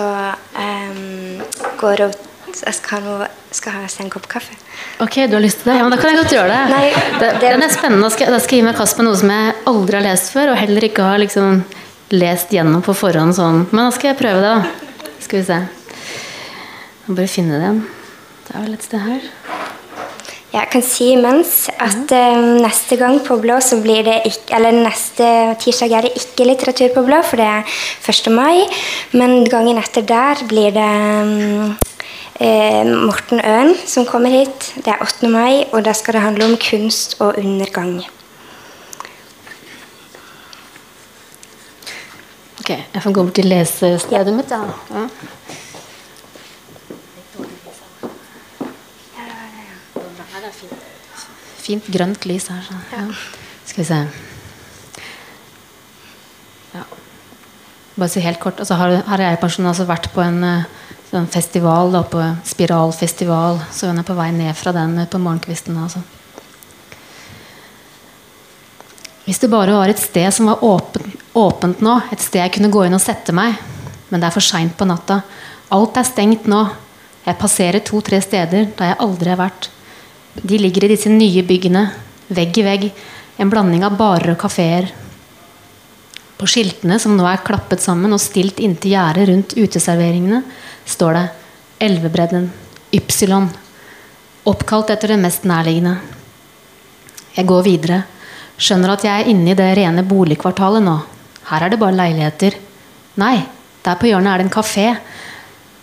um, 0.54 1.40
går 1.80 2.04
hun 2.04 2.12
skal, 2.54 3.02
noe, 3.02 3.26
skal 3.50 3.74
ha 3.80 3.80
en 4.04 4.10
kopp 4.14 4.28
kaffe. 4.30 4.54
Ok, 5.02 5.16
du 5.26 5.34
har 5.34 5.42
lyst 5.42 5.64
til 5.64 5.72
det? 5.72 5.78
Ja, 5.80 5.88
men 5.88 5.90
Da 5.90 5.98
kan 5.98 6.12
jeg 6.14 6.20
godt 6.22 6.34
gjøre 6.36 6.52
det. 6.54 6.62
Nei, 6.70 6.84
det, 7.18 7.32
det- 7.42 7.50
den 7.56 7.66
er 7.66 7.74
spennende. 7.74 8.06
Da 8.06 8.14
skal, 8.14 8.30
da 8.30 8.38
skal 8.38 8.56
jeg 8.60 8.62
gi 8.62 8.68
meg 8.70 8.78
kast 8.78 8.96
på 8.96 9.02
noe 9.02 9.18
som 9.18 9.34
jeg 9.34 9.54
aldri 9.66 9.98
har 9.98 10.06
lest 10.06 10.30
før, 10.36 10.52
og 10.54 10.60
heller 10.62 10.86
ikke 10.86 11.02
har 11.10 11.18
liksom 11.18 11.64
lest 12.14 12.54
gjennom 12.54 12.84
på 12.86 12.94
forhånd 12.94 13.34
sånn. 13.34 13.64
Men 13.72 13.88
da 13.88 13.90
skal 13.96 14.12
jeg 14.12 14.20
prøve 14.22 14.44
det, 14.44 14.54
da. 14.54 15.10
Skal 15.24 15.40
vi 15.42 15.46
se. 15.50 15.58
Må 17.06 17.18
bare 17.18 17.28
finne 17.28 17.58
den. 17.60 17.82
Det 18.46 18.54
er 18.56 18.62
vel 18.64 18.76
et 18.78 18.84
sted 18.84 19.02
her. 19.04 19.24
Jeg 20.54 20.68
kan 20.70 20.84
si 20.86 21.08
imens 21.12 21.66
at 21.82 22.12
uh, 22.14 22.44
neste 22.62 22.96
gang 22.96 23.18
på 23.26 23.36
Blå 23.42 23.58
så 23.60 23.80
blir 23.82 24.04
det 24.06 24.20
ikke 24.28 24.54
Eller 24.54 24.76
neste 24.86 25.26
tirsdag 25.60 25.92
er 25.92 26.06
det 26.06 26.12
ikke 26.20 26.46
litteratur 26.46 26.94
på 26.94 27.02
Blå, 27.04 27.18
for 27.26 27.42
det 27.42 27.48
er 27.50 27.74
1. 28.08 28.30
mai. 28.32 28.62
Men 29.12 29.44
gangen 29.50 29.80
etter 29.82 30.06
der 30.06 30.40
blir 30.48 30.70
det 30.72 30.86
um, 31.26 31.74
uh, 32.40 32.92
Morten 33.02 33.42
Øen 33.44 33.74
som 33.84 34.06
kommer 34.08 34.32
hit. 34.32 34.70
Det 34.78 34.94
er 34.94 35.02
8. 35.02 35.28
mai, 35.28 35.66
og 35.72 35.84
da 35.84 35.92
skal 35.92 36.16
det 36.16 36.24
handle 36.24 36.48
om 36.52 36.56
kunst 36.70 37.18
og 37.20 37.36
undergang. 37.36 37.98
Ok, 42.62 42.70
jeg 42.70 43.02
får 43.02 43.12
gå 43.12 43.26
bort 43.26 43.36
til 43.36 43.50
lesestedet 43.52 44.32
mitt. 44.32 44.54
Ja. 44.54 44.62
Ja. 44.94 45.08
Fint 51.64 51.86
grønt 51.88 52.26
lys 52.28 52.50
her. 52.52 52.70
Ja. 52.92 53.08
Skal 53.64 53.80
vi 53.80 53.88
se 53.88 54.00
ja. 56.74 56.82
Bare 57.94 58.10
si 58.10 58.22
helt 58.24 58.40
kort. 58.42 58.58
Altså, 58.58 58.74
har, 58.74 58.96
har 59.06 59.22
jeg 59.22 59.40
personen 59.40 59.70
altså 59.70 59.86
vært 59.86 60.10
på 60.12 60.22
en 60.24 60.42
eh, 60.44 60.66
sånn 61.12 61.28
festival, 61.30 61.92
da, 61.94 62.02
på 62.02 62.22
Spiralfestival. 62.50 63.60
Så 63.72 63.90
hun 63.90 64.02
er 64.02 64.06
på 64.06 64.16
vei 64.18 64.32
ned 64.34 64.50
fra 64.58 64.74
den 64.74 64.96
eh, 64.98 65.08
på 65.10 65.20
morgenkvisten. 65.22 65.78
Altså. 65.78 66.02
Hvis 69.24 69.40
det 69.40 69.52
bare 69.52 69.76
var 69.78 69.88
et 69.92 70.02
sted 70.02 70.26
som 70.34 70.50
var 70.50 70.64
åpent, 70.66 71.22
åpent 71.38 71.84
nå, 71.84 71.94
et 72.12 72.20
sted 72.20 72.42
jeg 72.42 72.56
kunne 72.58 72.72
gå 72.74 72.82
inn 72.84 72.98
og 72.98 73.02
sette 73.02 73.32
meg, 73.32 73.54
men 74.10 74.20
det 74.20 74.28
er 74.28 74.34
for 74.34 74.44
seint 74.44 74.74
på 74.76 74.88
natta. 74.90 75.22
Alt 75.72 75.96
er 75.96 76.10
stengt 76.10 76.50
nå. 76.50 76.66
Jeg 77.24 77.40
passerer 77.40 77.80
to-tre 77.80 78.18
steder 78.20 78.66
der 78.76 78.90
jeg 78.90 79.00
aldri 79.00 79.32
har 79.32 79.40
vært. 79.40 79.70
De 80.42 80.58
ligger 80.58 80.84
i 80.84 80.92
disse 80.94 81.10
nye 81.12 81.44
byggene, 81.46 81.86
vegg 82.34 82.58
i 82.58 82.66
vegg. 82.66 82.88
En 83.38 83.50
blanding 83.50 83.84
av 83.86 83.96
barer 83.98 84.34
og 84.34 84.40
kafeer. 84.40 84.90
På 86.38 86.48
skiltene, 86.50 86.98
som 87.02 87.14
nå 87.16 87.26
er 87.30 87.42
klappet 87.46 87.82
sammen 87.82 88.12
og 88.14 88.22
stilt 88.22 88.60
inntil 88.62 88.94
gjerdet 88.94 89.28
rundt 89.30 89.54
uteserveringene, 89.54 90.42
står 90.86 91.18
det 91.18 91.24
Elvebredden, 91.86 92.48
Ypsilon. 92.94 93.48
Oppkalt 94.50 94.90
etter 94.94 95.14
det 95.14 95.20
mest 95.22 95.46
nærliggende. 95.48 95.96
Jeg 97.34 97.48
går 97.50 97.64
videre. 97.66 98.02
Skjønner 98.58 98.94
at 98.94 99.06
jeg 99.06 99.22
er 99.22 99.30
inne 99.30 99.54
i 99.54 99.58
det 99.58 99.70
rene 99.78 100.04
boligkvartalet 100.06 100.84
nå. 100.84 100.98
Her 101.50 101.66
er 101.66 101.72
det 101.72 101.80
bare 101.80 101.96
leiligheter. 101.96 102.58
Nei, 103.20 103.38
der 103.86 103.98
på 104.00 104.10
hjørnet 104.10 104.32
er 104.32 104.42
det 104.42 104.46
en 104.48 104.54
kafé. 104.54 104.86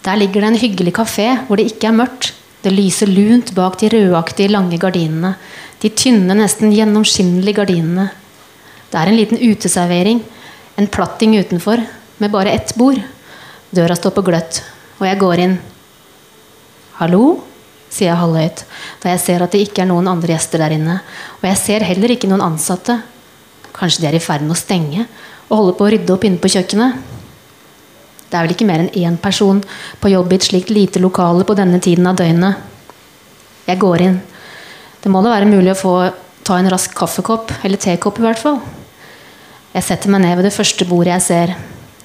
Der 0.05 0.19
ligger 0.19 0.43
det 0.43 0.51
en 0.51 0.61
hyggelig 0.61 0.93
kafé 0.95 1.27
hvor 1.47 1.59
det 1.59 1.71
ikke 1.71 1.91
er 1.91 1.97
mørkt. 1.99 2.31
Det 2.61 2.73
lyser 2.73 3.09
lunt 3.09 3.53
bak 3.57 3.79
de 3.81 3.89
rødaktige, 3.89 4.51
lange 4.53 4.77
gardinene. 4.81 5.35
De 5.81 5.89
tynne, 5.89 6.35
nesten 6.37 6.73
gjennomskinnelige 6.75 7.57
gardinene. 7.57 8.09
Det 8.91 8.99
er 8.99 9.09
en 9.09 9.17
liten 9.17 9.41
uteservering. 9.41 10.21
En 10.77 10.87
platting 10.87 11.37
utenfor, 11.39 11.81
med 12.21 12.31
bare 12.31 12.53
ett 12.53 12.75
bord. 12.77 13.01
Døra 13.71 13.95
står 13.97 14.13
på 14.17 14.25
gløtt, 14.27 14.61
og 14.99 15.07
jeg 15.07 15.21
går 15.21 15.45
inn. 15.45 15.55
Hallo? 16.99 17.23
sier 17.91 18.11
jeg 18.11 18.19
halvhøyt, 18.21 18.61
da 19.03 19.11
jeg 19.11 19.19
ser 19.19 19.43
at 19.43 19.51
det 19.51 19.65
ikke 19.65 19.83
er 19.83 19.89
noen 19.89 20.07
andre 20.07 20.31
gjester 20.31 20.61
der 20.63 20.75
inne. 20.77 21.01
Og 21.41 21.47
jeg 21.49 21.59
ser 21.59 21.83
heller 21.83 22.13
ikke 22.13 22.29
noen 22.31 22.43
ansatte. 22.45 23.01
Kanskje 23.75 24.03
de 24.03 24.09
er 24.11 24.17
i 24.17 24.23
ferd 24.23 24.45
med 24.45 24.55
å 24.55 24.59
stenge 24.59 25.05
og 25.49 25.57
holde 25.57 25.73
på 25.75 25.87
å 25.87 25.91
rydde 25.91 26.13
opp 26.15 26.27
inne 26.27 26.39
på 26.39 26.51
kjøkkenet. 26.53 27.01
Det 28.31 28.37
er 28.39 28.45
vel 28.45 28.53
ikke 28.55 28.65
mer 28.69 28.79
enn 28.79 28.93
én 28.95 29.17
person 29.19 29.57
på 29.99 30.09
jobb 30.13 30.31
i 30.31 30.37
et 30.39 30.45
slikt 30.47 30.69
lite 30.71 31.01
lokale 31.03 31.43
på 31.43 31.55
denne 31.59 31.81
tiden 31.83 32.07
av 32.07 32.15
døgnet. 32.15 32.61
Jeg 33.67 33.79
går 33.81 34.03
inn. 34.05 34.21
Det 35.03 35.11
må 35.11 35.19
da 35.19 35.33
være 35.33 35.49
mulig 35.51 35.73
å 35.73 35.81
få 35.81 35.95
ta 36.47 36.55
en 36.57 36.69
rask 36.71 36.93
kaffekopp, 36.95 37.51
eller 37.65 37.81
tekopp 37.81 38.21
i 38.21 38.23
hvert 38.23 38.39
fall. 38.39 38.61
Jeg 39.73 39.83
setter 39.87 40.11
meg 40.13 40.23
ned 40.23 40.37
ved 40.39 40.47
det 40.47 40.55
første 40.55 40.87
bordet 40.87 41.15
jeg 41.17 41.27
ser. 41.27 41.55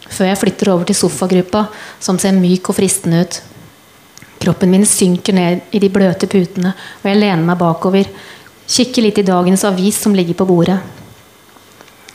før 0.07 0.28
jeg 0.28 0.39
flytter 0.39 0.69
over 0.70 0.85
til 0.86 0.94
sofagruppa, 0.94 1.65
som 1.98 2.19
ser 2.19 2.32
myk 2.32 2.69
og 2.70 2.77
fristende 2.77 3.24
ut. 3.24 3.40
Kroppen 4.39 4.70
min 4.70 4.86
synker 4.86 5.35
ned 5.35 5.74
i 5.74 5.81
de 5.82 5.89
bløte 5.90 6.28
putene, 6.31 6.74
og 7.03 7.09
jeg 7.11 7.19
lener 7.19 7.43
meg 7.43 7.59
bakover. 7.59 8.07
Kikker 8.69 9.03
litt 9.03 9.19
i 9.19 9.27
dagens 9.27 9.65
avis 9.65 9.98
som 9.98 10.15
ligger 10.15 10.39
på 10.39 10.47
bordet. 10.47 10.78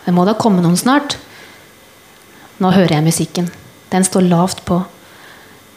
Det 0.06 0.14
må 0.16 0.24
da 0.26 0.38
komme 0.40 0.64
noen 0.64 0.80
snart. 0.80 1.18
Nå 2.60 2.72
hører 2.72 2.96
jeg 2.96 3.04
musikken. 3.04 3.52
Den 3.92 4.06
står 4.08 4.28
lavt 4.32 4.64
på. 4.66 4.82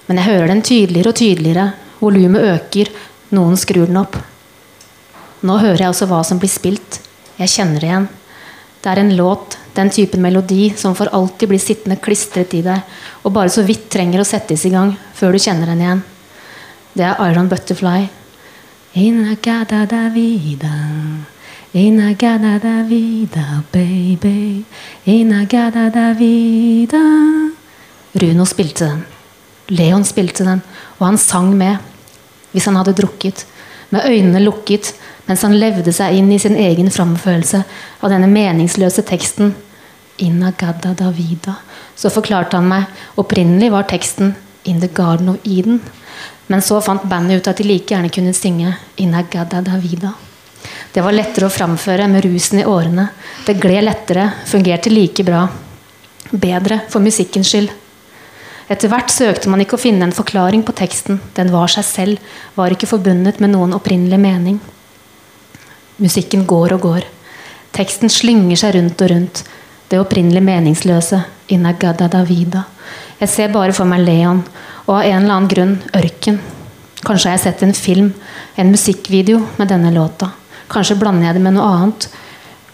Men 0.06 0.20
jeg 0.20 0.30
hører 0.30 0.52
den 0.52 0.62
tydeligere 0.62 1.10
og 1.10 1.18
tydeligere. 1.18 1.66
Volumet 2.00 2.48
øker. 2.54 2.92
Noen 3.34 3.56
skrur 3.58 3.88
den 3.90 3.98
opp. 3.98 4.18
Nå 5.44 5.58
hører 5.60 5.84
jeg 5.84 5.92
også 5.92 6.08
hva 6.08 6.22
som 6.24 6.38
blir 6.40 6.52
spilt. 6.52 7.00
Jeg 7.40 7.50
kjenner 7.50 7.82
det 7.82 7.90
igjen. 7.90 8.08
Det 8.84 8.92
er 8.92 9.00
en 9.00 9.14
låt, 9.16 9.56
den 9.74 9.90
typen 9.90 10.22
melodi 10.22 10.68
som 10.76 10.94
for 10.94 11.08
alltid 11.16 11.50
blir 11.50 11.62
sittende 11.62 11.96
klistret 12.04 12.52
i 12.54 12.60
deg, 12.62 12.82
og 13.24 13.32
bare 13.32 13.52
så 13.52 13.64
vidt 13.64 13.88
trenger 13.92 14.20
å 14.20 14.26
settes 14.28 14.66
i 14.68 14.72
gang 14.74 14.92
før 15.16 15.32
du 15.32 15.40
kjenner 15.40 15.72
den 15.72 15.80
igjen. 15.80 16.02
Det 16.94 17.06
er 17.08 17.22
Iron 17.30 17.48
Butterfly. 17.48 18.04
Inagada 18.94 19.82
da 19.90 20.04
vida. 20.14 20.74
Inagada 21.74 22.58
da 22.62 22.76
vida, 22.86 23.64
baby. 23.72 24.62
Inagada 25.10 25.88
da 25.90 26.12
vida. 26.14 27.02
Runo 28.14 28.46
spilte 28.46 28.88
den. 28.90 29.02
Leon 29.74 30.04
spilte 30.06 30.44
den, 30.46 30.62
og 30.98 31.06
han 31.06 31.18
sang 31.18 31.50
med. 31.58 31.78
Hvis 32.52 32.68
han 32.70 32.78
hadde 32.78 32.94
drukket. 32.96 33.44
Med 33.90 34.06
øynene 34.06 34.42
lukket 34.42 34.94
mens 35.26 35.42
han 35.46 35.56
levde 35.56 35.92
seg 35.94 36.18
inn 36.18 36.30
i 36.34 36.38
sin 36.40 36.56
egen 36.60 36.90
framførelse 36.92 37.62
av 38.04 38.12
denne 38.12 38.28
meningsløse 38.30 39.04
teksten. 39.08 39.54
Inna 40.22 40.52
gadda 40.58 40.92
Davida. 40.98 41.56
Så 41.96 42.12
forklarte 42.12 42.58
han 42.58 42.68
meg 42.70 43.20
opprinnelig 43.20 43.70
var 43.72 43.88
teksten 43.90 44.34
In 44.64 44.80
the 44.80 44.88
Garden 44.88 45.32
of 45.32 45.44
Eden. 45.44 45.80
Men 46.46 46.62
så 46.62 46.80
fant 46.84 47.06
bandet 47.08 47.40
ut 47.40 47.48
at 47.48 47.60
de 47.60 47.66
like 47.66 47.88
gjerne 47.88 48.12
kunne 48.12 48.34
synge 48.36 48.74
Inagada 49.00 49.62
Davida. 49.64 50.12
Det 50.92 51.02
var 51.02 51.16
lettere 51.16 51.48
å 51.48 51.52
framføre 51.52 52.06
med 52.08 52.24
rusen 52.24 52.60
i 52.60 52.66
årene. 52.68 53.08
Det 53.46 53.56
gled 53.60 53.84
lettere, 53.84 54.30
fungerte 54.46 54.92
like 54.92 55.24
bra. 55.24 55.46
Bedre 56.30 56.82
for 56.92 57.04
musikkens 57.04 57.50
skyld. 57.50 57.72
Etter 58.72 58.88
hvert 58.88 59.12
søkte 59.12 59.50
man 59.52 59.60
ikke 59.60 59.76
å 59.76 59.82
finne 59.82 60.06
en 60.06 60.14
forklaring 60.16 60.62
på 60.64 60.72
teksten. 60.76 61.20
Den 61.36 61.50
var 61.52 61.68
seg 61.72 61.84
selv, 61.84 62.30
var 62.56 62.72
ikke 62.72 62.88
forbundet 62.88 63.40
med 63.42 63.52
noen 63.52 63.76
opprinnelig 63.76 64.20
mening. 64.22 64.60
Musikken 66.00 66.46
går 66.48 66.74
og 66.78 66.86
går. 66.86 67.08
Teksten 67.76 68.10
slynger 68.12 68.58
seg 68.58 68.74
rundt 68.78 69.04
og 69.04 69.10
rundt. 69.12 69.42
Det 69.90 70.00
opprinnelig 70.00 70.42
meningsløse. 70.42 71.20
Inagada 71.52 72.08
Davida. 72.08 72.64
Jeg 73.20 73.28
ser 73.28 73.52
bare 73.52 73.74
for 73.76 73.88
meg 73.88 74.00
Leon, 74.06 74.40
og 74.86 74.94
av 74.96 75.04
en 75.04 75.18
eller 75.18 75.34
annen 75.34 75.50
grunn 75.50 75.74
ørken. 75.96 76.40
Kanskje 77.04 77.28
har 77.28 77.36
jeg 77.36 77.44
sett 77.44 77.62
en 77.66 77.76
film, 77.76 78.12
en 78.56 78.72
musikkvideo 78.72 79.42
med 79.58 79.68
denne 79.68 79.92
låta. 79.92 80.30
Kanskje 80.72 80.96
blander 80.96 81.28
jeg 81.28 81.36
det 81.36 81.44
med 81.44 81.58
noe 81.58 81.68
annet. 81.68 82.08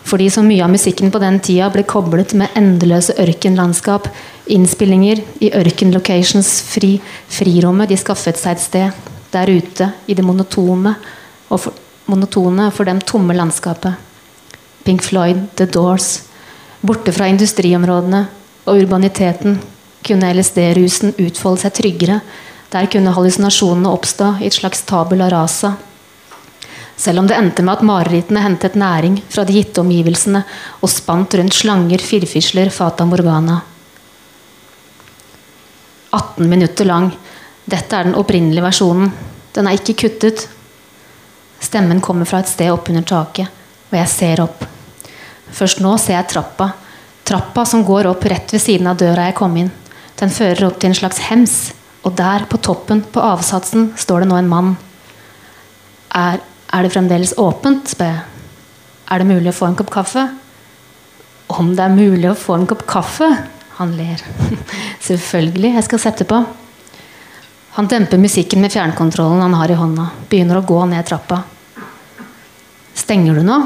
Fordi 0.05 0.31
så 0.32 0.43
mye 0.43 0.64
av 0.64 0.72
musikken 0.72 1.10
på 1.12 1.20
den 1.22 1.39
tida 1.44 1.68
ble 1.72 1.85
koblet 1.89 2.32
med 2.39 2.55
endeløse 2.59 3.14
ørkenlandskap. 3.20 4.09
Innspillinger 4.51 5.20
i 5.44 5.52
ørkenlocations, 5.55 6.51
fri, 6.66 6.97
frirommet 7.31 7.90
de 7.90 7.98
skaffet 8.01 8.40
seg 8.40 8.56
et 8.56 8.64
sted. 8.64 9.10
Der 9.31 9.52
ute, 9.52 9.93
i 10.10 10.16
det 10.18 10.24
monotone. 10.27 10.97
Og 11.51 11.60
for, 11.66 11.77
monotone 12.10 12.70
for 12.74 12.89
dem 12.89 13.02
tomme 13.06 13.36
landskapet. 13.36 13.94
Pink 14.85 15.05
Floyd, 15.06 15.44
The 15.56 15.68
Doors. 15.70 16.22
Borte 16.81 17.12
fra 17.12 17.28
industriområdene 17.28 18.24
og 18.64 18.81
urbaniteten 18.81 19.59
kunne 20.06 20.31
LSD-rusen 20.32 21.12
utfolde 21.20 21.66
seg 21.66 21.77
tryggere. 21.77 22.20
Der 22.72 22.89
kunne 22.90 23.12
hallusinasjonene 23.14 23.93
oppstå 23.93 24.36
i 24.40 24.48
et 24.48 24.56
slags 24.56 24.82
tabula 24.89 25.28
rasa. 25.32 25.74
Selv 27.01 27.22
om 27.22 27.28
det 27.28 27.39
endte 27.40 27.64
med 27.64 27.78
at 27.78 27.86
marerittene 27.86 28.44
hentet 28.44 28.77
næring 28.77 29.18
fra 29.32 29.47
de 29.48 29.56
gitte 29.56 29.81
omgivelsene 29.81 30.44
og 30.82 30.93
spant 30.93 31.35
rundt 31.40 31.56
slanger, 31.56 32.02
firfisler, 32.05 32.68
fata 32.74 33.06
morgana. 33.09 33.62
18 36.12 36.48
minutter 36.51 36.85
lang. 36.85 37.12
Dette 37.70 37.97
er 37.97 38.09
den 38.09 38.18
opprinnelige 38.18 38.66
versjonen. 38.66 39.12
Den 39.55 39.68
er 39.70 39.78
ikke 39.78 39.97
kuttet, 40.05 40.48
Stemmen 41.60 42.01
kommer 42.01 42.24
fra 42.24 42.40
et 42.40 42.48
sted 42.48 42.72
oppunder 42.72 43.05
taket, 43.05 43.51
og 43.90 43.98
jeg 43.98 44.09
ser 44.09 44.40
opp. 44.43 44.64
Først 45.52 45.82
nå 45.85 45.93
ser 46.01 46.16
jeg 46.16 46.31
trappa. 46.32 46.70
Trappa 47.28 47.66
som 47.68 47.85
går 47.85 48.09
opp 48.10 48.24
rett 48.32 48.55
ved 48.55 48.62
siden 48.64 48.89
av 48.89 48.97
døra 49.01 49.28
jeg 49.28 49.36
kom 49.39 49.59
inn. 49.60 49.68
Den 50.18 50.32
fører 50.32 50.70
opp 50.70 50.81
til 50.81 50.90
en 50.90 50.97
slags 50.97 51.20
hems, 51.28 51.56
og 52.01 52.14
der, 52.16 52.47
på 52.48 52.56
toppen, 52.64 53.02
på 53.05 53.20
avsatsen, 53.20 53.90
står 54.01 54.24
det 54.24 54.31
nå 54.31 54.39
en 54.40 54.48
mann. 54.48 54.70
Er, 56.16 56.40
er 56.71 56.87
det 56.87 56.93
fremdeles 56.95 57.35
åpent, 57.41 57.91
spør 57.91 58.13
jeg. 58.13 58.27
Er 59.11 59.23
det 59.23 59.27
mulig 59.27 59.51
å 59.51 59.57
få 59.57 59.67
en 59.67 59.77
kopp 59.79 59.91
kaffe? 59.91 60.23
Om 61.51 61.73
det 61.75 61.83
er 61.83 61.95
mulig 61.97 62.29
å 62.31 62.39
få 62.39 62.61
en 62.61 62.67
kopp 62.71 62.85
kaffe? 62.91 63.27
Han 63.81 63.97
ler. 63.99 64.23
Selvfølgelig, 65.09 65.75
jeg 65.75 65.87
skal 65.89 66.03
sette 66.03 66.27
på. 66.31 66.39
Han 67.75 67.89
demper 67.91 68.23
musikken 68.23 68.63
med 68.63 68.75
fjernkontrollen 68.75 69.43
han 69.43 69.57
har 69.59 69.73
i 69.73 69.79
hånda. 69.79 70.11
Begynner 70.31 70.61
å 70.61 70.67
gå 70.67 70.79
ned 70.91 71.09
trappa. 71.09 71.41
Stenger 72.95 73.41
du 73.41 73.47
nå? 73.47 73.59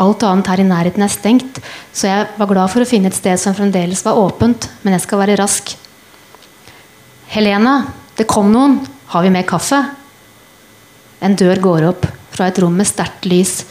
Alt 0.00 0.24
annet 0.24 0.48
her 0.48 0.62
i 0.62 0.66
nærheten 0.66 1.04
er 1.04 1.12
stengt, 1.12 1.60
så 1.92 2.08
jeg 2.08 2.30
var 2.38 2.48
glad 2.48 2.72
for 2.72 2.82
å 2.82 2.88
finne 2.88 3.12
et 3.12 3.16
sted 3.16 3.36
som 3.38 3.54
fremdeles 3.54 4.00
var 4.06 4.18
åpent, 4.18 4.70
men 4.82 4.96
jeg 4.96 5.04
skal 5.04 5.20
være 5.20 5.36
rask. 5.38 5.74
Helena, 7.32 7.76
det 8.16 8.26
kom 8.30 8.48
noen. 8.54 8.80
Har 9.12 9.24
vi 9.26 9.30
mer 9.34 9.44
kaffe? 9.46 9.82
En 11.22 11.36
dør 11.38 11.60
går 11.62 11.88
opp 11.92 12.08
fra 12.32 12.48
et 12.48 12.60
rom 12.62 12.74
med 12.76 12.88
sterkt 12.88 13.26
lys. 13.28 13.62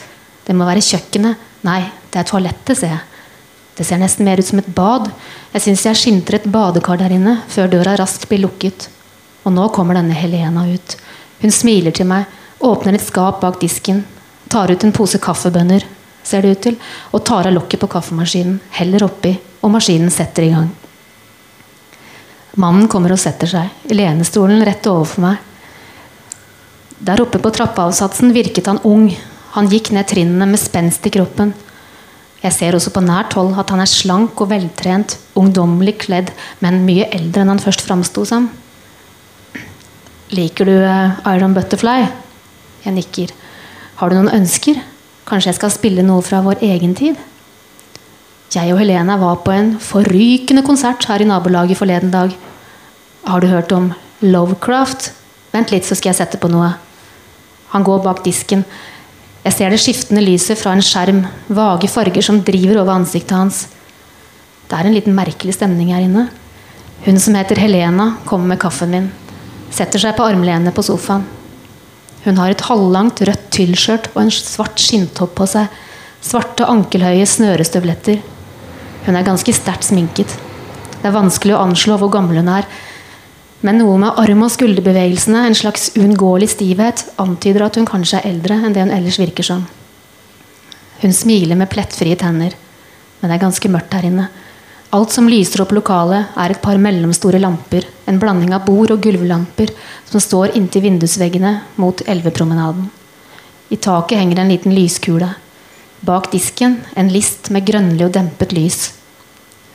Det 0.46 0.56
må 0.58 0.68
være 0.68 0.84
kjøkkenet. 0.86 1.50
Nei, 1.68 1.82
det 2.12 2.22
er 2.22 2.28
toalettet, 2.28 2.78
ser 2.78 2.96
jeg. 2.96 3.04
Det 3.78 3.86
ser 3.88 4.02
nesten 4.02 4.28
mer 4.28 4.42
ut 4.42 4.46
som 4.46 4.60
et 4.62 4.72
bad. 4.76 5.10
Jeg 5.54 5.66
syns 5.66 5.86
jeg 5.88 6.00
skimter 6.00 6.38
et 6.38 6.50
badekar 6.52 7.00
der 7.02 7.14
inne, 7.16 7.38
før 7.50 7.72
døra 7.72 7.96
raskt 8.00 8.28
blir 8.30 8.44
lukket. 8.44 8.90
Og 9.46 9.56
nå 9.56 9.70
kommer 9.74 9.98
denne 9.98 10.18
Helena 10.18 10.68
ut. 10.70 10.98
Hun 11.42 11.54
smiler 11.54 11.96
til 11.96 12.10
meg, 12.10 12.28
åpner 12.62 12.98
et 12.98 13.06
skap 13.06 13.40
bak 13.42 13.58
disken, 13.62 14.04
tar 14.52 14.70
ut 14.70 14.84
en 14.86 14.94
pose 14.94 15.18
kaffebønner, 15.22 15.86
ser 16.24 16.46
det 16.46 16.52
ut 16.52 16.62
til, 16.68 16.78
og 17.10 17.24
tar 17.26 17.50
av 17.50 17.56
lokket 17.56 17.82
på 17.82 17.90
kaffemaskinen, 17.90 18.60
heller 18.78 19.08
oppi, 19.08 19.34
og 19.62 19.74
maskinen 19.74 20.14
setter 20.14 20.46
i 20.46 20.52
gang. 20.54 20.70
Mannen 22.62 22.90
kommer 22.92 23.14
og 23.16 23.22
setter 23.22 23.48
seg 23.48 23.90
i 23.90 23.96
lenestolen 23.96 24.62
rett 24.68 24.88
overfor 24.92 25.24
meg. 25.24 25.40
Der 27.02 27.22
oppe 27.24 27.40
på 27.42 27.50
trappeavsatsen 27.50 28.30
virket 28.36 28.68
han 28.70 28.80
ung. 28.86 29.08
Han 29.56 29.70
gikk 29.72 29.90
ned 29.96 30.06
trinnene 30.12 30.46
med 30.46 30.62
spenst 30.62 31.08
i 31.10 31.12
kroppen. 31.14 31.56
Jeg 32.42 32.54
ser 32.54 32.76
også 32.78 32.94
på 32.94 33.02
nært 33.02 33.34
hold 33.38 33.56
at 33.58 33.70
han 33.74 33.82
er 33.82 33.90
slank 33.90 34.38
og 34.42 34.50
veltrent, 34.50 35.18
ungdommelig 35.38 35.96
kledd, 36.06 36.30
men 36.62 36.84
mye 36.86 37.08
eldre 37.14 37.44
enn 37.44 37.52
han 37.54 37.62
først 37.62 37.82
framsto 37.86 38.26
som. 38.26 38.48
Liker 40.32 40.70
du 40.70 40.76
eh, 40.78 41.18
Iron 41.34 41.58
Butterfly? 41.58 42.06
Jeg 42.86 42.96
nikker. 42.96 43.34
Har 43.98 44.10
du 44.10 44.18
noen 44.18 44.34
ønsker? 44.38 44.78
Kanskje 45.30 45.52
jeg 45.52 45.60
skal 45.60 45.74
spille 45.74 46.06
noe 46.06 46.22
fra 46.26 46.44
vår 46.46 46.62
egen 46.66 46.94
tid? 46.98 47.18
Jeg 48.54 48.74
og 48.74 48.82
Helena 48.82 49.18
var 49.22 49.42
på 49.46 49.54
en 49.56 49.74
forrykende 49.82 50.64
konsert 50.68 51.06
her 51.10 51.24
i 51.24 51.30
nabolaget 51.30 51.82
forleden 51.82 52.14
dag. 52.14 52.34
Har 53.26 53.42
du 53.42 53.50
hørt 53.50 53.74
om 53.74 53.92
Lovecraft? 54.22 55.12
Vent 55.54 55.74
litt, 55.74 55.86
så 55.86 55.98
skal 55.98 56.14
jeg 56.14 56.22
sette 56.22 56.42
på 56.42 56.50
noe. 56.52 56.72
Han 57.72 57.86
går 57.88 58.04
bak 58.04 58.24
disken. 58.26 58.66
Jeg 59.42 59.56
ser 59.56 59.74
det 59.74 59.80
skiftende 59.82 60.24
lyset 60.24 60.60
fra 60.60 60.76
en 60.76 60.84
skjerm. 60.86 61.24
Vage 61.50 61.90
farger 61.90 62.26
som 62.26 62.42
driver 62.46 62.84
over 62.84 63.00
ansiktet 63.00 63.34
hans. 63.38 63.64
Det 64.70 64.78
er 64.78 64.88
en 64.88 64.96
liten 64.96 65.16
merkelig 65.18 65.56
stemning 65.58 65.94
her 65.96 66.06
inne. 66.06 66.28
Hun 67.06 67.18
som 67.20 67.36
heter 67.36 67.58
Helena, 67.58 68.18
kommer 68.30 68.54
med 68.54 68.62
kaffen 68.62 68.92
min. 68.94 69.08
Setter 69.74 70.04
seg 70.04 70.14
på 70.18 70.28
armlenet 70.28 70.76
på 70.76 70.84
sofaen. 70.86 71.26
Hun 72.22 72.38
har 72.38 72.54
et 72.54 72.62
halvlangt 72.68 73.24
rødt 73.26 73.48
tyllskjørt 73.56 74.12
og 74.14 74.22
en 74.22 74.36
svart 74.36 74.78
skinntopp 74.80 75.34
på 75.40 75.48
seg. 75.50 75.72
Svarte, 76.22 76.68
ankelhøye 76.70 77.26
snørestøvletter. 77.26 78.22
Hun 79.08 79.18
er 79.18 79.26
ganske 79.26 79.56
sterkt 79.58 79.88
sminket. 79.90 80.36
Det 81.00 81.10
er 81.10 81.16
vanskelig 81.16 81.56
å 81.58 81.64
anslå 81.66 81.98
hvor 81.98 82.12
gammel 82.14 82.44
hun 82.44 82.52
er. 82.54 82.68
Men 83.62 83.78
noe 83.78 83.98
med 84.02 84.18
arm- 84.18 84.42
og 84.46 84.52
skulderbevegelsene, 84.56 85.44
en 85.46 85.58
slags 85.58 85.92
uunngåelig 85.98 86.50
stivhet, 86.56 87.04
antyder 87.22 87.68
at 87.68 87.78
hun 87.78 87.86
kanskje 87.86 88.18
er 88.22 88.32
eldre 88.32 88.58
enn 88.58 88.74
det 88.74 88.82
hun 88.88 88.94
ellers 88.96 89.20
virker 89.22 89.46
som. 89.46 89.68
Hun 91.02 91.14
smiler 91.14 91.58
med 91.58 91.70
plettfrie 91.70 92.18
tenner. 92.18 92.56
Men 93.22 93.30
det 93.30 93.38
er 93.38 93.44
ganske 93.46 93.70
mørkt 93.70 93.94
her 93.94 94.08
inne. 94.10 94.30
Alt 94.92 95.14
som 95.14 95.30
lyser 95.30 95.62
opp 95.64 95.72
lokalet, 95.72 96.34
er 96.36 96.52
et 96.52 96.62
par 96.62 96.80
mellomstore 96.82 97.40
lamper, 97.40 97.86
en 98.10 98.18
blanding 98.20 98.52
av 98.54 98.66
bord- 98.66 98.92
og 98.92 99.02
gulvlamper, 99.06 99.70
som 100.10 100.20
står 100.20 100.58
inntil 100.58 100.84
vindusveggene 100.84 101.54
mot 101.80 102.02
elvepromenaden. 102.02 102.90
I 103.72 103.78
taket 103.78 104.20
henger 104.20 104.42
en 104.42 104.52
liten 104.52 104.76
lyskule. 104.76 105.30
Bak 106.02 106.32
disken 106.34 106.82
en 106.98 107.14
list 107.14 107.52
med 107.54 107.64
grønnlig 107.70 108.10
og 108.10 108.18
dempet 108.18 108.52
lys. 108.58 108.90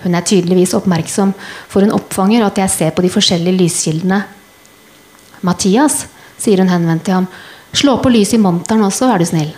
Hun 0.06 0.14
er 0.14 0.22
tydeligvis 0.22 0.76
oppmerksom, 0.78 1.32
for 1.66 1.82
hun 1.82 1.94
oppfanger 1.96 2.44
at 2.46 2.60
jeg 2.62 2.70
ser 2.70 2.92
på 2.94 3.02
de 3.02 3.10
forskjellige 3.10 3.58
lyskildene. 3.58 4.20
Mathias, 5.42 6.04
sier 6.38 6.62
hun 6.62 6.70
henvendt 6.70 7.08
til 7.08 7.16
ham, 7.18 7.26
slå 7.74 7.96
på 7.98 8.12
lys 8.14 8.36
i 8.36 8.38
monteren 8.38 8.86
også, 8.86 9.08
er 9.10 9.18
du 9.18 9.26
snill. 9.26 9.50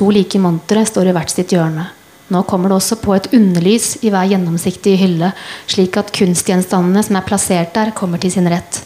To 0.00 0.08
like 0.08 0.40
montere 0.40 0.86
står 0.88 1.10
i 1.10 1.12
hvert 1.18 1.34
sitt 1.34 1.52
hjørne. 1.52 1.84
Nå 2.32 2.40
kommer 2.48 2.72
det 2.72 2.78
også 2.78 2.96
på 3.02 3.12
et 3.12 3.28
underlys 3.36 3.98
i 4.00 4.08
hver 4.08 4.30
gjennomsiktige 4.30 5.02
hylle, 5.02 5.34
slik 5.68 5.98
at 6.00 6.14
kunstgjenstandene 6.16 7.04
som 7.04 7.20
er 7.20 7.28
plassert 7.28 7.74
der, 7.76 7.92
kommer 7.92 8.22
til 8.22 8.32
sin 8.32 8.48
rett. 8.48 8.80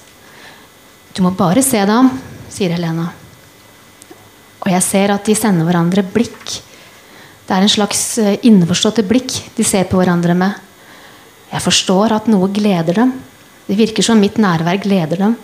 Du 1.14 1.22
må 1.22 1.30
bare 1.38 1.62
se 1.62 1.78
deg 1.78 1.94
om, 1.94 2.10
sier 2.51 2.74
Helena. 2.74 3.12
Og 4.66 4.72
jeg 4.72 4.82
ser 4.82 5.14
at 5.14 5.30
de 5.30 5.38
sender 5.38 5.68
hverandre 5.68 6.02
blikk. 6.10 6.59
Det 7.47 7.55
er 7.55 7.62
en 7.62 7.70
slags 7.70 8.01
eh, 8.18 8.39
innforståtte 8.48 9.05
blikk 9.06 9.36
de 9.55 9.64
ser 9.66 9.86
på 9.86 10.01
hverandre 10.01 10.35
med. 10.35 10.56
Jeg 11.52 11.62
forstår 11.62 12.16
at 12.16 12.31
noe 12.31 12.51
gleder 12.51 12.98
dem. 12.98 13.12
Det 13.66 13.77
virker 13.78 14.02
som 14.02 14.18
mitt 14.18 14.39
nærvær 14.43 14.81
gleder 14.82 15.20
dem. 15.23 15.36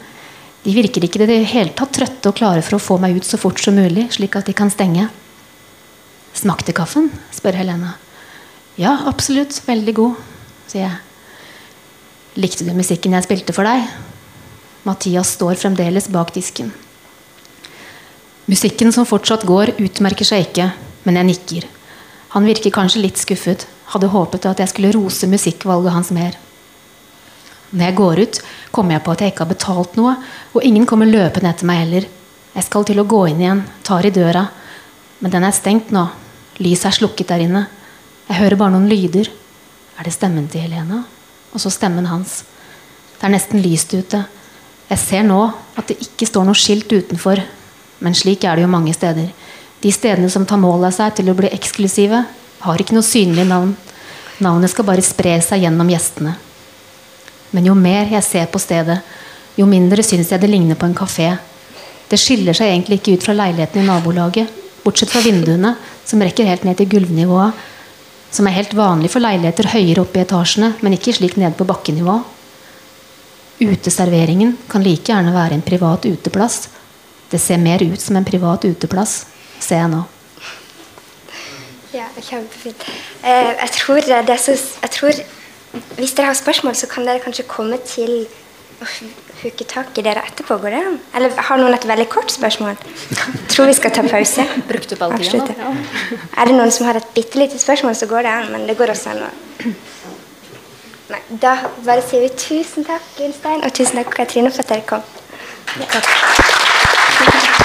De 0.62 0.74
virker 0.74 1.06
ikke 1.06 1.22
i 1.22 1.26
det 1.30 1.38
hele 1.50 1.74
tatt 1.78 1.94
trøtte 1.94 2.30
og 2.30 2.38
klare 2.38 2.62
for 2.62 2.78
å 2.78 2.82
få 2.82 2.98
meg 3.02 3.16
ut 3.18 3.26
så 3.26 3.38
fort 3.38 3.62
som 3.62 3.74
mulig, 3.78 4.08
slik 4.14 4.34
at 4.38 4.50
de 4.50 4.54
kan 4.54 4.70
stenge. 4.70 5.08
Smakte 6.34 6.74
kaffen? 6.74 7.10
spør 7.34 7.58
Helena. 7.60 7.96
Ja, 8.80 8.96
absolutt. 9.06 9.58
Veldig 9.66 9.94
god, 9.94 10.22
sier 10.70 10.86
jeg. 10.86 11.00
Likte 12.40 12.64
du 12.64 12.72
musikken 12.74 13.14
jeg 13.14 13.26
spilte 13.26 13.54
for 13.54 13.68
deg? 13.68 13.84
Mathias 14.86 15.34
står 15.36 15.58
fremdeles 15.60 16.08
bak 16.10 16.32
disken. 16.34 16.72
Musikken 18.50 18.90
som 18.94 19.06
fortsatt 19.06 19.44
går, 19.46 19.76
utmerker 19.78 20.26
seg 20.26 20.48
ikke, 20.48 20.72
men 21.06 21.20
jeg 21.20 21.28
nikker. 21.28 21.68
Han 22.32 22.48
virker 22.48 22.72
kanskje 22.72 23.02
litt 23.04 23.20
skuffet. 23.20 23.66
Hadde 23.92 24.08
håpet 24.12 24.48
at 24.48 24.62
jeg 24.62 24.72
skulle 24.72 24.92
rose 24.96 25.28
musikkvalget 25.28 25.92
hans 25.92 26.10
mer. 26.16 26.38
Når 27.72 27.84
jeg 27.86 27.96
går 27.96 28.20
ut, 28.20 28.40
kommer 28.72 28.96
jeg 28.96 29.04
på 29.04 29.12
at 29.12 29.22
jeg 29.22 29.32
ikke 29.32 29.44
har 29.44 29.52
betalt 29.52 29.94
noe, 29.96 30.16
og 30.52 30.64
ingen 30.64 30.86
kommer 30.88 31.08
løpende 31.08 31.52
etter 31.52 31.68
meg 31.68 31.84
heller. 31.84 32.08
Jeg 32.52 32.66
skal 32.66 32.84
til 32.88 33.00
å 33.00 33.08
gå 33.08 33.22
inn 33.30 33.40
igjen, 33.40 33.62
tar 33.84 34.04
i 34.04 34.12
døra, 34.12 34.46
men 35.20 35.32
den 35.32 35.44
er 35.44 35.56
stengt 35.56 35.92
nå. 35.94 36.04
Lyset 36.60 36.90
er 36.90 36.98
slukket 36.98 37.32
der 37.32 37.44
inne. 37.46 37.62
Jeg 38.28 38.40
hører 38.42 38.60
bare 38.60 38.74
noen 38.74 38.90
lyder. 38.90 39.30
Er 39.96 40.08
det 40.08 40.12
stemmen 40.12 40.48
til 40.52 40.66
Helena? 40.66 41.02
Og 41.52 41.60
så 41.60 41.72
stemmen 41.72 42.08
hans. 42.08 42.42
Det 43.16 43.28
er 43.28 43.32
nesten 43.32 43.60
lyst 43.64 43.92
ute. 43.96 44.24
Jeg 44.88 45.00
ser 45.00 45.24
nå 45.24 45.40
at 45.78 45.88
det 45.88 46.00
ikke 46.04 46.28
står 46.28 46.48
noe 46.48 46.58
skilt 46.58 46.92
utenfor, 46.92 47.40
men 48.04 48.16
slik 48.16 48.44
er 48.44 48.56
det 48.56 48.66
jo 48.66 48.72
mange 48.72 48.92
steder. 48.96 49.30
De 49.82 49.90
stedene 49.92 50.30
som 50.30 50.46
tar 50.46 50.60
mål 50.62 50.86
av 50.86 50.94
seg 50.94 51.16
til 51.18 51.30
å 51.32 51.34
bli 51.34 51.50
eksklusive, 51.50 52.22
har 52.62 52.82
ikke 52.82 52.94
noe 52.94 53.06
synlig 53.06 53.48
navn. 53.48 53.74
Navnet 54.42 54.70
skal 54.70 54.86
bare 54.86 55.02
spre 55.02 55.34
seg 55.42 55.64
gjennom 55.64 55.90
gjestene. 55.90 56.36
Men 57.52 57.66
jo 57.66 57.74
mer 57.76 58.06
jeg 58.10 58.24
ser 58.24 58.46
på 58.50 58.60
stedet, 58.62 59.00
jo 59.58 59.66
mindre 59.68 60.04
syns 60.06 60.30
jeg 60.32 60.40
det 60.40 60.50
ligner 60.50 60.78
på 60.78 60.86
en 60.86 60.96
kafé. 60.96 61.32
Det 62.08 62.20
skiller 62.20 62.56
seg 62.56 62.70
egentlig 62.70 63.00
ikke 63.00 63.16
ut 63.16 63.26
fra 63.26 63.34
leiligheten 63.36 63.82
i 63.82 63.88
nabolaget, 63.88 64.52
bortsett 64.84 65.10
fra 65.12 65.22
vinduene, 65.24 65.74
som 66.04 66.22
rekker 66.22 66.48
helt 66.48 66.64
ned 66.66 66.78
til 66.78 66.88
gulvnivået, 66.94 67.58
som 68.32 68.46
er 68.48 68.56
helt 68.56 68.72
vanlig 68.76 69.10
for 69.12 69.20
leiligheter 69.20 69.68
høyere 69.74 70.06
oppe 70.06 70.20
i 70.20 70.24
etasjene, 70.24 70.72
men 70.80 70.96
ikke 70.96 71.12
slik 71.18 71.36
nede 71.40 71.58
på 71.58 71.66
bakkenivå. 71.68 72.20
Uteserveringen 73.62 74.56
kan 74.70 74.86
like 74.86 75.10
gjerne 75.10 75.34
være 75.34 75.58
en 75.58 75.66
privat 75.66 76.06
uteplass. 76.08 76.68
Det 77.30 77.40
ser 77.40 77.60
mer 77.60 77.82
ut 77.84 78.00
som 78.00 78.16
en 78.16 78.26
privat 78.26 78.64
uteplass, 78.64 79.26
ser 79.62 79.88
nå. 79.92 80.02
Ja, 81.92 82.06
kjempefint. 82.16 82.86
Eh, 83.22 83.50
jeg, 83.60 83.70
tror 83.76 84.00
det 84.00 84.30
er 84.32 84.40
så, 84.40 84.54
jeg 84.82 84.90
tror 84.90 85.12
Hvis 85.96 86.12
dere 86.16 86.26
har 86.26 86.36
spørsmål, 86.36 86.74
så 86.76 86.86
kan 86.88 87.06
dere 87.08 87.20
kanskje 87.20 87.44
komme 87.48 87.78
til 87.88 88.26
å 88.82 88.88
huke 89.42 89.64
tak 89.68 89.96
i 89.96 90.04
dere 90.04 90.20
etterpå. 90.28 90.58
Går 90.60 90.74
det 90.74 90.80
an? 90.84 90.98
Eller 91.16 91.36
har 91.48 91.60
noen 91.60 91.76
et 91.76 91.86
veldig 91.88 92.08
kort 92.12 92.32
spørsmål? 92.32 92.76
Jeg 92.76 93.46
tror 93.52 93.70
vi 93.70 93.76
skal 93.78 93.94
ta 93.96 94.04
pause. 94.04 94.44
Brukt 94.68 94.92
opp 94.96 95.06
all 95.06 95.16
tida 95.20 95.40
nå. 95.46 95.72
Er 96.36 96.50
det 96.50 96.58
noen 96.58 96.74
som 96.74 96.88
har 96.88 97.00
et 97.00 97.08
bitte 97.16 97.40
lite 97.40 97.60
spørsmål, 97.60 97.96
så 97.96 98.08
går 98.10 98.28
det 98.28 98.34
an. 98.34 98.52
Men 98.52 98.68
det 98.68 98.76
går 98.80 98.92
også 98.96 99.14
an 99.14 99.24
å 99.28 99.32
Nei, 101.12 101.18
Da 101.42 101.56
bare 101.84 102.00
sier 102.04 102.22
vi 102.24 102.30
tusen 102.40 102.86
takk, 102.88 103.04
Gunstein, 103.18 103.60
og 103.66 103.74
tusen 103.76 104.00
takk, 104.00 104.14
Katrine, 104.16 104.52
for 104.52 104.64
at 104.64 104.72
dere 104.72 104.86
kom. 104.88 105.04
Takk. 105.92 107.60